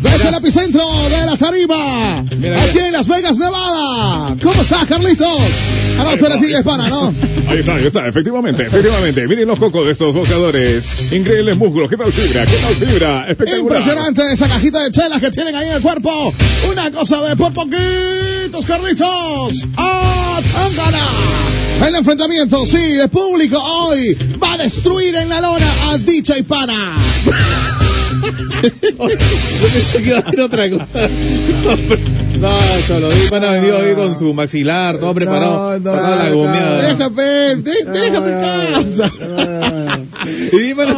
Desde 0.00 0.28
el 0.28 0.34
epicentro 0.34 0.82
de 1.08 1.26
la 1.26 1.36
tarima. 1.36 2.22
Mira, 2.36 2.62
aquí 2.62 2.78
en 2.78 2.92
Las 2.92 3.08
Vegas, 3.08 3.38
Nevada. 3.38 4.36
¿Cómo 4.42 4.62
está, 4.62 4.86
Carlitos? 4.86 5.26
A 5.98 6.04
la 6.04 6.38
tía 6.38 6.58
hispana, 6.58 6.88
¿no? 6.88 7.14
Ahí 7.48 7.60
está, 7.60 7.76
ahí 7.76 7.86
está, 7.86 8.06
efectivamente, 8.06 8.64
efectivamente. 8.64 9.26
Miren 9.26 9.48
los 9.48 9.58
cocos 9.58 9.86
de 9.86 9.92
estos 9.92 10.12
boxeadores. 10.14 11.10
Increíbles 11.10 11.56
músculos, 11.56 11.88
qué 11.88 11.96
tal 11.96 12.12
fibra, 12.12 12.44
qué 12.44 12.56
tal 12.56 12.74
fibra. 12.74 13.30
Espectacular. 13.30 13.78
Impresionante 13.78 14.22
esa 14.30 14.48
cajita 14.48 14.84
de 14.84 14.90
chelas 14.90 15.18
que 15.18 15.30
tienen 15.30 15.56
ahí 15.56 15.68
en 15.70 15.76
el 15.76 15.82
cuerpo. 15.82 16.34
Una 16.70 16.90
cosa 16.90 17.22
de 17.22 17.36
por 17.36 17.54
poquitos, 17.54 18.66
Carlitos. 18.66 19.64
¡A 19.78 20.40
Tangana! 20.52 21.67
El 21.86 21.94
enfrentamiento, 21.94 22.66
sí, 22.66 22.96
de 22.96 23.08
público 23.08 23.56
hoy 23.58 24.16
va 24.42 24.54
a 24.54 24.56
destruir 24.58 25.14
en 25.14 25.28
la 25.28 25.40
lona 25.40 25.66
a 25.90 25.98
DJ 25.98 26.42
Pana. 26.44 26.94
Otra 30.42 30.70
cosa. 30.70 30.86
No, 32.40 32.58
Cholo, 32.86 33.08
Di 33.10 33.28
Pana 33.30 33.50
vendió 33.52 33.78
hoy 33.78 33.94
con 33.94 34.18
su 34.18 34.32
maxilar, 34.34 34.98
todo 34.98 35.14
preparado 35.14 35.80
para 35.82 36.16
la 36.24 36.30
gomeada. 36.30 36.82
Déjame, 36.94 37.22
de- 37.62 37.84
déjame 37.92 38.30
en 38.30 38.40
casa. 38.72 39.12
Y 40.52 40.58
Di 40.58 40.74
Pana, 40.74 40.92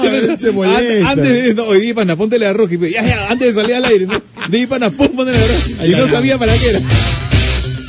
No, 0.67 1.09
antes 1.09 1.29
de, 1.47 1.55
no, 1.55 1.75
y 1.75 1.81
Di 1.81 1.93
Pana, 1.95 2.17
póntele 2.17 2.47
a 2.47 2.53
Rocky, 2.53 2.79
ya, 2.91 3.05
ya, 3.05 3.27
antes 3.31 3.55
de 3.55 3.61
salir 3.61 3.77
al 3.77 3.85
aire, 3.85 4.07
¿no? 4.07 4.21
Di 4.49 4.67
Pana, 4.67 4.91
pum, 4.91 5.09
póntele 5.09 5.39
a 5.39 5.47
Rocky. 5.47 5.93
Y 5.93 5.97
no 5.97 6.09
sabía 6.09 6.39
para 6.39 6.55
qué 6.55 6.71
era. 6.71 6.81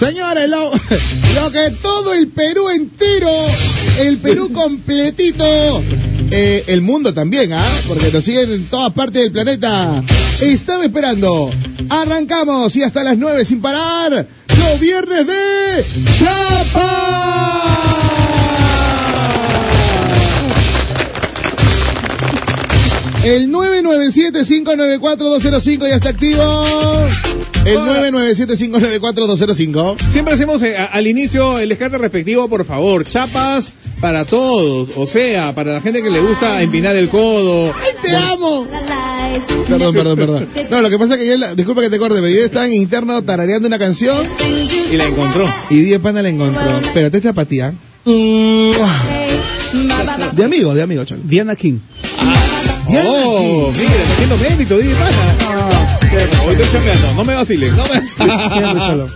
Señores, 0.02 0.50
lo, 0.50 0.72
lo 1.36 1.52
que 1.52 1.70
todo 1.80 2.16
el 2.16 2.30
Perú 2.30 2.70
entero, 2.70 3.30
el 4.00 4.18
Perú 4.18 4.52
completito, 4.54 5.46
eh, 6.32 6.64
el 6.70 6.82
mundo 6.82 7.14
también, 7.14 7.54
¿ah? 7.54 7.64
Porque 7.88 8.12
nos 8.12 8.24
siguen 8.24 8.52
en 8.52 8.66
todas 8.66 8.92
partes 8.94 9.22
del 9.22 9.32
planeta. 9.32 10.04
Estaba 10.42 10.86
esperando. 10.86 11.52
Arrancamos 11.88 12.76
y 12.76 12.82
hasta 12.82 13.04
las 13.04 13.16
9 13.16 13.46
sin 13.46 13.62
parar. 13.62 14.26
Los 14.58 14.80
viernes 14.80 15.28
de 15.28 15.86
Chapa. 16.18 17.52
El 23.24 23.52
997-594-205 23.52 25.88
ya 25.88 25.96
está 25.96 26.10
activo. 26.10 26.66
El 27.66 27.78
997-594-205. 27.78 29.98
Siempre 30.12 30.34
hacemos 30.34 30.62
eh, 30.64 30.76
a- 30.78 30.86
al 30.86 31.06
inicio 31.08 31.60
el 31.60 31.70
descarte 31.70 31.98
respectivo, 32.00 32.48
por 32.50 32.66
favor. 32.66 33.06
Chapas 33.08 33.72
para 34.00 34.26
todos. 34.26 34.90
O 34.96 35.06
sea, 35.06 35.54
para 35.54 35.74
la 35.74 35.82
gente 35.82 36.02
que 36.02 36.10
le 36.10 36.20
gusta 36.20 36.62
empinar 36.64 36.96
el 36.96 37.08
codo. 37.10 37.72
¡Ay, 37.74 37.90
te 38.02 38.16
amo! 38.18 38.66
Perdón, 39.68 39.94
perdón, 39.94 40.18
perdón. 40.18 40.48
No, 40.72 40.82
lo 40.82 40.90
que 40.90 40.98
pasa 40.98 41.14
es 41.14 41.20
que 41.20 41.28
yo, 41.28 41.38
la- 41.38 41.54
disculpa 41.54 41.82
que 41.82 41.92
te 41.92 42.00
corte, 42.00 42.16
pero 42.16 42.30
yo 42.30 42.44
estaba 42.46 42.66
en 42.66 42.74
interno 42.74 43.24
tarareando 43.24 43.68
una 43.68 43.78
canción 43.80 44.18
Y 44.92 44.98
la 44.98 45.06
encontró. 45.06 45.46
y 45.70 45.82
Die 45.82 46.00
Pana 46.00 46.24
la 46.24 46.30
encontró. 46.30 46.62
Espérate, 46.82 47.18
esta 47.18 47.30
apatía. 47.30 47.74
De 50.34 50.44
amigo, 50.44 50.74
de 50.74 50.82
amigo, 50.82 51.06
cholo. 51.06 51.22
Diana 51.24 51.56
King. 51.56 51.78
Oh, 52.94 53.72
está 53.72 54.14
haciendo 54.14 54.38
mérito, 54.38 54.78
Di 54.78 54.94
Pana. 54.94 56.46
Hoy 56.46 56.54
estoy 56.56 56.72
chambeando, 56.72 57.14
no 57.14 57.24
me 57.24 57.34
vaciles, 57.36 57.74
no 57.74 57.84
me 57.84 58.00
vaciles. 58.00 59.12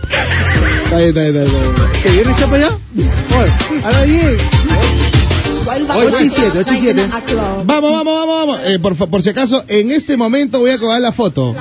Está 0.84 0.98
bien, 0.98 1.08
está 1.08 1.20
bien, 1.22 1.36
está 1.36 1.52
bien. 1.52 1.92
¿Que 2.02 2.10
viene 2.10 2.34
chapa 2.38 2.58
ya? 2.58 2.78
Ahora 3.84 4.02
bien. 4.02 4.36
8 5.66 6.24
y 6.24 6.30
7, 6.30 6.58
8 6.58 6.74
y 6.74 6.76
7. 6.78 7.08
Vamos, 7.64 7.92
vamos, 7.92 8.04
vamos, 8.04 8.26
vamos. 8.26 8.60
Eh, 8.66 8.78
por, 8.78 8.96
por 9.10 9.22
si 9.22 9.30
acaso, 9.30 9.64
en 9.68 9.90
este 9.90 10.16
momento 10.16 10.60
voy 10.60 10.70
a 10.70 10.78
coger 10.78 11.00
la 11.00 11.12
foto. 11.12 11.54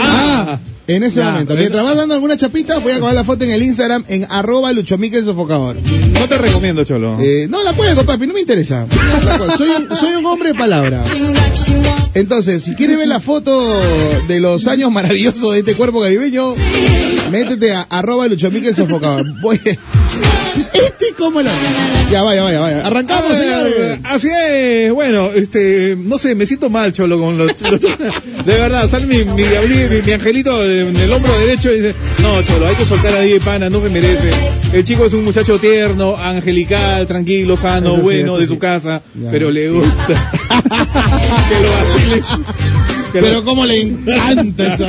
Ah, 0.00 0.58
En 0.86 1.02
ese 1.02 1.22
momento. 1.22 1.54
Mientras 1.54 1.84
vas 1.84 1.96
dando 1.96 2.14
alguna 2.14 2.36
chapita, 2.36 2.78
voy 2.78 2.92
a 2.92 2.96
acabar 2.96 3.14
la 3.14 3.24
foto 3.24 3.44
en 3.44 3.50
el 3.50 3.62
Instagram 3.62 4.04
en 4.08 4.26
arroba 4.28 4.72
sofocador. 4.72 5.76
No 5.76 6.28
te 6.28 6.38
recomiendo, 6.38 6.84
Cholo. 6.84 7.18
Eh, 7.20 7.46
no 7.48 7.62
la 7.62 7.72
cuelgo, 7.72 8.04
papi, 8.04 8.26
no 8.26 8.34
me 8.34 8.40
interesa. 8.40 8.86
Soy 9.56 9.68
un, 9.68 9.96
soy 9.96 10.14
un 10.14 10.26
hombre 10.26 10.48
de 10.52 10.54
palabra. 10.58 11.02
Entonces, 12.14 12.62
si 12.62 12.74
quieres 12.74 12.98
ver 12.98 13.08
la 13.08 13.20
foto 13.20 13.62
de 14.28 14.40
los 14.40 14.66
años 14.66 14.90
maravillosos 14.90 15.52
de 15.52 15.60
este 15.60 15.74
cuerpo 15.74 16.00
caribeño, 16.02 16.54
métete 17.30 17.72
a 17.72 17.82
arroba 17.82 18.26
luchomique 18.28 18.68
el 18.68 18.74
sofocador. 18.74 19.40
Voy. 19.40 19.60
Este 20.74 21.14
como 21.18 21.40
la. 21.40 21.50
Ya 22.10 22.22
vaya, 22.22 22.42
vaya, 22.42 22.60
vaya. 22.60 22.86
Arrancamos, 22.86 23.30
A 23.32 23.38
ver, 23.38 23.42
señores. 23.42 23.98
Así 24.04 24.28
es, 24.30 24.92
bueno, 24.92 25.30
este, 25.32 25.96
no 25.98 26.18
sé, 26.18 26.34
me 26.34 26.44
siento 26.44 26.68
mal, 26.68 26.92
Cholo, 26.92 27.18
con 27.18 27.38
los, 27.38 27.58
los- 27.62 27.80
de 28.44 28.58
verdad, 28.58 28.88
sale 28.90 29.06
mi, 29.06 29.18
mi, 29.24 29.42
mi, 29.42 30.02
mi 30.04 30.12
angelito 30.12 30.62
en 30.88 30.96
el 30.96 31.12
hombro 31.12 31.32
derecho 31.38 31.70
y 31.72 31.76
dice, 31.80 31.94
no, 32.20 32.42
Cholo, 32.42 32.66
hay 32.66 32.74
que 32.74 32.84
soltar 32.84 33.14
a 33.14 33.20
DJ 33.20 33.40
Pana, 33.40 33.70
no 33.70 33.80
se 33.80 33.88
merece. 33.90 34.30
El 34.72 34.84
chico 34.84 35.04
es 35.06 35.12
un 35.12 35.24
muchacho 35.24 35.58
tierno, 35.58 36.16
angelical, 36.16 37.06
tranquilo, 37.06 37.56
sano, 37.56 37.96
sí, 37.96 38.00
bueno, 38.02 38.36
de 38.36 38.46
sí. 38.46 38.52
su 38.52 38.58
casa, 38.58 39.02
Ya. 39.14 39.30
pero 39.30 39.50
le 39.50 39.70
gusta 39.70 40.30
que 41.48 41.60
lo 41.60 42.16
lo- 42.16 42.22
Pero 43.12 43.44
cómo 43.44 43.66
le 43.66 43.80
encanta 43.80 44.74
eso. 44.74 44.86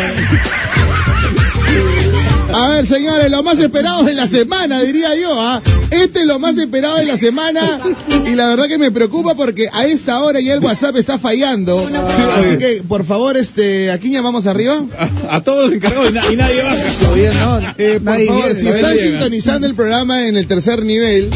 A 2.56 2.68
ver, 2.70 2.86
señores, 2.86 3.32
lo 3.32 3.42
más 3.42 3.58
esperado 3.60 4.04
de 4.04 4.14
la 4.14 4.28
semana, 4.28 4.82
diría 4.82 5.16
yo, 5.16 5.30
¿ah? 5.40 5.62
Este 5.90 6.22
es 6.22 6.26
lo 6.26 6.38
más 6.40 6.58
esperado 6.58 6.98
de 6.98 7.06
la 7.06 7.18
semana 7.18 7.80
y 8.28 8.36
la 8.36 8.48
verdad 8.50 8.68
que 8.68 8.78
me 8.78 8.92
preocupa 8.92 9.34
porque 9.36 9.70
a 9.72 9.86
esta 9.86 10.22
hora 10.24 10.40
ya 10.40 10.54
el 10.54 10.60
WhatsApp 10.60 10.96
está 10.98 11.18
fallando. 11.18 11.84
Así 12.38 12.58
que, 12.58 12.84
por 12.88 13.06
favor, 13.06 13.38
este, 13.38 13.90
¿a 13.92 13.98
quién 13.98 14.14
llamamos 14.14 14.46
arriba? 14.46 14.86
a, 15.30 15.36
a 15.38 15.42
todos 15.44 15.68
los 15.68 15.76
encargados 15.76 16.10
y, 16.10 16.14
na- 16.14 16.32
y 16.32 16.36
nadie 16.36 16.62
baja. 16.64 16.84
Todavía 17.02 17.34
no. 17.34 17.60
Eh, 17.78 17.94
por 17.96 18.04
Nadie 18.14 18.28
favor, 18.28 18.44
viene, 18.46 18.60
si 18.60 18.68
están 18.68 18.94
llega. 18.96 19.04
sintonizando 19.12 19.66
el 19.68 19.74
programa 19.76 20.28
en 20.28 20.38
el 20.38 20.46
tercer 20.48 20.84
nivel, 20.86 21.30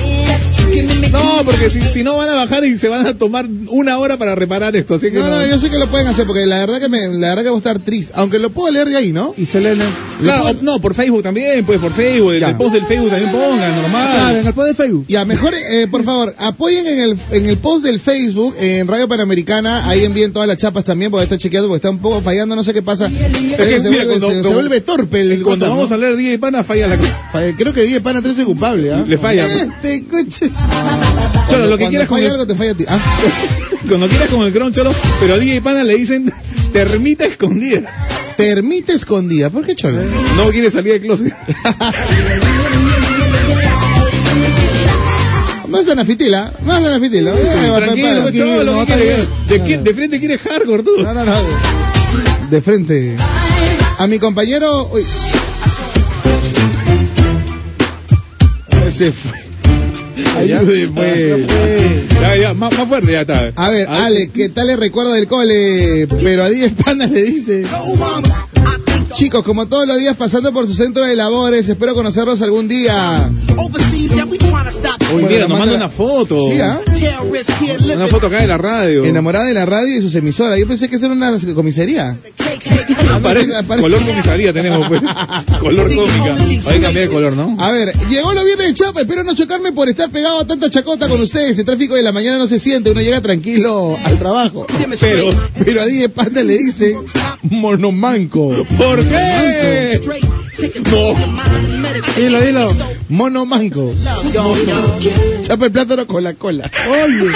No, 1.11 1.41
porque 1.45 1.69
si, 1.69 1.81
si 1.81 2.03
no 2.03 2.15
van 2.17 2.29
a 2.29 2.35
bajar 2.35 2.63
y 2.65 2.77
se 2.77 2.89
van 2.89 3.07
a 3.07 3.13
tomar 3.17 3.47
una 3.69 3.97
hora 3.97 4.17
para 4.17 4.35
reparar 4.35 4.75
esto, 4.75 4.95
así 4.95 5.07
que 5.11 5.17
no, 5.19 5.29
no. 5.29 5.39
no, 5.41 5.47
yo 5.47 5.57
sé 5.57 5.69
que 5.69 5.77
lo 5.79 5.87
pueden 5.87 6.07
hacer 6.07 6.27
porque 6.27 6.45
la 6.45 6.59
verdad 6.59 6.79
que 6.79 6.89
me, 6.89 7.07
la 7.07 7.29
verdad 7.29 7.43
que 7.43 7.49
voy 7.49 7.57
a 7.57 7.59
estar 7.59 7.79
triste, 7.79 8.13
aunque 8.15 8.37
lo 8.39 8.49
puedo 8.51 8.71
leer 8.71 8.87
de 8.89 8.97
ahí, 8.97 9.11
¿no? 9.11 9.33
Y 9.37 9.45
Selena. 9.45 9.83
Claro, 10.21 10.55
no, 10.61 10.79
por 10.79 10.93
Facebook 10.93 11.06
también, 11.23 11.65
pues 11.65 11.79
por 11.79 11.91
Facebook, 11.93 12.33
el, 12.33 12.39
Ya. 12.41 12.49
el 12.49 12.55
post 12.55 12.73
del 12.73 12.85
Facebook 12.85 13.09
también 13.09 13.31
pongan, 13.31 13.81
normal. 13.81 14.09
Claro, 14.13 14.37
en 14.39 14.47
el 14.47 14.53
post 14.53 14.67
de 14.67 14.73
Facebook. 14.75 15.05
Ya, 15.07 15.25
mejor, 15.25 15.53
eh, 15.53 15.87
por 15.89 16.03
favor, 16.03 16.35
apoyen 16.37 16.85
en 16.87 16.99
el, 16.99 17.17
en 17.31 17.45
el 17.47 17.57
post 17.57 17.85
del 17.85 17.99
Facebook, 17.99 18.55
en 18.59 18.87
Radio 18.87 19.07
Panamericana, 19.07 19.87
ahí 19.87 20.03
envíen 20.05 20.33
todas 20.33 20.47
las 20.47 20.57
chapas 20.57 20.83
también, 20.83 21.09
porque 21.11 21.23
está 21.23 21.37
chequeado, 21.37 21.67
porque 21.67 21.77
está 21.77 21.89
un 21.89 21.99
poco 21.99 22.21
fallando, 22.21 22.55
no 22.55 22.63
sé 22.63 22.73
qué 22.73 22.81
pasa. 22.81 23.09
que, 23.09 23.15
se, 23.15 23.89
mira, 23.89 24.05
vuelve, 24.05 24.05
cuando- 24.07 24.27
se- 24.29 24.35
se 24.35 24.41
cuando- 24.41 24.53
vuelve 24.53 24.81
torpe 24.81 25.21
el 25.21 25.41
Cuando 25.41 25.49
WhatsApp, 25.65 25.69
vamos 25.69 25.89
¿no? 25.89 25.93
a 25.93 25.95
hablar 25.95 26.15
de 26.15 26.23
DJ 26.23 26.39
Pana, 26.39 26.63
falla 26.63 26.87
la 26.87 26.97
cosa. 26.97 27.17
Creo 27.57 27.73
que 27.73 27.81
Diez 27.83 28.01
Pana 28.01 28.21
13 28.21 28.41
es 28.41 28.45
culpable, 28.45 28.93
¿ah? 28.93 29.03
Le 29.07 29.17
falla. 29.17 29.45
Este 29.45 30.03
coche. 30.05 30.49
Cholo, 31.49 31.67
lo 31.67 31.77
que 31.77 31.83
Cuando 31.85 31.89
quieras 31.89 32.07
con 32.07 32.17
falla 32.17 32.27
el, 32.27 32.33
algo 32.33 32.47
te 32.47 32.55
falla 32.55 32.71
a 32.71 32.75
ti. 32.75 32.85
Ah, 32.87 32.99
cuando 33.87 34.07
quieras 34.07 34.29
con 34.29 34.45
el 34.45 34.51
cron, 34.53 34.73
Cholo, 34.73 34.91
pero 35.21 35.35
a 35.35 35.37
DJ 35.37 35.61
Pana 35.61 35.83
le 35.83 35.95
dicen 35.95 36.31
termita 36.85 37.25
escondida. 37.25 37.91
termita 38.37 38.93
escondida. 38.93 39.49
¿Por 39.49 39.65
qué 39.65 39.75
cholo? 39.75 39.99
No 40.35 40.49
quiere 40.51 40.69
salir 40.69 40.93
del 40.93 41.01
closet. 41.01 41.33
Más 45.69 45.85
más 46.65 46.81
Tranquilo, 47.75 48.21
pues, 48.21 48.35
Cholo, 48.35 48.63
no, 48.71 48.85
¿qué 48.85 48.93
está 48.93 48.95
quiere? 48.95 49.67
bien. 49.67 49.83
de, 49.83 49.93
frente 49.93 50.19
quiere 50.19 50.37
hardcore, 50.37 50.81
tú. 50.83 50.91
No, 51.03 51.13
no, 51.13 51.25
no. 51.25 51.33
De 52.49 52.61
frente. 52.61 53.17
A 53.97 54.07
mi 54.07 54.17
compañero. 54.17 54.89
Uy. 54.93 55.03
Se 58.89 59.11
fue. 59.11 59.46
Ayude, 60.37 60.87
pues. 60.89 61.47
Ya, 62.19 62.35
ya, 62.35 62.53
más, 62.53 62.77
más 62.77 62.87
fuerte 62.87 63.11
ya 63.11 63.21
está. 63.21 63.51
A 63.55 63.69
ver, 63.69 63.87
Ale, 63.87 64.29
¿qué 64.29 64.49
tal 64.49 64.69
el 64.69 64.77
recuerdo 64.77 65.13
del 65.13 65.27
cole? 65.27 66.07
Pero 66.23 66.43
a 66.43 66.49
10 66.49 66.73
panas 66.73 67.11
le 67.11 67.23
dice. 67.23 67.63
Chicos, 69.15 69.43
como 69.43 69.67
todos 69.67 69.87
los 69.87 69.97
días 69.97 70.15
pasando 70.15 70.51
por 70.53 70.67
su 70.67 70.73
centro 70.73 71.03
de 71.03 71.15
labores, 71.15 71.67
espero 71.67 71.93
conocerlos 71.95 72.41
algún 72.41 72.67
día. 72.67 73.29
Uy, 75.13 75.23
mira, 75.23 75.47
nos 75.47 75.59
manda 75.59 75.75
una 75.75 75.89
foto. 75.89 76.37
Sí, 76.51 76.59
¿ah? 76.61 76.79
Una 77.95 78.07
foto 78.07 78.27
acá 78.27 78.41
de 78.41 78.47
la 78.47 78.57
radio. 78.57 79.05
Enamorada 79.05 79.45
de 79.45 79.53
la 79.53 79.65
radio 79.65 79.97
y 79.97 80.01
sus 80.01 80.13
emisoras. 80.15 80.59
Yo 80.59 80.67
pensé 80.67 80.89
que 80.89 80.97
eso 80.97 81.05
era 81.05 81.15
una 81.15 81.31
comisaría. 81.55 82.17
Aparece- 83.13 83.53
Aparece- 83.55 83.81
color 83.81 84.01
comisaría 84.05 84.53
tenemos, 84.53 84.87
pues. 84.87 85.01
color 85.59 85.95
cómica. 85.95 86.35
Hay 86.69 86.77
que 86.77 86.81
cambiar 86.81 86.93
de 86.93 87.09
color, 87.09 87.33
¿no? 87.35 87.55
A 87.59 87.71
ver, 87.71 87.91
llegó 88.09 88.33
lo 88.33 88.43
viernes 88.43 88.67
de 88.67 88.73
Chapa, 88.73 89.01
espero 89.01 89.23
no 89.23 89.33
chocarme 89.35 89.71
por 89.71 89.89
estar 89.89 90.09
pegado 90.09 90.39
a 90.41 90.47
tanta 90.47 90.69
chacota 90.69 91.07
con 91.07 91.19
ustedes. 91.21 91.57
El 91.57 91.65
tráfico 91.65 91.95
de 91.95 92.03
la 92.03 92.11
mañana 92.11 92.37
no 92.37 92.47
se 92.47 92.59
siente, 92.59 92.91
uno 92.91 93.01
llega 93.01 93.21
tranquilo 93.21 93.97
al 94.03 94.19
trabajo. 94.19 94.65
Pero, 94.99 95.29
Pero 95.65 95.81
a 95.81 95.85
Dije 95.85 96.09
Panda 96.09 96.43
le 96.43 96.57
dice 96.57 96.95
monomanco. 97.43 98.65
¿por 98.77 98.96
qué? 99.03 100.01
Dilo, 102.15 102.41
dilo. 102.41 102.73
Monomanco. 103.09 103.93
Chapa 105.43 105.65
el 105.65 105.71
plátano 105.71 106.07
con 106.07 106.23
la 106.23 106.33
cola. 106.33 106.69
Oye. 106.89 107.31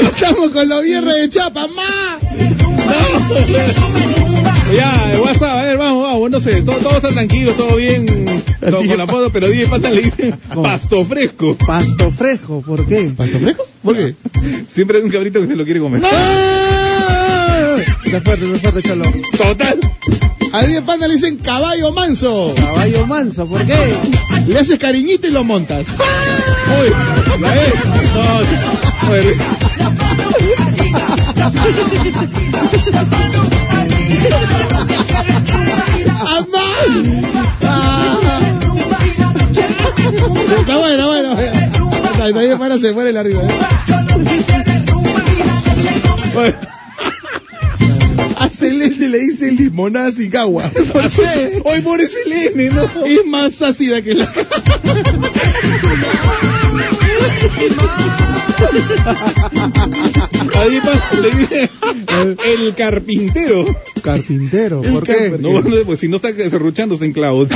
Estamos 0.00 0.50
con 0.50 0.68
los 0.68 0.82
viernes 0.82 1.14
de 1.14 1.28
Chapa, 1.28 1.66
ma. 1.68 2.18
Ya, 4.74 5.08
de 5.08 5.20
WhatsApp, 5.20 5.50
a 5.50 5.62
ver, 5.62 5.78
vamos, 5.78 6.02
vamos, 6.02 6.30
no 6.30 6.40
sé, 6.40 6.62
todo, 6.62 6.76
todo 6.76 6.96
está 6.96 7.08
tranquilo, 7.08 7.52
todo 7.52 7.76
bien 7.76 8.06
todo 8.60 8.86
con 8.86 8.98
la 8.98 9.06
foto, 9.06 9.30
pero 9.32 9.48
DJ 9.48 9.66
Pata 9.66 9.90
le 9.90 10.02
dicen 10.02 10.38
pasto 10.62 11.04
fresco. 11.04 11.56
Pasto 11.66 12.10
fresco, 12.10 12.62
¿por 12.62 12.86
qué? 12.86 13.12
¿Pasto 13.16 13.38
fresco? 13.38 13.66
¿Por 13.82 13.96
qué? 13.96 14.14
Siempre 14.68 14.98
hay 14.98 15.04
un 15.04 15.10
cabrito 15.10 15.40
que 15.40 15.46
se 15.46 15.56
lo 15.56 15.64
quiere 15.64 15.80
comer. 15.80 16.02
Está 18.04 18.20
fuerte, 18.20 18.52
está 18.52 18.70
fuerte, 18.70 18.88
cholo. 18.88 19.04
Total. 19.36 19.80
A 20.52 20.62
Dije 20.62 20.82
Panda 20.82 21.08
le 21.08 21.14
dicen 21.14 21.36
caballo 21.36 21.92
manso. 21.92 22.54
Caballo 22.56 23.06
manso, 23.06 23.46
¿por 23.46 23.64
qué? 23.64 23.74
Le 24.48 24.58
haces 24.58 24.78
cariñito 24.78 25.28
y 25.28 25.30
lo 25.30 25.44
montas. 25.44 25.98
Uy, 25.98 26.90
¿la 27.40 27.52
ves? 27.54 27.74
No, 28.14 28.22
a 34.34 34.57
ver. 36.40 36.48
¡Amá! 36.54 36.64
Ah. 37.62 38.18
Está 40.60 40.76
bueno, 40.76 41.06
bueno. 41.06 41.36
Ahí 42.22 42.32
para 42.58 42.78
se 42.78 42.92
muere 42.92 43.10
el 43.10 43.16
arriba. 43.16 43.42
A 48.38 48.48
Celeste 48.48 49.08
le 49.08 49.18
dice 49.18 49.50
limonada 49.50 50.12
sin 50.12 50.36
agua. 50.36 50.70
¿Por 50.92 51.10
qué? 51.10 51.60
Hoy 51.64 51.82
ese 52.00 52.22
Selene, 52.22 52.70
¿no? 52.70 52.84
Es 53.04 53.26
más 53.26 53.60
ácida 53.62 54.00
que 54.02 54.14
la... 54.14 54.24
A 60.20 60.64
DJ 60.64 60.80
Pata 60.80 61.20
le 61.20 61.30
dicen 61.30 61.70
el 62.44 62.74
carpintero. 62.74 63.64
Carpintero, 64.02 64.82
¿por 64.82 65.04
qué? 65.04 65.36
No, 65.38 65.62
pues 65.84 66.00
si 66.00 66.08
no 66.08 66.16
está 66.16 66.32
serruchando, 66.34 66.94
está 66.94 67.04
en 67.04 67.12
clavos. 67.12 67.48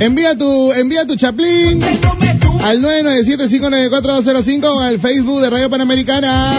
Envía 0.00 0.36
tu, 0.36 0.72
envía 0.72 1.06
tu 1.06 1.16
chaplín 1.16 1.80
al 2.62 2.80
997-594-205 2.82 4.64
o 4.64 4.80
al 4.80 4.98
Facebook 4.98 5.40
de 5.42 5.50
Radio 5.50 5.70
Panamericana. 5.70 6.52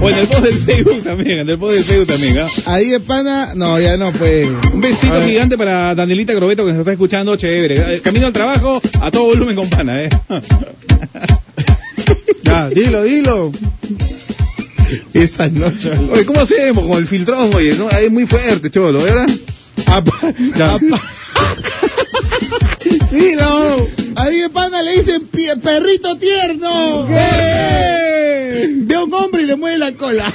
O 0.00 0.10
en 0.10 0.18
el 0.18 0.26
post 0.26 0.42
del 0.42 0.54
Facebook 0.54 1.02
también, 1.02 1.38
en 1.40 1.48
el 1.48 1.58
post 1.58 1.74
del 1.76 1.84
Facebook 1.84 2.06
también, 2.08 2.38
¿ah? 2.38 2.46
Ahí 2.66 2.90
de 2.90 3.00
pana, 3.00 3.52
no, 3.54 3.80
ya 3.80 3.96
no, 3.96 4.12
pues. 4.12 4.46
Un 4.74 4.80
besito 4.80 5.22
gigante 5.22 5.56
para 5.56 5.94
Danielita 5.94 6.34
Grobeto 6.34 6.64
que 6.66 6.72
nos 6.72 6.80
está 6.80 6.92
escuchando, 6.92 7.36
chévere. 7.36 7.94
Eh, 7.94 8.00
Camino 8.00 8.26
al 8.26 8.32
trabajo, 8.34 8.82
a 9.00 9.10
todo 9.10 9.24
volumen 9.24 9.56
con 9.56 9.70
pana, 9.70 10.02
¿eh? 10.04 10.10
Ya, 12.44 12.68
dilo, 12.68 13.02
dilo. 13.02 13.52
Esa 15.14 15.48
noche. 15.48 15.90
Oye, 16.12 16.26
¿cómo 16.26 16.40
hacemos 16.40 16.86
con 16.86 16.98
el 16.98 17.06
filtrón? 17.06 17.50
Oye, 17.54 17.74
no, 17.74 17.88
es 17.88 18.12
muy 18.12 18.26
fuerte, 18.26 18.70
cholo, 18.70 19.02
¿verdad? 19.02 19.26
Apa- 19.86 20.34
apa- 20.74 21.00
Dilo. 23.14 23.88
A 24.16 24.28
Diego 24.28 24.52
Pana 24.52 24.82
le 24.82 24.96
dicen 24.96 25.28
perrito 25.62 26.18
tierno. 26.18 27.06
Ve 27.06 28.94
a 28.94 29.02
un 29.04 29.14
hombre 29.14 29.42
y 29.42 29.46
le 29.46 29.56
mueve 29.56 29.78
la 29.78 29.92
cola. 29.94 30.32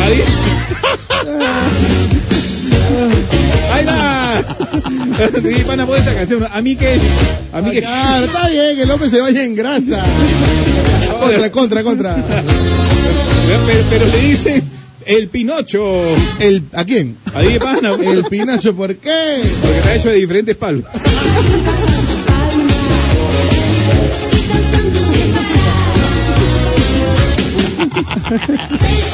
Ahí 0.00 0.22
va. 4.84 5.40
Di 5.40 5.54
pana 5.64 5.86
por 5.86 5.98
esta 5.98 6.14
canción. 6.14 6.46
A 6.50 6.62
mí 6.62 6.76
que. 6.76 6.98
A 7.52 7.60
mí 7.60 7.70
que. 7.72 7.80
Claro, 7.80 8.24
está 8.26 8.48
bien 8.48 8.76
que 8.76 8.82
el 8.82 8.90
hombre 8.90 9.08
se 9.08 9.20
vaya 9.20 9.44
en 9.44 9.54
grasa. 9.54 10.02
Contra, 11.20 11.50
contra, 11.50 11.82
contra. 11.82 12.16
Pero, 13.46 13.84
pero 13.90 14.06
le 14.06 14.18
dicen 14.18 14.62
el 15.06 15.28
Pinocho. 15.28 16.02
El, 16.38 16.64
¿A 16.72 16.84
quién? 16.84 17.16
A 17.34 17.40
Di 17.40 17.58
pana. 17.58 17.94
El 17.94 18.24
Pinacho, 18.24 18.74
¿por 18.74 18.96
qué? 18.96 19.42
Porque 19.60 19.78
está 19.78 19.94
hecho 19.94 20.08
de 20.10 20.16
diferentes 20.16 20.56
palos. 20.56 20.84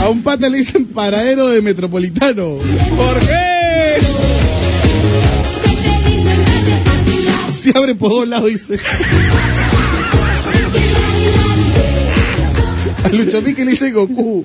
A 0.00 0.08
un 0.08 0.22
pata 0.22 0.48
le 0.48 0.58
dicen 0.58 0.86
paradero 0.86 1.48
de 1.48 1.60
metropolitano. 1.60 2.56
¿Por 2.96 3.20
qué? 3.20 3.98
Se 7.54 7.76
abre 7.76 7.94
por 7.94 8.10
dos 8.10 8.26
lados, 8.26 8.50
dice. 8.50 8.78
A 13.04 13.08
Lucho 13.08 13.42
Pique 13.44 13.64
le 13.64 13.72
dice 13.72 13.90
Goku. 13.90 14.42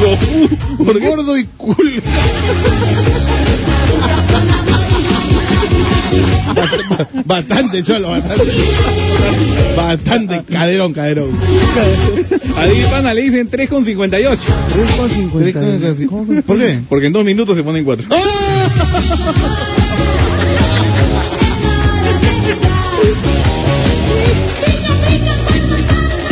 Goku. 0.00 1.00
Gordo 1.00 1.36
y 1.36 1.44
cool. 1.56 2.02
Bastante, 7.24 7.82
cholo, 7.82 8.10
bastante. 8.10 8.52
Bastante, 9.76 10.42
caderón, 10.50 10.92
caderón. 10.92 11.30
A 12.56 12.64
Di 12.66 12.82
pana 12.90 13.14
le 13.14 13.22
dicen 13.22 13.50
3,58. 13.50 14.38
3,50. 16.08 16.42
¿Por 16.42 16.58
qué? 16.58 16.80
Porque 16.88 17.06
en 17.06 17.12
dos 17.12 17.24
minutos 17.24 17.56
se 17.56 17.62
ponen 17.62 17.84
cuatro. 17.84 18.06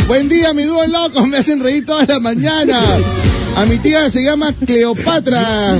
Buen 0.07 0.29
día, 0.29 0.53
mi 0.53 0.63
dúo 0.63 0.85
loco, 0.87 1.25
me 1.27 1.37
hacen 1.37 1.61
reír 1.61 1.85
toda 1.85 2.05
la 2.05 2.19
mañana. 2.19 2.81
A 3.55 3.65
mi 3.65 3.77
tía 3.77 4.09
se 4.09 4.23
llama 4.23 4.53
Cleopatra. 4.53 5.77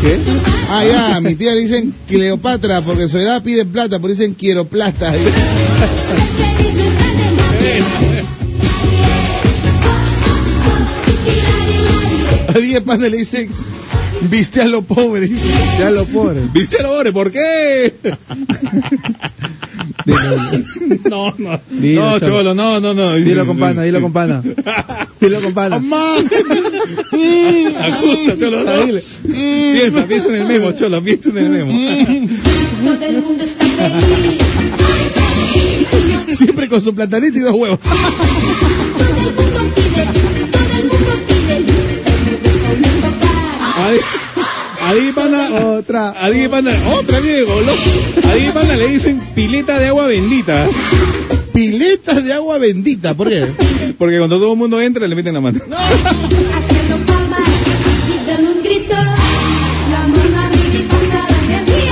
¿Qué? 0.00 0.18
Ah, 0.70 0.84
ya, 0.84 1.16
a 1.16 1.20
mi 1.20 1.34
tía 1.34 1.54
le 1.54 1.60
dicen 1.60 1.94
Cleopatra 2.06 2.82
porque 2.82 3.08
su 3.08 3.18
edad 3.18 3.42
pide 3.42 3.64
plata, 3.64 3.98
por 3.98 4.10
eso 4.10 4.20
dicen 4.20 4.34
quiero 4.34 4.66
plata. 4.66 5.14
A 12.48 12.58
10 12.58 12.80
panes 12.82 13.10
le 13.10 13.18
dicen 13.18 13.50
viste 14.22 14.60
a 14.60 14.66
lo 14.66 14.82
pobre. 14.82 15.26
Viste 15.26 15.84
a 15.84 15.90
lo 15.90 16.04
pobre. 16.06 16.40
¿Viste 16.52 16.82
lo 16.82 16.88
pobre? 16.88 17.12
¿Por 17.12 17.30
qué? 17.30 17.94
No, 21.10 21.34
no. 21.38 21.60
Dilo, 21.70 22.04
no, 22.04 22.18
Cholo. 22.20 22.54
no, 22.54 22.80
no, 22.80 22.94
no. 22.94 23.14
Dilo 23.14 23.46
con 23.46 23.58
pana, 23.58 23.82
dilo 23.82 24.00
con 24.00 24.12
pana. 24.12 24.42
Dilo 25.20 25.40
con 25.40 25.52
pana. 25.54 25.76
Ajusta, 27.76 28.36
cholo. 28.38 28.64
no. 28.64 28.72
Piensa, 29.22 30.06
piensa 30.06 30.28
en 30.28 30.34
el 30.34 30.44
memo, 30.46 30.72
cholo, 30.72 31.02
piensa 31.02 31.30
en 31.30 31.38
el 31.38 31.48
memo. 31.48 31.72
Todo 32.84 33.04
el 33.04 33.22
mundo 33.22 33.44
está 33.44 33.64
feliz. 33.64 34.38
Siempre 36.36 36.68
con 36.68 36.80
su 36.82 36.94
platanito 36.94 37.38
y 37.38 37.40
dos 37.40 37.54
huevos. 37.54 37.78
Todo 37.80 37.96
el 37.96 39.34
mundo 39.34 39.60
pide 39.74 40.04
luz. 40.06 40.32
Todo 40.52 40.72
el 40.78 40.84
mundo 40.84 41.12
pide 41.26 41.60
luz. 41.60 41.86
El 42.06 42.12
universo 42.34 42.68
me 42.80 42.88
toca. 43.02 44.27
Adi, 44.88 45.00
Adi 45.00 45.12
Pana, 45.12 45.48
Otra. 45.76 46.14
Adi 46.16 46.48
Pana, 46.48 46.70
otra 46.94 47.20
Diego, 47.20 47.60
loco. 47.60 48.28
Adi 48.30 48.50
Pana 48.52 48.74
le 48.74 48.88
dicen 48.88 49.20
pileta 49.34 49.78
de 49.78 49.88
agua 49.88 50.06
bendita. 50.06 50.66
Piletas 51.52 52.24
de 52.24 52.32
agua 52.32 52.56
bendita, 52.58 53.14
¿por 53.14 53.28
qué? 53.28 53.52
Porque 53.98 54.16
cuando 54.16 54.38
todo 54.38 54.52
el 54.52 54.58
mundo 54.58 54.80
entra 54.80 55.06
le 55.06 55.14
meten 55.14 55.34
la 55.34 55.40
mano. 55.40 55.60
Haciendo 55.60 56.96
palmas 57.04 57.40
y 58.08 58.30
dando 58.30 58.52
un 58.52 58.62
grito. 58.62 58.94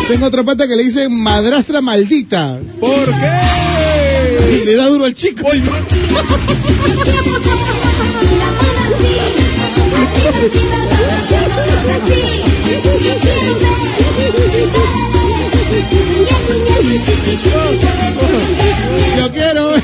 Tengo 0.08 0.26
otra 0.26 0.44
pata 0.44 0.68
que 0.68 0.76
le 0.76 0.84
dicen 0.84 1.12
madrastra 1.20 1.80
maldita. 1.82 2.60
¿Por 2.80 3.04
qué? 3.04 4.62
Y 4.62 4.64
le 4.64 4.76
da 4.76 4.86
duro 4.86 5.04
al 5.04 5.14
chico. 5.14 5.46
Yo 19.16 19.32
quiero. 19.32 19.74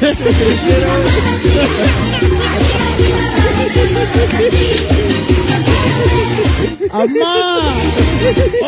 ¡Amá! 6.93 7.75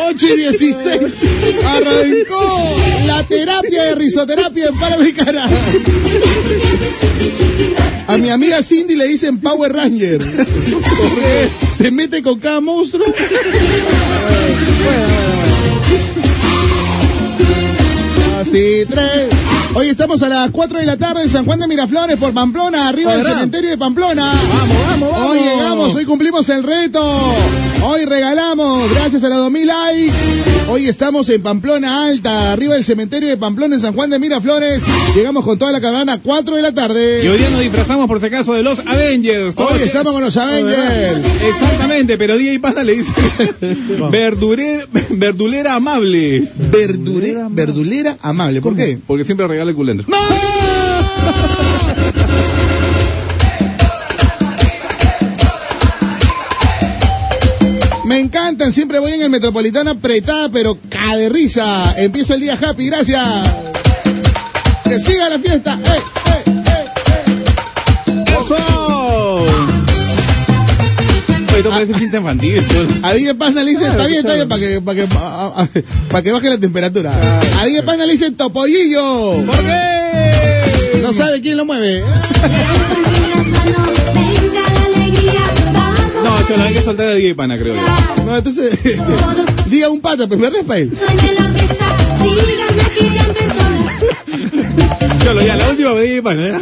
8 0.09 0.25
y 0.25 0.37
16. 0.37 0.99
Arrancó 1.63 2.75
la 3.05 3.23
terapia 3.23 3.83
de 3.83 3.95
risoterapia 3.95 4.67
en 4.67 4.75
Panamericana. 4.75 5.49
A 8.07 8.17
mi 8.17 8.29
amiga 8.29 8.61
Cindy 8.61 8.95
le 8.95 9.07
dicen 9.07 9.39
Power 9.39 9.71
Ranger. 9.71 10.19
Porque 10.19 11.49
se 11.77 11.91
mete 11.91 12.21
con 12.23 12.39
cada 12.39 12.59
monstruo. 12.61 13.05
Así, 18.55 18.85
tres. 18.85 19.34
Hoy 19.77 19.89
estamos 19.89 20.23
a 20.23 20.29
las 20.29 20.51
4 20.51 20.79
de 20.79 20.85
la 20.85 20.95
tarde 20.95 21.23
en 21.23 21.29
San 21.29 21.43
Juan 21.45 21.59
de 21.59 21.67
Miraflores 21.67 22.17
por 22.17 22.33
Pamplona, 22.33 22.87
arriba 22.87 23.13
del 23.17 23.25
cementerio 23.25 23.71
de 23.71 23.77
Pamplona. 23.77 24.23
Vamos, 24.25 24.77
vamos, 24.87 25.11
vamos. 25.11 25.31
Hoy 25.35 25.39
llegamos, 25.39 25.95
hoy 25.95 26.05
cumplimos 26.05 26.47
el 26.47 26.63
reto. 26.63 27.03
Hoy 27.83 28.05
regalamos, 28.05 28.89
gracias 28.91 29.21
a 29.25 29.29
los 29.29 29.37
2000 29.39 29.67
likes. 29.67 30.13
Hoy 30.69 30.87
estamos 30.87 31.27
en 31.29 31.43
Pamplona 31.43 32.05
Alta, 32.05 32.53
arriba 32.53 32.75
del 32.75 32.85
cementerio 32.85 33.27
de 33.27 33.35
Pamplona 33.35 33.75
en 33.75 33.81
San 33.81 33.93
Juan 33.93 34.09
de 34.09 34.17
Miraflores. 34.17 34.81
Llegamos 35.13 35.43
con 35.43 35.59
toda 35.59 35.73
la 35.73 35.81
caravana 35.81 36.13
a 36.13 36.19
4 36.19 36.55
de 36.55 36.61
la 36.61 36.69
Y 36.69 36.73
tarde. 36.73 37.29
hoy 37.29 37.37
día 37.37 37.49
nos 37.49 37.59
disfrazamos 37.59 38.07
por 38.07 38.21
si 38.21 38.27
acaso 38.27 38.53
de 38.53 38.63
los 38.63 38.79
Avengers. 38.79 39.55
Hoy 39.57 39.81
estamos 39.83 40.13
con 40.13 40.21
los 40.21 40.37
Avengers. 40.37 41.19
Exactamente, 41.49 42.17
pero 42.17 42.37
Día 42.37 42.53
y 42.53 42.59
Pana 42.59 42.81
le 42.81 42.95
dice 42.95 43.11
verdure, 44.09 44.87
verdulera 45.09 45.75
amable. 45.75 46.49
Verdure- 46.71 47.47
verdulera 47.51 48.17
amable. 48.21 48.61
¿Por 48.61 48.75
qué? 48.77 48.97
Porque 49.05 49.25
siempre 49.25 49.47
regala 49.49 49.64
Me 58.05 58.19
encantan, 58.19 58.71
siempre 58.71 58.99
voy 58.99 59.13
en 59.13 59.23
el 59.23 59.29
Metropolitano 59.29 59.91
apretada, 59.91 60.49
pero 60.49 60.77
ca 60.89 61.17
de 61.17 61.29
risa. 61.29 61.95
Empiezo 61.97 62.35
el 62.35 62.41
día 62.41 62.57
happy, 62.61 62.85
gracias. 62.85 63.23
Que 64.83 64.99
siga 64.99 65.29
la 65.29 65.39
fiesta. 65.39 65.79
¡Eh, 65.83 66.01
eh, 66.27 66.43
eh, 66.45 66.85
eh! 68.07 68.23
¡Eso! 68.41 68.84
Esto 71.65 71.79
parece 71.79 72.17
infantil. 72.17 72.63
A 73.01 73.13
10 73.13 73.33
Panda 73.33 73.63
le 73.63 73.71
dicen, 73.71 73.87
está 73.87 74.05
bien, 74.05 74.19
está 74.19 74.35
bien, 74.35 74.47
para 74.47 74.61
que, 74.61 74.81
para 74.81 75.01
que, 75.01 75.83
para 76.11 76.21
que 76.21 76.31
baje 76.31 76.49
la 76.51 76.59
temperatura. 76.59 77.11
A 77.59 77.65
10 77.65 77.83
Panda 77.83 78.05
le 78.05 78.11
dicen 78.11 78.35
topollillo. 78.35 79.43
¿Por 79.43 79.57
qué? 79.57 80.99
No 81.01 81.11
sabe 81.11 81.41
quién 81.41 81.57
lo 81.57 81.65
mueve. 81.65 82.03
No, 86.23 86.47
cholo, 86.47 86.63
hay 86.63 86.73
que 86.73 86.81
soltar 86.83 87.07
a 87.07 87.17
y 87.17 87.33
Pana, 87.33 87.57
creo 87.57 87.73
yo. 87.73 87.81
No, 88.25 88.37
entonces, 88.37 88.79
diga 89.65 89.89
un 89.89 90.01
pata, 90.01 90.27
la 90.27 90.51
fiesta, 90.51 91.85
síganme 92.21 92.83
que 92.93 93.09
ya 93.09 93.25
empezó. 93.25 93.65
Cholo, 95.25 95.41
ya 95.41 95.55
la 95.55 95.69
última 95.71 95.95
medida 95.95 96.13
de 96.13 96.21
pana. 96.21 96.47
¿eh? 96.49 96.61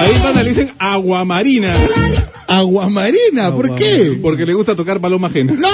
Ahí 0.00 0.12
pana 0.20 0.42
le 0.42 0.48
dicen 0.48 0.72
aguamarina. 0.80 1.72
¿Aguamarina? 2.48 3.54
¿Por 3.54 3.76
qué? 3.76 4.18
Porque 4.20 4.44
le 4.44 4.54
gusta 4.54 4.74
tocar 4.74 4.98
paloma 4.98 5.28
ajena. 5.28 5.52
¡No! 5.52 5.68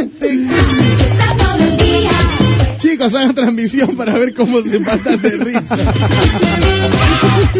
Este 0.00 0.40
Chicos, 2.78 3.14
hagan 3.14 3.34
transmisión 3.36 3.96
para 3.96 4.18
ver 4.18 4.34
cómo 4.34 4.60
se 4.62 4.80
matan 4.80 5.22
de 5.22 5.30
risa. 5.30 5.78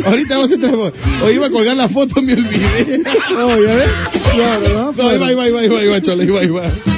Ahorita 0.05 0.35
vamos 0.35 0.51
a 0.51 0.55
entrar. 0.55 0.75
Hoy 1.23 1.35
iba 1.35 1.47
a 1.47 1.51
colgar 1.51 1.77
la 1.77 1.89
foto, 1.89 2.21
me 2.23 2.33
olvidé. 2.33 3.03
Oh, 3.37 3.51
¿ya 3.51 3.75
ves? 3.75 3.89
Claro, 4.35 4.69
¿no? 4.75 4.93
No, 5.01 5.09
ahí 5.09 5.19
va, 5.19 5.27
ahí 5.27 5.35
va, 5.53 5.61
ahí 5.61 5.69
va, 5.69 5.79
ahí 5.79 5.87
va, 5.87 6.03
cholo, 6.03 6.23
ahí 6.23 6.29
va, 6.29 6.41
ahí 6.41 6.49
va. 6.49 6.98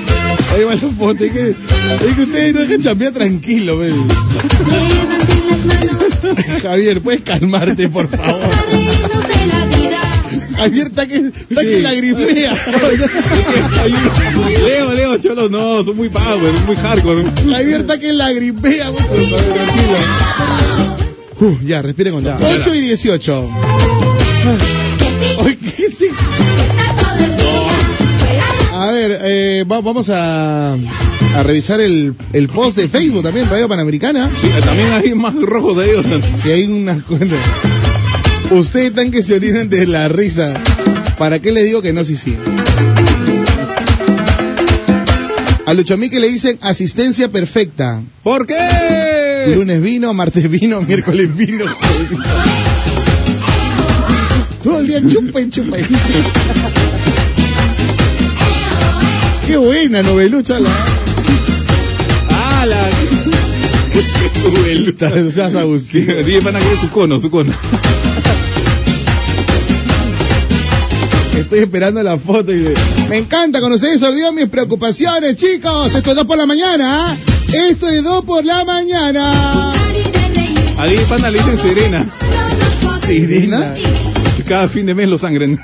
Ahí 0.52 0.64
va 0.64 0.74
la 0.74 0.80
foto. 0.80 1.24
Es 1.24 1.32
que, 1.32 1.50
es 1.50 2.14
que 2.16 2.22
ustedes 2.22 2.54
no 2.54 2.60
dejan 2.60 2.82
chambear 2.82 3.12
tranquilo, 3.12 3.78
ve. 3.78 3.88
Levanten 3.90 5.48
las 5.48 5.64
manos, 6.24 6.62
Javier, 6.62 7.00
puedes 7.00 7.20
calmarte, 7.22 7.88
por 7.88 8.08
favor. 8.08 8.40
ritmo 8.70 9.20
de 9.20 9.46
la 9.46 9.66
vida. 9.66 10.00
Javier 10.56 10.86
está 10.88 11.06
que, 11.06 11.16
está 11.48 11.60
que 11.62 11.80
lagrimea. 11.80 12.52
Leo, 14.64 14.92
Leo, 14.94 15.18
cholo, 15.18 15.48
no, 15.48 15.84
son 15.84 15.96
muy 15.96 16.08
power, 16.08 16.52
muy 16.66 16.76
hardcore. 16.76 17.24
Javier 17.50 17.80
está 17.80 17.98
que 17.98 18.12
lagrimea. 18.12 18.90
güey. 18.90 19.04
Tranquilo. 19.04 19.98
Uh, 21.40 21.56
ya, 21.64 21.80
respire 21.80 22.10
con 22.10 22.26
8 22.26 22.74
y 22.74 22.80
18. 22.80 23.50
Ay, 25.42 25.56
¿qué 25.56 25.90
se- 25.90 26.10
eh, 29.22 29.64
va- 29.70 29.80
vamos 29.80 30.08
a, 30.10 30.72
a 30.74 31.42
revisar 31.44 31.80
el, 31.80 32.14
el 32.32 32.48
post 32.48 32.76
de 32.76 32.88
Facebook 32.88 33.22
también, 33.22 33.48
Radio 33.48 33.68
Panamericana. 33.68 34.30
Sí, 34.40 34.48
también 34.64 34.92
hay 34.92 35.14
más 35.14 35.34
rojos 35.34 35.76
de 35.78 35.90
ellos. 35.92 36.06
Si 36.42 36.50
hay 36.50 36.64
unas 36.64 37.02
cuentas. 37.04 37.38
Ustedes 38.50 38.86
están 38.90 39.10
que 39.10 39.22
se 39.22 39.34
orinan 39.34 39.68
de 39.68 39.86
la 39.86 40.08
risa. 40.08 40.54
¿Para 41.18 41.38
qué 41.38 41.52
les 41.52 41.64
digo 41.66 41.82
que 41.82 41.92
no, 41.92 42.02
sí, 42.04 42.16
sí? 42.16 42.34
A 45.66 45.74
Luchomique 45.74 46.18
le 46.18 46.28
dicen 46.28 46.58
asistencia 46.62 47.28
perfecta. 47.30 48.02
¿Por 48.24 48.46
qué? 48.46 49.54
Lunes 49.54 49.80
vino, 49.80 50.12
martes 50.14 50.50
vino, 50.50 50.80
miércoles 50.88 51.36
vino. 51.36 51.64
Todo 54.64 54.80
el 54.80 54.86
día 54.88 55.00
chupa. 55.08 55.40
y- 55.40 55.82
Qué 59.50 59.56
buena 59.56 60.00
novelucha 60.00 60.60
la. 60.60 60.70
Ah, 62.30 62.66
la. 62.66 62.88
No 65.22 65.32
seas 65.32 65.52
van 66.44 66.54
a 66.54 66.60
querer 66.60 66.78
su 66.80 66.88
cono, 66.88 67.20
su 67.20 67.32
cono. 67.32 67.52
Estoy 71.36 71.58
esperando 71.58 72.00
la 72.00 72.16
foto 72.16 72.54
y 72.54 72.64
me 73.08 73.18
encanta 73.18 73.60
con 73.60 73.72
ustedes 73.72 74.00
olvidó 74.04 74.32
mis 74.32 74.48
preocupaciones, 74.48 75.34
chicos. 75.34 75.96
Esto 75.96 76.10
es 76.10 76.16
dos 76.16 76.26
por 76.26 76.38
la 76.38 76.46
mañana. 76.46 77.08
¿ah? 77.08 77.16
Esto 77.68 77.88
es 77.88 78.04
dos 78.04 78.24
por 78.24 78.44
la 78.44 78.64
mañana. 78.64 79.72
A 80.78 80.86
Diego 80.86 81.02
Pana 81.08 81.28
le 81.28 81.38
dicen 81.38 81.58
Serena. 81.58 82.06
Que 84.36 84.44
cada 84.44 84.68
fin 84.68 84.86
de 84.86 84.94
mes 84.94 85.08
lo 85.08 85.18
sangren. 85.18 85.58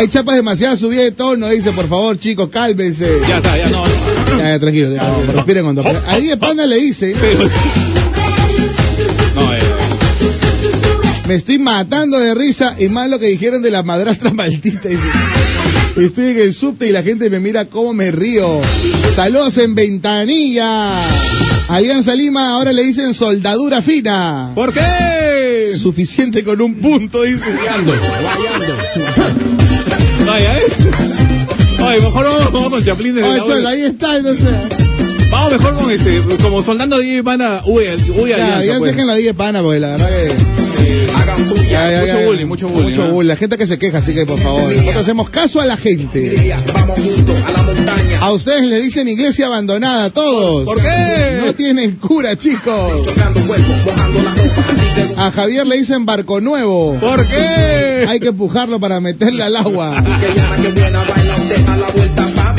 Hay 0.00 0.08
chapas 0.08 0.34
demasiado 0.36 0.78
subidas 0.78 1.04
de 1.04 1.12
tono, 1.12 1.46
dice, 1.50 1.72
por 1.72 1.86
favor, 1.86 2.18
chicos, 2.18 2.48
cálmense. 2.48 3.06
Ya 3.28 3.36
está, 3.36 3.58
ya 3.58 3.68
no. 3.68 3.84
Ya, 4.38 4.44
ya, 4.52 4.58
tranquilo, 4.58 4.94
ya, 4.94 5.14
respiren 5.34 5.62
con 5.66 5.74
dos. 5.74 5.84
A 6.08 6.16
Diego 6.16 6.40
Panda 6.40 6.64
le 6.64 6.76
dice, 6.76 7.12
No, 9.34 9.54
eh. 9.54 9.58
me 11.28 11.34
estoy 11.34 11.58
matando 11.58 12.18
de 12.18 12.34
risa 12.34 12.76
y 12.78 12.88
más 12.88 13.10
lo 13.10 13.18
que 13.18 13.26
dijeron 13.26 13.60
de 13.60 13.70
la 13.70 13.82
madrastra 13.82 14.30
maldita. 14.34 14.88
dice. 14.88 15.02
Estoy 15.98 16.28
en 16.28 16.38
el 16.38 16.54
subte 16.54 16.88
y 16.88 16.92
la 16.92 17.02
gente 17.02 17.28
me 17.28 17.38
mira 17.38 17.66
cómo 17.66 17.92
me 17.92 18.10
río. 18.10 18.48
Saludos 19.14 19.58
en 19.58 19.74
ventanilla. 19.74 20.96
Alianza 21.68 22.14
Lima 22.14 22.52
ahora 22.54 22.72
le 22.72 22.84
dicen 22.84 23.12
soldadura 23.12 23.82
fina. 23.82 24.52
¿Por 24.54 24.72
qué? 24.72 25.76
Suficiente 25.78 26.42
con 26.42 26.58
un 26.62 26.76
punto, 26.76 27.22
dice. 27.22 27.42
Guayando, 27.52 27.92
guayando. 27.92 29.59
¿Eh? 30.38 30.62
Ay, 31.82 32.00
mejor 32.00 32.24
vamos, 32.24 32.52
vamos 32.52 32.68
con 32.70 32.84
Chaplin 32.84 33.14
de 33.14 33.22
Oye, 33.22 33.38
la 33.38 33.44
Chol, 33.44 33.66
ahí 33.66 33.82
está, 33.82 34.16
entonces. 34.16 34.50
Vamos 35.40 35.52
mejor 35.58 35.74
con 35.74 35.90
este, 35.90 36.20
como 36.42 36.62
soldando 36.62 36.96
a 36.96 36.98
Diego 36.98 37.24
Pana, 37.24 37.62
uy, 37.64 37.84
uy, 38.18 38.28
Ya, 38.28 38.36
alianza, 38.36 38.64
ya 38.64 38.78
pues. 38.78 38.92
déjenlo 38.92 39.12
ahí 39.14 39.22
de 39.24 39.32
pana, 39.34 39.62
porque 39.62 39.80
la 39.80 39.88
verdad 39.92 40.08
que. 40.08 40.30
Hagan 41.16 41.46
Ya, 41.70 41.90
ya, 41.90 42.00
Mucho 42.02 42.06
ya. 42.20 42.26
bullying, 42.26 42.46
mucho 42.46 42.68
bullying, 42.68 42.90
Mucho 42.90 43.08
bullying. 43.10 43.28
La 43.28 43.36
gente 43.36 43.56
que 43.56 43.66
se 43.66 43.78
queja, 43.78 43.98
así 43.98 44.12
que 44.12 44.26
por 44.26 44.38
favor. 44.38 44.70
Nosotros 44.70 44.96
hacemos 44.96 45.30
caso 45.30 45.60
a 45.60 45.64
la 45.66 45.76
gente. 45.78 46.54
Vamos 46.74 46.98
juntos 47.00 47.36
a 47.46 47.52
la 47.52 47.62
montaña. 47.62 48.18
A 48.20 48.32
ustedes 48.32 48.62
le 48.64 48.80
dicen 48.82 49.08
iglesia 49.08 49.46
abandonada, 49.46 50.10
todos. 50.10 50.64
¿Por 50.66 50.76
qué? 50.80 51.40
No 51.44 51.54
tienen 51.54 51.96
cura, 51.96 52.36
chicos. 52.36 53.08
A 55.16 55.30
Javier 55.32 55.66
le 55.66 55.76
dicen 55.78 56.04
barco 56.04 56.40
nuevo. 56.42 56.96
¿Por 57.00 57.26
qué? 57.26 58.04
Hay 58.08 58.20
que 58.20 58.28
empujarlo 58.28 58.78
para 58.78 59.00
meterle 59.00 59.42
al 59.42 59.56
agua. 59.56 59.94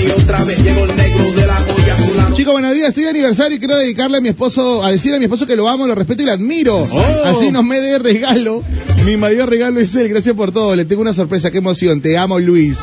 Papi. 0.02 0.22
Otra 0.22 0.44
vez 0.44 0.64
llegó 0.64 0.86
el 0.86 0.96
negro 0.96 1.32
de 1.32 1.48
la 1.48 1.56
joya 1.56 1.96
fulano. 1.96 2.36
Chicos, 2.36 2.54
buenos 2.54 2.74
días. 2.74 2.90
Estoy 2.90 3.04
de 3.04 3.10
aniversario 3.10 3.56
y 3.58 3.60
quiero 3.60 3.78
dedicarle 3.78 4.18
a 4.18 4.22
mi 4.22 4.30
esposo, 4.30 4.84
a 4.84 4.92
decirle 4.92 5.18
a 5.18 5.20
mi 5.20 5.26
esposo 5.26 5.46
que 5.46 5.56
lo 5.56 5.68
amo, 5.68 5.88
lo 5.88 5.96
respeto 5.96 6.24
y 6.24 6.26
lo 6.26 6.32
admiro. 6.32 6.78
Oh. 6.78 7.06
Así 7.26 7.52
no 7.52 7.64
me 7.64 7.80
dé 7.82 8.00
regalo. 8.00 8.64
Mi 9.06 9.18
mayor 9.18 9.50
regalo 9.50 9.80
es 9.80 9.94
él. 9.96 10.10
Gracias 10.10 10.36
por 10.36 10.52
todo. 10.52 10.76
Le 10.76 10.86
tengo 10.86 11.02
una 11.02 11.14
sorpresa. 11.14 11.52
Qué 11.52 11.60
emoción. 11.60 12.02
Te 12.02 12.18
amo, 12.18 12.40
Luis. 12.40 12.80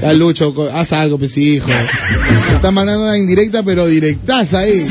Ya, 0.00 0.12
Lucho, 0.12 0.54
haz 0.72 0.92
algo, 0.92 1.18
pues 1.18 1.36
hijo. 1.38 1.68
Te 2.48 2.54
están 2.54 2.74
mandando 2.74 3.04
una 3.04 3.18
indirecta, 3.18 3.62
pero 3.62 3.86
directaza 3.86 4.60
ahí. 4.60 4.86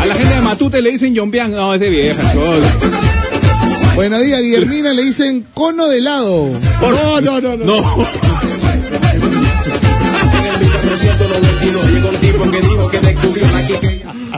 A 0.00 0.06
la 0.06 0.14
gente 0.14 0.34
de 0.34 0.40
Matute 0.42 0.82
le 0.82 0.90
dicen 0.92 1.14
Yombian. 1.14 1.52
No, 1.52 1.74
ese 1.74 1.90
vieja. 1.90 2.34
Buenos 3.94 4.22
días, 4.22 4.40
Guillermina. 4.42 4.92
Le 4.92 5.02
dicen 5.02 5.46
cono 5.54 5.88
de 5.88 5.98
helado. 5.98 6.50
No, 6.80 7.20
no, 7.20 7.40
no, 7.40 7.56
no. 7.56 7.64
No. 7.64 8.06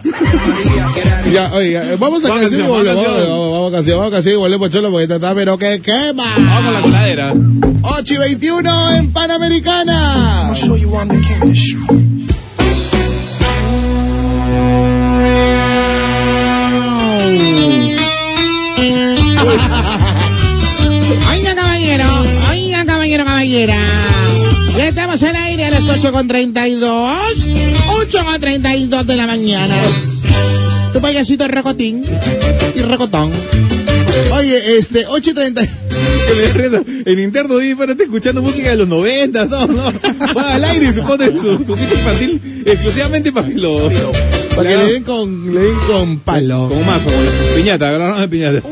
Ya, 1.33 1.53
oiga, 1.53 1.85
vamos 1.99 2.25
a 2.25 2.29
Vamos 2.29 2.43
canción 2.43 2.65
y 2.65 2.69
volvemos. 2.69 3.05
vamos 3.05 3.05
Vamos, 3.05 3.13
canción. 3.13 3.29
vamos, 3.29 3.53
vamos 3.53 3.69
a 3.69 3.77
canción, 3.77 3.99
vamos 3.99 4.13
a 4.13 4.17
canción 4.17 4.35
y 4.35 4.39
volvemos, 4.39 4.71
cholo, 4.71 4.91
porque 4.91 5.15
está, 5.15 5.35
pero 5.35 5.59
que 5.59 5.83
quema. 5.83 6.35
Vamos 6.37 6.65
con 6.65 6.73
la 6.75 6.81
coladera. 6.81 7.35
8 7.83 8.15
y 8.15 8.19
21 8.19 8.93
en 8.93 9.13
Panamericana. 9.13 10.51
Oiga, 21.31 21.55
caballero, 21.55 22.05
oiga, 22.51 22.85
caballero, 22.85 23.25
caballera. 23.25 23.77
Ya 24.79 24.91
estamos 24.91 25.21
al 25.25 25.35
aire 25.35 25.65
a 25.65 25.71
las 25.71 25.89
8.32, 25.89 26.55
8.32 28.13 29.05
de 29.07 29.17
la 29.17 29.27
mañana. 29.27 29.75
Tu 30.93 31.01
payasito 31.01 31.47
es 31.47 31.51
rocotín 31.51 32.05
y 32.77 32.83
rocotón. 32.83 33.29
Oye, 34.49 34.79
este, 34.79 35.05
8 35.07 35.31
y 35.31 35.35
30. 35.35 35.61
Que 35.61 35.69
me 36.37 36.53
reta. 36.53 36.83
En 37.05 37.19
interno 37.19 37.57
pero 37.77 37.93
está 37.93 38.05
escuchando 38.05 38.41
música 38.41 38.71
de 38.71 38.77
los 38.77 38.89
90, 38.89 39.45
no, 39.45 39.67
no. 39.67 39.93
Va 40.35 40.55
al 40.55 40.65
aire 40.65 40.87
y 40.87 40.93
se 40.95 41.03
pone 41.03 41.27
su, 41.27 41.63
su 41.67 41.75
infantil 41.75 42.63
exclusivamente 42.65 43.31
para 43.31 43.47
que 43.49 43.57
lo. 43.57 43.91
Para 44.57 44.71
que 44.71 44.77
le 44.77 44.93
den 44.93 45.05
con, 45.05 45.55
le 45.55 45.61
den 45.61 45.77
con 45.87 46.19
palo. 46.21 46.69
Con 46.69 46.87
mazo, 46.87 47.11
piñata, 47.57 47.91
agarraron 47.91 48.23
de 48.23 48.29
piñata. 48.29 48.63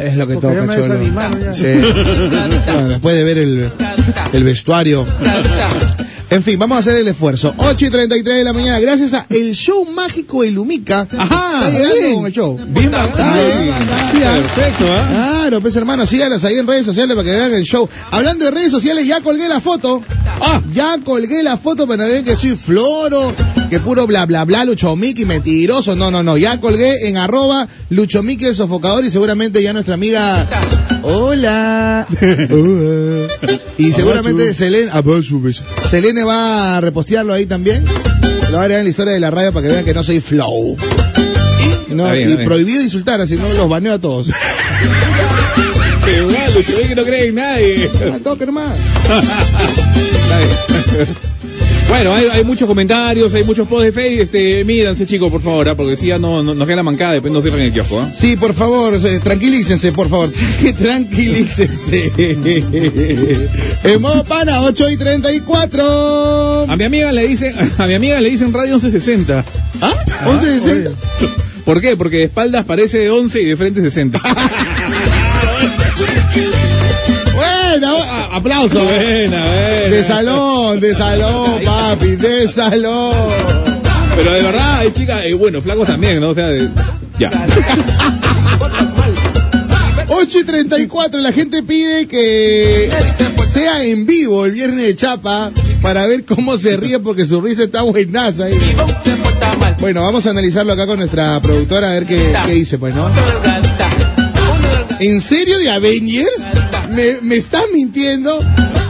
Es, 0.00 0.12
es 0.12 0.16
lo 0.16 0.26
que 0.26 0.34
toca, 0.34 0.66
cholo. 0.82 0.98
Sí. 1.52 1.62
Bueno, 2.72 2.88
después 2.88 3.14
de 3.14 3.24
ver 3.24 3.38
el, 3.38 3.70
el 4.32 4.44
vestuario. 4.44 5.04
En 6.30 6.42
fin, 6.44 6.58
vamos 6.60 6.76
a 6.76 6.78
hacer 6.80 6.96
el 6.96 7.08
esfuerzo. 7.08 7.52
8 7.56 7.86
y 7.86 7.90
33 7.90 8.36
de 8.36 8.44
la 8.44 8.52
mañana, 8.52 8.78
gracias 8.78 9.14
a 9.14 9.26
el 9.30 9.52
show 9.52 9.84
mágico 9.84 10.42
de 10.42 10.52
Lumica. 10.52 11.06
Ajá, 11.18 11.66
Está 11.66 11.70
llegando 11.70 11.94
bien. 12.00 12.14
con 12.14 12.26
el 12.26 12.32
show. 12.32 12.60
Bien. 12.68 12.90
Perfecto, 12.92 14.84
¿ah? 14.88 15.38
Claro, 15.40 15.60
pues 15.60 15.74
hermano, 15.76 16.06
sígalas 16.06 16.44
ahí 16.44 16.58
en 16.58 16.66
redes 16.66 16.86
sociales 16.86 17.16
para 17.16 17.24
que 17.28 17.34
vean 17.34 17.52
el 17.52 17.64
show. 17.64 17.88
Hablando 18.10 18.44
de 18.44 18.50
redes 18.52 18.70
sociales, 18.70 19.06
ya 19.06 19.20
colgué 19.20 19.48
la 19.48 19.60
foto. 19.60 20.02
Ah. 20.40 20.60
Ya 20.72 20.98
colgué 21.04 21.42
la 21.42 21.56
foto 21.56 21.86
para 21.86 22.04
que 22.06 22.12
vean 22.12 22.24
que 22.24 22.36
soy 22.36 22.50
floro, 22.56 23.32
que 23.70 23.78
puro 23.80 24.06
bla 24.06 24.26
bla 24.26 24.44
bla, 24.44 24.64
Lucho 24.64 24.96
Miki, 24.96 25.24
mentiroso. 25.24 25.94
No, 25.94 26.10
no, 26.10 26.22
no. 26.22 26.36
Ya 26.36 26.60
colgué 26.60 27.08
en 27.08 27.16
arroba 27.16 27.68
Lucho 27.90 28.22
Miki 28.22 28.46
el 28.46 28.54
sofocador 28.56 29.04
y 29.04 29.10
seguramente 29.10 29.62
ya 29.62 29.72
nuestra 29.72 29.94
amiga. 29.94 30.46
Hola. 31.02 32.06
Y 33.78 33.92
seguramente 33.92 34.52
Selene, 34.52 34.90
Selene 35.90 36.22
va 36.22 36.76
a 36.76 36.80
repostearlo 36.82 37.32
ahí 37.32 37.46
también. 37.46 37.84
Lo 38.50 38.58
a 38.58 38.62
agregar 38.62 38.80
en 38.80 38.84
la 38.84 38.90
historia 38.90 39.14
de 39.14 39.20
la 39.20 39.30
radio 39.30 39.52
para 39.52 39.66
que 39.66 39.72
vean 39.72 39.84
que 39.86 39.94
no 39.94 40.02
soy 40.02 40.20
flow. 40.20 40.76
Y, 41.88 41.94
no- 41.94 42.12
bien, 42.12 42.32
y 42.32 42.36
prohibido 42.44 42.82
insultar, 42.82 43.20
así 43.22 43.36
no 43.36 43.50
los 43.54 43.68
baneo 43.68 43.94
a 43.94 43.98
todos. 43.98 44.26
Igual, 46.16 46.64
que 46.88 46.94
no 46.94 47.04
cree 47.04 47.28
en 47.28 47.34
nadie. 47.36 47.88
Ah, 48.12 48.18
toque 48.22 48.44
nomás. 48.44 48.76
Bueno, 51.90 52.14
hay, 52.14 52.26
hay 52.32 52.44
muchos 52.44 52.68
comentarios, 52.68 53.34
hay 53.34 53.42
muchos 53.42 53.66
posts 53.66 53.86
de 53.86 53.92
Facebook. 53.92 54.22
Este, 54.22 54.64
mídanse, 54.64 55.06
chicos, 55.06 55.28
por 55.28 55.42
favor, 55.42 55.68
¿ah? 55.68 55.74
porque 55.74 55.96
si 55.96 56.06
ya 56.06 56.20
no, 56.20 56.40
no, 56.40 56.54
nos 56.54 56.64
queda 56.64 56.76
la 56.76 56.84
mancada, 56.84 57.14
después 57.14 57.32
no 57.32 57.42
cierran 57.42 57.62
el 57.62 57.72
kiosco. 57.72 57.98
¿ah? 58.00 58.08
Sí, 58.16 58.36
por 58.36 58.54
favor, 58.54 58.94
eh, 58.94 59.18
tranquilícense, 59.18 59.90
por 59.90 60.08
favor. 60.08 60.30
tranquilícense. 60.78 62.12
en 63.82 64.00
modo 64.00 64.22
pana, 64.22 64.62
8 64.62 64.90
y 64.90 64.96
34. 64.96 66.66
A 66.70 66.76
mi 66.76 66.84
amiga 66.84 67.10
le 67.10 67.26
dicen, 67.26 67.56
a 67.78 67.86
mi 67.86 67.94
amiga 67.94 68.20
le 68.20 68.30
dicen 68.30 68.52
radio 68.52 68.74
1160. 68.74 69.44
¿Ah? 69.82 70.04
1160. 70.26 70.90
¿Por 71.64 71.80
qué? 71.80 71.96
Porque 71.96 72.18
de 72.18 72.24
espaldas 72.24 72.64
parece 72.66 72.98
de 72.98 73.10
11 73.10 73.42
y 73.42 73.44
de 73.46 73.56
frente 73.56 73.80
60. 73.80 74.20
Bueno, 77.70 77.96
a- 77.98 78.36
aplauso. 78.36 78.80
Buena, 78.82 79.44
buena. 79.44 79.44
De 79.46 80.02
salón, 80.04 80.80
de 80.80 80.92
salón, 80.94 81.60
papi, 81.64 82.16
de 82.16 82.48
salón. 82.48 83.14
Pero 84.16 84.32
de 84.32 84.42
verdad, 84.42 84.78
hay 84.80 84.90
chicas, 84.92 85.24
eh, 85.24 85.34
bueno, 85.34 85.60
flacos 85.62 85.86
también, 85.86 86.20
¿no? 86.20 86.30
O 86.30 86.34
sea, 86.34 86.48
de- 86.48 86.68
ya. 87.18 87.30
8 90.08 90.38
y 90.40 90.44
34, 90.44 91.20
la 91.20 91.32
gente 91.32 91.62
pide 91.62 92.06
que 92.08 92.90
sea 93.46 93.84
en 93.84 94.04
vivo 94.04 94.44
el 94.46 94.52
viernes 94.52 94.84
de 94.86 94.96
Chapa 94.96 95.52
para 95.80 96.06
ver 96.08 96.24
cómo 96.24 96.58
se 96.58 96.76
ríe 96.76 96.98
porque 96.98 97.24
su 97.24 97.40
risa 97.40 97.62
está 97.62 97.82
buenaza. 97.82 98.46
ahí. 98.46 98.54
Bueno, 99.78 100.02
vamos 100.02 100.26
a 100.26 100.30
analizarlo 100.30 100.72
acá 100.72 100.86
con 100.86 100.98
nuestra 100.98 101.40
productora 101.40 101.90
a 101.90 101.94
ver 101.94 102.06
qué, 102.06 102.32
qué 102.46 102.52
dice, 102.52 102.78
pues, 102.78 102.94
¿no? 102.96 103.08
¿En 104.98 105.20
serio 105.22 105.58
de 105.58 105.70
Avengers? 105.70 106.42
¿Me, 107.00 107.18
me 107.22 107.36
estás 107.36 107.62
mintiendo? 107.72 108.38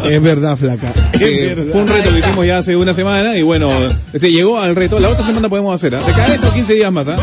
Es 0.05 0.21
verdad, 0.21 0.57
flaca. 0.57 0.93
Es 1.13 1.21
verdad. 1.21 1.71
fue 1.71 1.83
un 1.83 1.87
reto 1.87 2.11
que 2.11 2.19
hicimos 2.19 2.45
ya 2.47 2.59
hace 2.59 2.75
una 2.75 2.93
semana 2.93 3.37
y 3.37 3.43
bueno, 3.43 3.71
se 4.17 4.33
llegó 4.33 4.59
al 4.59 4.75
reto. 4.75 4.99
La 4.99 5.11
otra 5.11 5.25
semana 5.25 5.49
podemos 5.49 5.73
hacer, 5.73 5.95
¿ah? 5.95 6.03
De 6.03 6.13
cada 6.13 6.35
esto 6.35 6.53
15 6.53 6.75
días 6.75 6.91
más, 6.93 7.07
¿ah? 7.07 7.17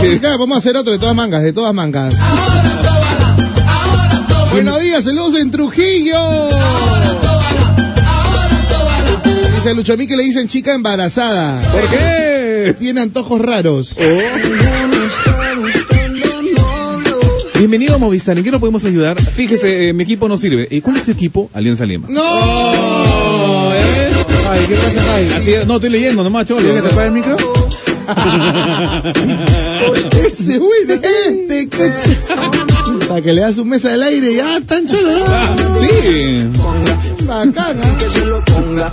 Sí, 0.00 0.18
claro, 0.18 0.38
vamos 0.38 0.56
a 0.56 0.58
hacer 0.60 0.76
otro 0.76 0.92
de 0.92 0.98
todas 0.98 1.14
mangas, 1.14 1.42
de 1.42 1.52
todas 1.52 1.74
mangas. 1.74 2.14
Buenos 4.52 4.80
días, 4.80 5.04
saludos 5.04 5.38
en 5.38 5.50
Trujillo. 5.50 6.48
Dice 9.56 9.74
Lucho 9.74 9.92
a 9.92 9.96
mí 9.96 10.06
que 10.06 10.16
le 10.16 10.22
dicen 10.22 10.48
chica 10.48 10.74
embarazada. 10.74 11.60
¿Por 11.70 11.86
qué? 11.90 12.74
Tiene 12.78 13.02
antojos 13.02 13.40
raros. 13.42 13.96
Bienvenido 17.58 17.96
a 17.96 17.98
Movistar, 17.98 18.38
¿en 18.38 18.44
qué 18.44 18.52
nos 18.52 18.60
podemos 18.60 18.84
ayudar? 18.84 19.20
Fíjese, 19.20 19.88
eh, 19.88 19.92
mi 19.92 20.04
equipo 20.04 20.28
no 20.28 20.38
sirve. 20.38 20.68
¿Y 20.70 20.80
cuál 20.80 20.98
es 20.98 21.06
su 21.06 21.10
equipo? 21.10 21.50
Alianza 21.52 21.84
Lima. 21.84 22.06
¡No! 22.08 23.74
¿eh? 23.74 24.10
Ay, 24.48 24.60
¿qué 24.68 24.76
pasa, 24.76 25.14
Ay? 25.16 25.28
Así 25.36 25.54
es, 25.54 25.66
no, 25.66 25.74
estoy 25.74 25.90
leyendo 25.90 26.22
nomás, 26.22 26.46
cholo. 26.46 26.60
¿Quieres 26.60 26.82
que 26.82 26.88
te 26.88 26.94
apague 26.94 27.08
el 27.08 27.14
micro? 27.14 27.36
Ese 30.30 30.58
güey 30.58 30.84
de 30.84 30.94
este 30.94 31.68
coche. 31.68 32.16
Para 33.08 33.22
que 33.22 33.32
le 33.32 33.40
das 33.40 33.56
un 33.58 33.68
mes 33.68 33.84
al 33.86 34.02
aire, 34.02 34.34
ya 34.34 34.60
tan 34.66 34.86
cholo, 34.86 35.16
¿no? 35.18 35.24
Ah, 35.26 35.56
sí. 35.80 36.46
Bacán, 37.24 37.80
¿ah? 37.82 38.90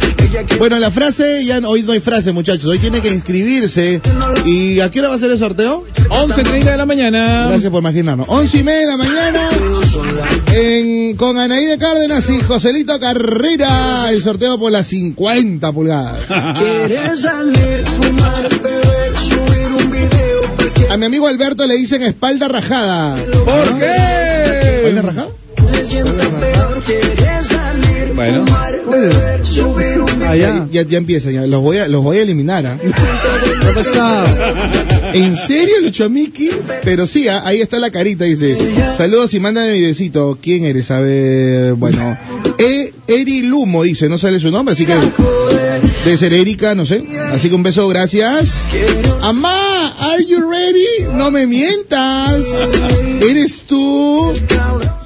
Bueno, 0.58 0.80
la 0.80 0.90
frase, 0.92 1.44
ya 1.46 1.60
no- 1.62 1.70
hoy 1.70 1.84
no 1.84 1.92
hay 1.92 2.00
frase, 2.00 2.32
muchachos. 2.32 2.66
Hoy 2.66 2.80
tiene 2.80 3.02
que 3.02 3.10
inscribirse. 3.10 4.02
¿Y 4.46 4.80
a 4.80 4.90
qué 4.90 5.00
hora 5.00 5.10
va 5.10 5.16
a 5.16 5.20
ser 5.20 5.32
el 5.32 5.38
sorteo? 5.38 5.84
11.30 6.10 6.64
de 6.72 6.78
la 6.78 6.86
mañana. 6.86 7.48
Gracias 7.50 7.72
por 7.72 7.82
imaginarnos. 7.82 8.26
11 8.30 8.58
y 8.60 8.64
media 8.64 8.80
de 8.82 8.88
la 8.88 8.98
mañana. 8.98 9.50
En, 10.54 11.16
con 11.18 11.38
Anaíde 11.38 11.78
Cárdenas 11.78 12.30
y 12.30 12.40
Joselito 12.42 13.00
Carrera. 13.00 14.10
El 14.12 14.22
sorteo 14.22 14.58
por 14.60 14.72
las 14.72 14.88
50 14.88 15.72
pulgadas. 15.72 16.20
Quieres 16.58 17.20
salir, 17.22 17.84
fumar, 17.86 18.50
beber, 18.64 18.95
A 20.96 20.98
mi 20.98 21.08
amigo 21.08 21.28
Alberto 21.28 21.68
le 21.68 21.76
dicen 21.76 22.04
espalda 22.04 22.48
rajada. 22.48 23.16
¿Por 23.16 23.80
qué? 23.80 24.78
¿Espalda 24.78 25.02
rajada? 25.02 25.30
se 25.70 25.86
sienta 25.86 26.24
peor. 26.40 26.84
Quieres 26.86 27.48
salir, 27.48 28.14
Bueno. 28.16 28.46
Ah, 30.26 30.36
ya, 30.38 30.66
ya, 30.72 30.84
ya 30.84 30.98
empiezan, 30.98 31.34
ya. 31.34 31.48
Los 31.48 31.62
voy 31.62 31.80
a, 31.80 31.90
los 31.90 32.02
voy 32.02 32.20
a 32.20 32.22
eliminar, 32.22 32.66
¿ah? 32.66 32.78
¿Qué 32.82 33.68
ha 33.68 33.74
pasado? 33.74 34.26
¿En 35.14 35.36
serio, 35.36 35.82
Lucho 35.82 36.10
Miki? 36.10 36.50
Pero 36.86 37.08
sí, 37.08 37.28
ah, 37.28 37.42
ahí 37.44 37.60
está 37.60 37.78
la 37.80 37.92
carita, 37.92 38.24
dice. 38.24 38.58
Saludos 38.96 39.34
y 39.34 39.42
mándame 39.42 39.74
mi 39.74 39.82
besito. 39.82 40.38
¿Quién 40.42 40.64
eres? 40.64 40.92
A 40.92 41.02
ver, 41.02 41.74
bueno. 41.74 42.18
E, 42.58 42.94
Eri 43.08 43.42
Lumo, 43.42 43.84
dice, 43.84 44.08
no 44.08 44.18
sale 44.18 44.40
su 44.40 44.50
nombre, 44.50 44.72
así 44.72 44.86
que 44.86 44.94
debe 46.06 46.18
ser 46.18 46.34
Erika, 46.34 46.76
no 46.76 46.86
sé. 46.86 47.04
Así 47.34 47.50
que 47.50 47.56
un 47.56 47.64
beso, 47.64 47.88
gracias. 47.88 48.54
Amá, 49.24 49.96
are 50.00 50.24
you 50.24 50.50
ready? 50.50 51.12
No 51.14 51.32
me 51.32 51.48
mientas. 51.48 52.46
¿Eres 53.22 53.64
tú? 53.68 54.34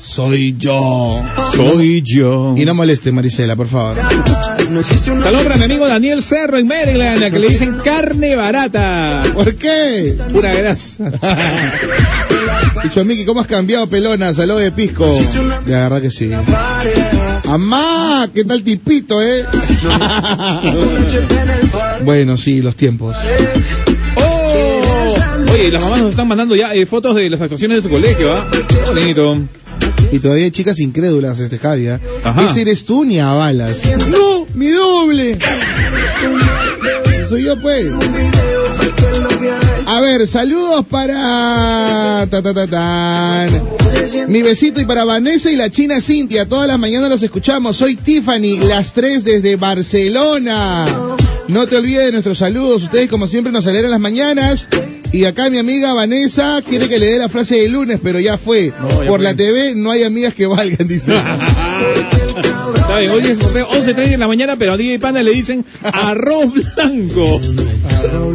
Soy 0.10 0.56
yo. 0.58 1.24
Soy 1.56 2.02
yo. 2.04 2.56
Y 2.58 2.66
no 2.66 2.74
moleste, 2.74 3.12
Marisela, 3.12 3.56
por 3.56 3.68
favor. 3.68 3.96
Saludos 3.96 5.44
para 5.44 5.58
mi 5.58 5.64
amigo 5.66 5.88
Daniel 5.88 6.24
Cerro 6.24 6.58
en 6.58 6.66
Maryland, 6.66 7.22
a 7.22 7.30
que 7.30 7.38
le 7.38 7.48
dicen 7.48 7.78
carne 7.78 8.36
barata. 8.36 9.24
¿Por 9.36 9.54
qué? 9.54 10.18
Pura 10.34 10.52
grasa. 10.56 11.12
Dicho 12.84 13.06
Miki, 13.06 13.24
¿cómo 13.24 13.42
has 13.42 13.46
cambiado, 13.46 13.86
pelona? 13.86 14.34
Saludos 14.34 14.64
de 14.64 14.72
Pisco. 14.72 15.14
La 15.68 15.84
verdad 15.84 16.02
que 16.02 16.10
sí. 16.10 16.32
Amá, 17.48 18.28
¿qué 18.34 18.44
tal 18.46 18.64
tipito, 18.64 19.22
eh? 19.22 19.46
bueno, 22.04 22.36
sí, 22.36 22.64
los 22.64 22.76
tiempos. 22.76 23.16
Oh. 24.16 25.54
Oye, 25.54 25.72
las 25.72 25.84
mamás 25.84 26.00
nos 26.00 26.10
están 26.10 26.28
mandando 26.28 26.56
ya 26.56 26.74
eh, 26.74 26.88
fotos 26.88 27.14
de 27.14 27.30
las 27.30 27.42
actuaciones 27.42 27.78
de 27.78 27.84
su 27.84 27.90
colegio, 27.90 28.34
¿ah? 28.34 28.48
Qué 28.52 28.90
bonito. 28.90 29.38
Y 30.12 30.20
todavía 30.20 30.46
hay 30.46 30.52
chicas 30.52 30.80
incrédulas, 30.80 31.40
este 31.40 31.60
Javi. 31.60 31.88
Ajá. 31.88 32.44
Ese 32.44 32.62
eres 32.62 32.86
tú 32.86 33.06
ni 33.06 33.20
a 33.20 33.32
balas. 33.34 33.84
¡No! 34.08 34.46
¡Mi 34.54 34.68
doble! 34.70 35.38
Soy 37.28 37.44
yo, 37.44 37.60
pues. 37.62 37.86
A 39.86 40.02
ver, 40.02 40.28
saludos 40.28 40.86
para... 40.90 42.28
Ta, 42.30 42.42
ta, 42.42 42.54
ta, 42.54 42.68
tan. 42.68 43.50
Mi 44.28 44.42
besito 44.42 44.82
y 44.82 44.86
para 44.86 45.04
Vanessa 45.06 45.52
y 45.52 45.56
la 45.56 45.70
china 45.70 46.02
Cintia. 46.02 46.48
Todas 46.48 46.68
las 46.68 46.80
mañanas 46.80 47.10
los 47.10 47.24
escuchamos. 47.24 47.78
Soy 47.78 47.96
Tiffany, 47.96 48.60
las 48.60 48.94
tres 48.94 49.24
desde 49.24 49.56
Barcelona. 49.56 50.86
No 51.48 51.68
te 51.68 51.78
olvides 51.78 52.06
de 52.06 52.12
nuestros 52.12 52.38
saludos. 52.38 52.84
Ustedes, 52.84 53.10
como 53.10 53.28
siempre, 53.28 53.52
nos 53.52 53.66
alegran 53.68 53.92
las 53.92 54.00
mañanas. 54.00 54.68
Y 55.12 55.26
acá 55.26 55.50
mi 55.50 55.58
amiga 55.58 55.94
Vanessa 55.94 56.62
quiere 56.68 56.88
que 56.88 57.00
le 57.00 57.08
dé 57.08 57.18
la 57.20 57.30
frase 57.30 57.58
de 57.60 57.70
lunes, 57.70 58.00
pero 58.02 58.20
ya 58.20 58.38
fue. 58.38 58.72
No, 58.80 58.90
ya 59.04 59.10
Por 59.10 59.20
fue. 59.20 59.24
la 59.24 59.34
TV 59.34 59.74
no 59.76 59.92
hay 59.92 60.04
amigas 60.04 60.34
que 60.36 60.46
valgan, 60.46 60.88
dice. 60.88 61.12
Está 62.76 63.00
bien, 63.00 63.12
hoy 63.12 63.24
es 63.26 63.40
11.30 63.40 63.96
de 63.96 64.18
la 64.18 64.28
mañana, 64.28 64.56
pero 64.58 64.74
a 64.74 64.78
DJ 64.78 65.00
Pana 65.00 65.22
le 65.24 65.32
dicen 65.32 65.66
arroz 65.84 66.54
blanco. 66.76 67.42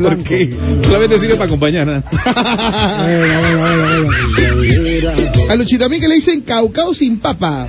¿Por 0.02 0.18
qué? 0.24 0.52
Solamente 0.84 1.18
sirve 1.18 1.34
para 1.34 1.46
acompañar. 1.46 1.86
¿no? 1.86 2.02
A 5.48 5.54
Luchito 5.56 5.88
Mí 5.88 6.00
que 6.00 6.08
le 6.08 6.16
dicen 6.16 6.40
caucao 6.42 6.94
sin 6.94 7.18
papa. 7.18 7.66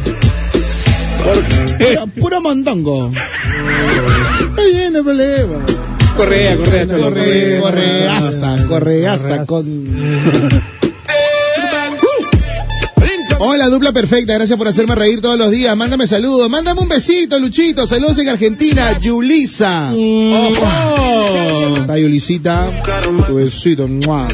Puro, 1.79 2.07
puro 2.19 2.41
mondongo. 2.41 3.11
Está 3.11 4.61
bien, 4.71 4.93
no 4.93 4.99
hay 4.99 5.03
problema. 5.03 5.65
Correa, 6.15 6.55
correa, 6.57 6.87
cholo. 6.87 7.03
Corre, 7.09 7.59
correaza, 7.59 8.67
correaza 8.67 9.45
con... 9.45 9.65
Hola, 13.37 13.67
dupla 13.67 13.91
perfecta, 13.91 14.33
gracias 14.33 14.57
por 14.57 14.67
hacerme 14.67 14.95
reír 14.95 15.19
todos 15.19 15.37
los 15.37 15.51
días. 15.51 15.75
Mándame 15.75 16.07
saludos, 16.07 16.49
mándame 16.49 16.81
un 16.81 16.87
besito, 16.87 17.37
Luchito. 17.37 17.85
Saludos 17.85 18.17
en 18.19 18.29
Argentina, 18.29 18.97
Yulisa. 18.99 19.91
¡Ojo! 19.93 21.75
Está 21.75 21.97
Yulisita, 21.97 22.69
tu 23.27 23.35
besito. 23.35 23.87
¡mua! 23.87 24.27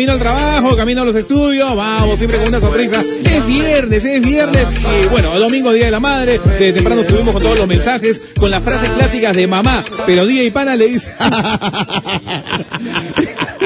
Camino 0.00 0.14
al 0.14 0.18
trabajo, 0.18 0.76
camino 0.76 1.02
a 1.02 1.04
los 1.04 1.14
estudios, 1.14 1.76
vamos 1.76 2.16
siempre 2.16 2.38
con 2.38 2.48
una 2.48 2.58
sonrisa. 2.58 3.02
Es 3.02 3.46
viernes, 3.46 4.02
es 4.02 4.26
viernes 4.26 4.72
y 4.72 5.08
bueno, 5.08 5.38
domingo, 5.38 5.74
Día 5.74 5.84
de 5.84 5.90
la 5.90 6.00
Madre, 6.00 6.38
de 6.38 6.72
temprano 6.72 7.02
estuvimos 7.02 7.34
con 7.34 7.42
todos 7.42 7.58
los 7.58 7.68
mensajes, 7.68 8.18
con 8.38 8.50
las 8.50 8.64
frases 8.64 8.88
clásicas 8.88 9.36
de 9.36 9.46
mamá, 9.46 9.84
pero 10.06 10.24
Día 10.24 10.42
y 10.42 10.50
Pana 10.50 10.74
le 10.74 10.88
dice... 10.88 11.12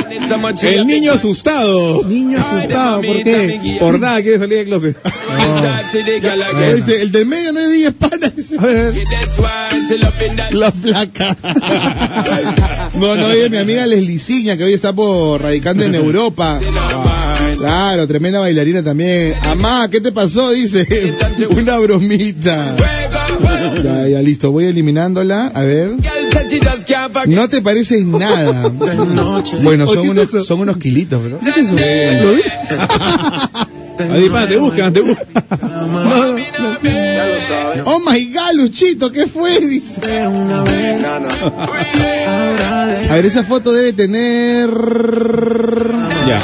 El 0.63 0.87
niño 0.87 1.13
asustado. 1.13 2.03
Niño 2.05 2.39
asustado, 2.39 3.03
¿por 3.03 3.23
qué? 3.23 3.77
Por 3.81 3.99
nada 4.01 4.23
quiere 4.23 4.39
salir 4.39 4.59
del 4.59 4.67
closet. 4.67 4.97
Dice, 6.77 7.03
el 7.03 7.13
del 7.13 7.27
medio 7.27 7.53
no 7.53 7.61
es 7.61 7.73
10 7.73 7.95
panas. 7.95 8.37
dice. 8.37 8.57
A 8.59 8.67
ver, 8.67 8.95
La 10.53 10.73
flaca. 10.73 11.37
No, 12.95 13.17
no, 13.17 13.31
es 13.33 13.51
mi 13.51 13.57
amiga 13.57 13.87
Lesliciña, 13.87 14.57
que 14.57 14.65
hoy 14.65 14.73
está 14.73 14.93
por 14.93 15.43
radicando 15.43 15.85
en 15.85 15.95
Europa. 15.95 16.61
Claro, 17.59 18.07
tremenda 18.09 18.41
bailarina 18.41 18.83
también. 18.83 19.35
Amá, 19.43 19.89
¿qué 19.91 20.01
te 20.01 20.13
pasó? 20.13 20.51
Dice. 20.51 20.87
Una 21.51 21.79
bromita. 21.79 22.75
Ya, 23.83 24.09
ya, 24.09 24.21
listo. 24.21 24.51
Voy 24.51 24.67
eliminándola. 24.67 25.47
A 25.55 25.63
ver. 25.65 25.93
No 27.29 27.49
te 27.49 27.63
pareces 27.63 28.05
nada. 28.05 28.71
Bueno, 29.63 29.87
son 29.87 30.09
unos, 30.09 30.31
son 30.47 30.61
unos 30.61 30.77
kilitos, 30.79 31.23
bro. 31.23 31.39
Lo 32.23 32.35
dije. 32.35 32.51
Ahí, 34.13 34.29
Pana, 34.29 34.49
te 34.49 34.57
buscan, 34.57 34.93
te 34.93 35.01
buscan. 35.01 35.27
Oh 37.87 38.01
my 38.01 38.27
god, 38.33 38.55
Luchito, 38.55 39.13
¿qué 39.13 39.27
fue? 39.29 39.61
Dice. 39.61 40.01
A 43.11 43.15
ver, 43.15 43.27
esa 43.27 43.45
foto 43.45 43.73
debe 43.73 43.93
tener. 43.93 44.69
Ya. 46.27 46.43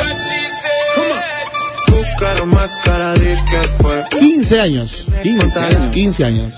Buscaron 1.89 2.51
más 2.51 2.71
cara 2.85 3.15
de 3.15 3.35
que 3.35 3.59
fue. 3.83 4.05
15 4.21 4.61
años. 4.61 5.07
15 5.23 5.59
años. 5.59 5.93
15 5.93 6.25
años. 6.25 6.55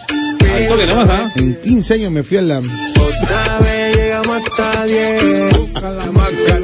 Al 0.54 0.68
toque 0.68 0.86
nomás, 0.86 1.10
¿ah? 1.10 1.30
En 1.36 1.54
15 1.60 1.94
años 1.94 2.12
me 2.12 2.22
fui 2.22 2.36
a 2.36 2.42
la. 2.42 2.58
Otra 2.58 3.58
vez 3.60 3.96
llegamos 3.96 4.42
hasta 4.42 4.84
10. 4.84 5.22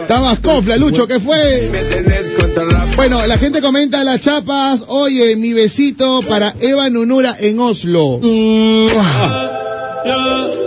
Estabas 0.01 0.39
cofla, 0.41 0.77
Lucho, 0.77 1.07
¿qué 1.07 1.21
fue? 1.21 1.69
Me 1.71 1.83
tenés 1.85 2.31
contra 2.31 2.65
la 2.65 2.87
Bueno, 2.97 3.27
la 3.27 3.39
gente 3.39 3.61
comenta 3.61 4.05
las 4.05 4.21
chapas. 4.21 4.85
Oye, 4.89 5.37
mi 5.37 5.53
besito 5.53 6.21
para 6.29 6.55
Eva 6.61 6.89
Nunura 6.91 7.37
en 7.39 7.61
Oslo. 7.61 8.21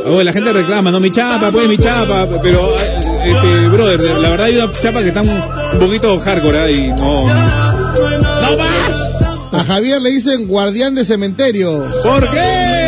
Oh, 0.04 0.22
la 0.24 0.34
gente 0.34 0.52
reclama, 0.54 0.92
no 0.92 1.00
mi 1.00 1.12
chapa, 1.12 1.52
pues 1.52 1.68
mi 1.68 1.78
chapa, 1.78 2.28
pero 2.42 2.60
eh, 2.60 3.00
este, 3.26 3.68
brother, 3.70 4.02
la 4.20 4.30
verdad 4.30 4.48
hay 4.48 4.58
una 4.58 4.72
chapa 4.72 5.02
que 5.02 5.10
están 5.10 5.28
un 5.28 5.80
poquito 5.80 6.20
hardcore 6.20 6.60
¿ah? 6.60 6.72
y 6.72 6.88
no. 6.90 7.28
¡No 7.28 8.58
más! 8.58 9.52
A 9.52 9.64
Javier 9.64 10.02
le 10.02 10.10
dicen 10.12 10.48
guardián 10.48 10.96
de 10.96 11.06
cementerio. 11.06 11.90
¿Por 12.04 12.30
qué? 12.32 12.81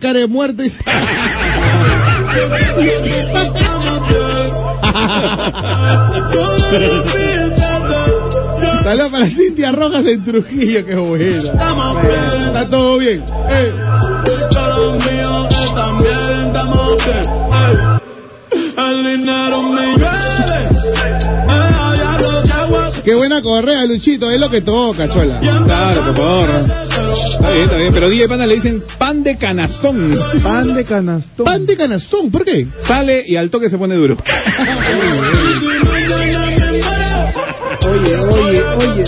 Cara 0.00 0.18
de 0.20 0.26
muerto. 0.26 0.62
y- 0.64 0.72
Saludos 8.82 9.10
para 9.10 9.26
Cintia 9.26 9.72
Rojas 9.72 10.06
en 10.06 10.24
Trujillo, 10.24 10.84
qué 10.86 10.94
buena. 10.94 11.52
Está 12.46 12.66
todo 12.70 12.98
bien. 12.98 13.24
Eh. 13.50 13.72
Qué 23.04 23.14
buena 23.14 23.42
correa, 23.42 23.84
Luchito, 23.86 24.30
es 24.30 24.40
lo 24.40 24.50
que 24.50 24.60
toca, 24.60 25.08
chola. 25.08 25.40
Está 27.12 27.50
bien, 27.50 27.64
está 27.64 27.76
bien, 27.76 27.92
pero 27.92 28.08
DJ 28.08 28.28
Pana 28.28 28.46
le 28.46 28.54
dicen 28.54 28.82
pan 28.98 29.22
de 29.22 29.36
canastón. 29.36 30.12
pan 30.42 30.74
de 30.74 30.84
canastón. 30.84 31.46
Pan 31.46 31.66
de 31.66 31.76
canastón, 31.76 32.30
¿por 32.30 32.44
qué? 32.44 32.66
Sale 32.80 33.24
y 33.26 33.36
al 33.36 33.50
toque 33.50 33.68
se 33.68 33.78
pone 33.78 33.94
duro. 33.94 34.16
Oye, 37.88 38.16
oye, 38.30 38.62
oye. 38.62 39.04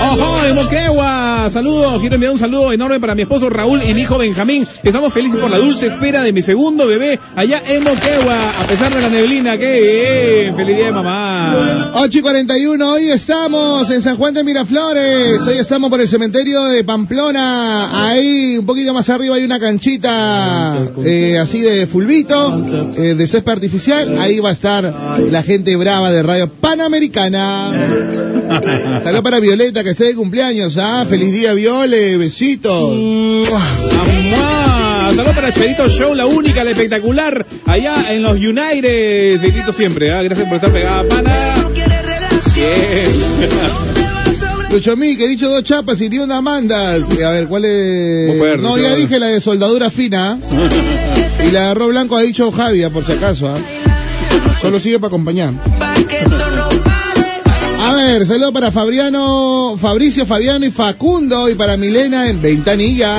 ¡Ojo, 0.00 0.42
de 0.42 0.52
Moquegua! 0.54 1.21
Saludos, 1.50 1.98
quiero 2.00 2.14
enviar 2.14 2.32
un 2.32 2.38
saludo 2.38 2.72
enorme 2.72 3.00
para 3.00 3.16
mi 3.16 3.22
esposo 3.22 3.50
Raúl 3.50 3.82
y 3.82 3.94
mi 3.94 4.02
hijo 4.02 4.16
Benjamín. 4.16 4.66
Estamos 4.84 5.12
felices 5.12 5.40
por 5.40 5.50
la 5.50 5.58
dulce 5.58 5.88
espera 5.88 6.22
de 6.22 6.32
mi 6.32 6.40
segundo 6.40 6.86
bebé 6.86 7.18
allá 7.34 7.60
en 7.68 7.82
Moquegua, 7.82 8.50
a 8.60 8.66
pesar 8.68 8.94
de 8.94 9.00
la 9.00 9.08
neblina. 9.08 9.58
¡Qué 9.58 10.44
bien! 10.44 10.54
¡Feliz 10.54 10.76
día 10.76 10.86
de 10.86 10.92
mamá! 10.92 11.92
8 11.94 12.18
y 12.18 12.22
41, 12.22 12.92
hoy 12.92 13.10
estamos 13.10 13.90
en 13.90 14.02
San 14.02 14.16
Juan 14.16 14.34
de 14.34 14.44
Miraflores, 14.44 15.42
hoy 15.42 15.58
estamos 15.58 15.90
por 15.90 16.00
el 16.00 16.08
cementerio 16.08 16.62
de 16.64 16.84
Pamplona, 16.84 18.08
ahí 18.08 18.56
un 18.58 18.66
poquito 18.66 18.94
más 18.94 19.10
arriba 19.10 19.36
hay 19.36 19.44
una 19.44 19.58
canchita 19.58 20.78
eh, 21.04 21.38
así 21.38 21.60
de 21.60 21.86
fulbito, 21.86 22.64
eh, 22.96 23.14
de 23.14 23.28
césped 23.28 23.52
artificial, 23.52 24.16
ahí 24.18 24.38
va 24.38 24.50
a 24.50 24.52
estar 24.52 24.94
la 25.30 25.42
gente 25.42 25.76
brava 25.76 26.12
de 26.12 26.22
Radio 26.22 26.48
Panamericana. 26.48 27.72
Saludos 29.02 29.22
para 29.22 29.40
Violeta 29.40 29.82
que 29.82 29.90
esté 29.90 30.04
de 30.04 30.14
cumpleaños, 30.14 30.78
ah, 30.78 31.04
feliz 31.08 31.31
día 31.32 31.54
Viole, 31.54 32.18
besitos. 32.18 32.94
Saludos 35.14 35.34
para 35.34 35.50
Cherito 35.50 35.88
Show, 35.88 36.14
la 36.14 36.26
única, 36.26 36.62
la 36.62 36.70
espectacular, 36.70 37.44
allá 37.66 38.12
en 38.12 38.22
los 38.22 38.36
United. 38.36 39.40
Felicito 39.40 39.72
siempre, 39.72 40.12
¿ah? 40.12 40.22
gracias 40.22 40.46
por 40.46 40.56
estar 40.56 40.70
pegada, 40.70 41.02
pana. 41.08 41.54
Lucho 44.70 44.96
Mí, 44.96 45.16
que 45.16 45.24
he 45.24 45.28
dicho 45.28 45.48
dos 45.48 45.64
chapas 45.64 46.00
y 46.00 46.08
ni 46.08 46.18
una 46.18 46.40
mandas. 46.40 47.02
A 47.02 47.30
ver, 47.30 47.46
¿cuál 47.46 47.64
es? 47.64 48.60
No, 48.60 48.78
ya 48.78 48.94
dije 48.94 49.18
la 49.18 49.26
de 49.26 49.40
soldadura 49.40 49.90
fina. 49.90 50.38
y 51.48 51.50
la 51.50 51.60
de 51.60 51.66
arroz 51.66 51.88
blanco 51.88 52.16
ha 52.16 52.22
dicho 52.22 52.52
Javier, 52.52 52.90
por 52.90 53.04
si 53.04 53.12
acaso. 53.12 53.48
¿ah? 53.48 53.54
Solo 54.60 54.78
sigue 54.78 54.98
para 54.98 55.08
acompañar. 55.08 55.52
A 58.02 58.04
ver, 58.04 58.26
saludo 58.26 58.52
para 58.52 58.72
Fabriano, 58.72 59.76
Fabricio, 59.78 60.26
Fabiano 60.26 60.66
y 60.66 60.72
Facundo 60.72 61.48
y 61.48 61.54
para 61.54 61.76
Milena 61.76 62.28
en 62.28 62.42
Ventanilla. 62.42 63.14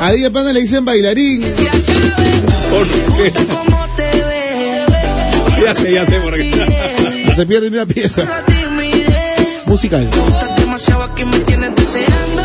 A 0.00 0.12
Díaz 0.12 0.30
Panda 0.32 0.54
le 0.54 0.62
dicen 0.62 0.82
bailarín. 0.82 1.42
¿Por 2.70 2.88
qué? 2.88 3.32
Ya 5.62 5.74
sé, 5.74 5.92
ya 5.92 6.06
sé 6.06 6.20
por 6.20 6.34
qué. 6.34 7.32
Se 7.36 7.44
pierde 7.44 7.68
una 7.68 7.84
pieza. 7.84 8.26
Musical. 9.66 10.08
demasiado 10.56 11.02
aquí 11.02 11.26
me 11.26 11.38
tienes 11.40 11.74
deseándote. 11.74 12.43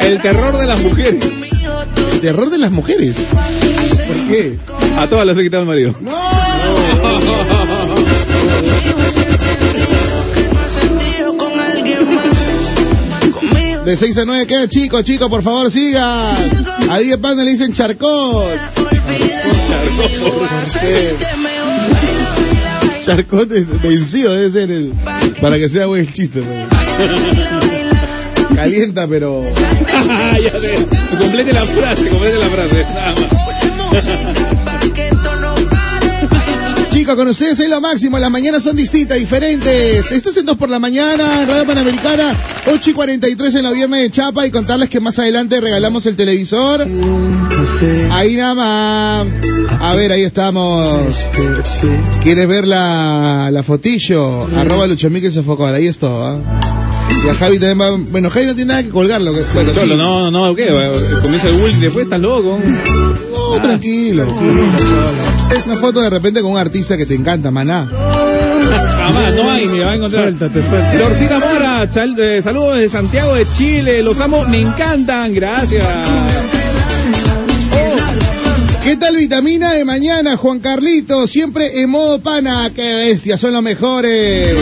El 0.00 0.22
terror 0.22 0.58
de 0.58 0.66
las 0.66 0.80
mujeres. 0.80 1.24
El 2.12 2.20
terror 2.20 2.50
de 2.50 2.58
las 2.58 2.70
mujeres. 2.70 3.16
¿Por 4.06 4.16
qué? 4.28 4.56
A 4.96 5.06
todas 5.06 5.26
las 5.26 5.38
he 5.38 5.42
quitado 5.42 5.62
el 5.62 5.68
marido. 5.68 5.94
De 13.84 13.96
6 13.96 14.18
a 14.18 14.24
9 14.26 14.46
queda 14.46 14.68
chico, 14.68 15.02
chico, 15.02 15.30
por 15.30 15.42
favor 15.42 15.70
siga. 15.70 16.32
A 16.90 16.98
10 16.98 17.16
Panda 17.18 17.44
le 17.44 17.52
dicen 17.52 17.72
charcot. 17.72 18.58
Charcot 23.04 23.52
es 23.52 23.82
vencido 23.82 24.32
debe 24.34 24.50
ser 24.50 24.70
el, 24.70 24.92
para 25.40 25.56
que 25.58 25.68
sea 25.68 25.86
buen 25.86 26.06
chiste. 26.12 26.40
¿no? 26.40 27.77
Calienta, 28.58 29.06
pero. 29.06 29.42
ya 30.42 30.60
sé. 30.60 30.86
Complete 31.16 31.52
la 31.52 31.64
frase, 31.64 32.08
complete 32.08 32.38
la 32.38 32.46
frase. 32.46 32.86
Nada 32.92 33.14
más. 33.14 33.48
Chicos, 36.90 37.14
con 37.14 37.28
ustedes 37.28 37.60
es 37.60 37.68
lo 37.68 37.80
máximo. 37.80 38.18
Las 38.18 38.32
mañanas 38.32 38.64
son 38.64 38.74
distintas, 38.74 39.16
diferentes. 39.16 40.10
Estás 40.10 40.36
en 40.38 40.46
2 40.46 40.56
por 40.56 40.68
la 40.68 40.80
mañana, 40.80 41.44
Radio 41.46 41.64
Panamericana, 41.66 42.34
8 42.66 42.90
y 42.90 42.92
43 42.94 43.54
en 43.54 43.62
la 43.62 43.70
viernes 43.70 44.02
de 44.02 44.10
Chapa. 44.10 44.44
Y 44.44 44.50
contarles 44.50 44.88
que 44.88 44.98
más 44.98 45.20
adelante 45.20 45.60
regalamos 45.60 46.04
el 46.06 46.16
televisor. 46.16 46.84
Ahí 48.10 48.34
nada 48.34 48.54
más. 48.56 49.28
A 49.80 49.94
ver, 49.94 50.10
ahí 50.10 50.24
estamos. 50.24 51.14
¿Quieres 52.24 52.48
ver 52.48 52.66
la, 52.66 53.50
la 53.52 53.62
fotillo? 53.62 54.48
Arroba 54.56 54.88
Lucho 54.88 55.10
Miguel 55.10 55.32
Sofocor. 55.32 55.76
Ahí 55.76 55.86
es 55.86 55.98
todo. 55.98 56.26
¿ah? 56.26 56.77
Y 57.24 57.28
a 57.28 57.34
Javi 57.34 57.58
también 57.58 57.80
va. 57.80 57.90
Bueno, 58.10 58.30
Javi 58.30 58.46
no 58.46 58.54
tiene 58.54 58.68
nada 58.68 58.82
que 58.82 58.90
colgarlo. 58.90 59.32
Que, 59.34 59.42
bueno, 59.54 59.72
Cholo, 59.72 59.94
sí. 59.94 59.98
no, 60.00 60.30
no, 60.30 60.54
¿qué? 60.54 60.66
Comienza 61.22 61.48
el 61.48 61.54
bullying 61.54 61.80
después, 61.80 62.04
estás 62.04 62.20
loco. 62.20 62.58
No, 63.32 63.60
tranquilo. 63.62 64.24
Es 65.54 65.66
una 65.66 65.76
foto 65.76 66.00
de 66.00 66.10
repente 66.10 66.42
con 66.42 66.52
un 66.52 66.58
artista 66.58 66.96
que 66.96 67.06
te 67.06 67.14
encanta, 67.14 67.50
maná. 67.50 67.88
Jamás, 67.90 69.34
no 69.34 69.50
hay, 69.50 69.66
me 69.66 69.80
va 69.84 69.92
a 69.92 69.96
encontrar. 69.96 70.22
Suéltate, 70.24 70.62
suéltate. 70.62 70.98
Lorcita 70.98 71.38
Mora, 71.38 71.88
chal- 71.90 72.18
eh, 72.18 72.42
saludos 72.42 72.76
de 72.78 72.88
Santiago 72.88 73.34
de 73.34 73.46
Chile, 73.56 74.02
los 74.02 74.20
amo, 74.20 74.44
me 74.44 74.60
encantan, 74.60 75.32
gracias. 75.34 75.84
¿Qué 78.84 78.96
tal 78.96 79.16
vitamina 79.16 79.72
de 79.72 79.84
mañana, 79.84 80.36
Juan 80.36 80.60
Carlito? 80.60 81.26
Siempre 81.26 81.80
en 81.80 81.90
modo 81.90 82.20
pana. 82.20 82.70
¡Qué 82.74 82.94
bestia! 82.94 83.36
Son 83.36 83.52
los 83.52 83.62
mejores. 83.62 84.54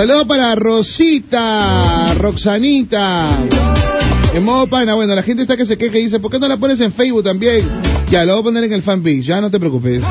Saludos 0.00 0.24
para 0.24 0.54
Rosita, 0.54 2.14
Roxanita. 2.16 3.26
En 4.32 4.42
modo 4.42 4.66
pana, 4.66 4.94
bueno, 4.94 5.14
la 5.14 5.22
gente 5.22 5.42
está 5.42 5.58
que 5.58 5.66
se 5.66 5.76
queja 5.76 5.98
y 5.98 6.04
dice, 6.04 6.18
¿por 6.20 6.30
qué 6.30 6.38
no 6.38 6.48
la 6.48 6.56
pones 6.56 6.80
en 6.80 6.90
Facebook 6.90 7.22
también? 7.22 7.60
Ya, 8.10 8.24
lo 8.24 8.32
voy 8.32 8.40
a 8.40 8.44
poner 8.44 8.64
en 8.64 8.72
el 8.72 8.82
fanpage, 8.82 9.24
ya 9.24 9.42
no 9.42 9.50
te 9.50 9.58
preocupes. 9.60 10.02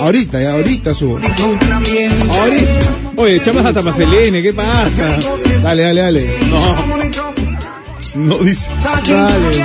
Ahorita, 0.00 0.42
ya, 0.42 0.54
ahorita 0.54 0.94
subo. 0.94 1.18
Ahorita. 1.18 2.72
Oye, 3.18 3.40
chamas 3.40 3.66
hasta 3.66 3.84
para 3.84 3.96
Selene, 3.96 4.42
¿qué 4.42 4.52
pasa? 4.52 5.16
Dale, 5.62 5.82
dale, 5.84 6.00
dale. 6.00 6.26
No. 6.50 8.34
No 8.36 8.38
dice. 8.38 8.68
Dale. 9.08 9.64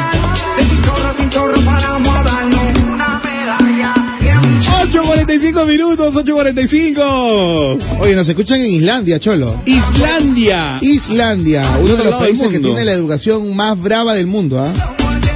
8.45 4.86 5.66
minutos, 5.66 6.14
8.45. 6.14 8.02
Oye, 8.02 8.14
nos 8.14 8.30
escuchan 8.30 8.62
en 8.62 8.72
Islandia, 8.72 9.20
Cholo. 9.20 9.60
Islandia. 9.66 10.78
Islandia, 10.80 11.64
uno 11.82 11.96
de 11.96 12.04
los 12.04 12.16
países 12.16 12.50
que 12.50 12.60
tiene 12.60 12.86
la 12.86 12.92
educación 12.92 13.56
más 13.56 13.82
brava 13.82 14.14
del 14.14 14.28
mundo, 14.28 14.60
¿ah? 14.60 14.72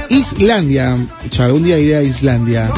Islandia. 0.08 0.96
Chalo, 1.30 1.46
algún 1.46 1.64
día 1.64 1.80
iré 1.80 1.96
a 1.96 2.02
Islandia. 2.04 2.72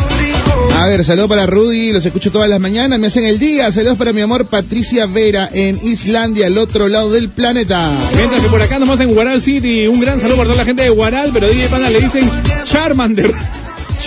A 0.79 0.87
ver, 0.89 1.05
saludos 1.05 1.29
para 1.29 1.45
Rudy, 1.45 1.93
los 1.93 2.07
escucho 2.07 2.33
todas 2.33 2.49
las 2.49 2.59
mañanas, 2.59 2.99
me 2.99 3.09
hacen 3.09 3.27
el 3.27 3.39
día. 3.39 3.71
Saludos 3.71 3.99
para 3.99 4.15
mi 4.15 4.23
amor 4.23 4.47
Patricia 4.47 5.05
Vera 5.05 5.51
en 5.53 5.79
Islandia, 5.83 6.47
al 6.47 6.57
otro 6.57 6.89
lado 6.89 7.11
del 7.11 7.29
planeta. 7.29 7.93
Mientras 8.17 8.41
que 8.41 8.49
por 8.49 8.63
acá 8.63 8.79
nomás 8.79 8.99
en 9.01 9.13
Guaral 9.13 9.43
City, 9.43 9.89
un 9.89 10.01
gran 10.01 10.21
saludo 10.21 10.39
para 10.39 10.49
toda 10.49 10.63
la 10.63 10.65
gente 10.65 10.85
de 10.85 10.89
Guaral, 10.89 11.31
pero 11.35 11.49
DJ 11.49 11.69
Panda 11.69 11.91
le 11.91 12.01
dicen 12.01 12.31
Charmander. 12.65 13.35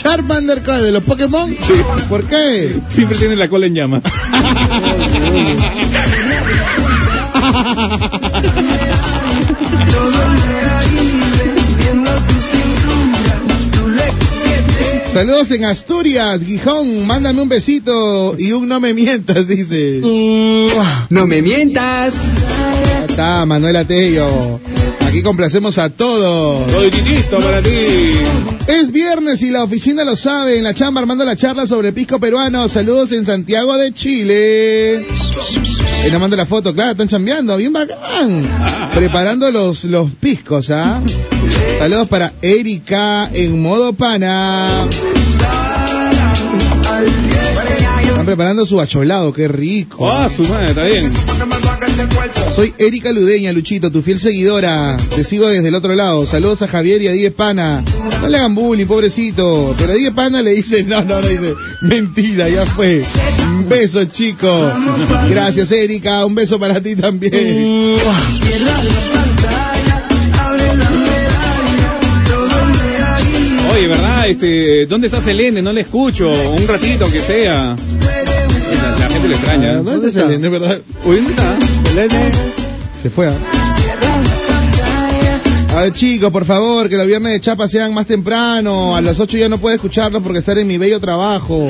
Charmander. 0.02 0.62
¿de 0.62 0.92
los 0.92 1.04
Pokémon? 1.04 1.56
¿Por 2.10 2.24
qué? 2.26 2.76
Siempre 2.90 3.18
tiene 3.18 3.36
la 3.36 3.48
cola 3.48 3.68
en 3.68 3.76
llamas. 3.76 4.04
Saludos 15.14 15.52
en 15.52 15.64
Asturias, 15.64 16.44
Gijón, 16.44 17.08
mándame 17.08 17.42
un 17.42 17.48
besito 17.48 18.36
y 18.38 18.52
un 18.52 18.68
no 18.68 18.82
me 18.82 18.94
mientas, 18.94 19.48
dice. 19.48 20.02
No 21.10 21.26
me 21.26 21.42
mientas. 21.42 22.14
Ya 22.14 23.06
está, 23.06 23.46
Manuel 23.46 23.78
Atello. 23.78 24.60
Aquí 25.16 25.24
complacemos 25.24 25.78
a 25.78 25.90
todos. 25.90 26.68
Titito 26.92 27.40
para 27.40 27.62
ti. 27.62 27.72
Es 28.68 28.92
viernes 28.92 29.42
y 29.44 29.50
la 29.50 29.64
oficina 29.64 30.04
lo 30.04 30.18
sabe. 30.18 30.58
En 30.58 30.66
la 30.66 30.74
chamba 30.74 31.00
armando 31.00 31.24
la 31.24 31.38
charla 31.38 31.66
sobre 31.66 31.94
pisco 31.94 32.20
peruano. 32.20 32.68
Saludos 32.68 33.14
en 33.14 33.24
Santiago 33.24 33.78
de 33.78 33.94
Chile. 33.94 35.06
Y 36.06 36.12
nos 36.12 36.20
manda 36.20 36.36
la 36.36 36.46
foto, 36.46 36.76
claro, 36.76 36.92
están 36.92 37.08
chambeando, 37.08 37.56
bien 37.56 37.72
bacán. 37.72 38.46
Preparando 38.94 39.52
los, 39.52 39.86
los 39.86 40.12
piscos, 40.12 40.70
¿ah? 40.70 41.02
Saludos 41.80 42.10
para 42.10 42.34
Erika 42.42 43.30
en 43.32 43.62
modo 43.62 43.94
pana. 43.94 44.86
Están 48.06 48.26
preparando 48.26 48.66
su 48.66 48.82
acholado, 48.82 49.32
qué 49.32 49.48
rico. 49.48 50.12
Ah, 50.12 50.30
su 50.30 50.44
madre, 50.44 50.72
está 50.72 50.84
bien. 50.84 51.14
Soy 52.56 52.74
Erika 52.78 53.12
Ludeña, 53.12 53.52
Luchito, 53.52 53.92
tu 53.92 54.02
fiel 54.02 54.18
seguidora. 54.18 54.96
Te 55.14 55.24
sigo 55.24 55.48
desde 55.50 55.68
el 55.68 55.76
otro 55.76 55.94
lado. 55.94 56.26
Saludos 56.26 56.62
a 56.62 56.68
Javier 56.68 57.02
y 57.02 57.08
a 57.08 57.12
Die 57.12 57.32
Pana. 57.32 57.84
No 58.22 58.30
le 58.30 58.38
hagan 58.38 58.56
bullying, 58.56 58.86
pobrecito. 58.86 59.76
Pero 59.78 59.92
a 59.92 59.96
Die 59.96 60.12
Pana 60.12 60.42
le 60.42 60.52
dice, 60.52 60.84
no, 60.84 61.04
no, 61.04 61.22
no, 61.22 61.28
dice, 61.28 61.54
mentira, 61.82 62.48
ya 62.48 62.66
fue. 62.66 63.04
Un 63.58 63.68
beso, 63.68 64.06
chico. 64.06 64.72
Gracias, 65.30 65.72
Erika. 65.72 66.26
Un 66.26 66.36
beso 66.36 66.60
para 66.60 66.82
ti 66.82 66.96
también. 66.96 67.98
Oye, 73.74 73.88
¿verdad? 73.88 74.30
Este, 74.30 74.86
¿dónde 74.86 75.08
está 75.08 75.20
Selene? 75.20 75.62
No 75.62 75.74
le 75.74 75.82
escucho. 75.82 76.30
Un 76.30 76.68
ratito, 76.68 77.12
que 77.12 77.20
sea. 77.20 77.76
La, 79.00 79.10
gente 79.10 79.28
le 79.28 79.36
extraña. 79.36 79.74
¿Dónde 79.74 80.08
está 80.08 80.22
Selene, 80.22 80.48
verdad? 80.48 80.80
¿dónde 81.04 81.32
está? 81.32 81.58
Se 83.02 83.10
fue. 83.10 83.28
¿ah? 83.28 83.34
A 85.76 85.80
ver, 85.82 85.94
chicos, 85.94 86.32
por 86.32 86.46
favor, 86.46 86.88
que 86.90 86.96
los 86.98 87.06
viernes 87.06 87.34
de 87.34 87.40
chapa 87.42 87.68
sean 87.68 87.94
más 87.94 88.06
temprano. 88.08 88.96
A 88.96 89.02
las 89.02 89.20
8 89.20 89.38
ya 89.38 89.50
no 89.50 89.58
puedo 89.58 89.76
escucharlos 89.76 90.24
porque 90.24 90.40
estar 90.40 90.58
en 90.58 90.68
mi 90.68 90.78
bello 90.78 91.00
trabajo. 91.00 91.68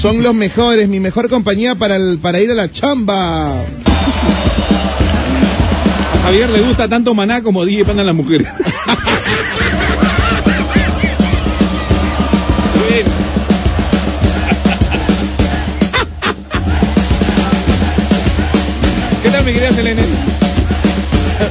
Son 0.00 0.22
los 0.22 0.34
mejores, 0.34 0.88
mi 0.88 1.00
mejor 1.00 1.28
compañía 1.28 1.74
para, 1.74 1.96
el- 1.96 2.18
para 2.20 2.40
ir 2.40 2.50
a 2.50 2.54
la 2.54 2.70
chamba. 2.70 3.52
A 3.52 3.56
Javier 6.24 6.50
le 6.50 6.60
gusta 6.60 6.88
tanto 6.88 7.14
maná 7.14 7.42
como 7.42 7.64
DJ 7.64 7.84
Panda 7.84 8.02
a 8.02 8.06
las 8.06 8.14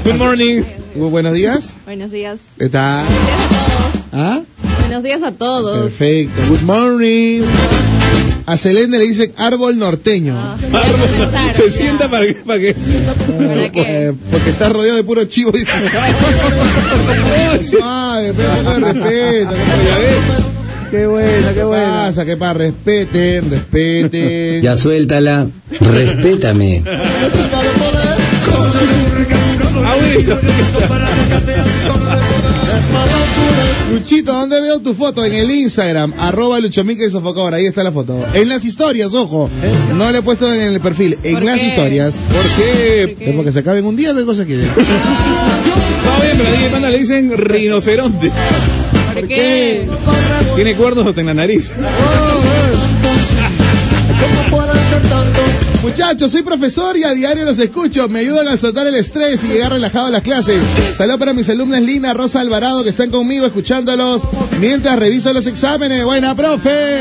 Good 0.04 0.16
morning. 0.18 0.64
Muy 0.96 1.10
buenos 1.10 1.34
días. 1.34 1.76
Buenos 1.86 2.12
días. 2.12 2.40
¿Qué 2.58 2.70
tal? 2.70 3.06
¿Ah? 4.14 4.42
Buenos 4.80 5.04
días 5.04 5.22
a 5.22 5.32
todos. 5.32 5.92
Perfecto. 5.92 6.42
Good 6.50 6.62
morning. 6.62 7.42
A 8.46 8.58
Selene 8.58 8.98
le 8.98 9.04
dicen 9.04 9.34
árbol 9.38 9.78
norteño. 9.78 10.36
Se 11.54 11.70
sienta 11.70 12.10
para 12.10 12.26
que... 12.26 12.34
Para 12.36 12.60
que... 12.60 12.74
Eh, 13.76 14.14
porque 14.32 14.50
está 14.50 14.70
rodeado 14.70 14.98
de 14.98 15.04
puro 15.04 15.26
chivo. 15.26 15.52
Dice. 15.52 15.72
Suave, 17.70 18.34
pero 18.36 18.50
un 18.54 18.64
poco 18.66 18.80
de 18.80 18.94
respeto. 18.94 19.52
Qué 20.92 21.06
buena, 21.08 21.54
qué 21.54 21.64
buena. 21.64 21.86
pasa? 22.08 22.26
¿Qué 22.26 22.36
pasa? 22.38 22.54
Respeten, 22.56 23.50
respeten. 23.50 24.62
Ya 24.62 24.76
suéltala, 24.76 25.48
respétame. 25.80 26.84
Luchito, 33.92 34.32
¿dónde 34.32 34.62
veo 34.62 34.80
tu 34.80 34.94
foto? 34.94 35.26
En 35.26 35.34
el 35.34 35.52
Instagram, 35.52 36.14
arroba 36.18 36.60
Luchomica 36.60 37.06
y 37.06 37.12
Sofocador, 37.12 37.54
ahí 37.54 37.66
está 37.66 37.84
la 37.84 37.92
foto. 37.92 38.18
En 38.34 38.48
las 38.48 38.64
historias, 38.64 39.14
ojo. 39.14 39.50
No 39.96 40.12
le 40.12 40.20
he 40.20 40.22
puesto 40.22 40.52
en 40.54 40.62
el 40.62 40.80
perfil, 40.80 41.18
en 41.24 41.34
¿Por 41.34 41.44
las 41.44 41.60
qué? 41.60 41.68
historias. 41.68 42.16
¿Por 42.16 42.46
qué? 42.56 43.18
Es 43.20 43.36
porque 43.36 43.52
se 43.52 43.60
acabe 43.60 43.80
en 43.80 43.86
un 43.86 43.96
día, 43.96 44.14
¿qué 44.16 44.24
cosa 44.24 44.46
quiere? 44.46 44.64
Está 44.64 44.82
bien, 46.22 46.38
pero 46.38 46.48
a 46.48 46.52
DJ 46.52 46.70
Panda 46.72 46.90
le 46.90 47.00
dicen 47.00 47.38
rinoceronte. 47.38 48.32
¿Por 49.14 49.28
qué? 49.28 49.88
Tiene 50.56 50.76
cuernos 50.76 51.06
hasta 51.06 51.20
en 51.22 51.28
la 51.28 51.34
nariz. 51.34 51.70
Muchachos, 55.82 56.32
soy 56.32 56.44
profesor 56.44 56.96
y 56.96 57.04
a 57.04 57.14
diario 57.14 57.44
los 57.44 57.58
escucho. 57.58 58.08
Me 58.08 58.20
ayudan 58.20 58.48
a 58.48 58.56
soltar 58.56 58.86
el 58.86 58.94
estrés 58.94 59.44
y 59.44 59.48
llegar 59.48 59.72
relajado 59.72 60.08
a 60.08 60.12
las 60.12 60.22
clases. 60.22 60.62
Saludos 60.96 61.20
para 61.20 61.34
mis 61.34 61.50
alumnas 61.50 61.82
Lina, 61.82 62.14
Rosa 62.14 62.40
Alvarado, 62.40 62.84
que 62.84 62.90
están 62.90 63.10
conmigo 63.10 63.48
escuchándolos 63.48 64.22
mientras 64.60 65.00
reviso 65.00 65.34
los 65.34 65.48
exámenes. 65.48 66.04
Buena, 66.04 66.36
profe. 66.36 67.00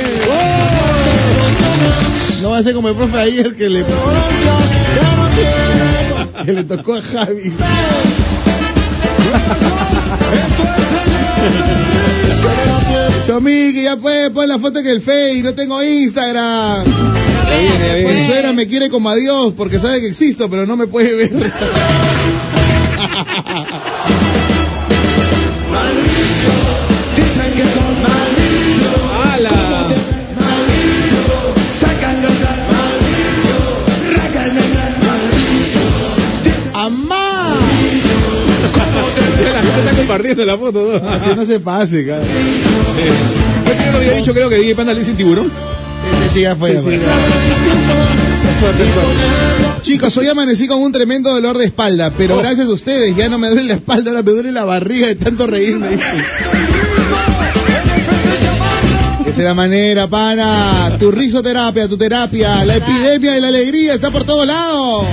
No 2.41 2.51
va 2.51 2.59
a 2.59 2.63
ser 2.63 2.75
como 2.75 2.89
el 2.89 2.95
profe 2.95 3.19
ayer 3.19 3.55
que 3.55 3.69
le, 3.69 3.85
que 6.47 6.53
le 6.53 6.65
tocó 6.65 6.95
a 6.95 7.03
Javi. 7.03 7.53
Chomique, 13.27 13.83
ya 13.83 13.97
puede, 13.97 14.31
pon 14.31 14.49
la 14.49 14.59
foto 14.59 14.79
en 14.81 14.87
el 14.87 15.01
Face, 15.01 15.41
no 15.43 15.55
tengo 15.55 15.83
Instagram. 15.83 16.85
Mi 16.85 18.27
suegra 18.27 18.53
me 18.53 18.67
quiere 18.67 18.91
como 18.91 19.09
a 19.11 19.17
Dios 19.17 19.55
porque 19.57 19.79
sabe 19.79 20.01
que 20.01 20.09
existo, 20.09 20.51
pero 20.51 20.67
no 20.67 20.77
me 20.77 20.87
puede 20.87 21.15
ver. 21.15 21.53
compartiendo 40.01 40.45
la 40.45 40.59
foto. 40.59 41.01
¿no? 41.03 41.09
Así 41.09 41.31
no 41.37 41.45
se 41.45 41.61
pase, 41.61 42.07
cara. 42.07 42.23
Yo 43.93 43.97
había 43.97 44.13
dicho, 44.15 44.33
creo 44.33 44.49
que 44.49 44.57
DJ 44.57 44.75
Panda 44.75 44.93
le 44.95 45.01
dicen 45.01 45.17
tiburón. 45.17 45.51
Sí 46.33 46.43
ya 46.43 46.57
fue. 46.57 46.75
ya 46.75 46.81
fue. 46.81 46.99
Chicos, 49.83 50.17
hoy 50.19 50.29
amanecí 50.29 50.67
con 50.67 50.83
un 50.83 50.93
tremendo 50.93 51.31
dolor 51.33 51.59
de 51.59 51.65
espalda, 51.65 52.13
pero 52.17 52.39
gracias 52.39 52.69
a 52.69 52.73
ustedes 52.73 53.17
ya 53.17 53.29
no 53.29 53.39
me 53.39 53.49
duele 53.49 53.65
la 53.65 53.75
espalda, 53.75 54.11
ahora 54.11 54.23
me 54.23 54.33
duele 54.33 54.53
la 54.53 54.65
barriga 54.65 55.09
de 55.09 55.15
tanto 55.15 55.47
reírme. 55.47 55.89
Esa 59.27 59.39
es 59.39 59.39
la 59.39 59.55
manera, 59.55 60.07
pana. 60.09 60.97
Tu 60.99 61.11
risoterapia, 61.11 61.89
tu 61.89 61.97
terapia, 61.97 62.65
la 62.65 62.77
epidemia 62.77 63.33
de 63.33 63.41
la 63.41 63.49
alegría 63.49 63.95
está 63.95 64.11
por 64.11 64.25
todos 64.25 64.47
lados. 64.47 65.07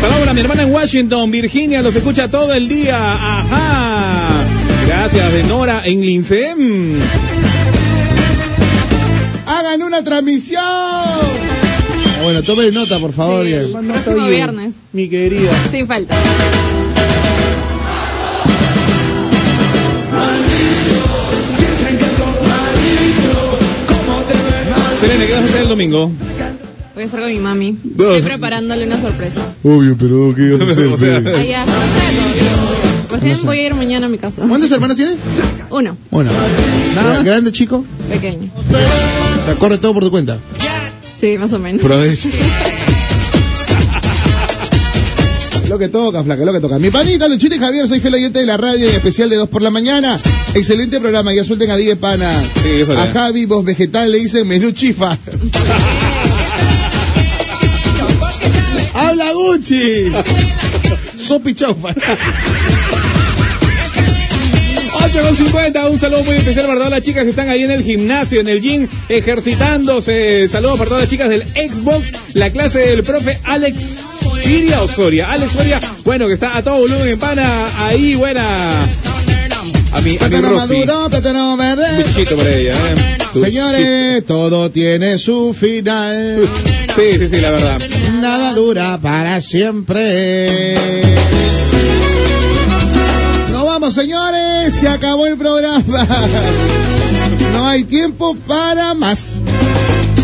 Saludos 0.00 0.20
para 0.20 0.34
mi 0.34 0.40
hermana 0.40 0.62
en 0.62 0.72
Washington, 0.72 1.30
Virginia, 1.30 1.82
los 1.82 1.94
escucha 1.94 2.28
todo 2.28 2.52
el 2.52 2.68
día. 2.68 2.96
Ajá. 2.96 4.25
Gracias, 4.86 5.32
de 5.32 5.42
Nora 5.44 5.82
en 5.84 6.00
Lincem. 6.00 6.94
Hagan 9.46 9.82
una 9.82 10.02
transmisión. 10.02 10.62
Bueno, 12.22 12.42
tomen 12.42 12.72
nota, 12.74 12.98
por 12.98 13.12
favor. 13.12 13.44
Sí, 13.44 13.52
el 13.52 13.72
próximo 13.72 14.26
viernes. 14.28 14.74
Mi 14.92 15.08
querida. 15.08 15.52
Sin 15.70 15.86
falta. 15.86 16.16
Selene, 25.00 25.26
¿qué 25.26 25.32
vas 25.32 25.42
a 25.42 25.44
hacer 25.44 25.62
el 25.62 25.68
domingo? 25.68 26.10
Voy 26.94 27.02
a 27.02 27.06
estar 27.06 27.20
con 27.20 27.28
mi 27.32 27.38
mami. 27.38 27.76
Estoy 27.90 28.22
preparándole 28.22 28.86
una 28.86 29.00
sorpresa. 29.00 29.40
Obvio, 29.62 29.96
pero 29.98 30.34
¿qué 30.34 30.42
ibas 30.42 30.60
a 30.62 30.94
hacer? 30.94 31.22
Recién 33.26 33.36
No 33.36 33.40
sé. 33.42 33.46
voy 33.46 33.58
a 33.58 33.66
ir 33.66 33.74
mañana 33.74 34.06
a 34.06 34.08
mi 34.08 34.18
casa. 34.18 34.42
¿Cuántos 34.48 34.70
hermanos 34.72 34.96
tienes? 34.96 35.16
Uno, 35.70 35.96
Uno. 36.10 36.30
Nada. 36.94 37.22
¿Grande, 37.22 37.52
chico? 37.52 37.84
pequeño. 38.08 38.50
Corre 39.58 39.78
todo 39.78 39.92
por 39.94 40.04
tu 40.04 40.10
cuenta. 40.10 40.38
Sí, 41.18 41.36
más 41.38 41.52
o 41.52 41.58
menos. 41.58 41.82
Provecho. 41.82 42.28
Lo 45.68 45.78
que 45.80 45.88
toca, 45.88 46.22
flaca, 46.22 46.44
lo 46.44 46.52
que 46.52 46.60
toca. 46.60 46.78
Mi 46.78 46.90
panita, 46.90 47.26
Luchita 47.26 47.56
y 47.56 47.58
Javier, 47.58 47.88
soy 47.88 47.98
fiel 47.98 48.14
oyente 48.14 48.38
de 48.38 48.46
la 48.46 48.56
radio 48.56 48.86
y 48.88 48.94
especial 48.94 49.28
de 49.28 49.34
2 49.34 49.48
por 49.48 49.62
la 49.62 49.70
mañana. 49.70 50.16
Excelente 50.54 51.00
programa, 51.00 51.34
ya 51.34 51.42
suelten 51.44 51.72
a 51.72 51.76
10 51.76 51.98
pana. 51.98 52.30
Sí, 52.62 52.84
a. 52.96 53.12
Javi, 53.12 53.46
vos 53.46 53.64
vegetal, 53.64 54.12
le 54.12 54.18
dicen 54.18 54.46
menú 54.46 54.70
chifa. 54.70 55.18
¡Habla 58.94 59.32
Gucci! 59.32 60.12
Sopi 61.18 61.54
chaufa. 61.54 61.92
8 65.06 65.20
con 65.20 65.36
50, 65.36 65.88
un 65.88 66.00
saludo 66.00 66.24
muy 66.24 66.34
especial 66.34 66.66
para 66.66 66.78
todas 66.78 66.90
las 66.90 67.00
chicas 67.00 67.22
que 67.22 67.30
están 67.30 67.48
ahí 67.48 67.62
en 67.62 67.70
el 67.70 67.84
gimnasio, 67.84 68.40
en 68.40 68.48
el 68.48 68.60
gym, 68.60 68.88
ejercitándose. 69.08 70.48
Saludos 70.48 70.78
para 70.78 70.88
todas 70.88 71.02
las 71.04 71.10
chicas 71.10 71.28
del 71.28 71.44
Xbox, 71.44 72.12
la 72.34 72.50
clase 72.50 72.80
del 72.80 73.04
profe 73.04 73.38
Alex 73.44 73.84
Siria 74.42 74.82
o 74.82 74.88
Soria. 74.88 75.30
Alex 75.30 75.52
Soria, 75.52 75.80
bueno, 76.04 76.26
que 76.26 76.34
está 76.34 76.56
a 76.56 76.64
todo 76.64 76.80
volumen 76.80 77.06
en 77.06 77.18
pana, 77.20 77.66
ahí, 77.86 78.16
buena. 78.16 78.82
A 79.92 80.00
mi, 80.00 80.18
a 80.20 80.28
mi 80.28 80.40
Rosy. 80.40 80.84
maduro, 80.84 81.56
verde. 81.56 82.36
para 82.36 82.54
ella, 82.54 82.74
¿eh? 82.74 83.44
Señores, 83.44 84.26
todo 84.26 84.72
tiene 84.72 85.20
su 85.20 85.54
final. 85.54 86.40
Sí, 86.96 87.12
sí, 87.12 87.26
sí, 87.26 87.40
la 87.40 87.52
verdad. 87.52 87.80
Nada 88.20 88.54
dura 88.54 88.98
para 89.00 89.40
siempre. 89.40 90.74
Vamos, 93.78 93.92
señores. 93.92 94.72
Se 94.72 94.88
acabó 94.88 95.26
el 95.26 95.36
programa. 95.36 95.84
No 97.52 97.68
hay 97.68 97.84
tiempo 97.84 98.34
para 98.46 98.94
más. 98.94 99.36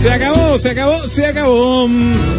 Se 0.00 0.10
acabó, 0.10 0.58
se 0.58 0.70
acabó, 0.70 1.06
se 1.06 1.26
acabó. 1.26 1.86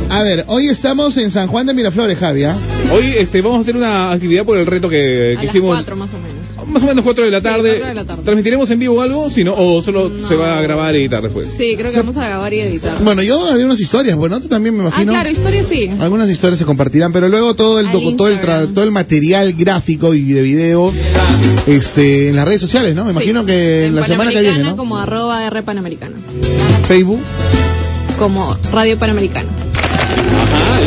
A 0.09 0.23
ver, 0.23 0.43
hoy 0.47 0.69
estamos 0.69 1.15
en 1.17 1.29
San 1.29 1.47
Juan 1.49 1.67
de 1.67 1.75
Miraflores, 1.75 2.17
Javier. 2.17 2.53
Hoy 2.91 3.13
este, 3.15 3.43
vamos 3.43 3.59
a 3.59 3.61
hacer 3.61 3.77
una 3.77 4.11
actividad 4.11 4.43
por 4.43 4.57
el 4.57 4.65
reto 4.65 4.89
que, 4.89 4.95
A 4.97 5.39
que 5.39 5.45
las 5.45 5.45
hicimos. 5.45 5.75
cuatro 5.75 5.95
más 5.95 6.09
o 6.09 6.17
menos. 6.17 6.32
Más 6.73 6.81
o 6.83 6.87
menos 6.87 7.03
4 7.03 7.25
de 7.25 7.31
la 7.31 7.37
Sí, 7.39 7.43
tarde. 7.43 7.69
cuatro 7.69 7.87
de 7.87 7.93
la 7.93 8.03
tarde. 8.05 8.23
¿Transmitiremos 8.23 8.69
en 8.71 8.79
vivo 8.79 9.01
algo? 9.01 9.29
Si 9.29 9.43
no, 9.43 9.53
o 9.55 9.81
solo 9.81 10.11
se 10.27 10.35
va 10.35 10.57
a 10.57 10.61
grabar 10.61 10.95
y 10.95 10.99
editar 11.01 11.21
después. 11.21 11.47
Sí, 11.57 11.75
creo 11.77 11.91
que 11.91 11.97
vamos 11.97 12.17
a 12.17 12.25
grabar 12.27 12.53
y 12.53 12.59
editar. 12.61 13.03
Bueno, 13.03 13.21
yo 13.21 13.45
haré 13.45 13.63
unas 13.63 13.79
historias, 13.79 14.15
bueno, 14.15 14.39
tú 14.41 14.47
también 14.47 14.73
me 14.75 14.81
Ah, 14.81 14.87
imagino. 14.87 15.11
claro, 15.13 15.29
historia 15.29 15.63
sí. 15.63 15.89
Algunas 15.99 16.29
historias 16.29 16.57
se 16.59 16.65
compartirán, 16.65 17.13
pero 17.13 17.27
luego 17.29 17.53
todo 17.53 17.79
el 17.79 17.87
docu- 17.89 18.17
todo 18.17 18.27
el 18.29 18.39
tra- 18.39 18.73
todo 18.73 18.83
el 18.83 18.91
material 18.91 19.53
gráfico 19.53 20.13
y 20.15 20.23
de 20.33 20.41
video 20.41 20.91
este 21.67 22.29
en 22.29 22.35
las 22.35 22.45
redes 22.45 22.61
sociales, 22.61 22.95
¿no? 22.95 23.05
Me 23.05 23.11
imagino 23.11 23.41
Sí. 23.41 23.45
que 23.47 23.85
en 23.85 23.95
la 23.95 24.05
semana 24.05 24.31
que 24.31 24.37
viene, 24.41 24.49
Panamericana 24.49 24.69
¿no? 24.71 24.77
como 24.77 24.97
arroba 24.97 25.45
R 25.45 25.63
Panamericano. 25.63 26.15
Facebook. 26.87 27.19
Como 28.19 28.55
Radio 28.71 28.97
Panamericano. 28.97 29.49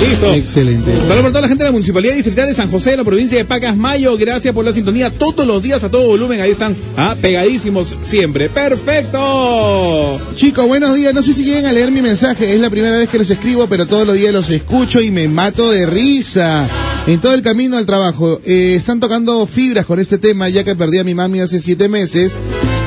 Listo. 0.01 0.35
Excelente. 0.35 0.97
Saludos 0.97 1.17
para 1.17 1.29
toda 1.29 1.41
la 1.43 1.49
gente 1.49 1.65
de 1.65 1.69
la 1.69 1.73
Municipalidad 1.73 2.15
Distrital 2.15 2.47
de 2.49 2.55
San 2.55 2.71
José 2.71 2.91
de 2.91 2.97
la 2.99 3.05
provincia 3.05 3.39
de 3.39 3.45
Pacasmayo. 3.45 4.17
Gracias 4.17 4.53
por 4.53 4.65
la 4.65 4.73
sintonía 4.73 5.11
todos 5.11 5.47
los 5.47 5.63
días 5.63 5.83
a 5.85 5.91
todo 5.91 6.07
volumen. 6.07 6.41
Ahí 6.41 6.51
están, 6.51 6.77
ah, 6.97 7.17
pegadísimos 7.21 7.97
siempre. 8.03 8.49
¡Perfecto! 8.49 10.21
Chicos, 10.37 10.67
buenos 10.67 10.95
días. 10.95 11.15
No 11.15 11.23
sé 11.23 11.33
si 11.33 11.45
llegan 11.45 11.67
a 11.67 11.73
leer 11.73 11.91
mi 11.91 12.03
mensaje. 12.03 12.55
Es 12.55 12.61
la 12.61 12.71
primera 12.71 12.99
vez 12.99 13.09
que 13.09 13.19
los 13.19 13.31
escribo, 13.31 13.67
pero 13.67 13.87
todos 13.87 14.07
los 14.07 14.17
días 14.17 14.33
los 14.33 14.51
escucho 14.51 15.01
y 15.01 15.11
me 15.11 15.29
mato 15.29 15.71
de 15.71 15.87
risa. 15.87 16.69
En 17.07 17.21
todo 17.21 17.35
el 17.35 17.43
camino 17.43 17.77
al 17.77 17.87
trabajo. 17.87 18.41
Eh, 18.45 18.75
están 18.77 19.01
tocando 19.01 19.47
fibras 19.47 19.87
con 19.87 19.99
este 19.99 20.19
tema, 20.19 20.49
ya 20.49 20.65
que 20.65 20.75
perdí 20.75 20.99
a 20.99 21.05
mi 21.05 21.15
mami 21.15 21.41
hace 21.41 21.61
siete 21.61 21.89
meses 21.89 22.37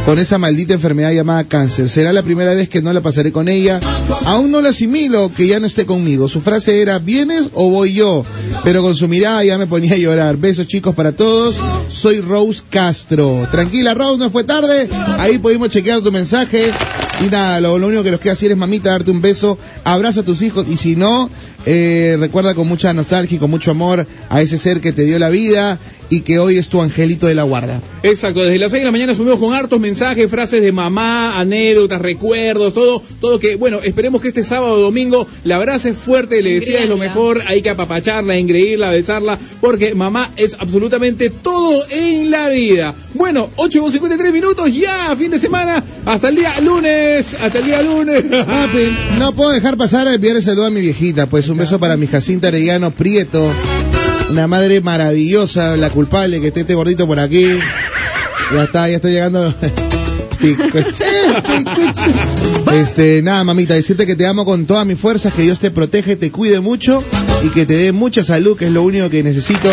con 0.06 0.20
esa 0.20 0.38
maldita 0.38 0.74
enfermedad 0.74 1.12
llamada 1.12 1.44
cáncer. 1.44 1.90
Será 1.90 2.14
la 2.14 2.24
primera 2.24 2.54
vez 2.54 2.70
que 2.70 2.82
no 2.82 2.92
la 2.94 3.02
pasaré 3.02 3.32
con 3.32 3.48
ella. 3.48 3.80
Aún 4.26 4.52
no 4.52 4.62
la 4.62 4.70
asimilo 4.70 5.32
que 5.34 5.48
ya 5.48 5.60
no 5.60 5.68
esté 5.68 5.86
conmigo. 5.86 6.30
Su 6.30 6.42
frase 6.42 6.82
era, 6.82 7.00
¿vienes 7.00 7.50
o 7.54 7.70
voy 7.70 7.94
yo? 7.94 8.26
Pero 8.64 8.82
con 8.82 8.96
su 8.96 9.08
mirada 9.08 9.44
ya 9.44 9.58
me 9.58 9.68
ponía 9.68 9.94
a 9.94 9.98
llorar. 9.98 10.38
Besos 10.38 10.68
chicos 10.68 10.96
para 10.96 11.12
todos. 11.12 11.56
Soy 11.92 12.22
Rose 12.22 12.64
Castro. 12.70 13.48
Tranquila 13.52 13.94
Rose, 13.94 14.20
no 14.20 14.30
fue 14.30 14.44
tarde. 14.44 14.90
Ahí 15.18 15.38
pudimos 15.38 15.70
chequear 15.70 16.02
tu 16.02 16.12
mensaje. 16.12 16.72
Y 17.22 17.30
nada, 17.30 17.60
lo, 17.60 17.76
único 17.76 18.02
que 18.02 18.12
nos 18.12 18.20
queda 18.20 18.34
hacer 18.34 18.52
es 18.52 18.58
mamita, 18.58 18.92
darte 18.92 19.12
un 19.12 19.20
beso, 19.20 19.58
abraza 19.84 20.22
a 20.22 20.24
tus 20.24 20.42
hijos 20.42 20.66
y 20.70 20.78
si 20.78 20.96
no, 20.96 21.30
eh, 21.66 22.18
recuerda 22.20 22.56
con 22.56 22.68
mucha 22.68 22.94
nostalgia 22.94 23.36
y 23.36 23.40
con 23.40 23.52
mucho 23.52 23.72
amor 23.72 24.08
a 24.30 24.42
ese 24.42 24.58
ser 24.58 24.82
que 24.82 24.94
te 24.94 25.04
dio 25.04 25.20
la 25.20 25.30
vida 25.30 25.80
y 26.10 26.22
que 26.22 26.40
hoy 26.40 26.58
es 26.58 26.70
tu 26.70 26.82
angelito 26.82 27.28
de 27.28 27.36
la 27.36 27.44
guarda. 27.44 27.82
Exacto, 28.04 28.42
desde 28.42 28.58
las 28.58 28.72
6 28.72 28.82
de 28.82 28.86
la 28.86 28.92
mañana 28.92 29.16
subimos 29.16 29.40
con 29.40 29.54
hartos 29.54 29.80
mensajes, 29.80 30.30
frases 30.30 30.62
de 30.62 30.72
mamá, 30.72 31.40
anécdotas, 31.40 32.02
recuerdos, 32.02 32.74
todo, 32.74 33.02
todo 33.22 33.40
que, 33.40 33.56
bueno, 33.56 33.80
esperemos 33.84 34.22
que 34.22 34.30
este 34.30 34.44
sábado 34.44 34.74
o 34.74 34.80
domingo 34.80 35.28
la 35.44 35.58
abraces 35.58 35.96
fuerte, 35.96 36.42
le 36.42 36.60
decías 36.60 36.88
lo 36.88 36.98
mejor, 36.98 37.44
hay 37.46 37.62
que 37.62 37.70
apapacharla, 37.70 38.38
engreírla, 38.38 38.92
besarla, 38.92 39.38
porque 39.62 39.94
mamá 39.94 40.32
es 40.38 40.56
absolutamente 40.60 41.30
todo 41.30 41.86
en 41.92 42.32
la 42.32 42.50
vida. 42.50 42.96
Bueno, 43.14 43.50
8 43.58 43.82
con 43.82 43.92
53 43.92 44.34
minutos, 44.34 44.74
ya, 44.74 45.16
fin 45.16 45.32
de 45.32 45.40
semana, 45.40 45.84
hasta 46.06 46.30
el 46.30 46.36
día 46.36 46.60
lunes, 46.62 47.36
hasta 47.36 47.60
el 47.60 47.66
día 47.66 47.82
lunes. 47.82 48.24
Papi, 48.24 48.96
no 49.20 49.34
puedo 49.36 49.52
dejar 49.52 49.78
pasar 49.78 50.08
el 50.08 50.16
enviar 50.16 50.36
el 50.36 50.44
saludo 50.44 50.66
a 50.66 50.70
mi 50.70 50.82
viejita, 50.82 51.28
pues 51.28 51.49
un 51.50 51.58
beso 51.58 51.80
para 51.80 51.98
mi 51.98 52.08
Jacinta 52.08 52.50
Arellano 52.50 52.92
Prieto, 52.92 53.52
una 54.30 54.48
madre 54.48 54.82
maravillosa, 54.82 55.76
la 55.78 55.90
culpable 55.90 56.40
que 56.42 56.48
esté 56.48 56.62
este 56.62 56.76
gordito 56.76 57.08
por 57.08 57.20
aquí. 57.20 57.46
Ya 58.54 58.64
está, 58.64 58.90
ya 58.90 58.96
está 58.98 59.10
llegando. 59.10 59.54
Este, 62.72 63.22
nada, 63.22 63.44
mamita, 63.44 63.74
decirte 63.74 64.06
que 64.06 64.16
te 64.16 64.26
amo 64.26 64.46
con 64.46 64.66
todas 64.66 64.86
mis 64.86 64.98
fuerzas, 64.98 65.34
que 65.34 65.42
Dios 65.42 65.60
te 65.60 65.70
protege, 65.70 66.16
te 66.16 66.32
cuide 66.32 66.62
mucho 66.62 67.04
y 67.44 67.50
que 67.50 67.66
te 67.66 67.76
dé 67.76 67.92
mucha 67.92 68.24
salud, 68.24 68.58
que 68.58 68.66
es 68.66 68.72
lo 68.72 68.84
único 68.84 69.10
que 69.10 69.22
necesito 69.22 69.70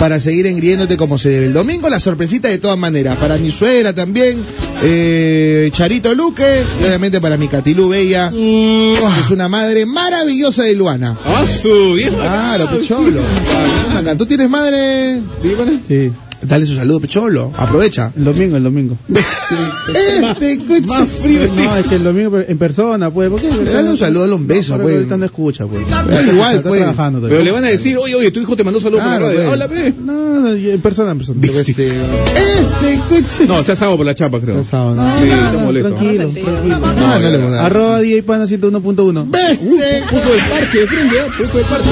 para 0.00 0.18
seguir 0.18 0.46
engriéndote 0.46 0.96
como 0.96 1.18
se 1.18 1.28
debe. 1.28 1.46
El 1.46 1.52
domingo 1.52 1.90
la 1.90 2.00
sorpresita 2.00 2.48
de 2.48 2.56
todas 2.56 2.78
maneras, 2.78 3.18
para 3.18 3.36
mi 3.36 3.50
suegra 3.50 3.92
también, 3.92 4.42
eh, 4.82 5.68
Charito 5.74 6.14
Luque, 6.14 6.64
y 6.80 6.84
obviamente 6.86 7.20
para 7.20 7.36
mi 7.36 7.48
Catilú 7.48 7.90
Bella, 7.90 8.30
que 8.30 9.20
es 9.20 9.30
una 9.30 9.50
madre 9.50 9.84
maravillosa 9.84 10.62
de 10.62 10.74
Luana. 10.74 11.18
¡Ah, 11.26 11.44
su 11.46 11.92
bien! 11.92 12.14
Claro, 12.14 12.70
Pecholo. 12.70 13.20
Acá, 13.94 14.16
¿Tú 14.18 14.24
tienes 14.24 14.48
madre? 14.48 15.20
Sí. 15.86 16.10
Dale 16.42 16.64
su 16.64 16.74
saludo, 16.74 17.00
Pecholo. 17.00 17.52
Aprovecha. 17.56 18.12
El 18.16 18.24
domingo, 18.24 18.56
el 18.56 18.62
domingo. 18.62 18.96
Este, 19.90 20.58
coche. 20.58 20.86
Más 20.86 21.08
frío. 21.08 21.40
No, 21.54 21.76
es 21.76 21.86
que 21.86 21.96
el 21.96 22.04
domingo 22.04 22.38
en 22.38 22.58
persona, 22.58 23.10
pues. 23.10 23.28
¿por 23.30 23.40
qué? 23.40 23.48
Dale 23.50 23.90
un 23.90 23.96
saludo, 23.96 24.22
dale 24.22 24.34
un 24.34 24.46
beso, 24.46 24.78
pues. 24.78 24.94
ahorita 24.96 25.16
no 25.16 25.24
escucha, 25.24 25.66
pues. 25.66 25.82
Pero 26.06 26.32
igual, 26.32 26.56
Está 26.58 26.68
pues. 26.68 26.80
trabajando 26.82 27.18
todavía. 27.18 27.36
Pero 27.38 27.44
le 27.44 27.50
van 27.50 27.64
a 27.64 27.68
decir, 27.68 27.96
oye, 27.98 28.14
oye, 28.14 28.30
tu 28.30 28.40
hijo 28.40 28.56
te 28.56 28.62
mandó 28.64 28.80
saludos 28.80 29.02
Claro, 29.04 29.26
por 29.26 29.34
la 29.34 29.66
radio. 29.66 29.68
pues. 29.68 29.92
Háblame. 29.92 29.94
No, 30.04 30.40
no, 30.40 30.54
en 30.54 30.80
persona, 30.80 31.10
en 31.10 31.18
persona. 31.18 31.40
Este, 31.46 31.88
este, 31.88 33.00
coche. 33.08 33.46
No, 33.48 33.62
se 33.62 33.72
ha 33.72 33.74
asado 33.74 33.96
por 33.96 34.06
la 34.06 34.14
chapa, 34.14 34.40
creo. 34.40 34.62
Sábado, 34.64 34.94
no. 34.94 35.18
Sí, 35.18 35.26
No, 35.28 35.52
no, 35.52 35.58
molesto. 35.60 35.88
Tranquilo, 35.94 36.28
tranquilo. 36.30 36.78
No, 36.78 37.18
no 37.20 37.20
le 37.20 37.36
voy 37.38 37.46
a 37.46 37.50
dar. 37.50 37.64
Arroba 37.66 37.98
DJ 38.00 38.22
Pana 38.22 38.44
101.1. 38.46 39.36
Este. 39.50 40.04
Puso 40.10 40.32
el 40.34 40.40
parche 40.40 40.78
de 40.80 40.86
frente, 40.86 41.16
¿eh? 41.16 41.20
Puso 41.36 41.58
el 41.58 41.64
parche. 41.64 41.90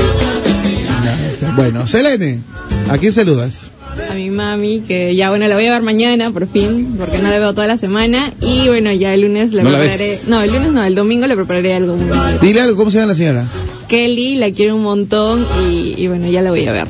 Bueno, 1.57 1.87
Selene, 1.87 2.41
¿a 2.89 2.99
quién 2.99 3.13
saludas? 3.13 3.71
A 4.11 4.15
mi 4.15 4.31
mami, 4.31 4.81
que 4.81 5.15
ya 5.15 5.29
bueno, 5.31 5.47
la 5.49 5.55
voy 5.55 5.67
a 5.67 5.73
ver 5.73 5.83
mañana, 5.83 6.31
por 6.31 6.47
fin, 6.47 6.95
porque 6.99 7.19
no 7.19 7.31
la 7.31 7.39
veo 7.39 7.55
toda 7.55 7.67
la 7.67 7.77
semana. 7.77 8.33
Y 8.41 8.69
bueno, 8.69 8.93
ya 8.93 9.15
el 9.15 9.23
lunes 9.23 9.53
le 9.53 9.63
¿No 9.63 9.71
la 9.71 9.79
prepararé. 9.79 10.19
No, 10.29 10.43
el 10.43 10.53
lunes 10.53 10.73
no, 10.73 10.85
el 10.85 10.95
domingo 10.95 11.27
le 11.27 11.35
prepararé 11.37 11.75
algo 11.75 11.97
muy. 11.97 12.09
Dile 12.41 12.61
algo, 12.61 12.77
¿cómo 12.77 12.91
se 12.91 12.99
llama 12.99 13.13
la 13.13 13.15
señora? 13.17 13.49
Kelly, 13.89 14.35
la 14.35 14.51
quiero 14.51 14.77
un 14.77 14.83
montón 14.83 15.47
y, 15.71 15.95
y 15.97 16.09
bueno, 16.09 16.29
ya 16.29 16.43
la 16.43 16.51
voy 16.51 16.67
a 16.67 16.73
ver. 16.73 16.89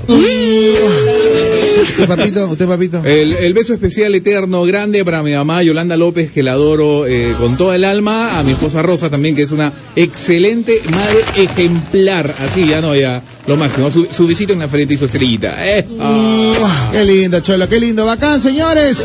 ¿Usted, 1.80 2.08
papito? 2.08 2.48
¿Usted, 2.48 2.66
papito? 2.66 3.02
El, 3.04 3.32
el 3.34 3.54
beso 3.54 3.72
especial 3.72 4.14
eterno 4.14 4.64
grande 4.64 5.04
para 5.04 5.22
mi 5.22 5.32
mamá 5.32 5.62
Yolanda 5.62 5.96
López, 5.96 6.30
que 6.30 6.42
la 6.42 6.52
adoro 6.52 7.06
eh, 7.06 7.34
con 7.38 7.56
toda 7.56 7.76
el 7.76 7.84
alma. 7.84 8.38
A 8.38 8.42
mi 8.42 8.52
esposa 8.52 8.82
Rosa 8.82 9.10
también, 9.10 9.36
que 9.36 9.42
es 9.42 9.52
una 9.52 9.72
excelente 9.96 10.80
madre 10.92 11.20
ejemplar. 11.36 12.34
Así, 12.40 12.66
ya 12.66 12.80
no, 12.80 12.94
ya 12.96 13.22
lo 13.46 13.56
máximo. 13.56 13.90
Su, 13.90 14.06
su 14.06 14.26
visita 14.26 14.52
en 14.52 14.58
la 14.60 14.68
frente 14.68 14.94
y 14.94 14.96
su 14.96 15.04
estrellita. 15.06 15.66
Eh. 15.66 15.86
Ah. 16.00 16.88
Qué 16.92 17.04
lindo, 17.04 17.40
Cholo, 17.40 17.68
qué 17.68 17.78
lindo. 17.80 18.04
Bacán, 18.06 18.40
señores. 18.40 19.04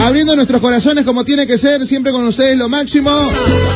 Abriendo 0.00 0.34
nuestros 0.36 0.60
corazones 0.60 1.04
como 1.04 1.24
tiene 1.24 1.46
que 1.46 1.58
ser, 1.58 1.86
siempre 1.86 2.12
con 2.12 2.26
ustedes 2.26 2.56
lo 2.56 2.68
máximo. 2.68 3.10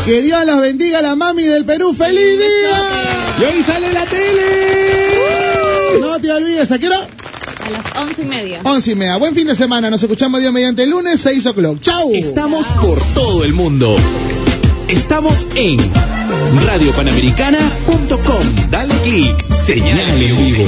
Que 0.06 0.22
Dios 0.22 0.44
las 0.46 0.60
bendiga, 0.60 1.02
la 1.02 1.16
mami 1.16 1.44
del 1.44 1.64
Perú. 1.64 1.92
¡Feliz 1.94 2.38
día! 2.38 3.40
¡Y 3.40 3.44
hoy 3.44 3.62
sale 3.62 3.92
la 3.92 4.04
tele! 4.06 6.00
No 6.00 6.18
te 6.18 6.30
olvides, 6.32 6.70
¿a 6.72 6.78
qué 6.78 6.86
hora? 6.86 7.06
A 7.68 7.70
las 7.70 7.96
once 7.98 8.22
y 8.22 8.24
media. 8.24 8.60
Once 8.64 8.92
y 8.92 8.94
media. 8.94 9.18
Buen 9.18 9.34
fin 9.34 9.46
de 9.46 9.54
semana. 9.54 9.90
Nos 9.90 10.02
escuchamos 10.02 10.40
Dios 10.40 10.50
mediante 10.54 10.84
el 10.84 10.90
lunes, 10.90 11.20
6 11.20 11.44
o'clock. 11.44 11.82
¡Chau! 11.82 12.14
Estamos 12.14 12.66
por 12.80 12.98
todo 13.12 13.44
el 13.44 13.52
mundo. 13.52 13.94
Estamos 14.88 15.46
en 15.54 15.78
radiopanamericana.com. 16.66 18.70
Dale 18.70 18.94
click, 19.02 19.52
señal 19.52 20.22
en 20.22 20.36
vivo. 20.38 20.64